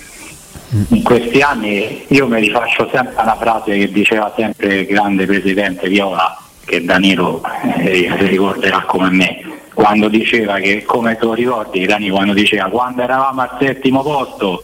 in 0.89 1.01
questi 1.01 1.39
anni 1.39 2.03
io 2.09 2.27
mi 2.27 2.41
rifaccio 2.41 2.89
sempre 2.91 3.15
una 3.21 3.35
frase 3.37 3.71
che 3.77 3.89
diceva 3.89 4.33
sempre 4.35 4.79
il 4.79 4.85
grande 4.85 5.25
presidente 5.25 5.87
Viola, 5.87 6.37
che 6.67 6.83
Danilo 6.83 7.41
eh, 7.77 8.13
si 8.19 8.25
ricorderà 8.25 8.81
come 8.81 9.09
me, 9.09 9.59
quando 9.73 10.09
diceva 10.09 10.55
che, 10.55 10.83
come 10.83 11.15
tu 11.17 11.33
ricordi 11.33 11.85
Danilo, 11.85 12.15
quando 12.15 12.33
diceva 12.33 12.67
quando 12.67 13.01
eravamo 13.01 13.41
al 13.41 13.55
settimo 13.57 14.03
posto 14.03 14.63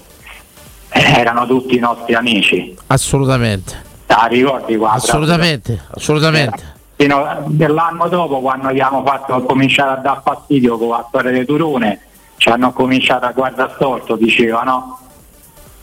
eh, 0.89 1.01
erano 1.01 1.47
tutti 1.47 1.75
i 1.75 1.80
nostri 1.80 2.13
amici. 2.13 2.75
Assolutamente. 2.88 3.91
Ah, 4.07 4.25
ricordi 4.25 4.75
qua? 4.75 4.91
Assolutamente, 4.91 5.81
assolutamente. 5.95 6.71
Fino 6.97 7.43
dell'anno 7.47 8.07
dopo 8.09 8.41
quando 8.41 8.67
abbiamo 8.67 9.01
fatto 9.03 9.41
cominciato 9.43 9.91
a 9.91 9.95
dar 10.01 10.21
fastidio 10.23 10.77
con 10.77 10.89
la 10.89 11.05
storia 11.07 11.31
di 11.31 11.45
Turone 11.45 11.99
ci 12.38 12.49
hanno 12.49 12.73
cominciato 12.73 13.25
a 13.25 13.31
guardare 13.31 13.71
storto 13.75 14.17
dicevano 14.17 14.99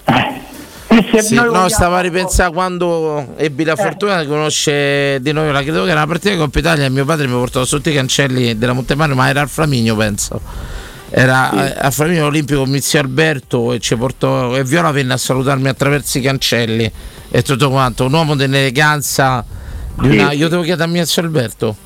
e 0.05 0.41
se 0.50 0.50
Sì, 1.23 1.35
noi 1.35 1.45
no, 1.45 1.51
vogliamo- 1.51 1.69
stavo 1.69 1.95
a 1.95 2.01
ripensare 2.01 2.53
quando 2.53 3.35
ebbi 3.37 3.63
la 3.63 3.77
fortuna 3.77 4.21
di 4.21 4.27
conoscere 4.27 5.21
Di 5.21 5.31
Noviola, 5.33 5.63
credo 5.63 5.85
che 5.85 5.91
era 5.91 6.01
una 6.01 6.07
partita 6.09 6.31
di 6.31 6.37
Coppa 6.37 6.59
Italia 6.59 6.85
e 6.85 6.91
mio 6.91 7.05
padre 7.05 7.27
mi 7.29 7.35
portò 7.35 7.65
sotto 7.65 7.91
i 7.91 7.95
cancelli 7.95 8.59
della 8.59 8.73
Montemagno, 8.73 9.15
ma 9.15 9.29
era 9.29 9.41
al 9.41 9.49
Flaminio 9.49 9.95
penso. 9.95 10.41
Era 11.11 11.75
eh, 11.75 11.77
al 11.81 11.93
Flaminio 11.93 12.27
Olimpico 12.27 12.61
con 12.61 12.71
Mizio 12.71 13.01
Alberto 13.01 13.73
e 13.73 13.79
ci 13.79 13.97
portò 13.97 14.57
e 14.57 14.65
Viola 14.65 14.91
venne 14.91 15.13
a 15.13 15.17
salutarmi 15.17 15.69
attraverso 15.69 16.19
i 16.19 16.21
cancelli 16.21 16.91
e 17.31 17.43
tutto 17.43 17.71
quanto, 17.71 18.05
un 18.05 18.13
uomo 18.13 18.35
dell'eleganza 18.35 19.45
di 19.95 20.09
una... 20.09 20.31
Sì. 20.31 20.37
Io 20.37 20.49
devo 20.49 20.63
chiedere 20.63 20.89
a 20.89 20.93
Mizio 20.93 21.23
Alberto 21.23 21.77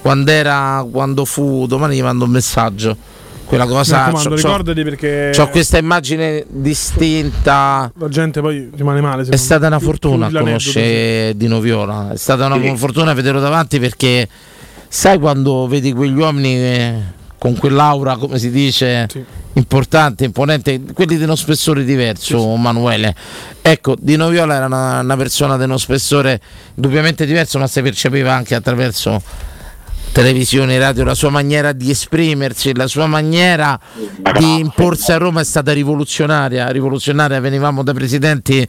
quando 0.00 0.30
era 0.30 0.86
quando 0.90 1.24
fu 1.24 1.66
domani 1.66 1.96
gli 1.96 2.02
mando 2.02 2.24
un 2.24 2.30
messaggio. 2.30 2.96
Quella 3.44 3.64
Mi 3.66 3.70
cosa 3.72 3.96
raccomando, 3.98 4.28
c'ho- 4.30 4.34
ricordati 4.36 4.82
perché 4.82 5.30
c'ho 5.34 5.48
questa 5.48 5.78
immagine 5.78 6.44
distinta 6.48 7.90
la 7.98 8.08
gente 8.08 8.40
poi 8.40 8.70
rimane 8.74 9.00
male. 9.00 9.24
è 9.28 9.36
stata 9.36 9.66
una 9.66 9.76
Più- 9.78 9.86
fortuna 9.86 10.28
più 10.28 10.38
conoscere 10.38 11.32
Dino 11.36 11.60
Viola, 11.60 12.12
è 12.12 12.16
stata 12.16 12.46
una 12.46 12.60
Sì. 12.60 12.76
fortuna 12.76 13.12
vederlo 13.12 13.40
davanti 13.40 13.78
perché 13.78 14.26
sai 14.88 15.18
quando 15.18 15.66
vedi 15.66 15.92
quegli 15.92 16.16
uomini 16.16 16.54
eh, 16.56 16.94
con 17.38 17.54
quell'aura, 17.56 18.16
come 18.16 18.38
si 18.38 18.50
dice, 18.50 19.06
importante, 19.54 20.24
imponente, 20.24 20.80
quelli 20.94 21.18
di 21.18 21.24
uno 21.24 21.36
spessore 21.36 21.84
diverso, 21.84 22.56
Manuele. 22.56 23.14
Ecco, 23.60 23.96
Dino 24.00 24.28
Viola 24.30 24.54
era 24.54 24.64
una, 24.66 25.00
una 25.00 25.16
persona 25.16 25.58
di 25.58 25.64
uno 25.64 25.76
spessore 25.76 26.40
indubbiamente 26.76 27.26
diverso, 27.26 27.58
ma 27.58 27.66
si 27.66 27.82
percepiva 27.82 28.32
anche 28.32 28.54
attraverso 28.54 29.20
televisione, 30.14 30.78
radio, 30.78 31.02
la 31.02 31.16
sua 31.16 31.28
maniera 31.28 31.72
di 31.72 31.90
esprimersi, 31.90 32.72
la 32.72 32.86
sua 32.86 33.08
maniera 33.08 33.78
di 34.38 34.60
imporsi 34.60 35.10
a 35.10 35.16
Roma 35.16 35.40
è 35.40 35.44
stata 35.44 35.72
rivoluzionaria, 35.72 36.68
rivoluzionaria, 36.68 37.40
venivamo 37.40 37.82
da 37.82 37.92
presidenti 37.92 38.66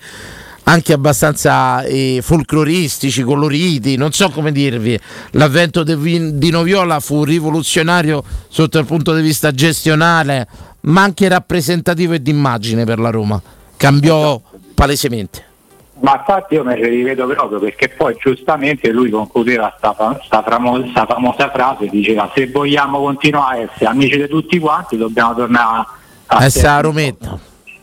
anche 0.63 0.93
abbastanza 0.93 1.83
eh, 1.83 2.19
folcloristici, 2.23 3.21
coloriti, 3.21 3.95
non 3.95 4.11
so 4.11 4.31
come 4.31 4.51
dirvi. 4.51 4.99
L'avvento 5.31 5.83
di 5.83 6.35
di 6.35 6.49
Noviola 6.49 6.99
fu 6.99 7.23
rivoluzionario 7.23 8.23
sotto 8.49 8.79
il 8.79 8.85
punto 8.85 9.13
di 9.13 9.21
vista 9.21 9.51
gestionale, 9.51 10.47
ma 10.81 11.03
anche 11.03 11.27
rappresentativo 11.27 12.13
e 12.13 12.21
d'immagine 12.23 12.85
per 12.85 12.97
la 12.97 13.11
Roma. 13.11 13.39
Cambiò 13.77 14.41
palesemente. 14.73 15.53
Ma 16.01 16.17
infatti 16.17 16.55
io 16.55 16.63
me 16.63 16.75
ci 16.75 16.87
rivedo 16.89 17.25
proprio 17.25 17.57
perché 17.59 17.87
poi 17.87 18.15
giustamente 18.19 18.91
lui 18.91 19.09
concludeva 19.09 19.73
sta, 19.77 19.93
fa- 19.93 20.19
sta 20.25 20.43
famo- 20.43 20.85
sta 20.89 21.05
famosa 21.05 21.49
frase, 21.49 21.87
diceva 21.87 22.29
se 22.35 22.47
vogliamo 22.49 22.99
continuare 23.01 23.59
a 23.59 23.61
essere 23.71 23.85
amici 23.85 24.17
di 24.17 24.27
tutti 24.27 24.59
quanti 24.59 24.97
dobbiamo 24.97 25.33
tornare 25.33 25.85
a 26.27 26.43
Essere 26.43 26.67
a 26.67 26.79
Rometta. 26.81 27.39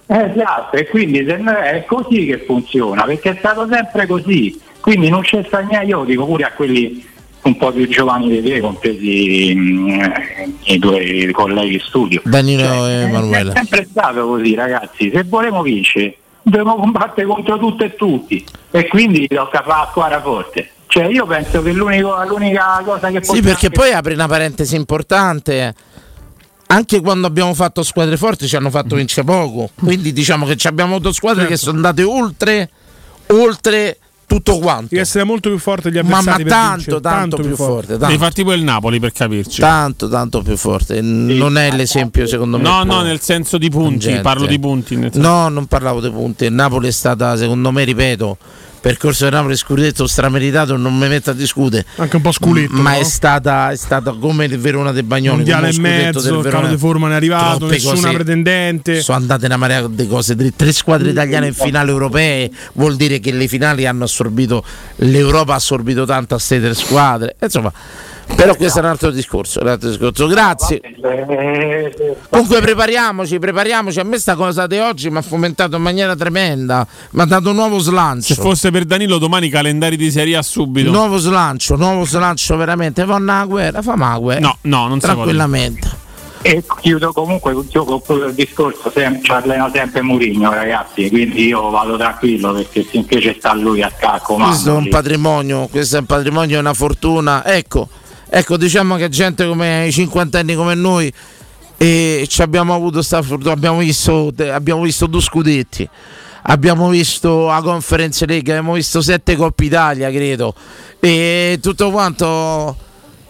Esatto, 0.06 0.76
e 0.76 0.88
quindi 0.88 1.20
è 1.20 1.84
così 1.86 2.26
che 2.26 2.38
funziona, 2.44 3.04
perché 3.04 3.30
è 3.30 3.36
stato 3.38 3.66
sempre 3.70 4.06
così. 4.06 4.60
Quindi 4.80 5.08
non 5.08 5.22
c'è 5.22 5.42
sta 5.46 5.60
niente, 5.60 5.86
io 5.86 6.04
dico 6.04 6.26
pure 6.26 6.44
a 6.44 6.52
quelli 6.52 7.06
un 7.44 7.56
po' 7.56 7.72
più 7.72 7.88
giovani 7.88 8.28
di 8.28 8.42
te, 8.42 8.60
compresi 8.60 9.54
mm, 9.56 10.00
i 10.64 10.78
due 10.78 11.30
colleghi 11.32 11.70
di 11.70 11.78
studio. 11.78 12.20
Danilo 12.24 12.86
e 12.86 12.90
È 12.90 13.04
Emanuele. 13.04 13.52
sempre 13.54 13.86
stato 13.88 14.26
così, 14.26 14.54
ragazzi. 14.54 15.10
Se 15.12 15.24
volevamo 15.24 15.62
vincere, 15.62 16.16
dobbiamo 16.50 16.76
combattere 16.76 17.26
contro 17.26 17.58
tutto 17.58 17.84
e 17.84 17.94
tutti. 17.94 18.44
E 18.70 18.88
quindi 18.88 19.26
tocca 19.28 19.62
fare 19.62 19.80
la 19.80 19.88
squadra 19.90 20.20
forte. 20.20 20.70
Cioè, 20.86 21.06
io 21.06 21.24
penso 21.26 21.62
che 21.62 21.72
l'unica 21.72 22.82
cosa 22.84 23.10
che 23.10 23.22
Sì, 23.24 23.40
perché 23.40 23.70
poi 23.70 23.92
apre 23.92 24.12
una 24.14 24.28
parentesi 24.28 24.76
importante. 24.76 25.74
Anche 26.66 27.00
quando 27.00 27.26
abbiamo 27.26 27.54
fatto 27.54 27.82
squadre 27.82 28.16
forti 28.16 28.46
ci 28.46 28.56
hanno 28.56 28.70
fatto 28.70 28.96
vincere 28.96 29.26
poco. 29.26 29.70
Quindi 29.74 30.12
diciamo 30.12 30.44
che 30.46 30.56
ci 30.56 30.66
abbiamo 30.66 30.96
avuto 30.96 31.12
squadre 31.12 31.46
che 31.46 31.56
sono 31.56 31.76
andate 31.76 32.02
oltre, 32.02 32.68
oltre 33.28 33.98
tutto 34.32 34.58
quanto. 34.58 34.86
Devi 34.90 35.00
essere 35.02 35.24
molto 35.24 35.48
più 35.48 35.58
forte 35.58 35.90
degli 35.90 36.02
Ma, 36.02 36.08
ma 36.10 36.18
avversari. 36.18 36.42
per 36.44 36.52
tanto, 36.52 36.74
vincere, 36.76 37.00
tanto, 37.00 37.36
più 37.36 37.56
forte. 37.56 37.86
Devi 37.86 38.00
tanto. 38.00 38.18
fare 38.18 38.32
tipo 38.32 38.52
il 38.52 38.62
Napoli 38.62 39.00
per 39.00 39.12
capirci. 39.12 39.60
Tanto, 39.60 40.08
tanto 40.08 40.42
più 40.42 40.56
forte. 40.56 41.00
Non 41.00 41.58
è 41.58 41.70
l'esempio, 41.72 42.26
secondo 42.26 42.56
me. 42.56 42.62
No, 42.62 42.82
più 42.82 42.90
no, 42.92 43.02
nel 43.02 43.20
senso 43.20 43.58
di 43.58 43.68
punti, 43.68 43.90
pungente. 43.90 44.22
parlo 44.22 44.46
di 44.46 44.58
punti. 44.58 45.10
No, 45.14 45.48
non 45.48 45.66
parlavo 45.66 46.00
dei 46.00 46.10
punti. 46.10 46.44
Il 46.44 46.52
Napoli 46.52 46.88
è 46.88 46.92
stata, 46.92 47.36
secondo 47.36 47.70
me, 47.70 47.84
ripeto, 47.84 48.36
percorso 48.82 49.24
del 49.24 49.32
Napoli 49.32 49.56
scudetto 49.56 50.08
strameritato, 50.08 50.76
non 50.76 50.98
mi 50.98 51.06
metto 51.06 51.30
a 51.30 51.32
discutere. 51.32 51.86
Anche 51.96 52.16
un 52.16 52.22
po' 52.22 52.32
sculetto. 52.32 52.74
Ma 52.74 52.94
no? 52.94 52.98
è 52.98 53.04
stata, 53.04 53.70
è 53.70 53.76
stata 53.76 54.12
come 54.12 54.46
il 54.46 54.58
Verona 54.58 54.90
del 54.90 55.04
Bagnoli. 55.04 55.36
Mondiale 55.36 55.68
e 55.68 55.78
mezzo, 55.78 56.20
del 56.20 56.34
il 56.34 56.42
Verona. 56.42 56.62
calo 56.62 56.74
di 56.74 56.78
forma 56.78 57.06
non 57.06 57.12
è 57.12 57.16
arrivato, 57.16 57.58
Troppe 57.58 57.74
nessuna 57.74 57.94
cose- 57.94 58.12
pretendente. 58.12 59.00
Sono 59.00 59.18
andate 59.18 59.46
una 59.46 59.56
marea 59.56 59.86
di 59.86 60.06
cose. 60.08 60.34
Tre 60.34 60.72
squadre 60.72 61.10
italiane 61.10 61.46
in 61.46 61.54
finale 61.54 61.90
europee 61.92 62.50
vuol 62.74 62.96
dire 62.96 63.20
che 63.20 63.30
le 63.30 63.46
finali 63.46 63.86
hanno 63.86 64.04
assorbito, 64.04 64.64
l'Europa 64.96 65.52
ha 65.52 65.56
assorbito 65.56 66.04
tanto 66.04 66.34
a 66.34 66.36
queste 66.38 66.60
tre 66.60 66.74
squadre. 66.74 67.36
Insomma, 67.40 67.72
però 68.34 68.54
questo 68.54 68.78
è 68.78 68.82
un 68.82 68.88
altro 68.88 69.10
discorso. 69.10 69.60
un 69.60 69.68
altro 69.68 69.88
discorso. 69.88 70.26
Grazie. 70.26 70.80
Comunque 72.28 72.60
prepariamoci, 72.60 73.38
prepariamoci. 73.38 74.00
A 74.00 74.04
me 74.04 74.18
sta 74.18 74.34
cosa 74.34 74.66
di 74.66 74.78
oggi 74.78 75.10
mi 75.10 75.18
ha 75.18 75.22
fomentato 75.22 75.76
in 75.76 75.82
maniera 75.82 76.16
tremenda. 76.16 76.86
Mi 77.10 77.20
ha 77.20 77.24
dato 77.24 77.50
un 77.50 77.56
nuovo 77.56 77.78
slancio. 77.78 78.34
Se 78.34 78.40
fosse 78.40 78.70
per 78.70 78.84
Danilo 78.84 79.18
domani 79.18 79.48
calendari 79.48 79.96
di 79.96 80.10
Serie 80.10 80.36
A 80.36 80.42
subito. 80.42 80.90
Nuovo 80.90 81.18
slancio, 81.18 81.76
nuovo 81.76 82.04
slancio 82.04 82.56
veramente. 82.56 83.04
Fanno 83.04 83.32
la 83.32 83.44
guerra, 83.44 83.82
fa 83.82 83.96
la 83.96 84.18
guerra. 84.18 84.40
No, 84.40 84.58
no, 84.62 84.88
non. 84.88 84.98
Tranquillamente. 84.98 86.00
E 86.44 86.64
chiudo 86.80 87.12
comunque 87.12 87.52
io 87.52 87.84
concludo 87.84 88.26
il 88.26 88.34
discorso, 88.34 88.90
sem- 88.92 89.22
ci 89.22 89.30
allena 89.30 89.70
sempre 89.72 90.02
Murigno 90.02 90.52
ragazzi, 90.52 91.08
quindi 91.08 91.46
io 91.46 91.70
vado 91.70 91.96
tranquillo 91.96 92.52
perché 92.52 92.82
finché 92.82 93.20
c'è 93.20 93.36
sta 93.38 93.54
lui 93.54 93.80
a 93.80 93.92
cacco. 93.96 94.34
Questo 94.34 94.70
è 94.70 94.76
un 94.76 94.88
patrimonio, 94.88 95.68
questo 95.70 95.96
è 95.96 96.00
un 96.00 96.06
patrimonio, 96.06 96.56
è 96.56 96.58
una 96.58 96.74
fortuna. 96.74 97.44
Ecco, 97.46 97.88
ecco, 98.34 98.56
diciamo 98.56 98.96
che 98.96 99.10
gente 99.10 99.46
come 99.46 99.86
i 99.86 99.92
cinquantenni 99.92 100.54
come 100.54 100.74
noi 100.74 101.12
e 101.76 102.24
ci 102.28 102.40
abbiamo 102.40 102.74
avuto 102.74 103.02
sta 103.02 103.20
fortuna, 103.20 103.52
abbiamo 103.52 103.78
visto, 103.78 104.32
abbiamo 104.50 104.82
visto 104.82 105.06
due 105.06 105.20
scudetti. 105.20 105.88
Abbiamo 106.44 106.88
visto 106.88 107.46
la 107.46 107.60
Conference 107.62 108.26
League, 108.26 108.50
abbiamo 108.50 108.72
visto 108.72 109.00
sette 109.00 109.36
Coppa 109.36 109.62
Italia, 109.62 110.10
credo. 110.10 110.52
E 110.98 111.60
tutto 111.62 111.92
quanto 111.92 112.76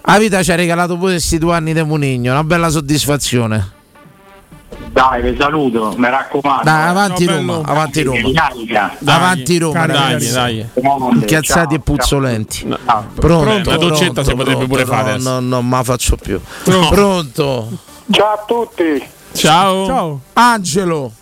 la 0.03 0.19
vita 0.19 0.43
ci 0.43 0.51
ha 0.51 0.55
regalato 0.55 0.97
pure 0.97 1.13
questi 1.13 1.37
due 1.37 1.55
anni 1.55 1.75
di 1.75 1.83
Munigno, 1.83 2.33
una 2.33 2.45
bella 2.45 2.71
soddisfazione. 2.71 3.82
Dai, 4.91 5.23
vi 5.23 5.37
saluto, 5.39 5.95
mi 5.97 6.09
raccomando. 6.09 6.63
Dai, 6.65 6.89
avanti 6.89 7.27
Roma, 7.27 7.61
avanti 7.65 8.03
Roma. 8.03 8.19
Avanti 9.05 9.59
Roma, 9.59 9.87
dai, 9.87 9.97
ragazzi. 10.13 10.33
dai. 10.33 10.67
Incazzati 11.13 11.75
e 11.75 11.81
puzzolenti. 11.81 12.67
Pronto, 12.67 13.11
Pronto, 13.21 13.71
la 13.71 13.77
docetta 13.77 14.23
si 14.25 14.35
potrebbe 14.35 14.67
pure 14.67 14.85
no, 14.85 14.91
fare. 14.91 15.19
No, 15.19 15.41
no, 15.41 15.63
ma 15.63 15.83
faccio 15.83 16.17
più. 16.17 16.41
Pronto. 16.65 16.89
Pronto. 16.95 17.69
Ciao 18.11 18.33
a 18.33 18.45
tutti. 18.47 19.07
Ciao. 19.33 19.87
Ciao. 19.87 20.21
Angelo. 20.35 21.13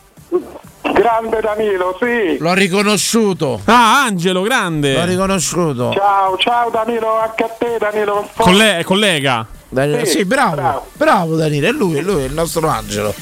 Grande 0.82 1.40
Danilo, 1.40 1.96
sì. 2.00 2.36
L'ho 2.38 2.52
riconosciuto. 2.54 3.60
Ah, 3.66 4.02
Angelo, 4.04 4.42
grande. 4.42 4.94
L'ho 4.94 5.04
riconosciuto. 5.04 5.92
Ciao, 5.92 6.36
ciao 6.36 6.70
Danilo, 6.70 7.18
anche 7.20 7.44
a 7.44 7.48
te 7.48 7.76
Danilo. 7.78 8.28
Colle- 8.36 8.82
collega. 8.84 9.46
Danilo- 9.68 10.04
Sì, 10.04 10.10
sì, 10.10 10.24
bravo. 10.24 10.54
bravo. 10.56 10.86
bravo. 10.94 11.36
Danilo, 11.36 11.68
è 11.68 11.70
lui, 11.70 11.98
è 11.98 12.02
lui, 12.02 12.22
è 12.22 12.26
il 12.26 12.32
nostro 12.32 12.66
Angelo. 12.68 13.14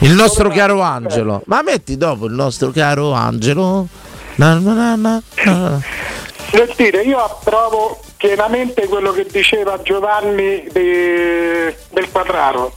Il 0.00 0.12
nostro 0.12 0.50
caro 0.50 0.80
Angelo. 0.82 1.42
Ma 1.46 1.62
metti 1.62 1.96
dopo 1.96 2.26
il 2.26 2.34
nostro 2.34 2.70
caro 2.70 3.12
Angelo. 3.12 3.86
Na, 4.36 4.58
na, 4.58 4.94
na, 4.94 5.22
na. 5.44 5.82
Sentite, 6.50 7.00
io 7.00 7.18
approvo 7.18 7.98
pienamente 8.16 8.86
quello 8.86 9.12
che 9.12 9.26
diceva 9.30 9.80
Giovanni 9.82 10.66
de- 10.70 11.76
del 11.90 12.10
Quadraro. 12.10 12.74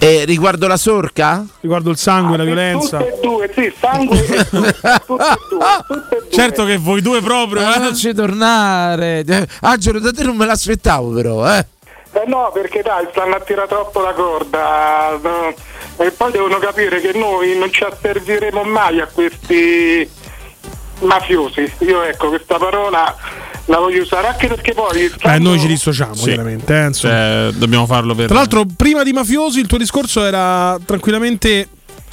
E 0.00 0.24
riguardo 0.24 0.66
la 0.66 0.76
sorca? 0.76 1.44
Riguardo 1.60 1.90
il 1.90 1.96
sangue, 1.96 2.36
la 2.36 2.44
violenza. 2.44 2.98
Tutte 2.98 3.14
e 3.14 3.20
due, 3.20 3.50
sì, 3.52 3.72
sangue 3.78 4.24
e 4.24 4.44
tutte, 4.44 4.44
tutte 4.48 4.68
e 4.68 5.00
due, 5.06 5.24
tutte 5.86 6.16
e 6.16 6.18
due. 6.20 6.30
Certo 6.30 6.64
che 6.64 6.76
voi 6.76 7.02
due 7.02 7.20
proprio. 7.20 7.62
Ma 7.62 7.76
eh. 7.76 7.78
non 7.80 7.96
ci 7.96 8.14
tornare. 8.14 9.24
Angelo, 9.60 9.98
da 9.98 10.12
te 10.12 10.22
non 10.22 10.36
me 10.36 10.46
l'aspettavo, 10.46 11.10
però, 11.10 11.52
eh. 11.52 11.66
Eh 12.20 12.28
no, 12.28 12.50
perché 12.52 12.82
dai, 12.82 13.06
stanno 13.10 13.36
a 13.36 13.40
tirare 13.40 13.68
troppo 13.68 14.00
la 14.00 14.12
corda. 14.12 15.18
no. 15.22 15.54
E 16.00 16.10
poi 16.12 16.30
devono 16.32 16.58
capire 16.58 17.00
che 17.00 17.12
noi 17.16 17.56
non 17.58 17.72
ci 17.72 17.82
asserviremo 17.84 18.62
mai 18.64 19.00
a 19.00 19.06
questi 19.06 20.08
mafiosi. 21.00 21.70
Io 21.80 22.02
ecco, 22.02 22.28
questa 22.28 22.56
parola 22.56 23.14
la 23.66 23.78
voglio 23.78 24.02
usare 24.02 24.28
anche 24.28 24.46
perché 24.48 24.72
poi... 24.74 25.12
Eh, 25.22 25.38
noi 25.38 25.58
ci 25.60 25.66
dissociamo, 25.66 26.14
Sì. 26.14 26.24
chiaramente. 26.24 26.72
eh, 26.74 26.86
insomma. 26.86 27.12
Cioè, 27.14 27.50
dobbiamo 27.54 27.86
farlo 27.86 28.14
per. 28.14 28.26
Tra 28.26 28.36
l'altro, 28.36 28.64
prima 28.76 29.02
di 29.02 29.12
mafiosi, 29.12 29.60
il 29.60 29.66
tuo 29.66 29.78
discorso 29.78 30.24
era 30.24 30.78
tranquillamente 30.84 31.68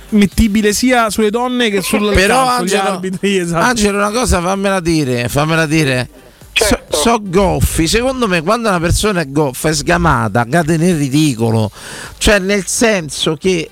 mettibile 0.10 0.72
sia 0.74 1.10
sulle 1.10 1.30
donne 1.32 1.70
che 1.70 1.82
sul 1.82 2.12
Però 2.14 2.46
campo, 2.46 2.64
gli 2.66 2.74
Angelo, 2.76 2.90
arbitri, 2.90 3.38
esatto. 3.38 3.66
Angelo, 3.66 3.98
una 3.98 4.12
cosa 4.12 4.42
fammela 4.42 4.80
dire, 4.80 5.28
fammela 5.30 5.66
dire. 5.66 6.10
So, 6.58 6.68
Certo. 6.68 6.96
so 6.96 7.20
goffi, 7.22 7.86
secondo 7.86 8.30
me 8.30 8.42
quando 8.42 8.70
una 8.70 8.80
persona 8.80 9.20
è 9.20 9.30
goffa 9.30 9.68
è 9.68 9.74
sgamata, 9.74 10.46
cade 10.46 10.78
nel 10.78 10.96
ridicolo, 10.96 11.70
cioè 12.18 12.40
nel 12.40 12.66
senso 12.66 13.36
che 13.36 13.72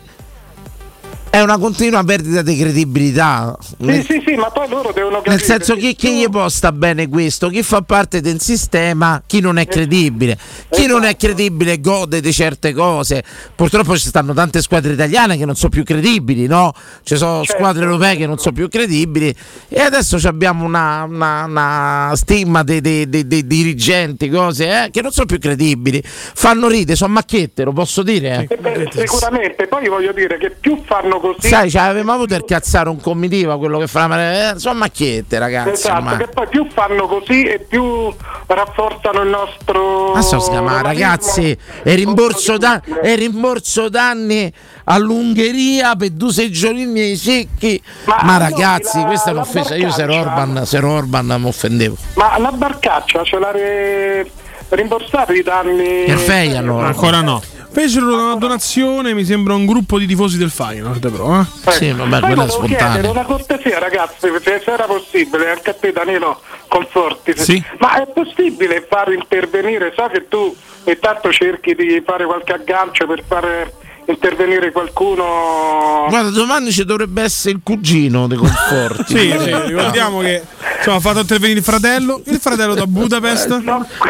è 1.33 1.41
una 1.41 1.57
continua 1.57 2.03
perdita 2.03 2.43
di 2.43 2.55
credibilità. 2.55 3.57
Sì, 3.59 3.73
Nel, 3.79 4.05
sì, 4.05 4.21
sì, 4.23 4.35
ma 4.35 4.51
poi 4.51 4.69
loro 4.69 4.91
devono 4.91 5.15
capire... 5.15 5.33
nel 5.35 5.41
senso 5.43 5.73
che 5.73 5.79
chi, 5.79 5.95
chi 5.95 6.19
gli 6.19 6.29
può 6.29 6.47
sta 6.47 6.71
bene 6.71 7.09
questo, 7.09 7.49
chi 7.49 7.63
fa 7.63 7.81
parte 7.81 8.21
del 8.21 8.39
sistema, 8.39 9.19
chi 9.25 9.39
non 9.39 9.57
è 9.57 9.65
credibile. 9.65 10.37
Chi 10.69 10.85
non 10.85 11.05
è 11.05 11.17
credibile 11.17 11.79
gode 11.79 12.21
di 12.21 12.31
certe 12.31 12.71
cose. 12.71 13.23
Purtroppo 13.55 13.97
ci 13.97 14.09
stanno 14.09 14.33
tante 14.33 14.61
squadre 14.61 14.93
italiane 14.93 15.35
che 15.35 15.45
non 15.45 15.55
sono 15.55 15.71
più 15.71 15.81
credibili, 15.81 16.45
no? 16.45 16.71
Ci 17.01 17.15
sono 17.15 17.43
squadre 17.45 17.85
europee 17.85 18.15
che 18.15 18.27
non 18.27 18.37
sono 18.37 18.53
più 18.53 18.69
credibili. 18.69 19.33
E 19.69 19.81
adesso 19.81 20.19
abbiamo 20.27 20.63
una, 20.65 21.01
una- 21.09 21.45
una 21.45 22.11
stigma 22.13 22.61
dei, 22.61 22.79
dei- 22.79 23.09
dei- 23.09 23.25
dei 23.25 23.47
dirigenti, 23.47 24.29
cose 24.29 24.83
eh, 24.83 24.89
che 24.91 25.01
non 25.01 25.09
sono 25.09 25.25
più 25.25 25.39
credibili. 25.39 25.99
Fanno 26.03 26.67
ride, 26.67 26.95
sono 26.95 27.13
macchiette, 27.13 27.63
lo 27.63 27.73
posso 27.73 28.03
dire? 28.03 28.47
eh? 28.47 28.53
Eh 28.53 28.57
beh, 28.57 28.89
sicuramente, 28.93 29.65
poi 29.65 29.87
voglio 29.87 30.11
dire 30.13 30.37
che 30.37 30.51
più 30.51 30.79
fanno 30.85 31.21
così... 31.23 31.47
Sai, 31.47 31.69
ci 31.69 31.77
avevamo 31.77 32.11
avuto 32.11 32.35
il 32.35 32.43
cazzare 32.45 32.89
un 32.89 32.99
comitiva, 32.99 33.57
quello 33.57 33.79
che 33.79 33.87
fa 33.87 34.51
eh, 34.51 34.59
sono 34.59 34.77
macchiette, 34.77 35.39
ragazzi. 35.39 35.69
Esatto, 35.69 35.95
ormai. 35.97 36.17
che 36.17 36.27
poi 36.27 36.47
più 36.49 36.67
fanno 36.71 37.07
così 37.07 37.43
e 37.43 37.59
più 37.59 38.13
rafforzano 38.47 39.21
il 39.21 39.29
nostro... 39.29 40.11
Ma 40.13 40.21
so 40.21 40.37
romanismo. 40.37 40.81
ragazzi, 40.81 41.57
e 41.83 41.95
rimborso, 41.95 42.57
da- 42.57 42.81
e 43.01 43.15
rimborso 43.15 43.87
danni 43.89 44.51
all'Ungheria 44.85 45.95
per 45.95 46.09
due 46.09 46.33
seggiolini 46.33 46.99
ai 46.99 47.15
secchi. 47.15 47.81
Ma, 48.05 48.19
Ma 48.23 48.37
ragazzi, 48.37 48.99
la- 48.99 49.05
questa 49.05 49.29
è 49.29 49.33
la 49.33 49.39
un'offesa. 49.41 49.75
Io 49.75 49.91
se 49.91 50.01
ero 50.03 50.15
Orban, 50.15 50.65
se 50.65 50.77
ero 50.77 50.91
Orban 50.91 51.25
mi 51.39 51.47
offendevo. 51.47 51.95
Ma 52.15 52.37
la 52.37 52.51
barcaccia 52.51 53.23
ce 53.23 53.39
l'ha 53.39 53.51
re- 53.51 54.29
rimborsato 54.69 55.31
i 55.33 55.41
danni... 55.41 56.07
Fei 56.17 56.55
allora. 56.55 56.87
Ancora 56.87 57.21
no. 57.21 57.41
Fecero 57.73 58.13
una 58.13 58.35
donazione, 58.35 59.15
mi 59.15 59.25
sembra 59.25 59.55
un 59.55 59.65
gruppo 59.65 59.97
di 59.97 60.05
tifosi 60.05 60.37
del 60.37 60.51
Feyenoord, 60.51 61.09
però. 61.11 61.41
Eh. 61.41 61.71
Sì, 61.71 61.91
vabbè, 61.91 62.19
Poi 62.19 62.21
quella 62.21 62.45
è 62.45 62.49
spontanea. 62.49 63.09
una 63.09 63.23
cortesia 63.23 63.79
ragazzi, 63.79 64.27
se 64.43 64.61
se 64.63 64.71
era 64.71 64.83
possibile, 64.85 65.49
anche 65.49 65.71
a 65.71 65.73
te 65.73 65.91
Danilo 65.91 66.39
Conforti, 66.67 67.33
Sì. 67.35 67.63
ma 67.79 68.01
è 68.03 68.07
possibile 68.07 68.85
far 68.87 69.11
intervenire, 69.11 69.91
so 69.95 70.07
che 70.07 70.27
tu 70.27 70.55
e 70.83 70.99
tanto 70.99 71.31
cerchi 71.31 71.73
di 71.73 72.01
fare 72.05 72.25
qualche 72.25 72.53
aggancio 72.53 73.07
per 73.07 73.23
fare 73.25 73.73
intervenire 74.07 74.71
qualcuno... 74.71 76.05
Guarda, 76.09 76.29
domani 76.29 76.71
ci 76.71 76.83
dovrebbe 76.85 77.21
essere 77.23 77.55
il 77.55 77.61
cugino 77.63 78.27
dei 78.27 78.37
conforti. 78.37 79.11
Sì, 79.23 79.29
sì, 79.39 79.53
ricordiamo 79.67 80.19
che 80.19 80.43
insomma, 80.77 80.97
ha 80.97 80.99
fatto 80.99 81.19
intervenire 81.19 81.59
il 81.59 81.65
fratello, 81.65 82.21
il 82.25 82.39
fratello 82.39 82.73
da 82.73 82.85
Budapest, 82.87 83.61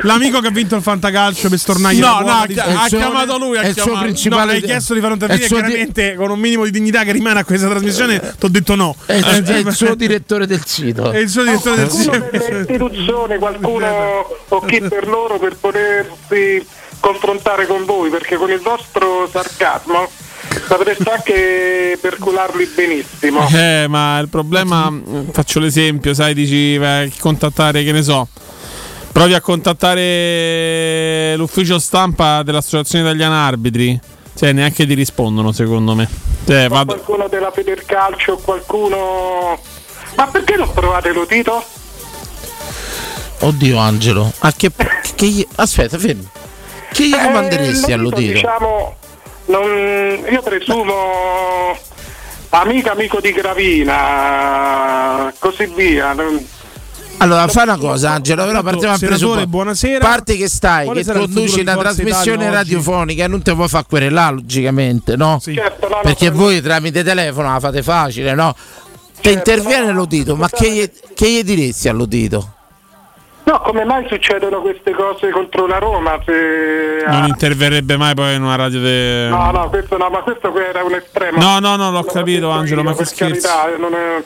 l'amico 0.01 0.39
che 0.39 0.47
ha 0.47 0.51
vinto 0.51 0.75
il 0.75 0.81
fantacalcio 0.81 1.49
per 1.49 1.57
stornargli 1.59 1.99
No, 1.99 2.19
no, 2.19 2.29
ha 2.31 2.41
ha 2.41 2.87
chiamato 2.87 3.37
lui, 3.37 3.57
ha 3.57 3.61
è 3.61 3.67
il 3.67 3.73
suo 3.73 3.83
chiamato- 3.83 4.03
principale 4.05 4.45
no, 4.45 4.51
hai 4.51 4.61
chiesto 4.61 4.93
di 4.93 4.99
fare 4.99 5.13
intervenire 5.13 5.47
suo 5.47 5.55
di- 5.57 5.61
chiaramente 5.63 6.15
con 6.15 6.31
un 6.31 6.39
minimo 6.39 6.63
di 6.65 6.71
dignità 6.71 7.03
che 7.03 7.11
rimane 7.11 7.39
a 7.39 7.45
questa 7.45 7.67
trasmissione. 7.67 8.19
Ti 8.19 8.45
ho 8.45 8.49
detto 8.49 8.75
no. 8.75 8.95
È, 9.05 9.13
il- 9.13 9.43
è 9.43 9.57
il 9.57 9.71
suo 9.73 9.93
direttore 9.95 10.47
del 10.47 10.61
sito. 10.65 11.11
è 11.11 11.17
il 11.17 11.29
suo 11.29 11.43
direttore 11.43 11.75
del 11.77 11.87
qualcuno 11.87 12.13
sito. 12.13 13.37
qualcuno 13.39 14.25
o 14.49 14.61
chi 14.61 14.81
per 14.81 15.07
loro 15.07 15.37
per 15.39 15.55
potersi 15.57 16.65
confrontare 17.03 17.67
con 17.67 17.83
voi, 17.83 18.09
perché 18.09 18.37
con 18.37 18.49
il 18.49 18.61
vostro 18.61 19.27
sarcasmo 19.29 20.09
sapreste 20.65 21.11
anche 21.11 21.97
percularli 21.99 22.65
benissimo. 22.73 23.45
Eh, 23.49 23.87
ma 23.89 24.19
il 24.19 24.29
problema, 24.29 24.89
faccio 25.31 25.59
l'esempio, 25.59 26.13
sai, 26.13 26.33
dici, 26.33 26.79
a 26.81 27.05
contattare, 27.19 27.83
che 27.83 27.91
ne 27.91 28.01
so, 28.03 28.25
provi 29.11 29.33
a 29.33 29.41
contattare 29.41 31.35
l'ufficio 31.35 31.77
stampa 31.77 32.41
dell'Associazione 32.41 33.03
Italiana 33.03 33.47
Arbitri, 33.47 33.99
cioè 34.33 34.53
neanche 34.53 34.87
ti 34.87 34.93
rispondono 34.93 35.51
secondo 35.51 35.95
me. 35.95 36.07
Cioè, 36.45 36.69
vado... 36.69 36.93
Qualcuno 36.93 37.27
della 37.27 37.51
Federcalcio, 37.51 38.37
qualcuno... 38.37 39.59
Ma 40.15 40.27
perché 40.27 40.55
non 40.55 40.71
provate 40.71 41.11
lo 41.11 41.25
Tito? 41.25 41.61
Oddio, 43.39 43.77
Angelo. 43.77 44.31
A 44.39 44.53
che, 44.53 44.71
che 45.15 45.45
aspetta, 45.55 45.97
fermi. 45.97 46.29
Che 46.93 47.07
gli 47.07 47.13
Eh, 47.13 47.21
comanderesti 47.23 47.89
lo 47.89 47.95
all'udito? 47.95 48.33
Diciamo, 48.33 48.95
non- 49.45 50.25
io 50.31 50.41
presumo 50.41 51.75
amico 52.49 52.91
amico 52.91 53.19
di 53.19 53.31
Gravina, 53.33 55.33
così 55.39 55.65
via. 55.75 56.13
non- 56.13 56.45
Allora, 57.17 57.47
fai 57.47 57.63
una 57.63 57.77
cosa, 57.77 58.11
Angelo. 58.11 58.45
Però 58.45 58.61
partiamo 58.61 58.93
a 58.93 58.97
presupposto. 58.97 59.47
buonasera. 59.47 59.99
Parti 59.99 60.37
che 60.37 60.49
stai, 60.49 60.85
Quale 60.85 61.03
che 61.03 61.13
conduci 61.13 61.61
una 61.61 61.77
trasmissione 61.77 62.43
Italia 62.43 62.59
oggi? 62.59 62.73
radiofonica 62.73 63.23
e 63.23 63.27
non 63.27 63.41
te 63.41 63.53
puoi 63.53 63.67
far 63.69 63.85
querelare, 63.87 64.35
logicamente, 64.35 65.15
no? 65.15 65.39
Certo, 65.41 65.87
no, 65.87 65.95
no, 65.95 66.01
Perché 66.01 66.29
per- 66.29 66.37
voi 66.37 66.61
tramite 66.61 67.03
telefono 67.03 67.51
la 67.53 67.59
fate 67.59 67.81
facile, 67.81 68.33
no? 68.33 68.53
Te 69.21 69.31
interviene 69.31 69.91
l'udito, 69.93 70.35
ma 70.35 70.49
che 70.49 70.69
gli, 70.71 70.91
che 71.15 71.29
gli 71.31 71.43
diresti 71.43 71.87
all'udito? 71.87 72.52
No, 73.45 73.59
come 73.59 73.83
mai 73.83 74.05
succedono 74.07 74.61
queste 74.61 74.91
cose 74.91 75.29
contro 75.29 75.67
la 75.67 75.77
Roma? 75.77 76.17
Se... 76.25 77.03
Non 77.05 77.25
interverrebbe 77.27 77.97
mai 77.97 78.13
poi 78.15 78.35
in 78.35 78.43
una 78.43 78.55
radio 78.55 78.79
de... 78.79 79.27
No, 79.29 79.51
no, 79.51 79.69
questo 79.69 79.97
no, 79.97 80.09
ma 80.09 80.19
questo 80.19 80.53
era 80.57 80.83
un 80.83 80.93
estremo. 80.93 81.37
No, 81.39 81.59
no, 81.59 81.75
no, 81.75 81.91
l'ho 81.91 82.03
capito, 82.03 82.49
Angelo, 82.49 82.83
ma 82.83 82.95
che 82.95 83.03
scherzo. 83.05 83.47
carità, 83.47 83.77
non 83.77 83.93
è- 83.93 84.23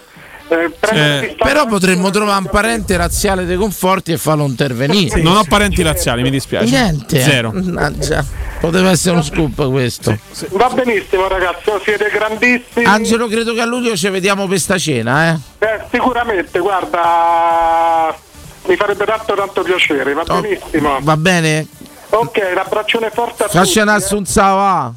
eh, 0.49 0.55
Eh, 0.55 0.69
distanza- 0.69 1.43
Però 1.43 1.65
potremmo 1.65 2.09
trovare 2.09 2.39
un 2.39 2.49
parente 2.49 2.95
razziale 2.95 3.43
dei 3.45 3.57
conforti 3.57 4.11
e 4.13 4.17
farlo 4.17 4.45
intervenire. 4.45 5.19
Non 5.21 5.35
ho 5.35 5.43
parenti 5.43 5.81
razziali, 5.81 6.21
mi 6.21 6.29
dispiace. 6.29 6.69
Niente. 6.69 7.19
Zero. 7.19 7.51
Mannaggia. 7.51 8.23
Poteva 8.59 8.91
essere 8.91 9.15
uno 9.15 9.23
scoop 9.23 9.69
questo. 9.69 10.17
Va 10.51 10.69
benissimo 10.69 11.27
ragazzi, 11.27 11.69
oh, 11.69 11.81
siete 11.83 12.09
grandissimi. 12.13 12.85
Angelo, 12.85 13.27
credo 13.27 13.53
che 13.53 13.61
a 13.61 13.65
luglio 13.65 13.95
ci 13.97 14.07
vediamo 14.09 14.47
per 14.47 14.59
sta 14.59 14.77
cena, 14.77 15.31
eh? 15.33 15.37
Eh, 15.65 15.81
sicuramente, 15.91 16.59
guarda, 16.59 18.15
mi 18.67 18.75
farebbe 18.75 19.05
tanto 19.05 19.33
tanto 19.33 19.61
piacere, 19.63 20.13
va 20.13 20.23
benissimo. 20.23 20.99
Va 21.01 21.17
bene? 21.17 21.67
Ok, 22.09 22.49
un 22.51 22.57
abbraccione 22.57 23.09
forte 23.09 23.43
a 23.43 23.47
Faccia 23.47 23.63
tutti. 23.63 23.79
una 23.79 23.93
eh. 23.93 23.97
assunzava. 23.97 24.93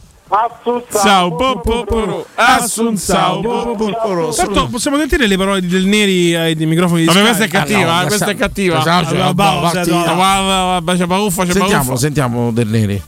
Sao 0.90 1.34
po 1.34 1.58
po 1.58 1.82
po 1.84 2.26
Assun 2.36 2.96
sao 2.96 3.40
po 3.40 3.74
po 3.74 3.90
po 3.90 4.32
Certo, 4.32 4.68
possiamo 4.68 4.96
sentire 4.96 5.26
le 5.26 5.36
parole 5.36 5.60
di 5.60 5.66
Del 5.66 5.86
Neri 5.86 6.36
ai 6.36 6.54
microfoni 6.54 7.00
di 7.00 7.06
Vabbè, 7.08 7.18
Sky? 7.18 7.26
questa 7.26 7.44
è 7.44 7.48
cattiva, 7.48 8.02
eh, 8.02 8.06
questa 8.06 8.30
è 8.30 8.36
cattiva. 8.36 8.78
Va- 8.78 9.00
no. 9.00 9.08
C'è 9.08 11.06
baffa, 11.06 11.44
c'è 11.44 11.52
Sentiamo, 11.52 11.96
sentiamo 11.96 12.52
Del 12.52 12.68
Neri. 12.68 13.02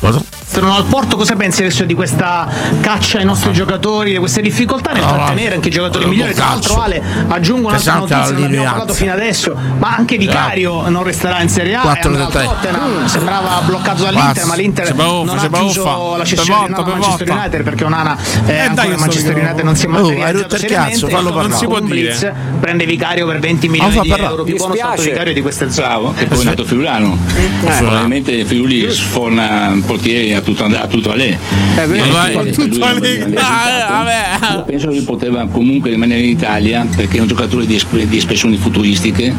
Cosa? 0.00 0.41
Sono 0.52 0.74
al 0.76 0.84
porto, 0.84 1.16
cosa 1.16 1.34
pensi 1.34 1.62
adesso 1.62 1.84
di 1.84 1.94
questa 1.94 2.46
caccia 2.82 3.16
ai 3.18 3.24
nostri 3.24 3.52
giocatori, 3.52 4.10
di 4.12 4.18
queste 4.18 4.42
difficoltà 4.42 4.92
nel 4.92 5.02
No, 5.02 5.14
trattenere 5.14 5.54
anche 5.54 5.68
i 5.68 5.70
giocatori 5.70 6.04
migliori? 6.04 6.34
Tra 6.34 6.44
l'altro 6.48 6.78
Ale 6.78 7.02
aggiungo 7.28 7.68
un'altra 7.68 7.92
Pesante 7.94 8.14
notizia, 8.14 8.34
non 8.34 8.44
abbiamo 8.44 8.64
parlato 8.66 8.92
fino 8.92 9.12
adesso, 9.12 9.56
ma 9.78 9.96
anche 9.96 10.18
Vicario 10.18 10.88
non 10.90 11.02
resterà 11.04 11.40
in 11.40 11.48
Serie 11.48 11.74
A, 11.74 11.94
è. 11.94 12.00
Tottenham, 12.00 13.06
sembrava 13.06 13.62
bloccato 13.64 14.02
dall'Inter, 14.02 14.44
ma 14.44 14.54
l'Inter 14.54 14.94
non 14.94 15.26
c'è 15.38 15.46
ha 15.46 15.48
chiuso 15.50 16.16
la 16.18 16.24
cessione 16.24 16.66
di 16.66 16.72
Manchester 16.72 17.26
volta. 17.26 17.32
United 17.32 17.62
perché 17.62 17.84
Onana 17.84 18.16
eh, 18.44 18.52
Eh, 18.52 18.58
ancora 18.60 18.96
Manchester. 18.98 19.34
United 19.36 19.64
non 19.64 19.76
si 19.76 19.86
è 19.86 19.88
Oh, 19.88 19.92
materializzato 19.92 20.56
seriamente, 20.58 20.92
cazzo, 20.92 21.08
fallo 21.08 21.22
parlare. 21.30 21.48
non 21.48 21.56
si 21.58 21.66
può 21.66 21.80
dire. 21.80 22.36
prende 22.60 22.84
Vicario 22.84 23.26
per 23.26 23.38
20 23.38 23.68
milioni 23.68 24.00
di 24.00 24.10
euro 24.10 24.44
più 24.44 24.58
spiace. 24.58 24.82
alto 24.82 25.02
Vicario 25.02 25.32
di 25.32 25.40
queste 25.40 25.64
Bravo, 25.66 26.12
che 26.12 26.26
poi 26.26 26.40
è 26.42 26.44
nato 26.44 26.64
friulano. 26.66 27.16
Eh. 27.36 27.70
Probabilmente 27.78 28.44
Friuli 28.44 28.90
sforna 28.90 29.74
portieri 29.86 30.34
a 30.34 30.40
tutto, 30.42 30.64
a 30.64 30.86
tutto 30.86 31.10
a 31.10 31.14
lei. 31.14 31.36
Eh, 31.76 31.86
beh, 31.86 32.02
vai, 32.10 32.36
penso 32.36 32.62
che 32.62 32.68
tutto 32.68 32.84
a 32.84 32.92
lei. 32.92 33.34
Ah, 33.34 34.62
penso 34.66 34.88
che 34.88 35.02
poteva 35.02 35.46
comunque 35.46 35.90
rimanere 35.90 36.20
in 36.20 36.30
Italia 36.30 36.86
perché 36.94 37.18
è 37.18 37.20
un 37.20 37.28
giocatore 37.28 37.66
di, 37.66 37.80
di 38.08 38.16
espressioni 38.16 38.56
futuristiche 38.56 39.32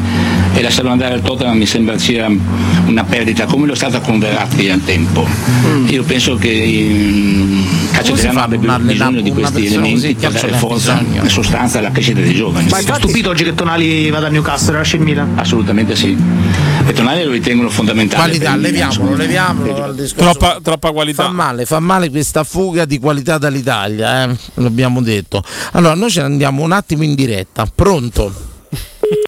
e 0.54 0.62
lasciarlo 0.62 0.90
andare 0.90 1.14
al 1.14 1.22
Tottenham 1.22 1.56
mi 1.56 1.66
sembra 1.66 1.98
sia 1.98 2.28
una 2.86 3.04
perdita 3.04 3.46
come 3.46 3.66
lo 3.66 3.72
è 3.72 3.76
stata 3.76 4.00
con 4.00 4.18
Verratti 4.18 4.68
al 4.70 4.82
tempo. 4.84 5.26
Io 5.86 6.02
penso 6.04 6.36
che 6.36 6.48
il 6.48 7.64
calcio 7.92 8.12
Come 8.12 8.20
si 8.20 8.26
italiano 8.26 8.32
fa 8.32 8.40
a 8.40 8.44
abbia 8.44 8.78
non 8.78 8.86
bisogno 8.86 9.20
di 9.20 9.32
questi 9.32 9.66
elementi 9.66 10.14
per 10.14 10.32
dare 10.32 10.52
forza 10.52 11.02
e 11.22 11.28
sostanza 11.28 11.78
alla 11.78 11.90
crescita 11.90 12.20
dei 12.20 12.34
giovani. 12.34 12.68
Ma 12.70 12.78
infatti 12.78 13.02
stupito 13.02 13.30
oggi 13.30 13.44
che 13.44 13.54
Tonali 13.54 14.10
vada 14.10 14.26
a 14.26 14.30
Newcastle, 14.30 14.76
lascia 14.76 14.96
il 14.96 15.02
Milan? 15.02 15.32
Assolutamente 15.36 15.96
sì. 15.96 16.16
E 16.86 16.92
Tonali 16.92 17.24
lo 17.24 17.30
ritengono 17.30 17.70
fondamentale. 17.70 18.22
Qualità, 18.24 18.54
il 18.54 18.60
leviamolo, 18.60 19.16
leviamolo 19.16 19.72
dal 19.72 19.94
discorso. 19.94 20.38
Troppa, 20.38 20.60
troppa 20.62 20.92
qualità. 20.92 21.24
Fa 21.24 21.30
male, 21.30 21.64
fa 21.64 21.80
male 21.80 22.10
questa 22.10 22.44
fuga 22.44 22.84
di 22.84 22.98
qualità 22.98 23.38
dall'Italia, 23.38 24.24
eh? 24.30 24.36
l'abbiamo 24.54 25.00
detto. 25.00 25.42
Allora, 25.72 25.94
noi 25.94 26.10
ce 26.10 26.20
ne 26.20 26.26
andiamo 26.26 26.62
un 26.62 26.72
attimo 26.72 27.02
in 27.02 27.14
diretta. 27.14 27.66
Pronto? 27.74 28.52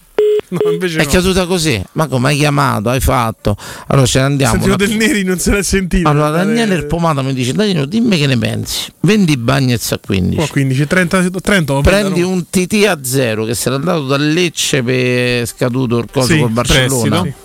No, 0.49 0.61
È 0.61 1.03
no. 1.03 1.05
caduta 1.11 1.45
così. 1.45 1.83
Ma 1.93 2.07
come 2.07 2.28
hai 2.28 2.37
chiamato? 2.37 2.89
Hai 2.89 3.01
fatto? 3.01 3.57
Allora 3.89 4.07
ce 4.07 4.20
ne 4.20 4.24
andiamo. 4.27 4.53
Sentivo 4.53 4.74
una- 4.77 4.87
Del 4.87 4.97
Neri 4.97 5.24
non 5.24 5.41
se 5.41 5.51
l'ha 5.51 5.62
sentito. 5.62 6.09
Allora, 6.09 6.31
Daniele 6.31 6.77
il 6.77 6.87
Pomata 6.87 7.20
mi 7.23 7.35
dice: 7.35 7.53
Danilo, 7.53 7.85
dimmi 7.85 8.16
che 8.16 8.28
ne 8.28 8.39
pensi. 8.39 8.89
Vendi 9.01 9.37
Bagnez 9.37 9.91
a 9.91 9.99
15. 9.99 10.41
Oh, 10.41 10.47
15, 10.47 10.87
30, 10.87 11.31
30 11.43 11.73
lo 11.73 11.81
Prendi 11.81 12.23
un 12.23 12.45
TT 12.49 12.85
a 12.87 12.97
zero 13.03 13.45
che 13.45 13.55
se 13.57 13.70
n'è 13.70 13.74
andato 13.77 14.07
da 14.07 14.16
Lecce 14.19 14.85
per 14.85 15.47
scaduto 15.49 15.99
il 15.99 16.07
coso 16.12 16.33
Sì, 16.33 16.39
col 16.39 16.51
Barcellona. 16.51 17.20
prestito. 17.23 17.45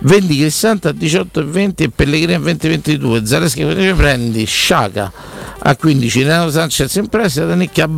Vendi 0.00 0.38
Cristante 0.38 0.88
a 0.88 0.92
18,20 0.92 1.72
e 1.76 1.90
Pellegrini 1.90 2.34
a 2.34 2.38
20,22. 2.38 3.24
Zaleschi 3.24 3.64
prendi 3.94 4.44
Sciaca 4.44 5.12
a 5.62 5.76
15. 5.76 6.22
Renato 6.22 6.50
Sanchez 6.50 6.94
in 6.94 7.08
prestito. 7.08 7.46
Danicchi 7.46 7.80
a, 7.80 7.88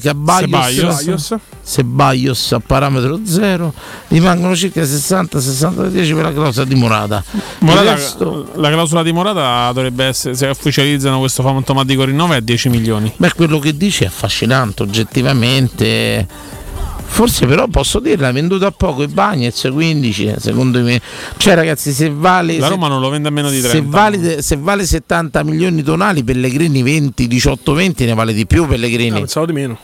che 0.00 0.08
a 0.08 0.14
Baglios. 0.14 1.34
Ceballos 1.64 2.52
a 2.52 2.60
parametro 2.60 3.20
zero. 3.24 3.72
Rimangono 4.08 4.54
circa 4.54 4.82
60-60 4.82 6.14
per 6.14 6.22
la 6.22 6.32
clausola 6.32 6.66
di 6.66 6.74
Morata. 6.74 7.24
Morata- 7.60 7.94
resto- 7.94 8.48
la 8.54 8.68
clausola 8.70 9.02
di 9.02 9.12
Morata 9.12 9.72
dovrebbe 9.72 10.04
essere, 10.04 10.34
se 10.34 10.46
ufficializzano 10.46 11.18
questo 11.18 11.42
fantomatico 11.42 12.04
rinnovo, 12.04 12.32
è 12.32 12.36
a 12.36 12.40
10 12.40 12.68
milioni. 12.68 13.12
Beh, 13.16 13.32
quello 13.34 13.58
che 13.58 13.76
dici 13.76 14.04
è 14.04 14.06
affascinante, 14.06 14.82
oggettivamente. 14.82 16.26
Forse 17.12 17.44
però 17.46 17.66
posso 17.68 17.98
dirla, 18.00 18.28
ha 18.28 18.32
venduto 18.32 18.64
a 18.64 18.70
poco 18.70 19.02
i 19.02 19.06
Bagnets 19.06 19.68
15, 19.70 20.34
secondo 20.38 20.80
me. 20.80 20.98
Cioè 21.36 21.54
ragazzi, 21.54 21.92
se 21.92 22.10
vale 22.10 22.56
La 22.56 22.64
se- 22.66 22.72
Roma 22.72 22.88
non 22.88 23.00
lo 23.02 23.10
vende 23.10 23.28
a 23.28 23.30
meno 23.30 23.50
di 23.50 23.60
30. 23.60 23.78
se 23.78 23.84
vale, 23.86 24.40
se 24.42 24.56
vale 24.56 24.86
70 24.86 25.42
milioni 25.44 25.82
tonali, 25.82 26.24
Pellegrini 26.24 26.82
20, 26.82 27.28
18, 27.28 27.74
20 27.74 28.04
ne 28.06 28.14
vale 28.14 28.32
di 28.32 28.46
più 28.46 28.66
Pellegrini. 28.66 29.16
Ah, 29.16 29.20
pensavo 29.20 29.44
di 29.44 29.52
meno. 29.52 29.78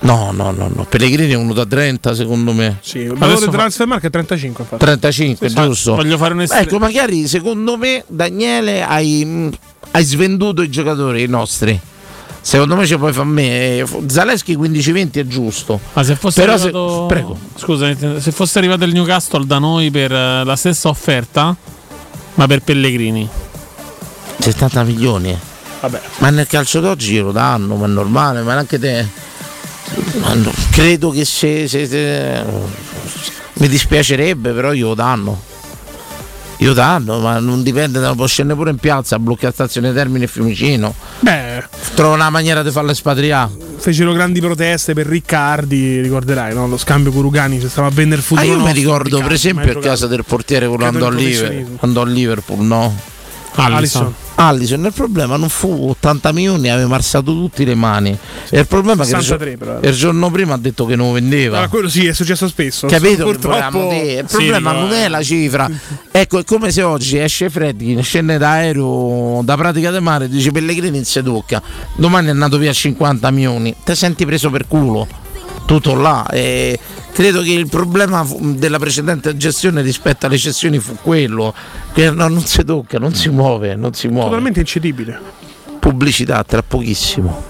No, 0.00 0.32
no, 0.32 0.50
no, 0.52 0.70
no. 0.74 0.84
Pellegrini 0.88 1.32
è 1.32 1.36
uno 1.36 1.52
da 1.52 1.66
30 1.66 2.14
secondo 2.14 2.52
me. 2.54 2.78
Sì, 2.80 2.98
il 3.00 3.12
valore 3.14 3.40
del 3.40 3.50
transfer 3.50 3.86
market 3.86 4.08
è 4.08 4.12
35 4.12 4.62
infatti. 4.64 4.84
35, 4.84 5.48
Sì, 5.50 5.54
giusto? 5.54 5.94
voglio 5.96 6.16
fare 6.16 6.32
un 6.32 6.40
estre- 6.42 6.60
Ecco, 6.60 6.78
magari 6.78 7.28
secondo 7.28 7.76
me, 7.76 8.04
Daniele, 8.06 8.82
hai, 8.82 9.22
mh, 9.24 9.50
hai 9.90 10.04
svenduto 10.04 10.62
i 10.62 10.70
giocatori 10.70 11.26
nostri. 11.26 11.78
Secondo 12.46 12.76
me 12.76 12.86
ci 12.86 12.98
puoi 12.98 13.10
fare 13.14 13.26
me. 13.26 13.86
Zaleschi 14.06 14.54
15-20 14.54 15.12
è 15.14 15.26
giusto. 15.26 15.80
Ma 15.94 16.02
se 16.04 16.14
fosse 16.14 16.42
Però 16.42 16.58
se- 16.58 16.64
arrivato, 16.64 17.06
prego. 17.08 17.38
Scusa, 17.56 17.90
se 18.20 18.30
fosse 18.32 18.58
arrivato 18.58 18.84
il 18.84 18.92
Newcastle 18.92 19.46
da 19.46 19.58
noi 19.58 19.90
per 19.90 20.12
eh, 20.12 20.44
la 20.44 20.54
stessa 20.54 20.90
offerta, 20.90 21.56
ma 22.34 22.46
per 22.46 22.60
Pellegrini. 22.60 23.26
70 24.38 24.82
milioni. 24.84 25.36
Vabbè. 25.80 26.00
Ma 26.18 26.28
nel 26.28 26.46
calcio 26.46 26.80
d'oggi 26.80 27.18
lo 27.18 27.32
danno, 27.32 27.76
ma 27.76 27.86
è 27.86 27.88
normale, 27.88 28.42
ma 28.42 28.52
anche 28.54 28.78
te. 28.78 29.06
Ma 30.20 30.34
no, 30.34 30.52
credo 30.70 31.10
che 31.10 31.24
se, 31.24 31.66
se- 31.66 31.86
se- 31.86 32.42
mi 33.54 33.68
dispiacerebbe, 33.68 34.52
però 34.52 34.74
io 34.74 34.88
lo 34.88 34.94
danno. 34.94 35.40
Io 36.64 36.72
danno, 36.72 37.18
ma 37.20 37.38
non 37.40 37.62
dipende, 37.62 38.00
da- 38.00 38.14
può 38.14 38.26
scendere 38.26 38.56
pure 38.56 38.70
in 38.70 38.78
piazza, 38.78 39.18
bloccare 39.18 39.52
stazione 39.52 39.92
Termine 39.92 40.24
e 40.24 40.28
Fiumicino. 40.28 40.94
Beh, 41.20 41.62
Trova 41.94 42.14
una 42.14 42.30
maniera 42.30 42.62
di 42.62 42.70
farlo 42.70 42.90
espatriare. 42.90 43.50
fecero 43.76 44.12
grandi 44.14 44.40
proteste 44.40 44.94
per 44.94 45.06
Riccardi, 45.06 46.00
ricorderai, 46.00 46.54
no? 46.54 46.66
Lo 46.66 46.78
scambio 46.78 47.12
con 47.12 47.20
Rugani, 47.20 47.60
se 47.60 47.68
stava 47.68 47.88
a 47.88 47.90
vendere 47.90 48.22
il 48.22 48.26
Ah, 48.26 48.36
futuro 48.36 48.56
io 48.58 48.64
mi 48.64 48.72
ricordo 48.72 49.02
Riccardi, 49.18 49.22
per 49.26 49.32
esempio 49.34 49.78
a 49.78 49.82
casa 49.82 50.06
del 50.06 50.24
portiere 50.26 50.66
quello 50.66 50.86
andò, 50.86 51.08
a 51.08 51.10
Liver- 51.10 51.36
professionismo. 51.42 51.76
andò 51.82 52.00
a 52.00 52.06
Liverpool, 52.06 52.64
no? 52.64 52.96
Alisson. 53.56 54.14
Allison, 54.36 54.84
il 54.84 54.92
problema 54.92 55.36
non 55.36 55.48
fu 55.48 55.88
80 55.90 56.32
milioni, 56.32 56.68
aveva 56.68 56.88
marsato 56.88 57.32
tutti 57.32 57.64
le 57.64 57.76
mani. 57.76 58.16
E 58.50 58.58
il 58.60 58.66
problema 58.66 59.04
è 59.04 59.06
che 59.06 59.12
il, 59.12 59.22
63 59.22 59.50
gio- 59.52 59.56
però. 59.58 59.78
il 59.80 59.94
giorno 59.94 60.30
prima 60.30 60.54
ha 60.54 60.58
detto 60.58 60.86
che 60.86 60.96
non 60.96 61.12
vendeva. 61.12 61.60
Ah, 61.60 61.68
quello 61.68 61.88
sì, 61.88 62.06
è 62.06 62.12
successo 62.12 62.48
spesso. 62.48 62.88
Capito 62.88 63.24
Purtroppo? 63.24 63.92
Il 63.92 64.24
Sì, 64.26 64.36
problema 64.36 64.72
dico, 64.72 64.82
non 64.82 64.92
eh. 64.92 65.04
è 65.04 65.08
la 65.08 65.22
cifra. 65.22 65.70
Ecco, 66.10 66.38
è 66.40 66.44
come 66.44 66.72
se 66.72 66.82
oggi 66.82 67.16
esce 67.18 67.48
Freddy, 67.48 68.02
scende 68.02 68.36
da 68.38 68.50
aereo, 68.50 69.40
da 69.44 69.56
pratica 69.56 69.92
del 69.92 70.02
mare, 70.02 70.28
dice 70.28 70.50
Pellegrini 70.50 71.04
si 71.04 71.22
tocca. 71.22 71.62
Domani 71.94 72.26
è 72.26 72.30
andato 72.30 72.58
via 72.58 72.72
50 72.72 73.30
milioni. 73.30 73.74
Te 73.84 73.94
senti 73.94 74.26
preso 74.26 74.50
per 74.50 74.66
culo. 74.66 75.06
Tutto 75.66 75.94
là. 75.94 76.26
E 76.28 76.78
credo 77.12 77.42
che 77.42 77.52
il 77.52 77.68
problema 77.68 78.26
della 78.40 78.78
precedente 78.78 79.36
gestione 79.36 79.82
rispetto 79.82 80.26
alle 80.26 80.38
cessioni 80.38 80.78
fu 80.78 80.96
quello. 81.00 81.54
Che 81.92 82.10
no, 82.10 82.28
non 82.28 82.44
si 82.44 82.64
tocca, 82.64 82.98
non 82.98 83.14
si 83.14 83.28
muove, 83.28 83.74
non 83.76 83.94
si 83.94 84.08
muove. 84.08 84.28
Totalmente 84.28 84.60
incedibile. 84.60 85.20
Pubblicità 85.78 86.42
tra 86.44 86.62
pochissimo. 86.62 87.44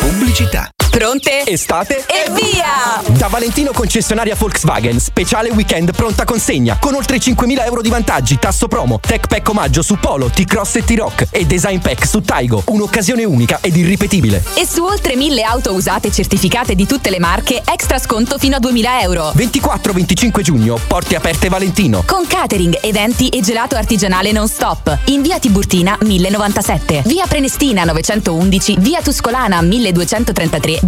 Pubblicità. 0.00 0.70
Pronte? 0.98 1.44
Estate? 1.46 2.04
E 2.08 2.28
via! 2.32 3.00
Da 3.16 3.28
Valentino 3.28 3.70
concessionaria 3.70 4.34
Volkswagen, 4.34 4.98
speciale 4.98 5.48
weekend 5.50 5.94
pronta 5.94 6.24
consegna, 6.24 6.76
con 6.80 6.92
oltre 6.94 7.18
5.000 7.18 7.64
euro 7.66 7.82
di 7.82 7.88
vantaggi, 7.88 8.36
tasso 8.36 8.66
promo, 8.66 8.98
tech 8.98 9.28
pack 9.28 9.48
omaggio 9.48 9.82
su 9.82 9.96
Polo, 10.00 10.28
T-Cross 10.28 10.74
e 10.74 10.84
T-Rock 10.84 11.28
e 11.30 11.46
design 11.46 11.78
pack 11.78 12.04
su 12.04 12.20
Taigo, 12.20 12.64
un'occasione 12.66 13.22
unica 13.22 13.60
ed 13.60 13.76
irripetibile. 13.76 14.42
E 14.54 14.66
su 14.66 14.82
oltre 14.82 15.14
1000 15.14 15.42
auto 15.42 15.72
usate 15.72 16.10
certificate 16.10 16.74
di 16.74 16.84
tutte 16.84 17.10
le 17.10 17.20
marche, 17.20 17.62
extra 17.64 18.00
sconto 18.00 18.36
fino 18.36 18.56
a 18.56 18.58
2000 18.58 19.00
euro. 19.02 19.32
24-25 19.36 20.40
giugno, 20.40 20.80
porte 20.84 21.14
aperte 21.14 21.48
Valentino. 21.48 22.02
Con 22.04 22.26
catering, 22.26 22.76
eventi 22.82 23.28
e 23.28 23.40
gelato 23.40 23.76
artigianale 23.76 24.32
non 24.32 24.48
stop. 24.48 24.98
In 25.04 25.22
via 25.22 25.38
Tiburtina 25.38 25.96
1097, 26.00 27.02
via 27.06 27.24
Prenestina 27.28 27.84
911, 27.84 28.78
via 28.80 29.00
Tuscolana 29.00 29.62
1233, 29.62 30.86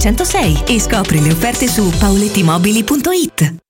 606 0.00 0.64
e 0.66 0.80
scopri 0.80 1.20
le 1.20 1.30
offerte 1.30 1.68
su 1.68 1.92
paolettimobili.it. 1.98 3.69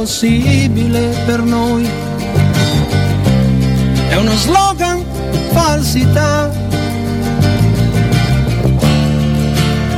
Impossibile 0.00 1.14
per 1.26 1.42
noi. 1.42 1.86
È 4.08 4.16
uno 4.16 4.34
slogan, 4.34 5.04
falsità. 5.52 6.50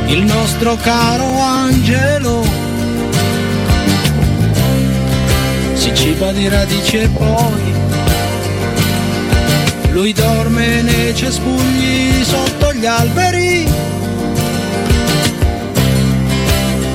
Il 0.07 0.24
nostro 0.24 0.74
caro 0.83 1.39
angelo 1.39 2.45
si 5.74 5.95
ciba 5.95 6.33
di 6.33 6.49
radici 6.49 6.97
e 6.97 7.07
poi 7.07 7.73
lui 9.93 10.12
dorme 10.12 10.83
nei 10.83 11.15
cespugli 11.15 12.24
sotto 12.24 12.74
gli 12.74 12.87
alberi. 12.87 13.69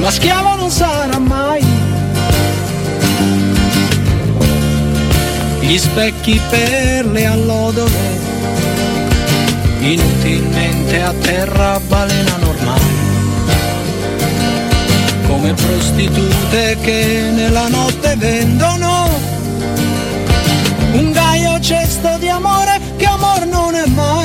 Ma 0.01 0.11
schiavo 0.11 0.55
non 0.55 0.69
sarà 0.69 1.17
mai. 1.19 1.66
Gli 5.67 5.77
specchi 5.77 6.39
per 6.49 7.05
le 7.07 7.25
allodole, 7.25 7.91
inutilmente 9.79 11.01
a 11.01 11.11
terra 11.11 11.77
balenano 11.85 12.47
ormai. 12.47 12.79
Come 15.27 15.53
prostitute 15.53 16.77
che 16.81 17.31
nella 17.33 17.67
notte 17.67 18.15
vendono 18.15 19.09
un 20.93 21.11
gaio 21.11 21.59
cesto 21.59 22.15
di 22.17 22.29
amore 22.29 22.79
che 22.95 23.05
amor 23.05 23.45
non 23.45 23.75
è 23.75 23.85
mai. 23.87 24.16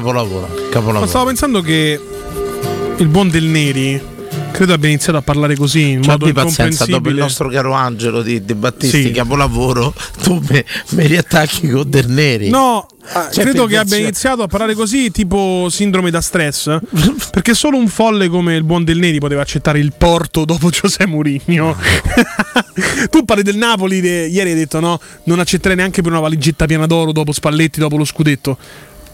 Capolavoro, 0.00 0.46
capolavoro, 0.70 1.00
Ma 1.00 1.06
stavo 1.06 1.24
pensando 1.24 1.62
che 1.62 1.98
il 2.98 3.08
buon 3.08 3.30
Del 3.30 3.44
Neri 3.44 3.98
credo 4.52 4.74
abbia 4.74 4.88
iniziato 4.90 5.16
a 5.18 5.22
parlare 5.22 5.56
così 5.56 5.90
in 5.92 6.02
Cioè, 6.02 6.12
modo 6.18 6.32
pazienza, 6.34 6.84
dopo 6.84 7.08
il 7.08 7.14
nostro 7.14 7.48
caro 7.48 7.72
Angelo 7.72 8.20
di, 8.20 8.44
di 8.44 8.54
Battisti, 8.54 9.04
Sì. 9.04 9.10
capolavoro, 9.10 9.94
tu 10.22 10.42
me, 10.50 10.64
me 10.90 11.06
li 11.06 11.16
attacchi 11.16 11.68
con 11.70 11.88
Del 11.88 12.08
Neri. 12.08 12.50
No, 12.50 12.86
Cioè, 13.32 13.42
Credo 13.44 13.60
che 13.64 13.76
abbia 13.76 13.78
versione- 13.80 14.02
iniziato 14.02 14.42
a 14.42 14.46
parlare 14.48 14.74
così, 14.74 15.10
tipo 15.10 15.68
sindrome 15.70 16.10
da 16.10 16.20
stress. 16.20 16.76
perché 17.32 17.54
solo 17.54 17.78
un 17.78 17.88
folle 17.88 18.28
come 18.28 18.54
il 18.54 18.64
buon 18.64 18.84
Del 18.84 18.98
Neri 18.98 19.18
poteva 19.18 19.40
accettare 19.40 19.78
il 19.78 19.92
porto 19.96 20.44
dopo 20.44 20.68
Giuseppe 20.72 21.06
Mourinho. 21.06 21.74
tu 23.10 23.24
parli 23.24 23.42
del 23.42 23.56
Napoli, 23.56 24.00
de- 24.02 24.26
ieri 24.26 24.50
hai 24.50 24.56
detto 24.56 24.78
no, 24.80 25.00
non 25.24 25.38
accetterei 25.38 25.76
neanche 25.76 26.02
per 26.02 26.10
una 26.12 26.20
valigetta 26.20 26.66
piena 26.66 26.86
d'oro 26.86 27.12
dopo 27.12 27.32
Spalletti, 27.32 27.78
dopo 27.80 27.96
lo 27.96 28.04
scudetto. 28.04 28.58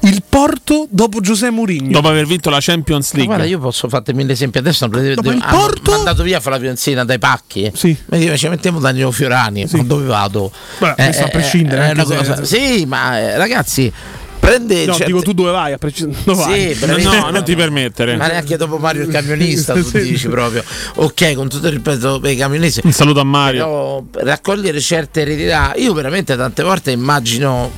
Il 0.04 0.22
porto 0.28 0.86
dopo 0.90 1.20
Giuseppe 1.20 1.52
Mourinho. 1.52 1.90
Dopo 1.92 2.08
aver 2.08 2.26
vinto 2.26 2.50
la 2.50 2.58
Champions 2.60 3.12
Ma 3.12 3.18
League. 3.18 3.34
guarda, 3.34 3.50
io 3.50 3.58
posso 3.60 3.88
farti 3.88 4.12
mille 4.12 4.32
esempi. 4.32 4.58
Adesso 4.58 4.86
Dopo 4.88 4.98
il 5.30 5.40
hanno 5.40 5.56
Porto? 5.58 5.90
mandato 5.92 6.22
via 6.24 6.40
Flavio 6.40 6.70
Enzina 6.70 7.04
dai 7.04 7.18
pacchi. 7.20 7.70
Sì. 7.74 7.96
Mi 8.06 8.18
dice, 8.18 8.36
ci 8.36 8.48
mettiamo 8.48 8.80
Danilo 8.80 9.10
Fiorani. 9.12 9.66
Ma 9.70 9.82
dove 9.84 10.06
vado? 10.06 10.50
Beh, 10.78 10.94
questo 10.96 11.24
a 11.24 11.28
prescindere, 11.28 11.84
anche 11.88 12.00
una 12.00 12.24
se- 12.24 12.30
cosa- 12.30 12.44
Sì, 12.44 12.84
ma 12.86 13.18
eh, 13.20 13.36
ragazzi, 13.36 13.92
prende. 14.40 14.86
No, 14.86 14.92
certe- 14.94 15.06
dico 15.06 15.22
tu 15.22 15.32
dove 15.34 15.52
vai? 15.52 15.72
A 15.72 15.78
dove 15.78 16.34
vai? 16.34 16.74
Sì. 16.74 16.86
No, 17.04 17.30
non 17.30 17.44
ti 17.44 17.54
permettere. 17.54 18.16
Ma 18.16 18.26
neanche 18.26 18.56
dopo 18.56 18.78
Mario 18.78 19.02
il 19.02 19.08
camionista, 19.12 19.72
tu 19.74 19.84
Sì. 19.84 20.02
dici 20.02 20.26
proprio. 20.26 20.64
Ok, 20.96 21.34
con 21.34 21.48
tutto 21.48 21.68
il 21.68 21.74
rispetto 21.74 22.18
per 22.18 22.32
i 22.32 22.36
camionisti. 22.36 22.80
Un 22.82 22.90
saluto 22.92 23.20
a 23.20 23.24
Mario. 23.24 23.64
Però 23.64 24.04
raccogliere 24.24 24.80
certe 24.80 25.20
eredità. 25.20 25.74
Io 25.76 25.92
veramente 25.92 26.34
tante 26.36 26.64
volte 26.64 26.90
immagino 26.90 27.70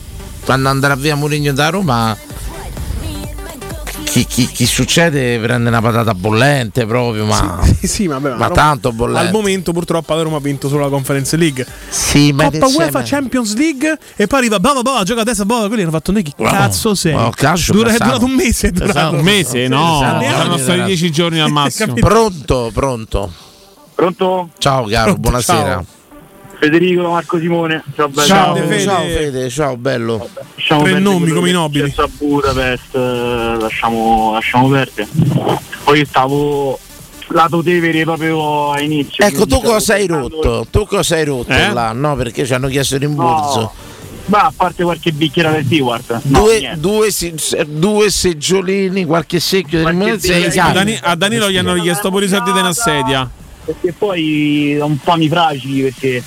quando 0.44 0.68
andrà 0.68 0.94
via 0.94 1.14
Mourinho 1.14 1.52
da 1.52 1.68
Roma. 1.70 2.16
Chi, 4.04 4.26
chi- 4.26 4.46
chi 4.46 4.64
succede 4.66 5.40
prende 5.40 5.68
una 5.70 5.80
patata 5.80 6.14
bollente 6.14 6.86
proprio, 6.86 7.24
ma, 7.24 7.58
Sì, 7.80 7.88
sì, 7.88 8.06
vabbè, 8.06 8.28
ma 8.28 8.46
Roma- 8.46 8.50
tanto 8.50 8.92
bollente. 8.92 9.26
Al 9.26 9.32
momento 9.32 9.72
purtroppo 9.72 10.14
la 10.14 10.22
Roma 10.22 10.36
ha 10.36 10.40
vinto 10.40 10.68
solo 10.68 10.82
la 10.84 10.88
Conference 10.88 11.36
League. 11.36 11.66
Sì, 11.88 12.30
ma 12.30 12.44
Coppa 12.48 12.66
UEFA 12.68 13.02
Champions 13.02 13.56
League 13.56 13.98
e 14.14 14.28
poi 14.28 14.38
arriva 14.38 14.60
Bava 14.60 14.82
Bava 14.82 15.02
gioca 15.02 15.22
a 15.22 15.24
destra 15.24 15.44
Bava 15.44 15.66
quelli 15.66 15.82
hanno 15.82 15.90
fatto 15.90 16.12
noi 16.12 16.22
chi 16.22 16.32
Wow. 16.36 16.48
cazzo 16.48 16.94
sei? 16.94 17.12
Wow, 17.14 17.30
calcio 17.30 17.72
Dura- 17.72 17.92
è 17.92 17.96
durato 17.96 18.24
un 18.26 18.32
mese, 18.34 18.68
è 18.68 18.70
durato. 18.70 18.90
Esatto. 18.98 19.14
Un 19.16 19.22
mese? 19.22 19.66
No, 19.68 19.98
saranno 20.00 20.58
stati 20.58 20.82
dieci 20.84 21.10
giorni 21.10 21.40
al 21.40 21.50
massimo. 21.50 21.94
Pronto, 21.94 22.70
pronto. 22.72 23.32
Pronto? 23.96 24.50
Ciao 24.58 24.84
caro, 24.84 25.04
Pronto, 25.04 25.20
buonasera. 25.20 25.58
ciao. 25.72 25.84
Federico 26.64 27.10
Marco 27.10 27.38
Simone. 27.38 27.82
Ciao, 27.94 28.08
bello. 28.08 28.26
Ciao, 28.26 28.54
Fede. 28.56 28.80
ciao 28.80 29.02
Fede, 29.02 29.50
ciao 29.50 29.76
bello. 29.76 30.28
Lasciamo 30.54 30.82
Tre 30.84 30.98
nomi 30.98 31.30
come 31.30 31.50
i 31.50 31.52
nobili. 31.52 31.90
successo 31.90 32.02
a 32.02 32.08
Budapest, 32.18 32.94
eh, 32.94 33.56
lasciamo, 33.60 34.32
lasciamo 34.32 34.68
perdere. 34.70 35.08
Poi 35.84 36.06
stavo 36.06 36.78
lato 37.28 37.62
Tevere 37.62 38.02
proprio 38.04 38.70
a 38.70 38.80
inizio. 38.80 39.26
Ecco, 39.26 39.46
tu 39.46 39.60
cosa 39.60 39.94
hai 39.94 40.06
rotto? 40.06 40.66
Tu 40.70 40.86
cosa 40.86 41.16
hai 41.16 41.24
rotto 41.26 41.52
Eh? 41.52 41.70
là? 41.72 41.92
No, 41.92 42.16
perché 42.16 42.46
ci 42.46 42.54
hanno 42.54 42.68
chiesto 42.68 42.94
il 42.94 43.00
rimborso. 43.02 43.60
No, 43.60 43.72
ma 44.26 44.38
a 44.46 44.52
parte 44.56 44.84
qualche 44.84 45.12
bicchiera 45.12 45.50
del 45.50 45.66
Stewart. 45.66 46.20
No, 46.24 46.40
due, 46.44 46.72
due, 46.78 47.08
due 47.66 48.10
seggiolini, 48.10 49.04
qualche 49.04 49.38
secchio 49.38 49.82
Qualche 49.82 49.98
rimborso 50.02 50.32
e 50.32 50.40
bicchiere- 50.40 50.60
A. 50.60 50.72
Dani- 50.72 50.98
a 51.02 51.14
Danilo 51.14 51.50
gli 51.50 51.58
hanno 51.58 51.74
richiesto 51.74 52.08
pure 52.08 52.24
i 52.24 52.28
soldi 52.28 52.52
di 52.52 52.58
una 52.58 52.72
sedia. 52.72 53.28
Perché 53.66 53.94
poi 53.96 54.76
un 54.78 54.98
po' 54.98 55.16
mi 55.16 55.26
fragili 55.26 55.82
perché 55.84 56.22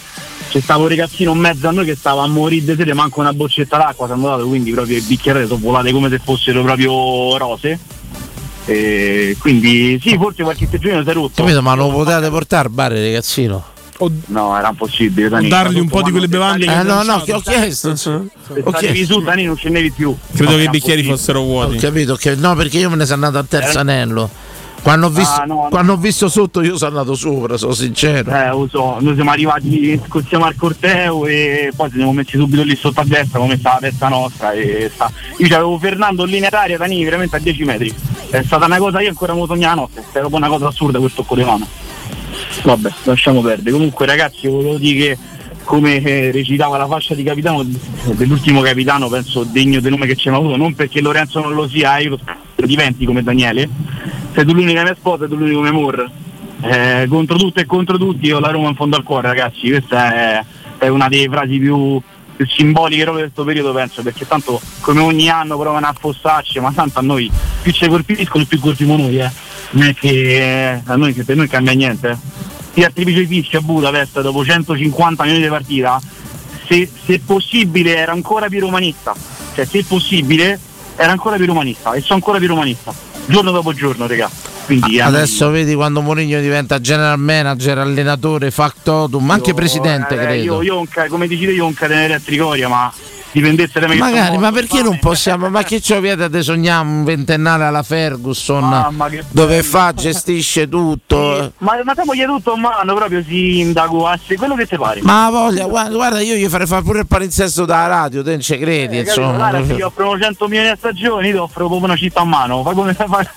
c'è 0.50 0.60
stato 0.62 0.82
un 0.82 0.88
ragazzino 0.88 1.32
in 1.34 1.40
mezzo 1.40 1.68
a 1.68 1.72
noi 1.72 1.86
che 1.86 1.96
stava 1.96 2.24
a 2.24 2.28
morire 2.28 2.66
di 2.66 2.76
sede, 2.76 2.94
manco 2.94 3.20
una 3.20 3.34
boccetta 3.34 3.78
d'acqua, 3.78 4.08
siamo 4.08 4.28
dato 4.28 4.48
quindi 4.48 4.72
proprio 4.72 4.98
i 4.98 5.02
bicchieri 5.02 5.46
sono 5.48 5.60
volate 5.62 5.92
come 5.92 6.10
se 6.10 6.20
fossero 6.24 6.62
proprio 6.64 7.38
rose. 7.38 7.80
E 8.66 9.38
quindi 9.40 9.98
sì, 10.02 10.18
forse 10.18 10.44
qualche 10.44 10.68
seggiolino 10.70 11.02
si 11.04 11.10
è 11.10 11.14
rotto. 11.14 11.42
Capito, 11.42 11.62
ma 11.62 11.74
non 11.74 11.90
lo 11.92 12.04
potete 12.04 12.30
portare 12.30 12.68
al 12.68 12.74
bar, 12.74 12.92
ragazzino? 12.92 13.64
No, 14.28 14.58
era 14.58 14.70
impossibile. 14.70 15.28
Dani. 15.30 15.48
dargli 15.48 15.80
un 15.80 15.88
po' 15.88 16.02
di 16.04 16.12
quelle 16.12 16.28
bevande 16.28 16.66
Eh 16.66 16.68
che 16.68 16.84
no, 16.84 16.96
non 17.02 17.06
no, 17.06 17.18
so. 17.20 17.24
che 17.26 17.34
ho 17.34 17.40
chiesto. 17.40 17.90
Ho 17.92 17.96
stavi 17.96 18.92
chiesto. 18.94 19.14
su, 19.14 19.22
Dani, 19.22 19.46
non 19.46 19.56
scendevi 19.58 19.92
più. 19.92 20.16
Credo 20.34 20.52
No, 20.52 20.58
che 20.58 20.64
i 20.64 20.70
bicchieri 20.70 21.04
fossero 21.04 21.40
Ho 21.40 21.46
vuoti. 21.46 21.78
capito, 21.78 22.16
che- 22.16 22.36
no, 22.36 22.54
perché 22.56 22.78
io 22.78 22.90
me 22.90 22.96
ne 22.98 23.06
sono 23.06 23.26
andato 23.26 23.38
al 23.44 23.48
terzo 23.48 23.78
Eh? 23.78 23.82
anello. 23.82 24.30
Quando 24.88 25.08
ho, 25.08 25.10
visto, 25.10 25.42
Ah, 25.42 25.44
no, 25.44 25.54
no. 25.64 25.68
quando 25.70 25.92
ho 25.92 25.98
visto 25.98 26.30
sotto 26.30 26.62
io 26.62 26.78
sono 26.78 26.92
andato 26.98 27.14
sopra, 27.14 27.58
sono 27.58 27.74
sincero. 27.74 28.32
Eh, 28.32 28.48
lo 28.52 28.70
so, 28.72 28.96
noi 29.02 29.16
siamo 29.16 29.32
arrivati, 29.32 30.00
scozziamo 30.08 30.46
al 30.46 30.56
corteo 30.56 31.26
e 31.26 31.74
poi 31.76 31.90
ci 31.90 31.98
siamo 31.98 32.14
messi 32.14 32.38
subito 32.38 32.64
lì 32.64 32.74
sotto 32.74 33.02
a 33.02 33.04
destra 33.04 33.38
come 33.38 33.58
sta 33.58 33.72
la 33.74 33.90
testa 33.90 34.08
nostra 34.08 34.54
e 34.54 34.90
sta. 34.94 35.12
Io 35.40 35.48
avevo 35.54 35.78
Fernando 35.78 36.24
in 36.24 36.30
linea 36.30 36.50
d'aria, 36.50 36.78
Dani 36.78 37.04
veramente 37.04 37.36
a 37.36 37.40
10 37.40 37.64
metri. 37.66 37.94
È 38.30 38.42
stata 38.44 38.66
una 38.66 38.78
cosa, 38.78 39.02
io 39.02 39.10
ancora 39.10 39.34
mi 39.34 39.46
sogno 39.46 39.68
la 39.68 39.74
notte, 39.74 40.00
è 40.00 40.04
proprio 40.20 40.38
una 40.38 40.48
cosa 40.48 40.68
assurda 40.68 41.00
questo 41.00 41.22
tocco 41.22 41.36
di 41.36 41.44
mano. 41.44 41.68
Vabbè, 42.64 42.90
lasciamo 43.04 43.42
perdere. 43.42 43.72
Comunque 43.72 44.06
ragazzi 44.06 44.48
volevo 44.48 44.78
dire 44.78 45.00
che 45.00 45.18
come 45.66 46.02
eh, 46.02 46.32
recitava 46.32 46.78
la 46.78 46.88
fascia 46.88 47.14
di 47.14 47.24
capitano 47.24 47.62
dell'ultimo 48.14 48.62
capitano, 48.62 49.10
penso 49.10 49.44
degno 49.44 49.82
del 49.82 49.92
nome 49.92 50.06
che 50.06 50.16
ci 50.16 50.30
hanno 50.30 50.38
avuto, 50.38 50.56
non 50.56 50.76
perché 50.76 51.02
Lorenzo 51.02 51.42
non 51.42 51.54
lo 51.54 51.68
sia, 51.68 51.98
io 51.98 52.12
lo, 52.12 52.20
lo 52.56 52.66
diventi 52.66 53.04
come 53.04 53.22
Daniele. 53.22 53.68
Sei 54.38 54.46
tu 54.46 54.54
l'unica 54.54 54.84
mia 54.84 54.94
sposa 54.94 55.26
e 55.26 55.28
tu 55.28 55.36
l'unico 55.36 55.62
mio 55.62 55.70
amor. 55.72 56.12
Eh, 56.62 57.08
contro 57.10 57.38
tutto 57.38 57.60
e 57.60 57.66
contro 57.66 57.98
tutti 57.98 58.28
io 58.28 58.40
la 58.40 58.52
Roma 58.52 58.70
in 58.70 58.76
fondo 58.76 58.96
al 58.96 59.02
cuore 59.02 59.30
ragazzi, 59.30 59.68
questa 59.68 60.14
è, 60.14 60.46
è 60.78 60.88
una 60.90 61.08
delle 61.08 61.28
frasi 61.28 61.58
più, 61.58 62.00
più 62.36 62.46
simboliche 62.46 63.02
proprio 63.02 63.26
di 63.26 63.32
questo 63.32 63.44
periodo 63.44 63.74
penso, 63.74 64.04
perché 64.04 64.28
tanto 64.28 64.62
come 64.82 65.00
ogni 65.00 65.28
anno 65.28 65.58
provano 65.58 65.88
a 65.88 65.90
affossarci, 65.90 66.60
ma 66.60 66.72
tanto 66.72 67.00
a 67.00 67.02
noi 67.02 67.32
più 67.64 67.72
ci 67.72 67.88
colpiscono 67.88 68.46
più 68.46 68.60
colpiamo 68.60 68.96
noi, 68.96 69.18
eh. 69.18 69.32
Non 69.72 69.88
è 69.88 69.96
che 69.96 70.74
eh, 70.74 70.82
a 70.86 70.96
noi, 70.96 71.14
per 71.14 71.36
noi 71.36 71.48
cambia 71.48 71.74
niente. 71.74 72.10
Eh. 72.12 72.18
Ti 72.76 72.84
attribuisce 72.84 73.22
i 73.22 73.26
fischi 73.26 73.56
a 73.56 73.62
Budapest 73.62 74.22
dopo 74.22 74.46
150 74.46 75.24
minuti 75.24 75.42
di 75.42 75.50
partita, 75.50 76.00
se, 76.68 76.88
se 77.06 77.20
possibile 77.26 77.98
era 77.98 78.12
ancora 78.12 78.50
più 78.50 78.60
romanista, 78.60 79.16
cioè 79.56 79.66
se 79.66 79.84
possibile 79.84 80.60
era 80.96 81.12
ancora 81.12 81.38
più 81.38 81.48
romanista 81.48 81.94
e 81.94 82.02
sono 82.02 82.16
ancora 82.16 82.38
più 82.38 82.48
romanista, 82.48 82.94
giorno 83.28 83.52
dopo 83.52 83.74
giorno, 83.74 84.08
regà. 84.08 84.30
Quindi, 84.66 84.98
eh, 84.98 85.02
Adesso 85.02 85.50
vedi 85.50 85.76
quando 85.76 86.02
Mourinho 86.02 86.42
diventa 86.42 86.82
general 86.82 87.20
manager, 87.20 87.78
allenatore, 87.78 88.52
factotum, 88.52 89.24
ma 89.24 89.36
anche 89.36 89.50
io, 89.52 89.56
presidente, 89.56 90.16
eh, 90.16 90.18
credo. 90.18 90.62
Io, 90.62 90.82
io 90.84 90.88
come 91.10 91.28
dici 91.28 91.46
te, 91.46 91.52
io 91.52 91.66
un 91.66 91.74
catenere 91.74 92.16
a 92.16 92.20
Trigoria, 92.20 92.68
ma 92.68 92.92
dipendesse 93.32 93.80
da 93.80 93.88
me 93.88 93.96
Magari, 93.96 94.26
sono 94.28 94.40
ma 94.40 94.50
morto, 94.52 94.56
perché 94.68 94.82
non 94.84 95.00
possiamo? 95.00 95.50
Ma 95.50 95.64
che 95.64 95.82
ci 95.82 95.98
vieta 96.00 96.28
di 96.28 96.42
sognare 96.42 96.86
un 96.88 97.04
ventennale 97.04 97.66
alla 97.66 97.84
Ferguson 97.84 98.96
dove 99.32 99.64
fa, 99.64 99.94
gestisce 99.94 100.68
tutto? 100.68 101.54
Ma, 101.60 101.80
ma 101.84 101.94
te 101.94 102.04
moglie 102.06 102.26
tutto 102.26 102.54
in 102.56 102.62
mano, 102.62 102.94
proprio 102.96 103.24
sindaco, 103.24 104.08
asse, 104.08 104.36
quello 104.36 104.56
che 104.56 104.66
ti 104.68 104.78
pare. 104.78 105.02
Ma 105.02 105.30
voglia, 105.30 105.66
guarda, 105.66 105.94
guarda, 105.94 106.20
io 106.22 106.36
gli 106.36 106.48
farei 106.48 106.68
fare 106.68 106.84
pure 106.84 107.00
il 107.00 107.08
palinsesto 107.08 107.66
dalla 107.66 107.88
radio, 107.88 108.24
te 108.24 108.32
non 108.32 108.42
ci 108.42 108.58
credi, 108.58 109.00
Eh, 109.00 109.04
capito? 109.04 109.22
insomma. 109.22 109.50
Guarda, 109.50 109.74
gli 109.74 109.82
offrono 109.82 110.20
100 110.20 110.48
milioni 110.48 110.70
a 110.70 110.76
stagione, 110.76 111.32
ti 111.32 111.38
offro 111.38 111.68
proprio 111.68 111.86
una 111.88 111.96
città 111.98 112.22
a 112.22 112.26
mano, 112.26 112.64
fai 112.64 112.74
come, 112.74 112.94
fai, 112.94 113.28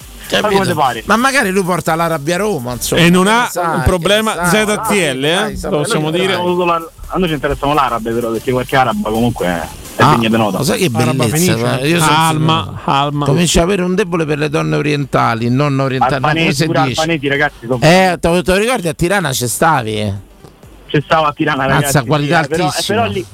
Ma 1.04 1.16
magari 1.16 1.50
lui 1.50 1.62
porta 1.64 1.94
l'Arabia 1.94 2.34
a 2.36 2.38
Roma, 2.38 2.72
insomma. 2.72 3.00
E 3.02 3.10
non 3.10 3.26
ha 3.26 3.48
Sai, 3.50 3.76
un 3.76 3.82
problema 3.82 4.46
ZTL, 4.48 5.24
eh? 5.24 5.58
possiamo 5.68 6.10
dire. 6.10 6.34
A 6.34 7.18
noi 7.18 7.26
ci 7.28 7.34
interessano 7.34 7.74
l'arabe 7.74 8.12
però, 8.12 8.30
perché 8.30 8.52
qualche 8.52 8.76
araba 8.76 9.10
comunque 9.10 9.46
è 9.46 10.02
Ah, 10.02 10.14
degna 10.14 10.28
di 10.28 10.36
nota. 10.36 10.62
sai 10.62 10.78
che 10.78 10.88
bellezza? 10.88 11.54
Guarda, 11.56 11.84
io 11.86 11.98
sono- 11.98 12.16
Alma, 12.16 12.80
Alma. 12.84 13.24
Comincio 13.26 13.58
ad 13.58 13.64
avere 13.64 13.82
un 13.82 13.94
debole 13.96 14.24
per 14.24 14.38
le 14.38 14.48
donne 14.48 14.76
orientali, 14.76 15.50
non 15.50 15.78
orientali. 15.78 16.14
no, 16.14 16.20
come 16.20 16.30
Albanesi, 16.30 16.66
dice? 16.66 16.80
albanesi, 17.00 17.28
ragazzi, 17.28 17.66
dopo- 17.66 17.84
Eh, 17.84 18.16
te, 18.20 18.28
lo 18.28 18.54
ricordi 18.56 18.88
a 18.88 18.94
Tirana 18.94 19.32
ci 19.32 19.48
stavi? 19.48 20.00
eh? 20.00 20.14
c'è 20.88 21.00
stava 21.04 21.28
a 21.28 21.32
Tirana 21.32 21.66
Mazza, 21.66 21.74
ragazzi, 21.74 22.06
qualità 22.06 22.38
sì, 22.38 22.44
eh, 22.44 22.48
però, 22.48 22.62
eh, 22.62 22.66
altissima. 22.66 22.98
però 23.00 23.12
lì, 23.12 23.26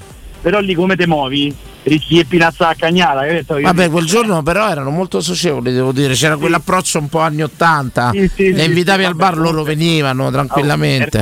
però 0.42 0.58
lì 0.60 0.74
come 0.74 0.96
te 0.96 1.06
muovi? 1.06 1.56
Rischi 1.86 2.16
che 2.16 2.24
pinazza 2.24 2.66
a 2.66 2.74
cagnata, 2.74 3.20
hai 3.20 3.32
detto? 3.32 3.58
Io- 3.58 3.62
Vabbè, 3.62 3.88
quel 3.90 4.06
giorno 4.06 4.42
però 4.42 4.68
erano 4.68 4.90
molto 4.90 5.20
socievoli, 5.20 5.72
devo 5.72 5.92
dire. 5.92 6.14
C'era 6.14 6.36
quell'approccio 6.36 6.98
un 6.98 7.08
po' 7.08 7.20
anni 7.20 7.42
80. 7.42 8.10
Sì, 8.12 8.30
sì, 8.34 8.52
Le 8.52 8.62
sì, 8.62 8.68
invitavi 8.68 9.02
sì, 9.02 9.08
al 9.08 9.14
bar, 9.14 9.36
loro 9.36 9.62
venivano 9.62 10.28
tranquillamente. 10.32 11.20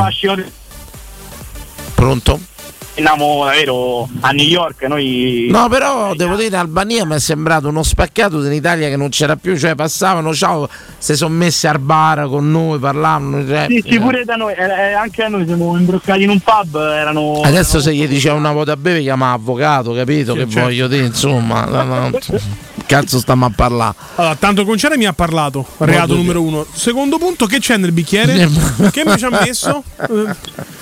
Pronto? 1.95 2.41
Andiamo 2.97 3.45
davvero 3.45 4.09
a 4.21 4.31
New 4.31 4.47
York, 4.47 4.83
noi 4.83 5.49
No, 5.51 5.69
però 5.69 6.15
devo 6.15 6.37
dire, 6.37 6.57
Albania 6.57 7.05
mi 7.05 7.15
è 7.15 7.19
sembrato 7.19 7.69
uno 7.69 7.83
spaccato 7.83 8.41
dell'Italia 8.41 8.89
che 8.89 8.97
non 8.97 9.09
c'era 9.09 9.37
più. 9.37 9.57
Cioè, 9.57 9.75
passavano, 9.75 10.35
ciao, 10.35 10.69
si 10.99 11.17
sono 11.17 11.35
messi 11.35 11.67
al 11.67 11.79
bar 11.79 12.27
con 12.29 12.51
noi, 12.51 12.79
parlavano. 12.79 13.47
Cioè, 13.47 13.67
Sì, 13.69 13.83
sì, 13.87 13.99
pure 13.99 14.25
da 14.25 14.37
noi, 14.37 14.55
eh, 14.55 14.65
eh, 14.65 14.93
anche 14.93 15.23
a 15.23 15.29
noi 15.29 15.47
siamo 15.47 15.77
imbroccati 15.77 16.23
in 16.23 16.31
un 16.31 16.41
pub, 16.41 16.77
erano... 16.77 17.41
Adesso 17.43 17.81
se 17.81 17.95
gli 17.95 18.07
diceva 18.07 18.35
una 18.35 18.53
volta 18.53 18.73
a 18.73 18.77
bere 18.77 19.01
chiama 19.01 19.33
avvocato, 19.33 19.93
capito? 19.93 20.35
che 20.35 20.49
certo. 20.49 20.61
voglio 20.61 20.89
dire, 20.89 21.07
insomma, 21.07 22.11
cazzo 22.87 23.19
stiamo 23.19 23.47
a 23.47 23.51
parlare. 23.55 23.95
Allora, 24.17 24.35
tanto 24.37 24.65
Conciare 24.65 24.97
mi 24.97 25.07
ha 25.07 25.13
parlato, 25.13 25.67
reato 25.79 26.15
numero 26.15 26.41
uno. 26.43 26.67
Secondo 26.73 27.19
punto, 27.19 27.47
che 27.47 27.59
c'è 27.59 27.77
nel 27.77 27.93
bicchiere? 27.93 28.49
che 28.91 29.03
mi 29.05 29.17
ci 29.17 29.25
ha 29.25 29.31
messo? 29.45 29.83
Eh, 30.01 30.35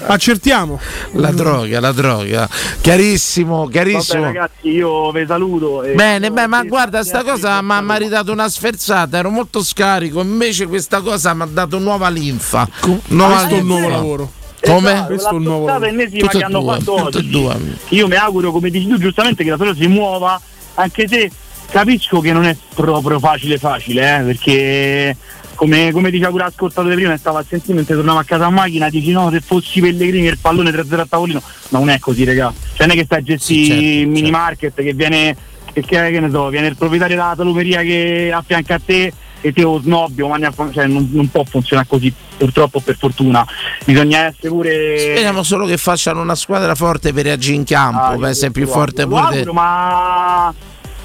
accertiamo. 0.07 0.79
La 1.13 1.31
droga, 1.31 1.81
la 1.81 1.93
droga. 1.93 2.49
Chiarissimo, 2.81 3.61
Vabbè 3.61 3.71
chiarissimo. 3.73 4.23
ragazzi, 4.25 4.69
io 4.69 5.11
vi 5.13 5.25
saluto. 5.27 5.83
e- 5.83 5.95
Bene, 5.95 6.31
beh, 6.31 6.47
ma 6.47 6.63
guarda, 6.65 7.03
sta 7.05 7.23
cosa 7.23 7.61
mi 7.63 7.73
ha 7.73 7.81
maritato 7.81 8.33
una 8.33 8.49
sferzata, 8.49 9.19
ero 9.19 9.31
molto 9.31 9.63
scarico, 9.63 10.21
invece 10.21 10.67
questa 10.67 11.01
cosa 11.01 11.33
mi 11.35 11.43
ha 11.43 11.49
dato 11.51 11.79
nuova 11.79 12.09
linfa. 12.09 12.69
Nuova 13.09 13.35
Questo 13.37 13.55
è 13.55 13.59
un 13.61 13.67
linfa. 13.67 13.79
nuovo 13.79 13.89
lavoro. 13.89 14.33
Come? 14.65 14.93
Esatto, 14.93 15.07
Questo 15.09 15.29
è 15.29 15.33
un 15.33 15.43
nuovo 15.43 15.67
la 15.67 15.73
lavoro. 15.73 15.91
ennesima 15.91 16.29
che 16.29 16.43
hanno 16.45 16.61
due, 16.61 16.75
fatto 16.79 16.93
oggi. 17.03 17.31
due. 17.31 17.57
Io 17.89 18.07
mi 18.07 18.15
auguro, 18.15 18.53
come 18.53 18.71
dici 18.71 18.87
tu 18.87 18.97
giustamente, 18.99 19.43
che 19.43 19.51
la 19.51 19.57
storia 19.57 19.75
si 19.75 19.87
muova 19.89 20.41
anche 20.75 21.07
se 21.09 21.31
capisco 21.73 22.21
che 22.21 22.33
non 22.33 22.45
è 22.45 22.55
proprio 22.75 23.19
facile 23.19 23.57
facile, 23.59 24.19
eh, 24.19 24.23
perché 24.23 25.17
come, 25.55 25.91
come 25.91 26.11
diceva 26.11 26.31
pure 26.31 26.45
l'ascoltatore 26.45 26.95
prima, 26.95 27.17
stava 27.17 27.39
a 27.41 27.45
sentire 27.49 27.75
mentre 27.75 27.95
tornavo 27.95 28.19
a 28.19 28.25
casa 28.25 28.47
a 28.47 28.51
macchina, 28.51 28.89
dici 28.91 29.11
no, 29.11 29.31
se 29.31 29.41
fossi 29.41 29.81
Pellegrini 29.81 30.27
il 30.27 30.39
pallone 30.39 30.71
3-0 30.71 31.01
a 31.01 31.07
tavolino, 31.09 31.43
ma 31.71 31.79
non 31.79 31.89
è 31.89 31.99
così, 31.99 32.25
raga. 32.25 32.53
Cioè 32.75 32.87
non 32.87 32.97
è 32.97 32.99
che 32.99 33.05
stai 33.07 33.19
a 33.21 33.23
gestire 33.23 33.67
certo, 33.67 33.83
il 33.83 34.09
mini 34.09 34.31
market 34.31 34.75
che 34.75 34.93
viene, 34.93 35.37
che, 35.73 35.83
che- 35.83 36.21
ne 36.21 36.31
so, 36.31 36.49
viene 36.49 36.67
il 36.67 36.77
proprietario 36.77 37.17
della 37.17 37.35
salumeria 37.37 37.81
che 37.81 38.31
affianca 38.35 38.75
a 38.75 38.81
te 38.85 39.13
e 39.45 39.53
te 39.53 39.63
lo 39.63 39.81
snobbi 39.81 40.23
o 40.23 40.29
mandi 40.29 40.45
a 40.45 40.53
fun- 40.53 40.73
cioè 40.73 40.87
non, 40.87 41.09
non 41.13 41.29
può 41.29 41.43
funzionare 41.45 41.89
così, 41.89 42.13
purtroppo 42.37 42.81
per 42.81 42.97
fortuna. 42.97 43.45
Bisogna 43.85 44.27
essere 44.27 44.49
pure. 44.49 44.99
Speriamo 44.99 45.43
solo 45.43 45.67
che 45.67 45.77
facciano 45.79 46.21
una 46.21 46.35
squadra 46.37 46.75
forte 46.75 47.13
per 47.13 47.25
reagire 47.25 47.57
in 47.57 47.65
campo, 47.65 48.03
Ah, 48.03 48.17
per 48.17 48.29
essere 48.29 48.51
più 48.51 48.67
forte 48.67 49.07
pure 49.07 49.21
auguro, 49.21 49.53
ma 49.53 50.55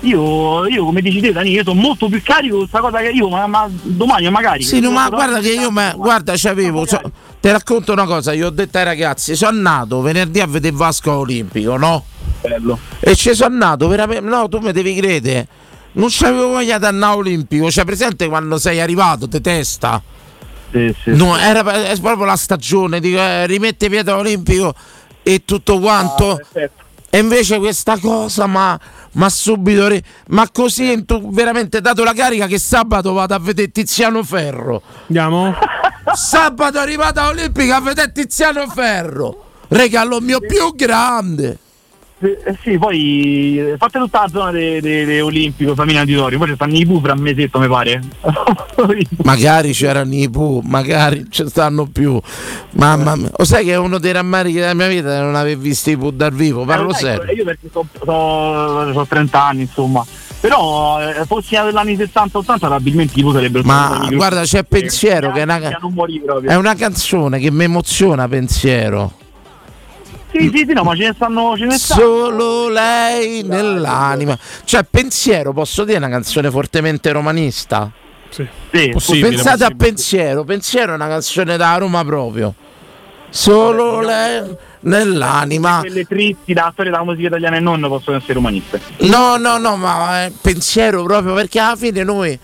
io, 0.02 0.68
io 0.68 0.86
come 0.86 1.02
dici 1.02 1.20
te 1.20 1.32
Dani, 1.32 1.52
io 1.52 1.64
sono 1.64 1.80
molto 1.80 2.08
più 2.08 2.22
carico 2.22 2.54
di 2.54 2.60
questa 2.60 2.80
cosa 2.80 3.00
che 3.00 3.10
io, 3.10 3.30
ma, 3.30 3.48
ma 3.48 3.70
domani 3.70 4.30
magari. 4.30 4.64
Sì, 4.64 4.80
no, 4.80 4.92
ma 4.92 5.10
guarda 5.10 5.40
che 5.40 5.54
io 5.54 5.72
ma, 5.72 5.94
guarda, 5.94 6.34
c'avevo. 6.36 6.86
so- 6.86 7.02
ti 7.40 7.50
racconto 7.50 7.94
una 7.94 8.06
cosa, 8.06 8.34
io 8.34 8.48
ho 8.48 8.52
detto 8.52 8.78
ai 8.78 8.84
ragazzi, 8.84 9.36
sono 9.36 9.60
nato 9.60 10.02
venerdì 10.02 10.40
a 10.40 10.48
vedere 10.48 10.76
Vasco 10.76 11.12
Olimpico, 11.12 11.78
no? 11.78 12.04
Bello. 12.42 12.80
E 13.00 13.16
ci 13.16 13.34
sono 13.34 13.56
nato 13.56 13.88
veramente. 13.88 14.28
No, 14.28 14.48
tu 14.48 14.60
mi 14.60 14.72
devi 14.72 14.96
credere. 14.96 15.48
Non 15.94 16.10
c'avevo 16.12 16.50
voglia 16.50 16.78
di 16.78 16.86
andare 16.86 17.14
a 17.14 17.16
Olimpico. 17.16 17.68
C'è 17.68 17.84
presente 17.84 18.28
quando 18.28 18.58
sei 18.58 18.80
arrivato, 18.80 19.28
te 19.28 19.42
testa? 19.42 20.02
Sì, 20.72 20.94
sì. 21.04 21.12
No, 21.16 21.38
era 21.38 21.90
è 21.90 22.00
proprio 22.00 22.26
la 22.26 22.36
stagione, 22.36 23.00
dico, 23.00 23.18
eh, 23.18 23.48
rimette 23.48 23.90
piede 23.90 24.12
Olimpico 24.12 24.74
e 25.24 25.44
tutto 25.44 25.80
quanto. 25.80 26.32
Ah, 26.32 26.36
perfetto. 26.36 26.84
e 27.10 27.20
invece 27.20 27.58
questa 27.58 27.98
cosa, 27.98 28.46
ma, 28.46 28.80
ma 29.18 29.30
subito, 29.30 29.88
ri- 29.88 30.04
ma 30.30 30.50
così 30.52 31.04
tu- 31.06 31.32
veramente 31.32 31.82
dato 31.82 32.04
la 32.04 32.14
carica 32.14 32.48
che 32.48 32.58
sabato 32.60 33.14
vado 33.14 33.36
a 33.36 33.40
vedere 33.40 33.70
Tiziano 33.70 34.24
Ferro. 34.24 34.82
Andiamo? 35.08 35.54
Sabato 36.14 36.78
è 36.78 36.82
arrivato 36.82 37.20
a 37.20 37.28
Olimpica 37.28 37.76
a 37.76 37.82
vedere 37.82 38.12
Tiziano 38.12 38.66
Ferro. 38.68 39.44
Regalo 39.70 40.22
mio 40.22 40.40
più 40.40 40.74
grande. 40.76 41.58
Eh, 42.20 42.40
eh 42.46 42.58
sì, 42.64 42.80
poi 42.80 43.60
eh, 43.60 43.78
fate 43.78 44.00
tutta 44.00 44.22
la 44.22 44.28
zona 44.28 44.52
de, 44.52 45.22
Olimpico, 45.22 45.76
famiglia 45.76 46.00
Auditorio, 46.00 46.40
poi 46.40 46.48
ci 46.48 46.56
stanno 46.56 46.76
i 46.76 46.86
Pufra 46.86 47.10
fra 47.10 47.14
un 47.14 47.20
mesetto, 47.22 47.60
mi 47.60 47.68
pare. 47.68 48.02
Magari 49.24 49.72
c'erano 49.72 50.14
i 50.16 50.28
Pooh, 50.30 50.62
magari 50.62 51.28
ci 51.30 51.48
stanno 51.48 51.86
più. 51.86 52.20
Mamma 52.72 53.16
mia. 53.16 53.30
Lo 53.36 53.46
sai 53.46 53.66
che 53.66 53.74
è 53.74 53.78
uno 53.78 54.00
dei 54.00 54.14
rammarichi 54.14 54.58
della 54.58 54.74
mia 54.74 54.88
vita 54.88 55.22
non 55.22 55.36
aver 55.36 55.58
visto 55.58 55.92
i 55.92 55.98
Pooh 55.98 56.12
dal 56.12 56.34
vivo? 56.34 56.66
Parlo 56.66 56.90
Eh, 56.90 56.96
serio. 56.96 57.32
Io 57.34 57.44
perché 57.44 57.70
ho 57.72 59.06
30 59.08 59.44
anni, 59.44 59.62
insomma. 59.62 60.06
Però 60.40 61.00
eh, 61.02 61.26
fossi 61.26 61.56
negli 61.56 61.76
anni 61.76 61.96
70-80 61.96 62.42
probabilmente 62.58 63.20
i 63.20 63.22
Pufra 63.22 63.40
sarebbero 63.40 63.64
Ma 63.64 64.08
guarda, 64.12 64.42
c'è 64.42 64.60
Eh, 64.60 64.64
pensiero 64.64 65.32
che 65.32 65.42
è 65.42 65.44
una, 65.44 65.60
è 66.46 66.56
una 66.56 66.76
canzone 66.76 67.40
che 67.40 67.52
mi 67.52 67.66
emoziona 67.66 68.28
pensiero. 68.28 69.26
Sì, 70.32 70.52
sì, 70.54 70.66
sì, 70.68 70.74
no, 70.74 70.84
ma 70.84 70.96
ce 70.96 71.08
ne 71.08 71.14
stanno, 71.16 71.56
ce 71.58 71.66
ne 71.66 71.78
stanno. 71.78 72.02
Solo 72.02 72.70
lei 72.70 73.44
nell'anima. 73.44 74.38
Cioè, 74.66 74.84
pensiero, 74.90 75.54
posso 75.54 75.84
dire, 75.84 75.96
è 75.98 76.00
una 76.00 76.10
canzone 76.10 76.52
fortemente 76.52 77.12
romanista. 77.12 77.90
Sì. 78.30 78.46
Possibile, 78.92 79.30
Pensate 79.30 79.64
a 79.64 79.68
possibile. 79.68 79.76
pensiero, 79.76 80.44
pensiero 80.44 80.92
è 80.92 80.96
una 80.96 81.08
canzone 81.08 81.56
da 81.58 81.78
Roma 81.78 82.04
proprio. 82.04 82.54
Solo 83.30 84.02
lei 84.02 84.44
nell'anima. 84.82 85.80
Quelle 85.82 86.06
tristi 86.06 86.54
da 86.54 86.70
storia 86.74 86.92
della 86.92 87.04
musica 87.04 87.28
italiana 87.28 87.58
e 87.58 87.60
non 87.60 87.82
possono 87.88 88.18
essere 88.18 88.38
umaniste. 88.38 88.80
No, 89.00 89.38
no, 89.38 89.58
no, 89.58 89.76
ma 89.76 90.26
eh, 90.26 90.32
pensiero 90.42 91.04
proprio 91.04 91.34
perché 91.34 91.60
alla 91.60 91.76
fine 91.76 92.04
noi. 92.04 92.38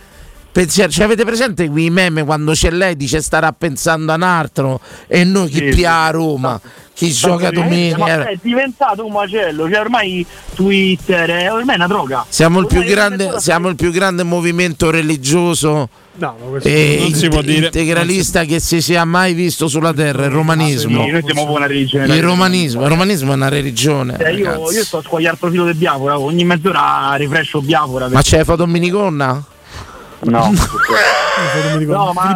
Pensiero, 0.52 0.92
cioè 0.92 1.06
avete 1.06 1.26
presente 1.26 1.68
quei 1.68 1.90
meme 1.90 2.24
quando 2.24 2.52
c'è 2.52 2.70
lei 2.70 2.96
dice 2.96 3.22
starà 3.24 3.52
pensando 3.54 4.12
a 4.12 4.16
un 4.16 4.22
altro 4.22 4.80
e 5.08 5.24
noi 5.24 5.50
chi 5.50 5.58
Sì, 5.58 5.64
pia 5.76 6.04
a 6.04 6.12
sì. 6.12 6.70
Chi 6.94 7.12
gioca 7.12 7.50
domenica. 7.50 7.98
ma 7.98 8.28
è 8.28 8.38
diventato 8.42 9.06
un 9.06 9.12
macello, 9.12 9.70
cioè 9.70 9.80
ormai 9.80 10.26
Twitter 10.54 11.30
è 11.30 11.52
ormai 11.52 11.76
una 11.76 11.88
droga. 11.88 12.26
Siamo 12.30 12.60
il, 12.60 12.68
più 12.68 12.84
grande, 12.84 13.40
siamo 13.40 13.70
il 13.70 13.76
più 13.76 13.92
grande 13.92 14.24
movimento 14.24 14.90
religioso 14.90 15.90
No, 16.16 16.36
e 16.62 16.98
non 17.00 17.14
si 17.14 17.28
può 17.28 17.42
dire. 17.42 17.66
integralista 17.66 18.44
che 18.44 18.60
si 18.60 18.82
sia 18.82 19.04
mai 19.04 19.34
visto 19.34 19.68
sulla 19.68 19.94
terra, 19.94 20.26
il 20.26 20.32
romanismo. 20.32 21.04
Sì, 21.04 21.10
noi 21.10 21.24
siamo 21.26 21.52
una 21.52 21.66
religione. 21.66 22.16
Il 22.16 22.22
romanismo, 22.22 22.84
il 22.84 22.90
romanismo 22.90 23.32
è 23.32 23.36
una 23.36 23.50
religione. 23.50 24.18
Cioè, 24.20 24.30
io, 24.30 24.72
io 24.72 24.84
sto 24.84 24.98
a 25.00 25.02
squagliare 25.02 25.34
il 25.34 25.40
profilo 25.40 25.64
del 25.64 25.76
Biafora, 25.76 26.20
ogni 26.20 26.44
mezz'ora 26.46 27.16
rifrescio 27.16 27.62
Biafora. 27.62 28.10
Ma 28.10 28.22
c'è 28.22 28.44
foto 28.44 28.68
miniconna? 28.68 29.44
No. 30.24 30.52
no, 31.86 32.14
ma. 32.14 32.36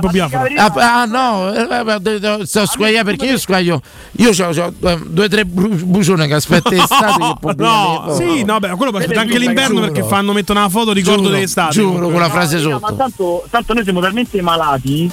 Ah, 0.55 1.01
ah, 1.01 1.05
no, 1.05 1.53
eh, 1.53 1.67
eh, 2.03 2.19
eh, 2.21 2.45
sto 2.45 2.65
squagliando 2.65 3.09
perché 3.11 3.25
io 3.31 3.37
squaglio. 3.37 3.81
Io 4.17 4.29
ho 4.29 4.73
due 5.05 5.25
o 5.25 5.27
tre 5.27 5.45
bucione 5.45 6.27
che 6.27 6.33
aspetta 6.33 6.69
l'estate 6.69 7.13
che 7.17 7.33
pubblicano 7.39 8.05
No, 8.07 8.13
sì, 8.15 8.43
no, 8.43 8.59
beh, 8.59 8.69
quello 8.75 8.97
aspetta 8.97 9.21
anche 9.21 9.37
l'inverno 9.37 9.79
Giuro. 9.79 9.91
perché 9.91 10.07
fanno, 10.07 10.33
mettono 10.33 10.59
una 10.59 10.69
foto 10.69 10.91
ricordo 10.91 11.23
Giuro, 11.23 11.33
dell'estate. 11.35 11.73
giuro, 11.73 12.09
con 12.09 12.19
la 12.19 12.29
frase 12.29 12.55
No, 12.57 12.61
sotto. 12.61 12.79
Ma 12.79 12.93
tanto, 12.93 13.45
tanto 13.49 13.73
noi 13.73 13.83
siamo 13.83 14.01
talmente 14.01 14.41
malati 14.41 15.09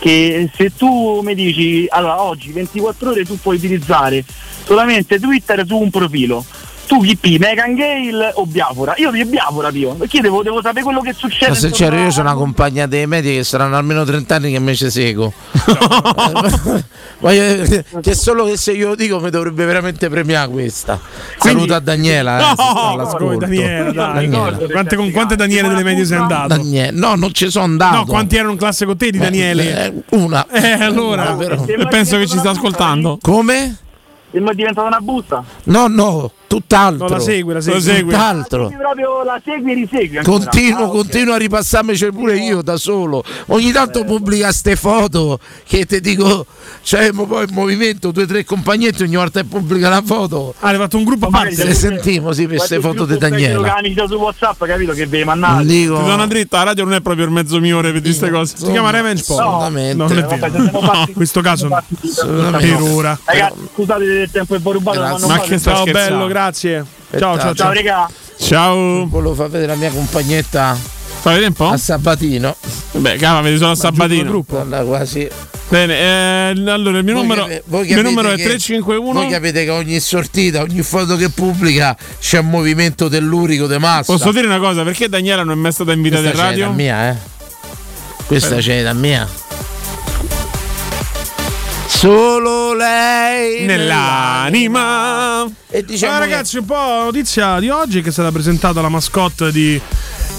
che 0.00 0.48
se 0.54 0.72
tu 0.76 1.20
mi 1.22 1.34
dici 1.34 1.86
allora 1.88 2.22
oggi 2.22 2.52
24 2.52 3.10
ore 3.10 3.24
tu 3.24 3.36
puoi 3.40 3.56
utilizzare 3.56 4.24
solamente 4.64 5.18
Twitter 5.18 5.64
su 5.66 5.76
un 5.76 5.90
profilo. 5.90 6.44
Tu 6.88 7.00
chi 7.02 7.16
pi, 7.16 7.36
Megan 7.38 7.74
Gale 7.74 8.32
o 8.36 8.46
Biafora? 8.46 8.94
Io 8.96 9.10
vi 9.10 9.22
Biafora, 9.26 9.70
Pio, 9.70 9.90
perché 9.92 10.22
devo, 10.22 10.42
devo 10.42 10.62
sapere 10.62 10.82
quello 10.82 11.02
che 11.02 11.12
succede. 11.12 11.48
Ma 11.50 11.54
sincero, 11.54 11.90
intorno 11.90 12.04
io 12.06 12.10
sono 12.10 12.30
una 12.30 12.38
compagna 12.38 12.86
dei 12.86 13.06
media 13.06 13.30
che 13.30 13.44
saranno 13.44 13.76
almeno 13.76 14.04
30 14.04 14.34
anni 14.34 14.52
che 14.52 14.58
me 14.58 14.74
ci 14.74 14.88
seguo. 14.90 15.30
Voglio- 17.20 17.82
che 18.00 18.14
solo 18.14 18.44
che 18.44 18.56
se 18.56 18.72
io 18.72 18.88
lo 18.88 18.94
dico 18.94 19.18
mi 19.20 19.28
dovrebbe 19.28 19.64
veramente 19.66 20.08
premiare 20.08 20.48
questa. 20.50 20.98
Saluto 21.38 21.74
a 21.74 21.80
Daniela. 21.80 22.38
eh, 22.38 22.54
se 22.56 22.62
No, 22.62 22.90
all'ascolto. 22.92 23.26
come 23.26 23.36
Daniele, 23.38 23.92
dai. 23.92 24.28
Daniela. 24.28 24.66
Quante, 24.70 24.96
con 24.96 25.10
quante 25.10 25.36
Daniele 25.36 25.68
delle 25.68 25.82
medie 25.82 26.04
sei 26.06 26.16
andato? 26.18 26.48
Daniele. 26.48 26.90
No, 26.92 27.14
non 27.16 27.32
ci 27.34 27.50
sono 27.50 27.64
andato. 27.64 27.96
No, 27.96 28.06
quanti 28.06 28.36
erano 28.36 28.52
in 28.52 28.58
classe 28.58 28.86
con 28.86 28.96
te 28.96 29.10
di 29.10 29.18
Daniele? 29.18 29.84
Eh, 29.86 29.92
una. 30.16 30.46
Eh, 30.50 30.70
allora, 30.84 31.32
Una, 31.32 31.34
però. 31.64 31.88
penso 31.88 32.16
che 32.16 32.26
ci 32.26 32.38
sta 32.38 32.50
ascoltando. 32.50 33.18
Come? 33.20 33.76
E 34.30 34.40
mi 34.40 34.50
è 34.50 34.54
diventata 34.54 34.86
una 34.86 35.00
busta. 35.00 35.42
No, 35.64 35.86
no, 35.86 36.30
tutt'altro. 36.46 37.08
No, 37.08 37.14
la 37.14 37.20
segui, 37.20 37.54
la 37.54 37.60
segui. 37.62 37.78
Lo 37.78 37.82
segui. 37.84 38.10
Tutt'altro. 38.12 38.62
Segui 38.68 38.76
proprio 38.82 39.22
la 39.24 39.40
segui 39.42 39.70
e 39.72 39.74
risegui. 39.74 40.22
Continuo, 40.22 40.84
Ah, 40.84 40.88
continuo 40.90 41.32
a 41.34 41.36
ripassarmici 41.38 42.06
pure 42.12 42.36
io 42.36 42.60
da 42.60 42.76
solo. 42.76 43.24
Ogni 43.46 43.72
tanto 43.72 44.04
pubblica 44.04 44.52
ste 44.52 44.76
foto 44.76 45.38
che 45.66 45.86
ti 45.86 46.00
dico, 46.02 46.44
c'è 46.84 47.10
mo- 47.12 47.24
poi 47.26 47.44
il 47.44 47.52
movimento, 47.54 48.10
due 48.10 48.24
o 48.24 48.26
tre 48.26 48.44
compagnetti, 48.44 49.02
ogni 49.02 49.16
volta 49.16 49.40
che 49.40 49.46
pubblica 49.46 49.88
la 49.88 50.02
foto. 50.04 50.54
Ah, 50.60 50.68
hai 50.68 50.76
fatto 50.76 50.98
un 50.98 51.04
gruppo 51.04 51.26
a 51.28 51.30
parte. 51.30 51.64
le 51.64 51.72
sentiamo 51.72 52.32
sì, 52.32 52.46
per 52.46 52.56
queste 52.58 52.80
foto 52.80 53.06
di 53.06 53.16
Daniela. 53.16 53.62
che 53.62 53.78
amici 53.78 54.04
su 54.06 54.14
WhatsApp, 54.16 54.62
capito 54.64 54.92
che 54.92 55.06
vi 55.06 55.24
Non 55.24 55.38
mannate. 55.38 55.64
dico. 55.64 55.96
Ti 55.96 56.04
do 56.04 56.12
una 56.14 56.26
dritta, 56.26 56.58
la 56.58 56.64
radio 56.64 56.84
non 56.84 56.92
è 56.92 57.00
proprio 57.00 57.24
il 57.24 57.30
mezzo 57.30 57.58
migliore 57.60 57.92
per 57.92 58.02
queste 58.02 58.28
cose. 58.30 58.56
Si 58.58 58.70
chiama 58.70 58.90
Revenge 58.90 59.22
Porn. 59.26 59.40
Assolutamente. 59.40 59.94
No, 59.96 60.06
non 60.08 60.18
è 60.18 60.22
Vabbè, 60.22 60.50
vero. 60.50 61.04
In 61.06 61.14
questo 61.14 61.40
caso 61.40 61.68
no. 61.68 61.82
Per 62.58 62.82
ora. 62.82 63.18
Ragazzi, 63.24 63.68
scusate 63.72 64.17
del 64.18 64.30
tempo 64.30 64.54
che 64.54 64.60
vi 64.60 64.68
ho 64.68 64.72
rubato, 64.72 64.98
Grazie. 64.98 65.26
ma 65.26 65.34
Ma 65.34 65.40
che 65.40 65.58
Ciao 65.60 65.84
bello, 65.84 66.26
grazie. 66.26 66.84
Ciao, 67.10 67.18
ciao, 67.18 67.38
Ciao, 67.38 67.54
ciao. 67.54 67.72
raga. 67.72 68.10
Ciao. 68.38 69.06
Volevo 69.08 69.34
far 69.34 69.48
vedere 69.48 69.72
la 69.72 69.78
mia 69.78 69.90
compagnetta 69.90 70.76
Fai 71.20 71.32
vedere 71.34 71.46
un 71.48 71.54
po'? 71.54 71.68
a 71.70 71.76
Sabatino. 71.76 72.54
Beh, 72.92 73.16
cava, 73.16 73.40
vedi 73.40 73.56
solo 73.58 73.72
a 73.72 73.74
Sabatino. 73.74 74.44
Guarda, 74.46 74.82
quasi. 74.84 75.28
Bene, 75.70 75.98
eh, 75.98 76.70
allora 76.70 76.98
il 76.98 77.04
mio 77.04 77.14
Voi 77.14 77.22
numero, 77.22 77.42
capi- 77.42 77.62
voi 77.66 77.80
il 77.80 77.86
mio 77.86 77.96
capite 77.96 78.02
numero 78.14 78.28
è 78.30 78.36
che- 78.36 78.42
351. 78.44 79.12
Voi 79.20 79.28
capite 79.28 79.64
che 79.64 79.70
ogni 79.70 80.00
sortita, 80.00 80.62
ogni 80.62 80.82
foto 80.82 81.16
che 81.16 81.28
pubblica 81.28 81.96
c'è 82.20 82.38
un 82.38 82.48
movimento 82.48 83.08
tellurico 83.08 83.66
di 83.66 83.76
massa. 83.78 84.12
Posso 84.12 84.30
dire 84.32 84.46
una 84.46 84.58
cosa? 84.60 84.82
Perché 84.84 85.08
Daniela 85.08 85.42
non 85.42 85.58
è 85.58 85.60
mai 85.60 85.72
stata 85.72 85.92
invitata 85.92 86.22
Questa 86.22 86.42
in 86.46 86.48
c'è 86.50 86.56
da 86.58 86.64
radio? 86.64 86.74
mia, 86.76 87.10
eh. 87.10 87.16
Questa 88.26 88.56
Eh. 88.56 88.60
c'è 88.60 88.82
da 88.82 88.92
mia. 88.94 89.28
Solo 91.98 92.74
lei 92.74 93.66
Nell'anima. 93.66 95.44
E 95.68 95.84
diciamo 95.84 96.12
Allora, 96.12 96.26
che- 96.26 96.32
ragazzi, 96.32 96.58
un 96.58 96.64
po' 96.64 96.76
notizia 97.02 97.58
di 97.58 97.70
oggi 97.70 98.02
che 98.02 98.10
è 98.10 98.12
stata 98.12 98.30
presentata 98.30 98.80
la 98.80 98.88
mascotte 98.88 99.50
di 99.50 99.80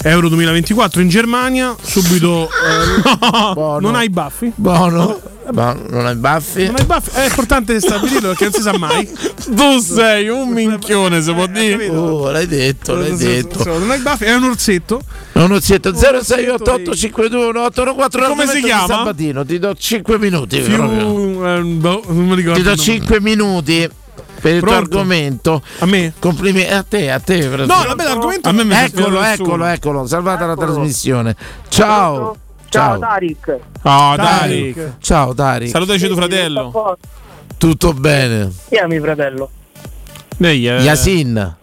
Euro 0.02 0.28
2024 0.28 1.02
in 1.02 1.08
Germania. 1.08 1.76
Subito 1.80 2.48
eh, 2.48 3.18
Buono. 3.52 3.80
non 3.80 3.94
hai 3.94 4.08
baffi. 4.08 4.50
Buono. 4.54 5.20
Buono, 5.50 5.82
non 5.88 6.06
hai 6.06 6.14
baffi. 6.14 6.66
Non 6.66 6.76
hai 6.78 6.84
baffi. 6.84 7.10
È 7.12 7.24
importante 7.24 7.78
stabilirlo 7.80 8.28
perché 8.28 8.44
non 8.44 8.52
si 8.52 8.62
sa 8.62 8.78
mai. 8.78 9.08
Tu 9.50 9.78
sei 9.80 10.28
un 10.28 10.48
minchione, 10.50 11.20
si 11.22 11.32
può 11.32 11.46
dire. 11.46 11.88
Oh, 11.88 12.30
l'hai 12.30 12.46
detto, 12.46 12.94
l'hai 12.94 13.16
detto. 13.16 13.64
Non 13.64 13.90
hai 13.90 13.98
baffi, 13.98 14.24
è 14.24 14.34
un 14.34 14.44
orsetto. 14.44 15.02
Non 15.32 15.50
ho 15.52 15.60
zitto 15.60 15.92
0688 15.92 16.94
521814 16.94 18.30
Come 18.30 18.46
si 18.46 18.60
chiama? 18.62 18.86
Sabatino, 18.86 19.44
ti 19.44 19.58
do 19.58 19.74
5 19.74 20.18
minuti. 20.18 20.60
Più 20.60 21.44
eh, 21.44 21.60
boh, 21.62 22.02
non 22.08 22.26
mi 22.26 22.34
ricordo. 22.36 22.58
Ti 22.58 22.62
do 22.62 22.70
il 22.72 22.76
nome. 22.76 22.98
5 22.98 23.20
minuti. 23.20 23.88
Per 24.40 24.54
il 24.54 24.62
tuo 24.62 24.74
argomento. 24.74 25.62
A 25.78 25.86
me? 25.86 26.12
Complimenti 26.18 26.72
a 26.72 26.82
te, 26.82 27.10
a 27.10 27.20
te. 27.20 27.42
fratello. 27.42 27.74
No, 27.74 27.84
vabbè, 27.86 28.04
l'argomento 28.04 28.48
A 28.48 28.52
me 28.52 28.64
mi 28.64 28.74
eccolo, 28.74 29.22
eccolo, 29.22 29.64
eccolo, 29.66 30.06
salvata 30.06 30.46
la 30.46 30.56
trasmissione. 30.56 31.36
Ciao. 31.68 32.36
Ciao 32.68 32.98
Tarik. 32.98 33.48
Oh, 33.82 34.14
Tarik. 34.14 34.16
Tarik. 34.16 34.92
Ciao 35.00 35.32
Dari. 35.32 35.68
Salutaci 35.68 36.06
tuo 36.06 36.16
fratello. 36.16 36.96
Tutto 37.58 37.92
bene. 37.92 38.50
Chiami 38.68 39.00
fratello. 39.00 39.50
Lei 40.38 40.66
è... 40.66 40.80
Yasin. 40.80 41.56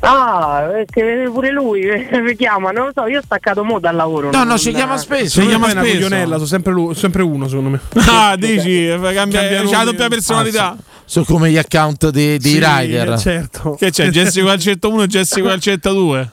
Ah, 0.00 0.66
perché 0.70 1.28
pure 1.32 1.50
lui 1.50 1.82
mi 2.22 2.36
chiama, 2.36 2.70
non 2.70 2.86
lo 2.86 2.92
so, 2.94 3.06
io 3.06 3.18
ho 3.18 3.22
staccato 3.22 3.64
mo 3.64 3.78
dal 3.78 3.94
lavoro. 3.96 4.30
No, 4.30 4.44
no, 4.44 4.58
ci 4.58 4.72
chiama 4.72 4.96
spesso. 4.98 5.40
Si 5.40 5.46
chiama 5.46 5.68
è 5.68 5.70
spesso. 5.70 6.08
sono 6.08 6.44
sempre, 6.44 6.72
lui- 6.72 6.94
sempre 6.94 7.22
uno, 7.22 7.48
secondo 7.48 7.70
me. 7.70 7.80
Ah, 8.06 8.36
dici, 8.36 8.86
cambia, 8.88 9.40
Cambia 9.40 9.62
c'ha 9.64 9.78
la 9.78 9.84
doppia 9.84 10.08
personalità. 10.08 10.68
Ah, 10.68 10.76
Sono 11.08 11.24
come 11.24 11.50
gli 11.50 11.56
account 11.56 12.10
di, 12.10 12.36
di 12.38 12.48
Sì, 12.50 12.60
Rider. 12.62 13.18
certo. 13.18 13.76
Che 13.78 13.90
c'è? 13.90 14.08
Jessica 14.10 14.46
Calcetta 14.46 14.88
1 14.88 15.02
e 15.02 15.06
Jessica 15.06 15.48
Calcetta 15.48 15.90
2. 15.92 16.30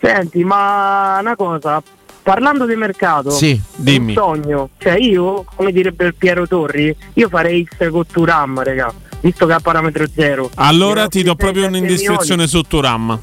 Senti, 0.00 0.44
ma 0.44 1.18
una 1.20 1.36
cosa, 1.36 1.82
parlando 2.22 2.66
di 2.66 2.74
mercato, 2.74 3.30
Sì, 3.30 3.58
dimmi. 3.76 4.08
un 4.08 4.14
sogno, 4.14 4.68
cioè 4.78 4.98
io, 4.98 5.44
come 5.54 5.72
direbbe 5.72 6.04
il 6.06 6.14
Piero 6.14 6.46
Torri, 6.46 6.94
io 7.14 7.28
farei 7.28 7.64
X 7.64 7.88
con 7.88 8.04
Turam, 8.06 8.62
raga, 8.62 8.92
visto 9.20 9.46
che 9.46 9.52
ha 9.54 9.60
parametro 9.60 10.04
zero. 10.14 10.50
Allora 10.56 11.06
ti 11.06 11.22
do 11.22 11.34
proprio 11.36 11.64
6-7 11.64 11.68
un'indiscrezione 11.68 12.46
su 12.46 12.60
Turam. 12.62 13.18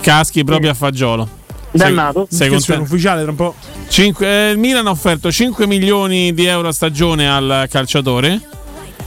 Caschi 0.00 0.42
proprio 0.44 0.70
a 0.70 0.74
fagiolo. 0.74 1.28
Dannato. 1.72 2.26
Sei, 2.30 2.58
sei 2.60 2.78
ufficiale 2.78 3.22
tra 3.22 3.30
un 3.30 3.36
po'. 3.36 3.54
Cinque- 3.88 4.26
eh, 4.26 4.50
il 4.52 4.58
Milan 4.58 4.86
ha 4.86 4.90
offerto 4.90 5.30
5 5.32 5.66
milioni 5.66 6.32
di 6.32 6.44
euro 6.46 6.68
a 6.68 6.72
stagione 6.72 7.28
al 7.30 7.66
calciatore 7.68 8.40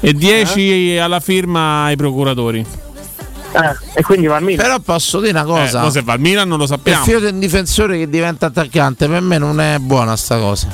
e 0.10 0.14
10 0.14 0.98
alla 0.98 1.20
firma 1.20 1.86
ai 1.86 1.96
procuratori. 1.96 2.60
Eh, 2.60 4.00
e 4.00 4.02
quindi 4.04 4.28
va 4.28 4.36
al 4.36 4.44
Milan. 4.44 4.66
Però 4.66 4.80
posso 4.80 5.20
dire 5.20 5.32
una 5.32 5.42
Eh, 5.42 5.46
cosa. 5.46 5.82
mo 5.82 5.90
se 5.90 6.02
va 6.02 6.14
al 6.14 6.20
Milan 6.20 6.48
non 6.48 6.58
lo 6.58 6.64
il 6.66 6.70
sappiamo. 6.70 7.04
fio 7.06 7.20
del 7.20 7.36
difensore 7.36 7.98
che 7.98 8.10
diventa 8.10 8.48
attaccante 8.48 9.08
per 9.08 9.22
me 9.22 9.38
non 9.38 9.60
è 9.62 9.78
buona 9.80 10.16
sta 10.18 10.38
cosa. 10.38 10.68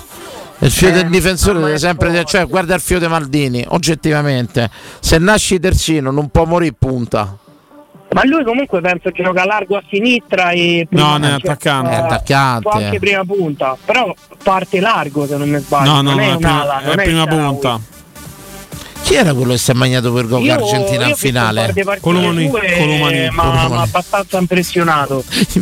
Il 0.60 0.70
fio 0.72 0.90
Eh, 0.90 0.92
del 0.92 1.10
difensore 1.10 1.60
deve 1.60 1.74
è 1.74 1.78
sempre 1.78 2.10
dire, 2.12 2.24
cioè 2.26 2.46
guarda 2.48 2.76
il 2.76 2.82
fio 2.82 3.00
di 3.00 3.08
Maldini, 3.08 3.64
oggettivamente. 3.70 4.70
Se 5.00 5.18
nasci 5.18 5.60
terzino 5.60 6.12
non 6.12 6.30
può 6.30 6.46
morire 6.46 6.74
punta. 6.78 7.38
Ma 8.14 8.26
lui 8.26 8.44
comunque 8.44 8.82
penso 8.82 9.10
gioca 9.24 9.46
largo 9.46 9.78
a 9.78 9.84
sinistra 9.90 10.52
e 10.52 10.86
No, 10.92 11.12
non 11.18 11.24
è 11.24 11.30
cioè, 11.30 11.52
attaccante. 11.52 11.90
eh, 11.92 11.94
È 11.94 11.98
attaccante. 11.98 12.62
Può 12.70 12.72
anche 12.72 13.00
prima 13.00 13.24
punta, 13.26 13.78
però 13.86 14.14
parte 14.44 14.80
largo 14.82 15.26
se 15.28 15.38
non 15.38 15.50
mi 15.50 15.60
sbaglio. 15.60 15.90
No, 15.90 16.02
no, 16.02 16.10
non 16.12 16.16
no, 16.16 16.22
è 16.22 16.32
è 16.32 16.36
prima, 16.36 16.52
un'ala, 16.52 16.80
è 16.82 16.86
non 16.88 17.00
è 17.00 17.04
prima 17.04 17.22
il 17.24 17.28
Shaarawy. 17.30 17.52
Chi 19.12 19.18
era 19.18 19.34
quello 19.34 19.52
che 19.52 19.58
si 19.58 19.72
è 19.72 19.74
magnato 19.74 20.14
per 20.14 20.26
gol 20.26 20.42
Io- 20.42 20.54
Argentina 20.54 21.04
io 21.04 21.10
in 21.10 21.16
finale? 21.18 21.74
Colomani, 22.00 22.50
Colomani, 22.50 23.30
ma 23.32 23.44
ha 23.44 23.82
abbastanza 23.82 24.38
impressionato. 24.38 25.26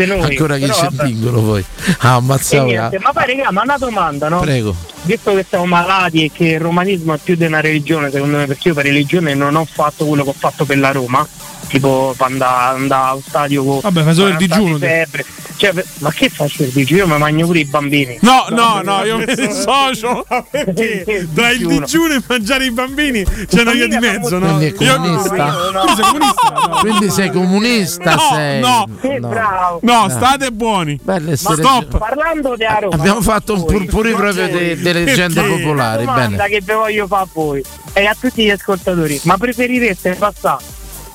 Noi. 0.00 0.20
ancora 0.22 0.56
che 0.56 0.72
ci 0.72 0.80
vabbè. 0.80 1.04
vincono 1.04 1.42
poi. 1.42 1.62
Ah, 1.98 2.14
ammazzavo. 2.14 2.64
niente, 2.64 2.98
ma 2.98 3.12
poi 3.12 3.36
raga, 3.36 3.50
ma 3.50 3.62
una 3.64 3.76
domanda, 3.76 4.30
no? 4.30 4.40
Prego. 4.40 4.74
Visto 5.02 5.34
che 5.34 5.44
siamo 5.46 5.66
malati 5.66 6.24
e 6.24 6.30
che 6.32 6.44
il 6.52 6.60
romanismo 6.60 7.12
è 7.12 7.18
più 7.22 7.36
di 7.36 7.44
una 7.44 7.60
religione, 7.60 8.10
secondo 8.10 8.38
me, 8.38 8.46
perché 8.46 8.68
io 8.68 8.74
per 8.74 8.84
religione 8.84 9.34
non 9.34 9.56
ho 9.56 9.66
fatto 9.70 10.06
quello 10.06 10.22
che 10.22 10.30
ho 10.30 10.34
fatto 10.38 10.64
per 10.64 10.78
la 10.78 10.90
Roma, 10.90 11.28
tipo 11.70 12.14
andare 12.18 12.76
andare 12.78 13.10
allo 13.10 13.22
stadio 13.26 13.64
con 13.64 13.80
Vabbè, 13.80 14.02
fai 14.02 14.14
solo 14.14 14.28
il 14.28 14.34
40 14.36 14.54
digiuno, 14.56 14.78
di. 14.78 15.24
Cioè, 15.60 15.72
ma 15.98 16.10
che 16.10 16.30
faccio 16.30 16.62
il 16.62 16.70
digiuno? 16.70 17.00
Io 17.02 17.06
mi 17.06 17.18
mangio 17.18 17.44
pure 17.46 17.58
i 17.58 17.64
bambini. 17.66 18.18
No, 18.22 18.46
no, 18.48 18.80
no, 18.82 19.04
io 19.04 19.18
mi 19.18 19.26
dissocio. 19.26 20.24
Perché 20.50 21.28
Tra 21.34 21.50
il 21.50 21.66
digiuno 21.66 22.14
e 22.14 22.22
mangiare 22.26 22.64
i 22.64 22.70
bambini 22.70 23.22
c'è 23.46 23.60
una 23.60 23.72
via 23.72 23.86
di 23.86 23.98
mezzo, 23.98 24.38
no? 24.38 24.46
Quindi 24.56 24.66
è 24.66 24.72
comunista? 24.72 25.54
Tu 25.82 25.94
sei 25.94 26.04
comunista? 26.04 26.50
No. 26.66 26.78
Quindi 26.80 27.10
sei 27.10 27.30
comunista, 27.30 28.14
No, 28.14 28.20
sei. 28.32 28.60
no. 28.60 28.86
Bravo. 29.28 29.78
No, 29.82 30.08
state 30.08 30.50
buoni. 30.50 30.98
Bello 31.02 31.30
essere 31.30 31.56
Stop. 31.62 31.98
Parlando 31.98 32.56
di 32.56 32.64
Roma, 32.80 32.94
Abbiamo 32.94 33.20
fatto 33.20 33.52
un 33.54 33.64
purpurri 33.66 34.12
proprio 34.14 34.48
de- 34.48 34.80
delle 34.80 35.04
leggende 35.04 35.42
popolari. 35.42 36.04
La 36.06 36.12
Bene. 36.12 36.24
domanda 36.24 36.44
che 36.46 36.62
vi 36.64 36.72
voglio 36.72 37.06
fare 37.06 37.22
a 37.22 37.28
voi 37.32 37.62
e 37.92 38.06
a 38.06 38.16
tutti 38.18 38.44
gli 38.44 38.50
ascoltatori, 38.50 39.20
ma 39.24 39.36
preferireste 39.36 40.14
passare, 40.18 40.64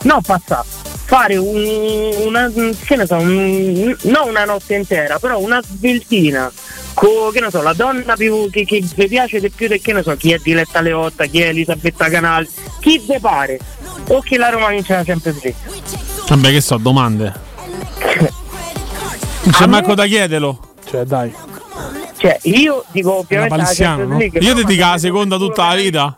no 0.05 0.21
passare, 0.25 0.65
fare 1.05 1.35
un, 1.35 2.13
una, 2.25 2.51
che 2.51 2.95
ne 2.95 3.05
so, 3.05 3.15
un- 3.15 3.95
non 4.03 4.29
una 4.29 4.45
notte 4.45 4.75
intera, 4.75 5.19
però 5.19 5.39
una 5.39 5.61
sveltina 5.61 6.51
con, 6.93 7.31
che 7.31 7.41
ne 7.41 7.49
so, 7.49 7.61
la 7.61 7.73
donna 7.73 8.15
più, 8.15 8.49
che, 8.49 8.65
che 8.65 8.83
vi 8.95 9.07
piace 9.07 9.39
di 9.39 9.49
più 9.49 9.67
del 9.67 9.81
che 9.81 9.93
ne 9.93 10.03
so, 10.03 10.15
chi 10.15 10.31
è 10.31 10.39
Diletta 10.41 10.81
Leotta, 10.81 11.25
chi 11.25 11.41
è 11.41 11.47
Elisabetta 11.47 12.09
Canal, 12.09 12.47
chi 12.79 12.99
vi 12.99 13.19
pare, 13.19 13.59
o 14.07 14.21
che 14.21 14.37
la 14.37 14.49
Roma 14.49 14.69
vince 14.69 14.93
la 14.93 15.03
Champions 15.03 15.43
League. 15.43 15.61
Vabbè, 16.27 16.49
che 16.51 16.61
so, 16.61 16.77
domande. 16.77 17.33
Non 19.43 19.53
c'è 19.53 19.67
manco 19.67 19.93
da 19.93 20.05
chiederlo. 20.05 20.73
Cioè, 20.89 21.03
dai. 21.03 21.33
Cioè, 22.17 22.39
io 22.43 22.83
dico 22.91 23.19
ovviamente 23.19 23.57
la 23.57 23.63
Champions 23.71 24.11
no? 24.11 24.17
League. 24.17 24.39
Io 24.39 24.55
ti 24.55 24.63
dico 24.63 24.85
la 24.85 24.97
seconda 24.97 25.37
tutta 25.37 25.67
la 25.67 25.75
vita. 25.75 26.17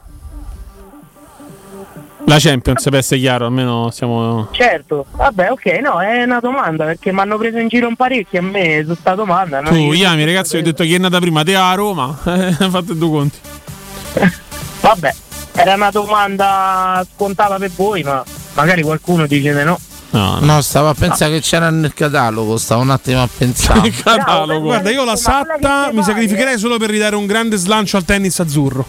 La 2.29 2.39
Champions, 2.39 2.83
per 2.83 2.95
essere 2.95 3.21
chiaro, 3.21 3.45
almeno 3.45 3.89
siamo. 3.91 4.49
Certo, 4.51 5.05
vabbè, 5.15 5.49
ok, 5.51 5.65
no, 5.81 6.01
è 6.01 6.23
una 6.23 6.41
domanda 6.41 6.83
perché 6.83 7.13
mi 7.13 7.21
hanno 7.21 7.37
preso 7.37 7.57
in 7.57 7.69
giro 7.69 7.87
un 7.87 7.95
parecchio 7.95 8.39
a 8.39 8.41
me 8.41 8.83
su 8.85 8.95
sta 8.95 9.15
domanda. 9.15 9.61
no? 9.61 9.69
Tu, 9.69 9.75
Io- 9.75 9.93
Iami, 9.93 10.25
ragazzi, 10.25 10.57
ho 10.57 10.61
detto 10.61 10.83
chi 10.83 10.93
è 10.93 10.97
nata 10.97 11.19
prima, 11.19 11.43
te 11.43 11.55
a 11.55 11.73
Roma. 11.73 12.17
Eh, 12.27 12.51
fate 12.69 12.95
due 12.97 13.09
conti. 13.09 13.37
Vabbè, 14.81 15.15
era 15.53 15.73
una 15.75 15.89
domanda 15.89 17.05
scontata 17.15 17.55
per 17.57 17.71
voi, 17.73 18.03
ma 18.03 18.21
magari 18.55 18.81
qualcuno 18.81 19.25
dice 19.25 19.55
di 19.55 19.63
no. 19.63 19.79
No, 20.09 20.39
No, 20.41 20.61
stavo 20.61 20.89
a 20.89 20.93
pensare 20.93 21.31
che 21.31 21.39
c'era 21.41 21.69
nel 21.69 21.93
catalogo, 21.93 22.57
stavo 22.57 22.81
un 22.81 22.89
attimo 22.89 23.21
a 23.21 23.29
pensare. 23.35 23.89
catalogo. 24.03 24.61
Guarda, 24.65 24.89
io 24.89 25.05
la 25.05 25.15
Satta 25.15 25.91
mi 25.93 26.03
sacrificherei 26.03 26.57
solo 26.57 26.77
per 26.77 26.89
ridare 26.89 27.15
un 27.15 27.25
grande 27.25 27.55
slancio 27.55 27.95
al 27.95 28.03
tennis 28.03 28.37
azzurro. 28.39 28.85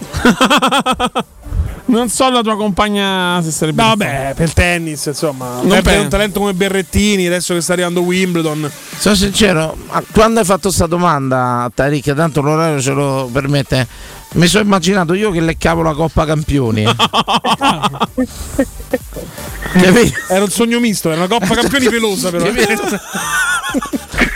Non 1.88 2.10
so 2.10 2.28
la 2.28 2.42
tua 2.42 2.56
compagna 2.56 3.40
se 3.42 3.50
sarebbe. 3.50 3.82
No, 3.82 3.88
vabbè, 3.88 4.34
per 4.36 4.46
il 4.46 4.52
tennis, 4.52 5.06
insomma. 5.06 5.60
Non 5.62 5.80
penso. 5.82 6.02
un 6.02 6.08
talento 6.08 6.38
come 6.40 6.52
Berrettini, 6.52 7.26
adesso 7.26 7.54
che 7.54 7.62
sta 7.62 7.72
arrivando 7.72 8.02
Wimbledon. 8.02 8.70
Sono 8.98 9.14
sincero, 9.14 9.74
ma 9.90 10.02
quando 10.12 10.40
hai 10.40 10.44
fatto 10.44 10.68
questa 10.68 10.86
domanda, 10.86 11.70
Tariq, 11.74 12.14
tanto 12.14 12.42
l'orario 12.42 12.78
ce 12.80 12.92
lo 12.92 13.30
permette, 13.32 13.86
mi 14.32 14.46
sono 14.46 14.64
immaginato 14.64 15.14
io 15.14 15.30
che 15.30 15.40
leccavo 15.40 15.80
la 15.80 15.94
Coppa 15.94 16.26
Campioni. 16.26 16.84
Era 20.28 20.44
un 20.44 20.50
sogno 20.50 20.80
misto, 20.80 21.10
era 21.10 21.24
una 21.24 21.28
Coppa 21.28 21.54
Campioni 21.60 21.88
pelosa 21.88 22.30
però. 22.30 22.46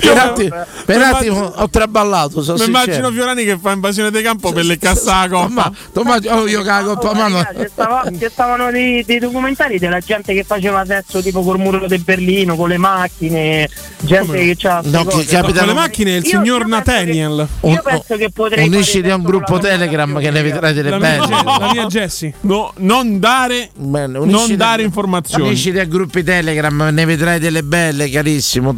per 0.00 0.12
un 0.12 0.18
attimo, 0.18 0.64
per 0.84 0.96
un 0.96 1.02
attimo 1.02 1.40
ho 1.54 1.68
traballato. 1.68 2.42
Sono 2.42 2.58
Mi 2.58 2.66
immagino 2.66 3.10
Fiorani 3.10 3.44
che 3.44 3.58
fa 3.60 3.72
invasione 3.72 4.10
di 4.10 4.22
campo 4.22 4.52
per 4.52 4.64
le 4.64 4.78
cassa 4.78 5.20
la 5.22 5.28
coppa. 5.28 5.48
Ma, 5.48 5.72
Tommaso, 5.92 6.30
oh, 6.30 6.46
io 6.46 6.62
cago 6.62 6.90
la 6.90 6.94
Coppa, 6.96 7.14
mano. 7.14 7.42
Ci, 7.58 7.68
stava- 7.70 8.04
ci 8.18 8.26
stavano 8.30 8.70
dei, 8.70 9.04
dei 9.04 9.18
documentari 9.18 9.78
della 9.78 10.00
gente 10.00 10.34
che 10.34 10.44
faceva 10.44 10.84
sesso 10.84 11.22
tipo 11.22 11.42
col 11.42 11.58
muro 11.58 11.86
di 11.86 11.98
Berlino, 11.98 12.56
con 12.56 12.68
le 12.68 12.78
macchine, 12.78 13.68
gente 14.00 14.36
che 14.38 14.56
c'ha. 14.56 14.80
No, 14.84 15.04
che 15.04 15.24
capita- 15.24 15.60
Con 15.60 15.68
le 15.68 15.74
macchine 15.74 16.16
il 16.16 16.24
Io- 16.24 16.30
signor 16.30 16.44
io 16.44 16.68
penso 16.68 16.76
Nathaniel. 16.76 17.48
Io 17.62 17.82
penso 17.82 18.16
che 18.16 18.30
potrei. 18.30 18.66
Unisciti 18.66 19.00
fare 19.00 19.12
a 19.12 19.16
un 19.16 19.22
gruppo 19.22 19.58
Telegram 19.58 20.18
che 20.18 20.30
ne 20.30 20.42
vedrai 20.42 20.74
delle 20.74 20.96
belle. 20.98 21.28
la 21.28 21.70
mia 21.72 21.86
Jessie. 21.86 22.34
No, 22.40 22.72
non 22.78 23.18
dare, 23.18 23.70
non 23.74 24.56
dare 24.56 24.82
informazioni. 24.82 25.46
Unisciti 25.48 25.78
a 25.78 25.84
gruppi 25.84 26.22
Telegram, 26.22 26.88
ne 26.92 27.04
vedrai 27.04 27.38
delle 27.38 27.62
belle, 27.62 28.08
carissimo 28.10 28.72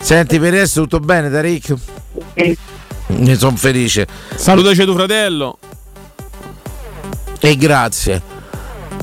Senti, 0.00 0.38
per 0.38 0.54
adesso 0.54 0.82
tutto 0.82 1.00
bene, 1.00 1.30
Tariq? 1.30 1.74
Ne 3.08 3.36
sono 3.36 3.56
felice. 3.56 4.06
Salutaci 4.34 4.84
tuo 4.84 4.94
fratello. 4.94 5.58
E 7.40 7.56
grazie. 7.56 8.22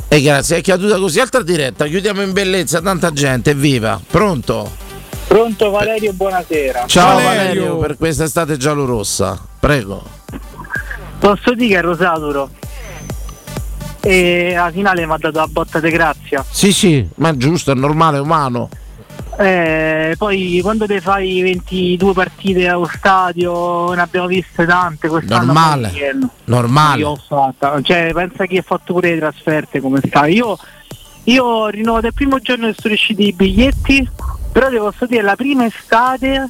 E 0.08 0.22
grazie. 0.22 0.58
È 0.58 0.62
caduta 0.62 0.98
così. 0.98 1.20
Altra 1.20 1.42
diretta. 1.42 1.86
Chiudiamo 1.86 2.22
in 2.22 2.34
bellezza. 2.34 2.82
Tanta 2.82 3.12
gente. 3.12 3.52
Evviva. 3.52 4.00
Pronto? 4.06 4.84
Pronto 5.28 5.70
Valerio, 5.70 6.14
buonasera. 6.14 6.86
Ciao 6.86 7.16
Valerio. 7.16 7.36
Valerio, 7.36 7.78
per 7.78 7.98
questa 7.98 8.26
estate 8.26 8.58
giallorossa. 8.58 9.44
Prego. 9.60 10.04
Posso 11.20 11.54
dire 11.56 11.74
che 11.74 11.78
è 11.80 11.82
Rosaturo? 11.82 12.50
E 14.02 14.54
alla 14.56 14.72
finale 14.72 15.06
mi 15.06 15.12
ha 15.12 15.18
dato 15.18 15.40
la 15.40 15.48
botta 15.48 15.80
di 15.80 15.90
grazia. 15.90 16.46
Sì, 16.48 16.72
sì, 16.72 17.06
ma 17.16 17.30
è 17.30 17.34
giusto, 17.34 17.72
è 17.72 17.74
normale, 17.74 18.18
è 18.18 18.20
umano. 18.20 18.70
Eh, 19.38 20.16
poi 20.18 20.60
quando 20.62 20.86
te 20.86 21.02
fai 21.02 21.41
22 21.41 22.14
partite 22.14 22.68
allo 22.68 22.90
stadio, 22.91 23.94
ne 23.94 24.02
abbiamo 24.02 24.28
viste 24.28 24.66
tante 24.66 25.07
quest'anno. 25.07 25.45
Normale. 25.45 25.91
Normale. 26.45 26.99
Io 26.99 27.10
ho 27.10 27.16
fatta, 27.16 27.82
cioè 27.82 28.12
pensa 28.14 28.45
chi 28.45 28.57
ha 28.57 28.62
fatto 28.62 28.94
pure 28.94 29.14
le 29.14 29.20
trasferte 29.20 29.82
come 29.82 29.99
sta. 30.06 30.26
Io, 30.28 30.57
io 31.24 31.44
ho 31.44 31.68
rinnovato 31.68 32.07
il 32.07 32.14
primo 32.14 32.40
giorno 32.40 32.68
che 32.68 32.76
sono 32.78 32.94
usciti 32.94 33.28
i 33.28 33.34
biglietti, 33.34 34.10
però 34.52 34.70
ti 34.70 34.78
posso 34.78 35.06
dire 35.06 35.22
la 35.22 35.36
prima 35.36 35.66
estate 35.66 36.49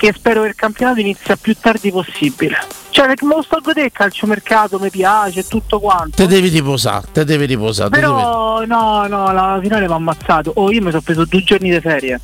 che 0.00 0.14
spero 0.16 0.42
che 0.42 0.48
il 0.48 0.54
campionato 0.54 1.00
inizia 1.00 1.36
più 1.36 1.54
tardi 1.60 1.90
possibile. 1.92 2.56
Cioè, 2.88 3.06
perché 3.06 3.26
me 3.26 3.34
lo 3.36 3.42
sto 3.42 3.56
a 3.56 3.60
godere 3.62 3.86
il 3.86 3.92
calciomercato, 3.92 4.78
mi 4.78 4.88
piace, 4.90 5.46
tutto 5.46 5.78
quanto. 5.78 6.16
Te 6.16 6.26
devi 6.26 6.48
riposare, 6.48 7.06
te 7.12 7.24
devi 7.24 7.44
riposare. 7.44 7.90
te 7.90 8.00
devi- 8.00 8.10
Però 8.12 8.64
no, 8.64 9.06
no, 9.06 9.30
la 9.32 9.58
finale 9.60 9.86
mi 9.86 9.92
ha 9.92 9.96
ammazzato. 9.96 10.52
Oh, 10.56 10.72
io 10.72 10.80
mi 10.82 10.88
sono 10.90 11.02
preso 11.02 11.24
due 11.26 11.42
giorni 11.44 11.70
di 11.70 11.80
ferie. 11.80 12.18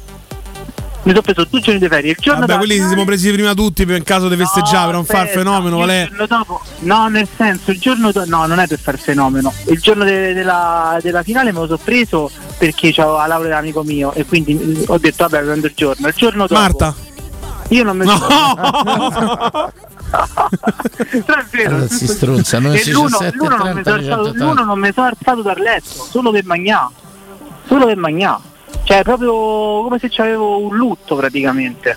Mi 1.03 1.13
sono 1.13 1.23
preso 1.23 1.47
due 1.49 1.61
giorni 1.61 1.79
di 1.79 1.87
ferie. 1.87 2.11
Il 2.13 2.17
giorno 2.19 2.41
Vabbè, 2.41 2.53
della 2.55 2.65
quelli 2.67 2.81
si 2.81 2.87
siamo 2.89 3.05
presi 3.05 3.31
prima 3.31 3.55
tutti 3.55 3.87
per 3.87 3.97
in 3.99 4.03
caso 4.03 4.29
di 4.29 4.37
festeggiare, 4.37 4.87
per 4.87 4.95
non 4.95 5.05
far 5.05 5.17
aspetta, 5.21 5.39
fenomeno, 5.39 5.77
Valè. 5.79 6.01
il 6.03 6.09
giorno 6.09 6.27
dopo- 6.27 6.61
no, 6.81 7.09
nel 7.09 7.29
senso, 7.37 7.71
il 7.71 7.79
giorno 7.79 8.11
dopo, 8.11 8.27
no, 8.29 8.47
non 8.47 8.59
è 8.59 8.67
per 8.67 8.81
far 8.81 8.99
fenomeno. 8.99 9.53
Il 9.69 9.79
giorno 9.81 10.03
de- 10.03 10.33
della, 10.33 10.99
della 11.01 11.23
finale 11.23 11.53
me 11.53 11.61
lo 11.61 11.67
sono 11.67 11.81
preso 11.85 12.29
perché 12.59 12.91
c'avevo 12.93 13.19
la 13.19 13.27
laurea 13.27 13.49
dell'amico 13.51 13.85
mio 13.85 14.13
e 14.15 14.25
quindi 14.25 14.55
mm, 14.55 14.83
ho 14.87 14.99
detto 14.99 15.29
vabbè 15.29 15.45
prendo 15.45 15.67
il 15.69 15.73
giorno. 15.77 16.09
Il 16.09 16.15
giorno 16.17 16.47
dopo. 16.49 16.61
Marta. 16.61 16.95
Io 17.71 17.83
non 17.83 17.97
mi 17.97 18.05
Però 18.07 18.17
è 21.39 21.45
vero. 21.51 21.83
Eh, 21.83 21.89
si 21.89 22.07
struzza, 22.07 22.59
non 22.59 22.75
E 22.75 22.79
si 22.79 22.93
l'uno, 22.93 23.09
17, 23.09 23.37
l'uno 23.37 23.57
non 23.57 23.67
mi 23.75 23.83
30, 23.83 23.91
sono 23.91 24.01
alzato, 24.01 24.25
180. 24.25 24.45
l'uno 24.45 24.65
non 24.65 24.79
mi 24.79 24.93
sono 24.93 25.07
alzato 25.07 25.43
dal 25.43 25.59
letto, 25.59 25.89
solo 26.11 26.31
per 26.31 26.45
magnà. 26.45 26.91
Solo 27.67 27.87
per 27.87 27.97
magnà. 27.97 28.41
Cioè 28.85 29.03
proprio 29.03 29.33
come 29.83 29.99
se 29.99 30.11
avevo 30.23 30.59
un 30.61 30.77
lutto 30.77 31.17
praticamente. 31.17 31.97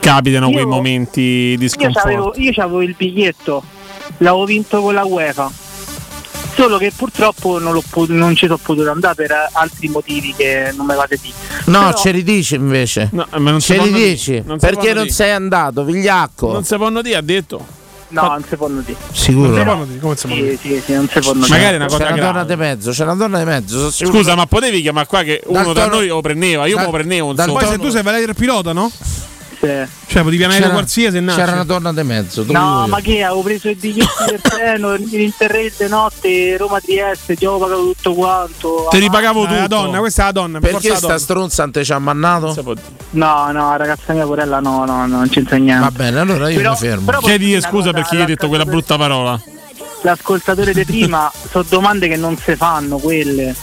Capitano 0.00 0.46
Io- 0.46 0.52
quei 0.52 0.64
momenti 0.66 1.20
di 1.20 1.56
Io 1.60 1.68
sconforto. 1.68 1.98
c'avevo, 2.00 2.32
io 2.36 2.52
c'avevo 2.52 2.82
il 2.82 2.94
biglietto, 2.96 3.62
l'avevo 4.18 4.44
vinto 4.44 4.80
con 4.80 4.94
la 4.94 5.04
UEFA. 5.04 5.50
Solo 6.58 6.76
che 6.78 6.92
purtroppo 6.94 7.58
non, 7.60 7.72
l'ho 7.72 7.82
pot- 7.88 8.08
non 8.08 8.34
ci 8.34 8.46
sono 8.46 8.58
potuto 8.58 8.90
andare 8.90 9.14
per 9.14 9.30
eh, 9.30 9.48
altri 9.52 9.88
motivi 9.88 10.34
che 10.36 10.72
non 10.76 10.86
me 10.86 10.96
vate 10.96 11.16
di. 11.22 11.32
No, 11.66 11.78
Però- 11.86 11.94
ce 11.96 12.10
li 12.10 12.22
dici 12.24 12.56
invece. 12.56 13.08
ma 13.12 13.26
non 13.30 13.60
si 13.60 13.66
ce 13.68 13.72
li 13.74 13.78
possono 13.78 13.96
dire, 13.96 14.08
dici. 14.10 14.42
non 14.44 14.58
si 14.58 14.66
Perché 14.66 14.74
possono 14.76 14.94
non 14.94 15.02
dire. 15.04 15.14
sei 15.14 15.30
andato, 15.30 15.84
vigliacco? 15.84 16.52
Non 16.52 16.64
si 16.64 16.76
possono 16.76 17.02
dire, 17.02 17.16
ha 17.16 17.20
detto. 17.22 17.66
No, 18.10 18.22
non 18.22 18.42
si 18.48 18.56
possono 18.56 18.80
dire. 18.80 18.98
Sicuro? 19.12 19.62
Non 19.64 19.86
si 19.88 19.98
Come 20.00 20.16
sì, 20.16 20.58
sì, 20.60 20.82
sì, 20.84 20.92
non 20.94 21.06
si 21.08 21.18
possono 21.20 21.44
dire. 21.44 21.48
Magari 21.56 21.72
è 21.74 21.76
una 21.76 21.86
cosa 21.86 22.04
C'è 22.06 22.12
una 22.12 22.22
donna 22.22 22.44
di 22.44 22.56
mezzo, 22.56 22.90
c'è 22.90 23.02
una 23.04 23.14
donna 23.14 23.38
di 23.38 23.44
mezzo. 23.44 23.90
Scusa, 23.92 24.34
ma 24.34 24.46
potevi 24.46 24.80
chiamare 24.82 25.06
qua 25.06 25.22
che 25.22 25.42
uno 25.46 25.72
tono- 25.72 25.86
noi 25.86 26.06
lo 26.08 26.20
prendeva? 26.20 26.66
Io 26.66 26.80
lo 26.80 26.90
prendevo. 26.90 27.34
Poi 27.34 27.66
se 27.66 27.78
tu 27.78 27.88
sei 27.90 28.02
Valerio 28.02 28.26
il 28.28 28.34
pilota, 28.34 28.72
no? 28.72 28.90
Cioè, 29.60 30.22
potevi 30.22 30.38
C'era- 30.46 30.70
qualsiasi 30.70 31.16
e 31.16 31.20
nasce. 31.20 31.40
C'era 31.40 31.52
una 31.52 31.64
donna 31.64 31.92
di 31.92 32.02
mezzo. 32.04 32.44
No, 32.48 32.86
ma 32.86 33.00
che 33.00 33.22
avevo 33.24 33.42
preso 33.42 33.68
i 33.68 33.74
biglietti 33.74 34.24
del 34.30 34.40
treno, 34.40 34.94
l'Interrail 34.94 35.72
di 35.76 35.88
notte, 35.88 36.56
Roma 36.56 36.80
Trieste, 36.80 37.34
già 37.34 37.48
avevo 37.48 37.64
pagato 37.64 37.82
tutto 37.92 38.14
quanto. 38.14 38.86
Te 38.90 38.98
ripagavo 38.98 39.44
Dai, 39.46 39.58
la 39.60 39.66
donna, 39.66 39.98
questa 39.98 40.22
è 40.22 40.24
la 40.26 40.32
donna. 40.32 40.60
per 40.60 40.70
Perché 40.72 40.94
sta 40.96 41.18
stronza 41.18 41.62
non 41.64 41.72
te 41.72 41.84
ci 41.84 41.92
ha 41.92 41.98
mannato? 41.98 42.76
No, 43.10 43.50
no, 43.52 43.76
ragazza 43.76 44.12
mia 44.12 44.24
porella 44.26 44.60
no, 44.60 44.84
no, 44.84 45.06
no, 45.06 45.16
non 45.16 45.28
c'entra 45.28 45.56
niente. 45.56 45.82
Va 45.82 45.90
bene, 45.90 46.20
allora 46.20 46.48
io 46.48 46.56
Però- 46.56 46.70
mi 46.72 46.76
fermo. 46.76 47.10
Chiedi 47.18 47.60
scusa 47.60 47.92
perché 47.92 48.16
gli 48.16 48.20
hai 48.20 48.26
detto 48.26 48.48
quella 48.48 48.64
brutta 48.64 48.96
parola. 48.96 49.40
L'ascoltatore 50.02 50.72
di 50.72 50.84
prima 50.84 51.30
sono 51.50 51.64
domande 51.68 52.06
che 52.06 52.16
non 52.16 52.36
si 52.36 52.54
fanno 52.54 52.98
quelle. 52.98 53.54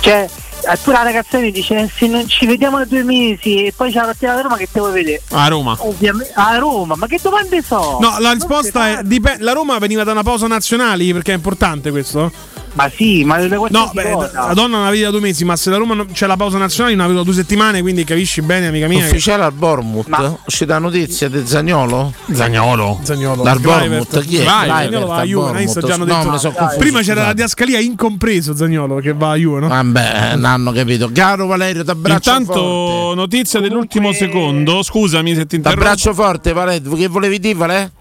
Cioè, 0.00 0.28
eh, 0.66 0.76
pure 0.82 0.96
la 0.96 1.02
ragazza 1.02 1.38
mi 1.38 1.50
dice 1.50 1.90
se 1.94 2.06
non 2.06 2.26
ci 2.28 2.46
vediamo 2.46 2.78
da 2.78 2.84
due 2.84 3.02
mesi 3.02 3.66
e 3.66 3.72
poi 3.74 3.90
c'è 3.90 3.98
la 3.98 4.06
partita 4.06 4.34
da 4.34 4.40
Roma 4.42 4.56
che 4.56 4.68
devo 4.70 4.90
vedere. 4.90 5.22
A 5.30 5.48
Roma. 5.48 5.76
Ovviamente 5.80 6.32
a 6.34 6.56
Roma, 6.56 6.94
ma 6.96 7.06
che 7.06 7.18
domande 7.22 7.62
so? 7.62 7.98
No, 8.00 8.16
la 8.18 8.32
risposta 8.32 8.98
è 8.98 9.02
dipende. 9.02 9.42
La 9.42 9.52
Roma 9.52 9.78
veniva 9.78 10.04
da 10.04 10.12
una 10.12 10.22
pausa 10.22 10.46
nazionali 10.46 11.12
perché 11.12 11.32
è 11.32 11.36
importante 11.36 11.90
questo. 11.90 12.32
Ma 12.74 12.90
sì, 12.94 13.24
ma 13.24 13.38
le 13.38 13.46
No, 13.48 13.90
beh, 13.92 14.02
la 14.32 14.52
donna 14.52 14.76
non 14.76 14.84
la 14.84 14.90
vedi 14.90 15.02
da 15.02 15.10
due 15.10 15.20
mesi, 15.20 15.44
ma 15.44 15.54
se 15.56 15.70
la 15.70 15.76
Roma 15.76 15.94
non- 15.94 16.08
c'è 16.12 16.26
la 16.26 16.36
pausa 16.36 16.58
nazionale, 16.58 16.94
non 16.96 17.02
la 17.04 17.10
vedo 17.12 17.22
da 17.24 17.30
due 17.30 17.40
settimane, 17.40 17.80
quindi 17.82 18.02
capisci 18.04 18.42
bene, 18.42 18.66
amica 18.66 18.88
mia. 18.88 19.00
che- 19.00 19.06
Ufficiale 19.10 19.44
al 19.44 19.52
Bournemouth? 19.52 20.38
Uscita 20.46 20.78
notizia 20.78 21.28
di 21.28 21.42
Zagnolo? 21.46 22.12
Zagnolo. 22.32 22.98
Zagnolo. 23.02 23.42
Dal. 23.44 23.60
Bournemouth? 23.60 24.20
Chi 24.26 24.38
è? 24.38 24.44
Vai, 24.44 24.68
Zagnolo 24.68 25.06
va 25.06 25.16
a 25.18 25.22
Juve, 25.24 25.64
No, 25.64 26.52
Prima 26.78 27.00
c'era 27.02 27.26
la 27.26 27.32
diascalia 27.32 27.78
incompreso 27.78 28.54
Zagnolo 28.56 28.96
che 28.96 29.12
va 29.12 29.30
a 29.30 29.36
Juve, 29.36 29.60
no? 29.60 29.68
Vabbè, 29.68 30.30
non 30.34 30.44
hanno 30.44 30.72
capito. 30.72 31.10
Caro 31.12 31.46
Valerio, 31.46 31.84
t'abbraccio 31.84 32.30
Intanto, 32.30 32.52
forte. 32.52 33.14
notizia 33.14 33.60
dell'ultimo 33.60 34.12
secondo. 34.12 34.82
Scusami 34.82 35.34
se 35.34 35.46
ti 35.46 35.56
interrompo. 35.56 35.84
T'abbraccio 35.84 36.12
forte, 36.12 36.52
Valerio. 36.52 36.92
Che 36.94 37.06
volevi 37.08 37.38
dire, 37.38 37.54
Vale? 37.54 37.92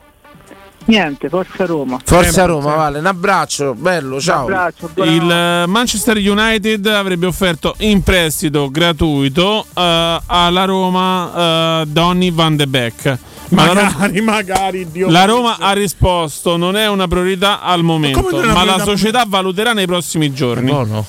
Niente, 0.85 1.30
forza 1.30 1.65
Roma. 1.65 1.99
Forza 2.03 2.45
Roma, 2.45 2.76
Vale. 2.76 2.99
Un 2.99 3.05
abbraccio, 3.05 3.73
bello, 3.73 4.19
ciao. 4.19 4.47
Il 5.03 5.31
eh, 5.31 5.65
Manchester 5.68 6.18
United 6.18 6.85
avrebbe 6.88 7.26
offerto 7.26 7.76
in 7.80 8.03
prestito 8.03 8.69
gratuito 8.69 9.65
eh, 9.73 10.19
alla 10.26 10.65
Roma 10.65 11.81
eh, 11.81 11.85
Donny 11.88 12.31
van 12.34 12.55
de 12.55 12.68
Beek. 12.68 13.18
Ma 13.49 13.68
Roma, 13.68 13.81
Magari, 13.84 14.22
magari, 14.22 14.91
Dio. 14.91 15.10
la 15.10 15.26
Roma 15.26 15.57
ha 15.60 15.73
risposto: 15.73 16.57
non 16.57 16.76
è 16.76 16.88
una 16.88 17.07
priorità 17.07 17.61
al 17.61 17.84
momento, 17.84 18.22
ma, 18.22 18.38
una 18.38 18.45
la 18.47 18.53
priorità? 18.53 18.84
società 18.84 19.26
valuterà 19.27 19.73
nei 19.73 19.85
prossimi 19.85 20.34
giorni. 20.34 20.72
Buono. 20.72 21.05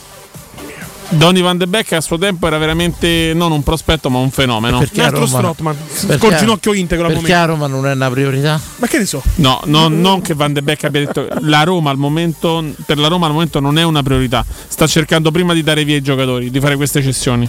Donny 1.11 1.43
van 1.43 1.59
de 1.59 1.67
Beek 1.67 1.93
a 1.93 2.01
suo 2.01 2.19
tempo 2.19 2.47
era 2.47 2.59
veramente 2.59 3.33
non 3.35 3.53
un 3.53 3.63
prospetto, 3.63 4.11
ma 4.11 4.19
un 4.19 4.31
fenomeno. 4.31 4.79
Perché 4.79 5.03
a 5.03 5.11
Roma- 5.11 5.55
perché- 6.07 6.19
col 6.19 6.35
ginocchio 6.37 6.73
integro 6.73 7.07
al 7.07 7.13
Perché 7.13 7.29
momento. 7.33 7.43
a 7.43 7.55
Roma 7.55 7.67
non 7.67 7.87
è 7.87 7.93
una 7.93 8.11
priorità? 8.11 8.61
Ma 8.77 8.87
che 8.87 8.99
ne 8.99 9.05
so? 9.07 9.23
No, 9.37 9.61
no, 9.67 9.89
non 9.89 10.21
che 10.23 10.35
Van 10.35 10.53
de 10.53 10.63
Beek 10.63 10.85
abbia 10.85 11.05
detto 11.05 11.29
la 11.41 11.63
Roma 11.63 11.91
al 11.91 11.97
momento 11.99 12.65
per 12.85 12.99
la 12.99 13.09
Roma 13.09 13.27
al 13.27 13.33
momento 13.33 13.61
non 13.61 13.79
è 13.79 13.83
una 13.83 14.03
priorità. 14.03 14.45
Sta 14.69 14.87
cercando 14.87 15.31
prima 15.31 15.53
di 15.55 15.63
dare 15.63 15.85
via 15.85 15.97
i 15.97 16.03
giocatori, 16.03 16.51
di 16.51 16.61
fare 16.61 16.77
queste 16.77 17.03
cessioni. 17.03 17.49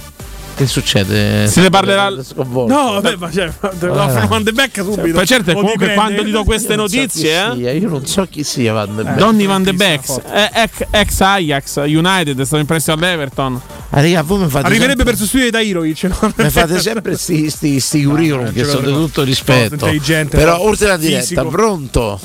Che 0.55 0.67
succede? 0.67 1.47
Se 1.47 1.59
ne 1.59 1.69
parlerà 1.69 2.09
No, 2.09 2.65
vabbè, 2.93 3.17
ma 3.17 3.29
cioè, 3.29 3.51
la 3.81 4.23
Eh. 4.23 4.27
Van 4.27 4.41
de 4.41 4.53
Beek 4.53 4.77
subito. 4.83 5.17
Ma 5.17 5.25
certo, 5.25 5.51
O 5.51 5.55
comunque 5.55 5.87
dipende. 5.89 5.95
quando 5.95 6.23
ti 6.23 6.31
do 6.31 6.43
queste 6.45 6.71
Io 6.71 6.77
non 6.77 6.87
so 6.87 6.95
notizie, 6.95 7.51
eh, 7.71 7.77
io 7.77 7.89
non 7.89 8.05
so 8.05 8.25
chi 8.29 8.43
sia 8.43 8.71
Van 8.71 8.95
de 8.95 9.03
Beek. 9.03 9.17
Donny 9.17 9.45
Van 9.47 9.63
de 9.63 9.73
Beek, 9.73 10.07
eh, 10.31 10.49
ex, 10.53 10.85
ex 10.91 11.19
Ajax, 11.19 11.75
United, 11.85 12.39
è 12.39 12.45
stato 12.45 12.61
in 12.61 12.65
prestito 12.67 12.95
all'Everton. 12.97 13.61
Ah, 13.89 13.99
raga, 14.01 14.21
voi 14.23 14.39
mi 14.39 14.47
fate 14.49 14.65
Arriverebbe 14.67 14.95
sempre, 14.95 15.03
per 15.05 15.15
sostituire 15.17 15.51
Dairovic. 15.51 16.03
no? 16.03 16.33
mi 16.37 16.49
fate 16.49 16.79
sempre 16.79 17.17
sti, 17.19 17.49
sti, 17.49 17.79
sti 17.81 18.03
curriculum 18.05 18.53
che 18.53 18.63
ce 18.63 18.69
sono 18.69 18.87
di 18.87 18.93
tutto 18.93 19.23
rispetto. 19.23 19.73
intelligente, 19.73 20.37
Però 20.37 20.55
no? 20.55 20.63
oltre 20.63 20.85
alla 20.85 20.97
diretta, 20.97 21.19
Fisico. 21.21 21.47
pronto? 21.49 22.19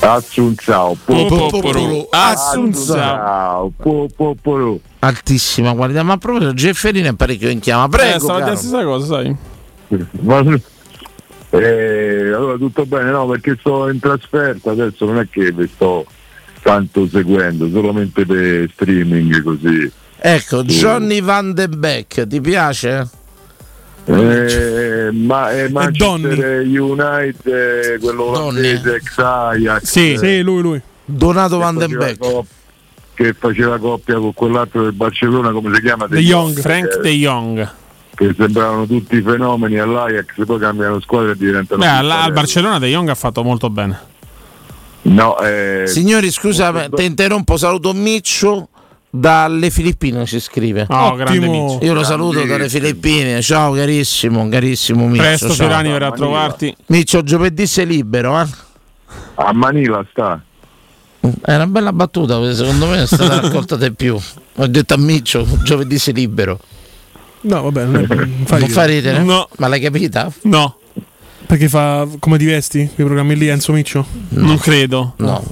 Assunzao, 0.00 0.96
Assunzao, 2.10 3.72
po- 3.76 4.08
Altissima 5.00 5.74
qualità, 5.74 6.02
ma 6.02 6.16
proprio 6.16 6.52
Gefferino 6.52 7.08
è 7.08 7.14
parecchio 7.14 7.48
in 7.48 7.60
chiama. 7.60 7.84
eh, 7.84 7.88
Prego, 7.88 8.32
dire 8.34 8.50
la 8.50 8.56
stessa 8.56 8.82
cosa, 8.82 9.06
sai. 9.06 9.36
Eh, 11.50 12.32
allora 12.32 12.56
tutto 12.56 12.84
bene, 12.84 13.10
no, 13.10 13.26
perché 13.26 13.56
sto 13.58 13.88
in 13.88 13.98
trasferta, 14.00 14.72
adesso 14.72 15.06
non 15.06 15.18
è 15.18 15.28
che 15.30 15.50
vi 15.52 15.70
sto 15.72 16.04
tanto 16.62 17.08
seguendo, 17.08 17.70
solamente 17.70 18.26
per 18.26 18.68
streaming 18.72 19.42
così. 19.42 19.90
Ecco, 20.18 20.64
Johnny 20.64 21.22
Van 21.22 21.54
de 21.54 21.68
Beek, 21.68 22.26
ti 22.26 22.40
piace? 22.40 23.08
Eh, 24.04 25.10
ma 25.12 25.50
è 25.50 25.68
Manchester 25.68 26.66
United, 26.66 27.46
eh, 27.46 27.98
quello 28.00 28.24
olandese 28.24 28.96
ex 28.96 29.18
Ajax. 29.18 29.84
Sì, 29.84 30.16
sì, 30.18 30.40
lui, 30.42 30.60
lui. 30.60 30.82
Donato 31.04 31.58
Van 31.58 31.76
de 31.76 31.88
Beek. 31.88 32.18
Che 33.18 33.34
faceva 33.36 33.78
coppia 33.78 34.14
con 34.14 34.32
quell'altro 34.32 34.84
del 34.84 34.92
Barcellona, 34.92 35.50
come 35.50 35.74
si 35.74 35.80
chiama? 35.80 36.06
De 36.06 36.20
Jong, 36.20 36.56
Frank 36.60 36.98
Eh, 36.98 37.00
De 37.00 37.10
Jong. 37.14 37.70
Che 38.14 38.32
sembravano 38.38 38.86
tutti 38.86 39.20
fenomeni 39.20 39.76
all'Ajax, 39.76 40.44
poi 40.46 40.60
cambiano 40.60 41.00
squadra 41.00 41.32
e 41.32 41.36
diventano. 41.36 41.80
Beh, 41.80 41.88
al, 41.88 42.32
Barcellona 42.32 42.78
De 42.78 42.88
Jong 42.88 43.08
ha 43.08 43.16
fatto 43.16 43.42
molto 43.42 43.70
bene. 43.70 43.98
No, 45.02 45.36
eh, 45.40 45.88
Signori, 45.88 46.30
scusa, 46.30 46.88
ti 46.90 47.04
interrompo, 47.06 47.56
saluto 47.56 47.92
Miccio 47.92 48.68
dalle 49.10 49.70
Filippine 49.70 50.24
ci 50.24 50.38
scrive. 50.38 50.86
Oh, 50.88 51.16
grande 51.16 51.48
Miccio. 51.48 51.84
Io 51.84 51.94
lo 51.94 52.04
saluto 52.04 52.44
dalle 52.44 52.68
Filippine. 52.68 53.42
Ciao 53.42 53.72
carissimo, 53.72 54.48
carissimo 54.48 55.08
Miccio. 55.08 55.22
Presto. 55.22 55.48
Fiorani 55.54 55.90
verrà 55.90 56.06
a 56.06 56.12
trovarti. 56.12 56.72
Miccio, 56.86 57.24
giovedì 57.24 57.66
sei 57.66 57.86
libero, 57.86 58.40
eh? 58.40 58.46
A 59.34 59.52
Manila 59.52 60.06
sta. 60.08 60.40
È 61.20 61.54
una 61.54 61.66
bella 61.66 61.92
battuta, 61.92 62.38
perché 62.38 62.54
secondo 62.54 62.86
me 62.86 63.02
è 63.02 63.06
stata 63.06 63.40
raccolta 63.40 63.76
di 63.76 63.92
più. 63.92 64.16
Ho 64.56 64.66
detto 64.66 64.94
a 64.94 64.98
Miccio, 64.98 65.46
giovedì 65.62 65.98
sei 65.98 66.14
libero. 66.14 66.58
No, 67.42 67.62
vabbè, 67.62 67.84
non, 67.84 67.96
è- 67.96 68.06
non 68.14 68.42
fa 68.44 68.58
non 68.58 68.66
ridere. 68.66 68.72
fa 68.72 68.84
ridere? 68.84 69.22
No. 69.22 69.48
Ma 69.58 69.68
l'hai 69.68 69.80
capita? 69.80 70.30
No, 70.42 70.78
Perché 71.46 71.68
fa 71.68 72.06
come 72.18 72.36
ti 72.38 72.44
vesti? 72.44 72.90
Quei 72.94 73.06
programmi 73.06 73.36
lì, 73.36 73.48
Enzo 73.48 73.72
Miccio? 73.72 74.04
non 74.30 74.58
credo. 74.58 75.14
No. 75.18 75.44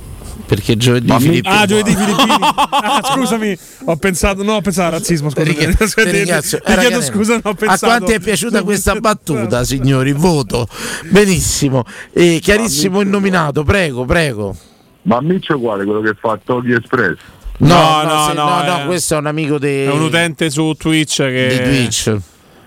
Perché 0.47 0.77
giovedì 0.77 1.11
Filippine. 1.19 1.55
Ah, 1.61 1.67
giovedì 1.67 1.95
Filippini. 1.95 2.35
Ah, 2.79 3.01
scusami, 3.15 3.57
ho 3.87 3.97
pensato, 3.97 4.43
no, 4.45 4.55
ho 4.55 4.61
pensato 4.61 4.95
al 4.95 5.01
razzismo. 5.01 5.31
Scusa, 5.31 5.43
ti 6.05 6.11
ringrazio. 6.11 6.61
Ti 6.65 6.73
Eh, 6.73 6.77
chiedo 6.79 7.01
scusa, 7.03 7.33
non 7.33 7.41
ho 7.45 7.51
A 7.51 7.55
pensato. 7.55 7.87
quanti 7.87 8.13
è 8.13 8.21
piaciuta 8.21 8.63
questa 8.63 8.95
battuta, 8.97 9.65
signori? 9.65 10.13
Voto. 10.13 10.69
Benissimo. 11.11 11.85
E 12.13 12.39
chiarissimo 12.41 13.01
il 13.01 13.09
nominato, 13.09 13.65
prego, 13.65 14.05
prego. 14.05 14.55
Ma 15.07 15.21
Miccio 15.21 15.59
quale? 15.59 15.85
Quello 15.85 16.01
che 16.01 16.15
fa 16.19 16.39
Toghi 16.45 16.73
Espress? 16.73 17.17
No, 17.59 17.75
No, 17.75 18.03
no, 18.03 18.15
no, 18.15 18.27
se- 18.29 18.33
no, 18.35 18.63
no, 18.63 18.83
eh. 18.83 18.87
questo 18.87 19.15
è 19.15 19.19
un 19.19 19.27
amico 19.27 19.59
di 19.59 19.85
È 19.85 19.91
un 19.91 20.03
utente 20.03 20.51
su 20.51 20.75
Twitch 20.79 21.17
che 21.19 21.49
di 21.49 21.63
Twitch. 21.63 22.17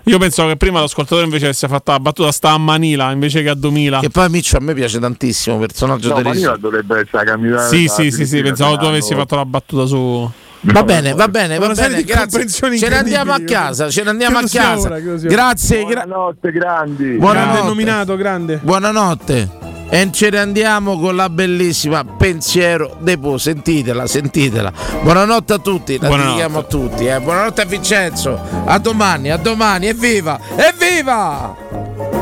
Io 0.06 0.18
pensavo 0.18 0.50
che 0.50 0.56
prima 0.58 0.80
l'ascoltatore 0.80 1.26
invece 1.26 1.46
avesse 1.46 1.68
fatto 1.68 1.92
la 1.92 2.00
battuta 2.00 2.32
sta 2.32 2.52
a 2.52 2.58
Manila 2.58 3.12
invece 3.12 3.44
che 3.44 3.50
a 3.50 3.54
2000. 3.54 4.00
Che 4.00 4.10
poi 4.10 4.30
Miccio 4.30 4.58
a 4.58 4.62
me 4.62 4.74
piace 4.74 4.98
tantissimo, 5.00 5.60
personaggio 5.60 6.08
No, 6.10 6.16
televisivo. 6.16 6.50
Manila 6.52 6.58
dovrebbe 6.70 7.00
essere 7.02 7.24
la 7.26 7.32
candidata. 7.32 7.68
Sì, 7.68 7.88
sì, 7.88 8.10
sì, 8.10 8.26
sì, 8.26 8.42
pensavo 8.42 8.78
tu 8.78 8.86
avessi 8.86 9.14
fatto 9.14 9.36
la 9.36 9.46
battuta 9.46 9.86
su. 9.86 10.32
Va 10.62 10.84
bene, 10.84 11.14
va 11.14 11.28
bene, 11.28 11.58
va 11.60 11.70
bene, 11.74 12.04
grazie. 12.04 12.48
Ce 12.50 12.90
ne 12.90 12.96
andiamo 12.98 13.34
a 13.34 13.40
casa, 13.42 13.90
ce 13.92 14.02
ne 14.04 14.10
andiamo 14.10 14.40
a 14.40 14.44
casa. 14.50 14.88
ora. 14.88 15.00
Grazie, 15.00 15.86
gra- 15.86 16.04
Buonanotte, 16.06 16.52
grandi. 16.52 17.04
Grande 17.04 17.18
buonanotte. 17.20 17.64
nominato, 17.68 18.16
grande. 18.16 18.60
Buonanotte. 18.64 19.69
E 19.92 20.08
ce 20.12 20.30
ne 20.30 20.38
andiamo 20.38 21.00
con 21.00 21.16
la 21.16 21.30
bellissima 21.30 22.04
Pensiero 22.06 22.96
Depo. 23.00 23.38
Sentitela, 23.40 24.06
sentitela. 24.06 24.72
Buonanotte 25.02 25.54
a 25.54 25.58
tutti, 25.58 25.98
la 26.00 26.10
dedichiamo 26.10 26.60
a 26.60 26.64
tutti. 26.64 27.06
eh. 27.08 27.20
Buonanotte 27.20 27.62
a 27.62 27.66
Vincenzo. 27.66 28.40
A 28.66 28.78
domani, 28.78 29.32
a 29.32 29.38
domani. 29.38 29.88
Evviva! 29.88 30.40
Evviva! 30.56 32.19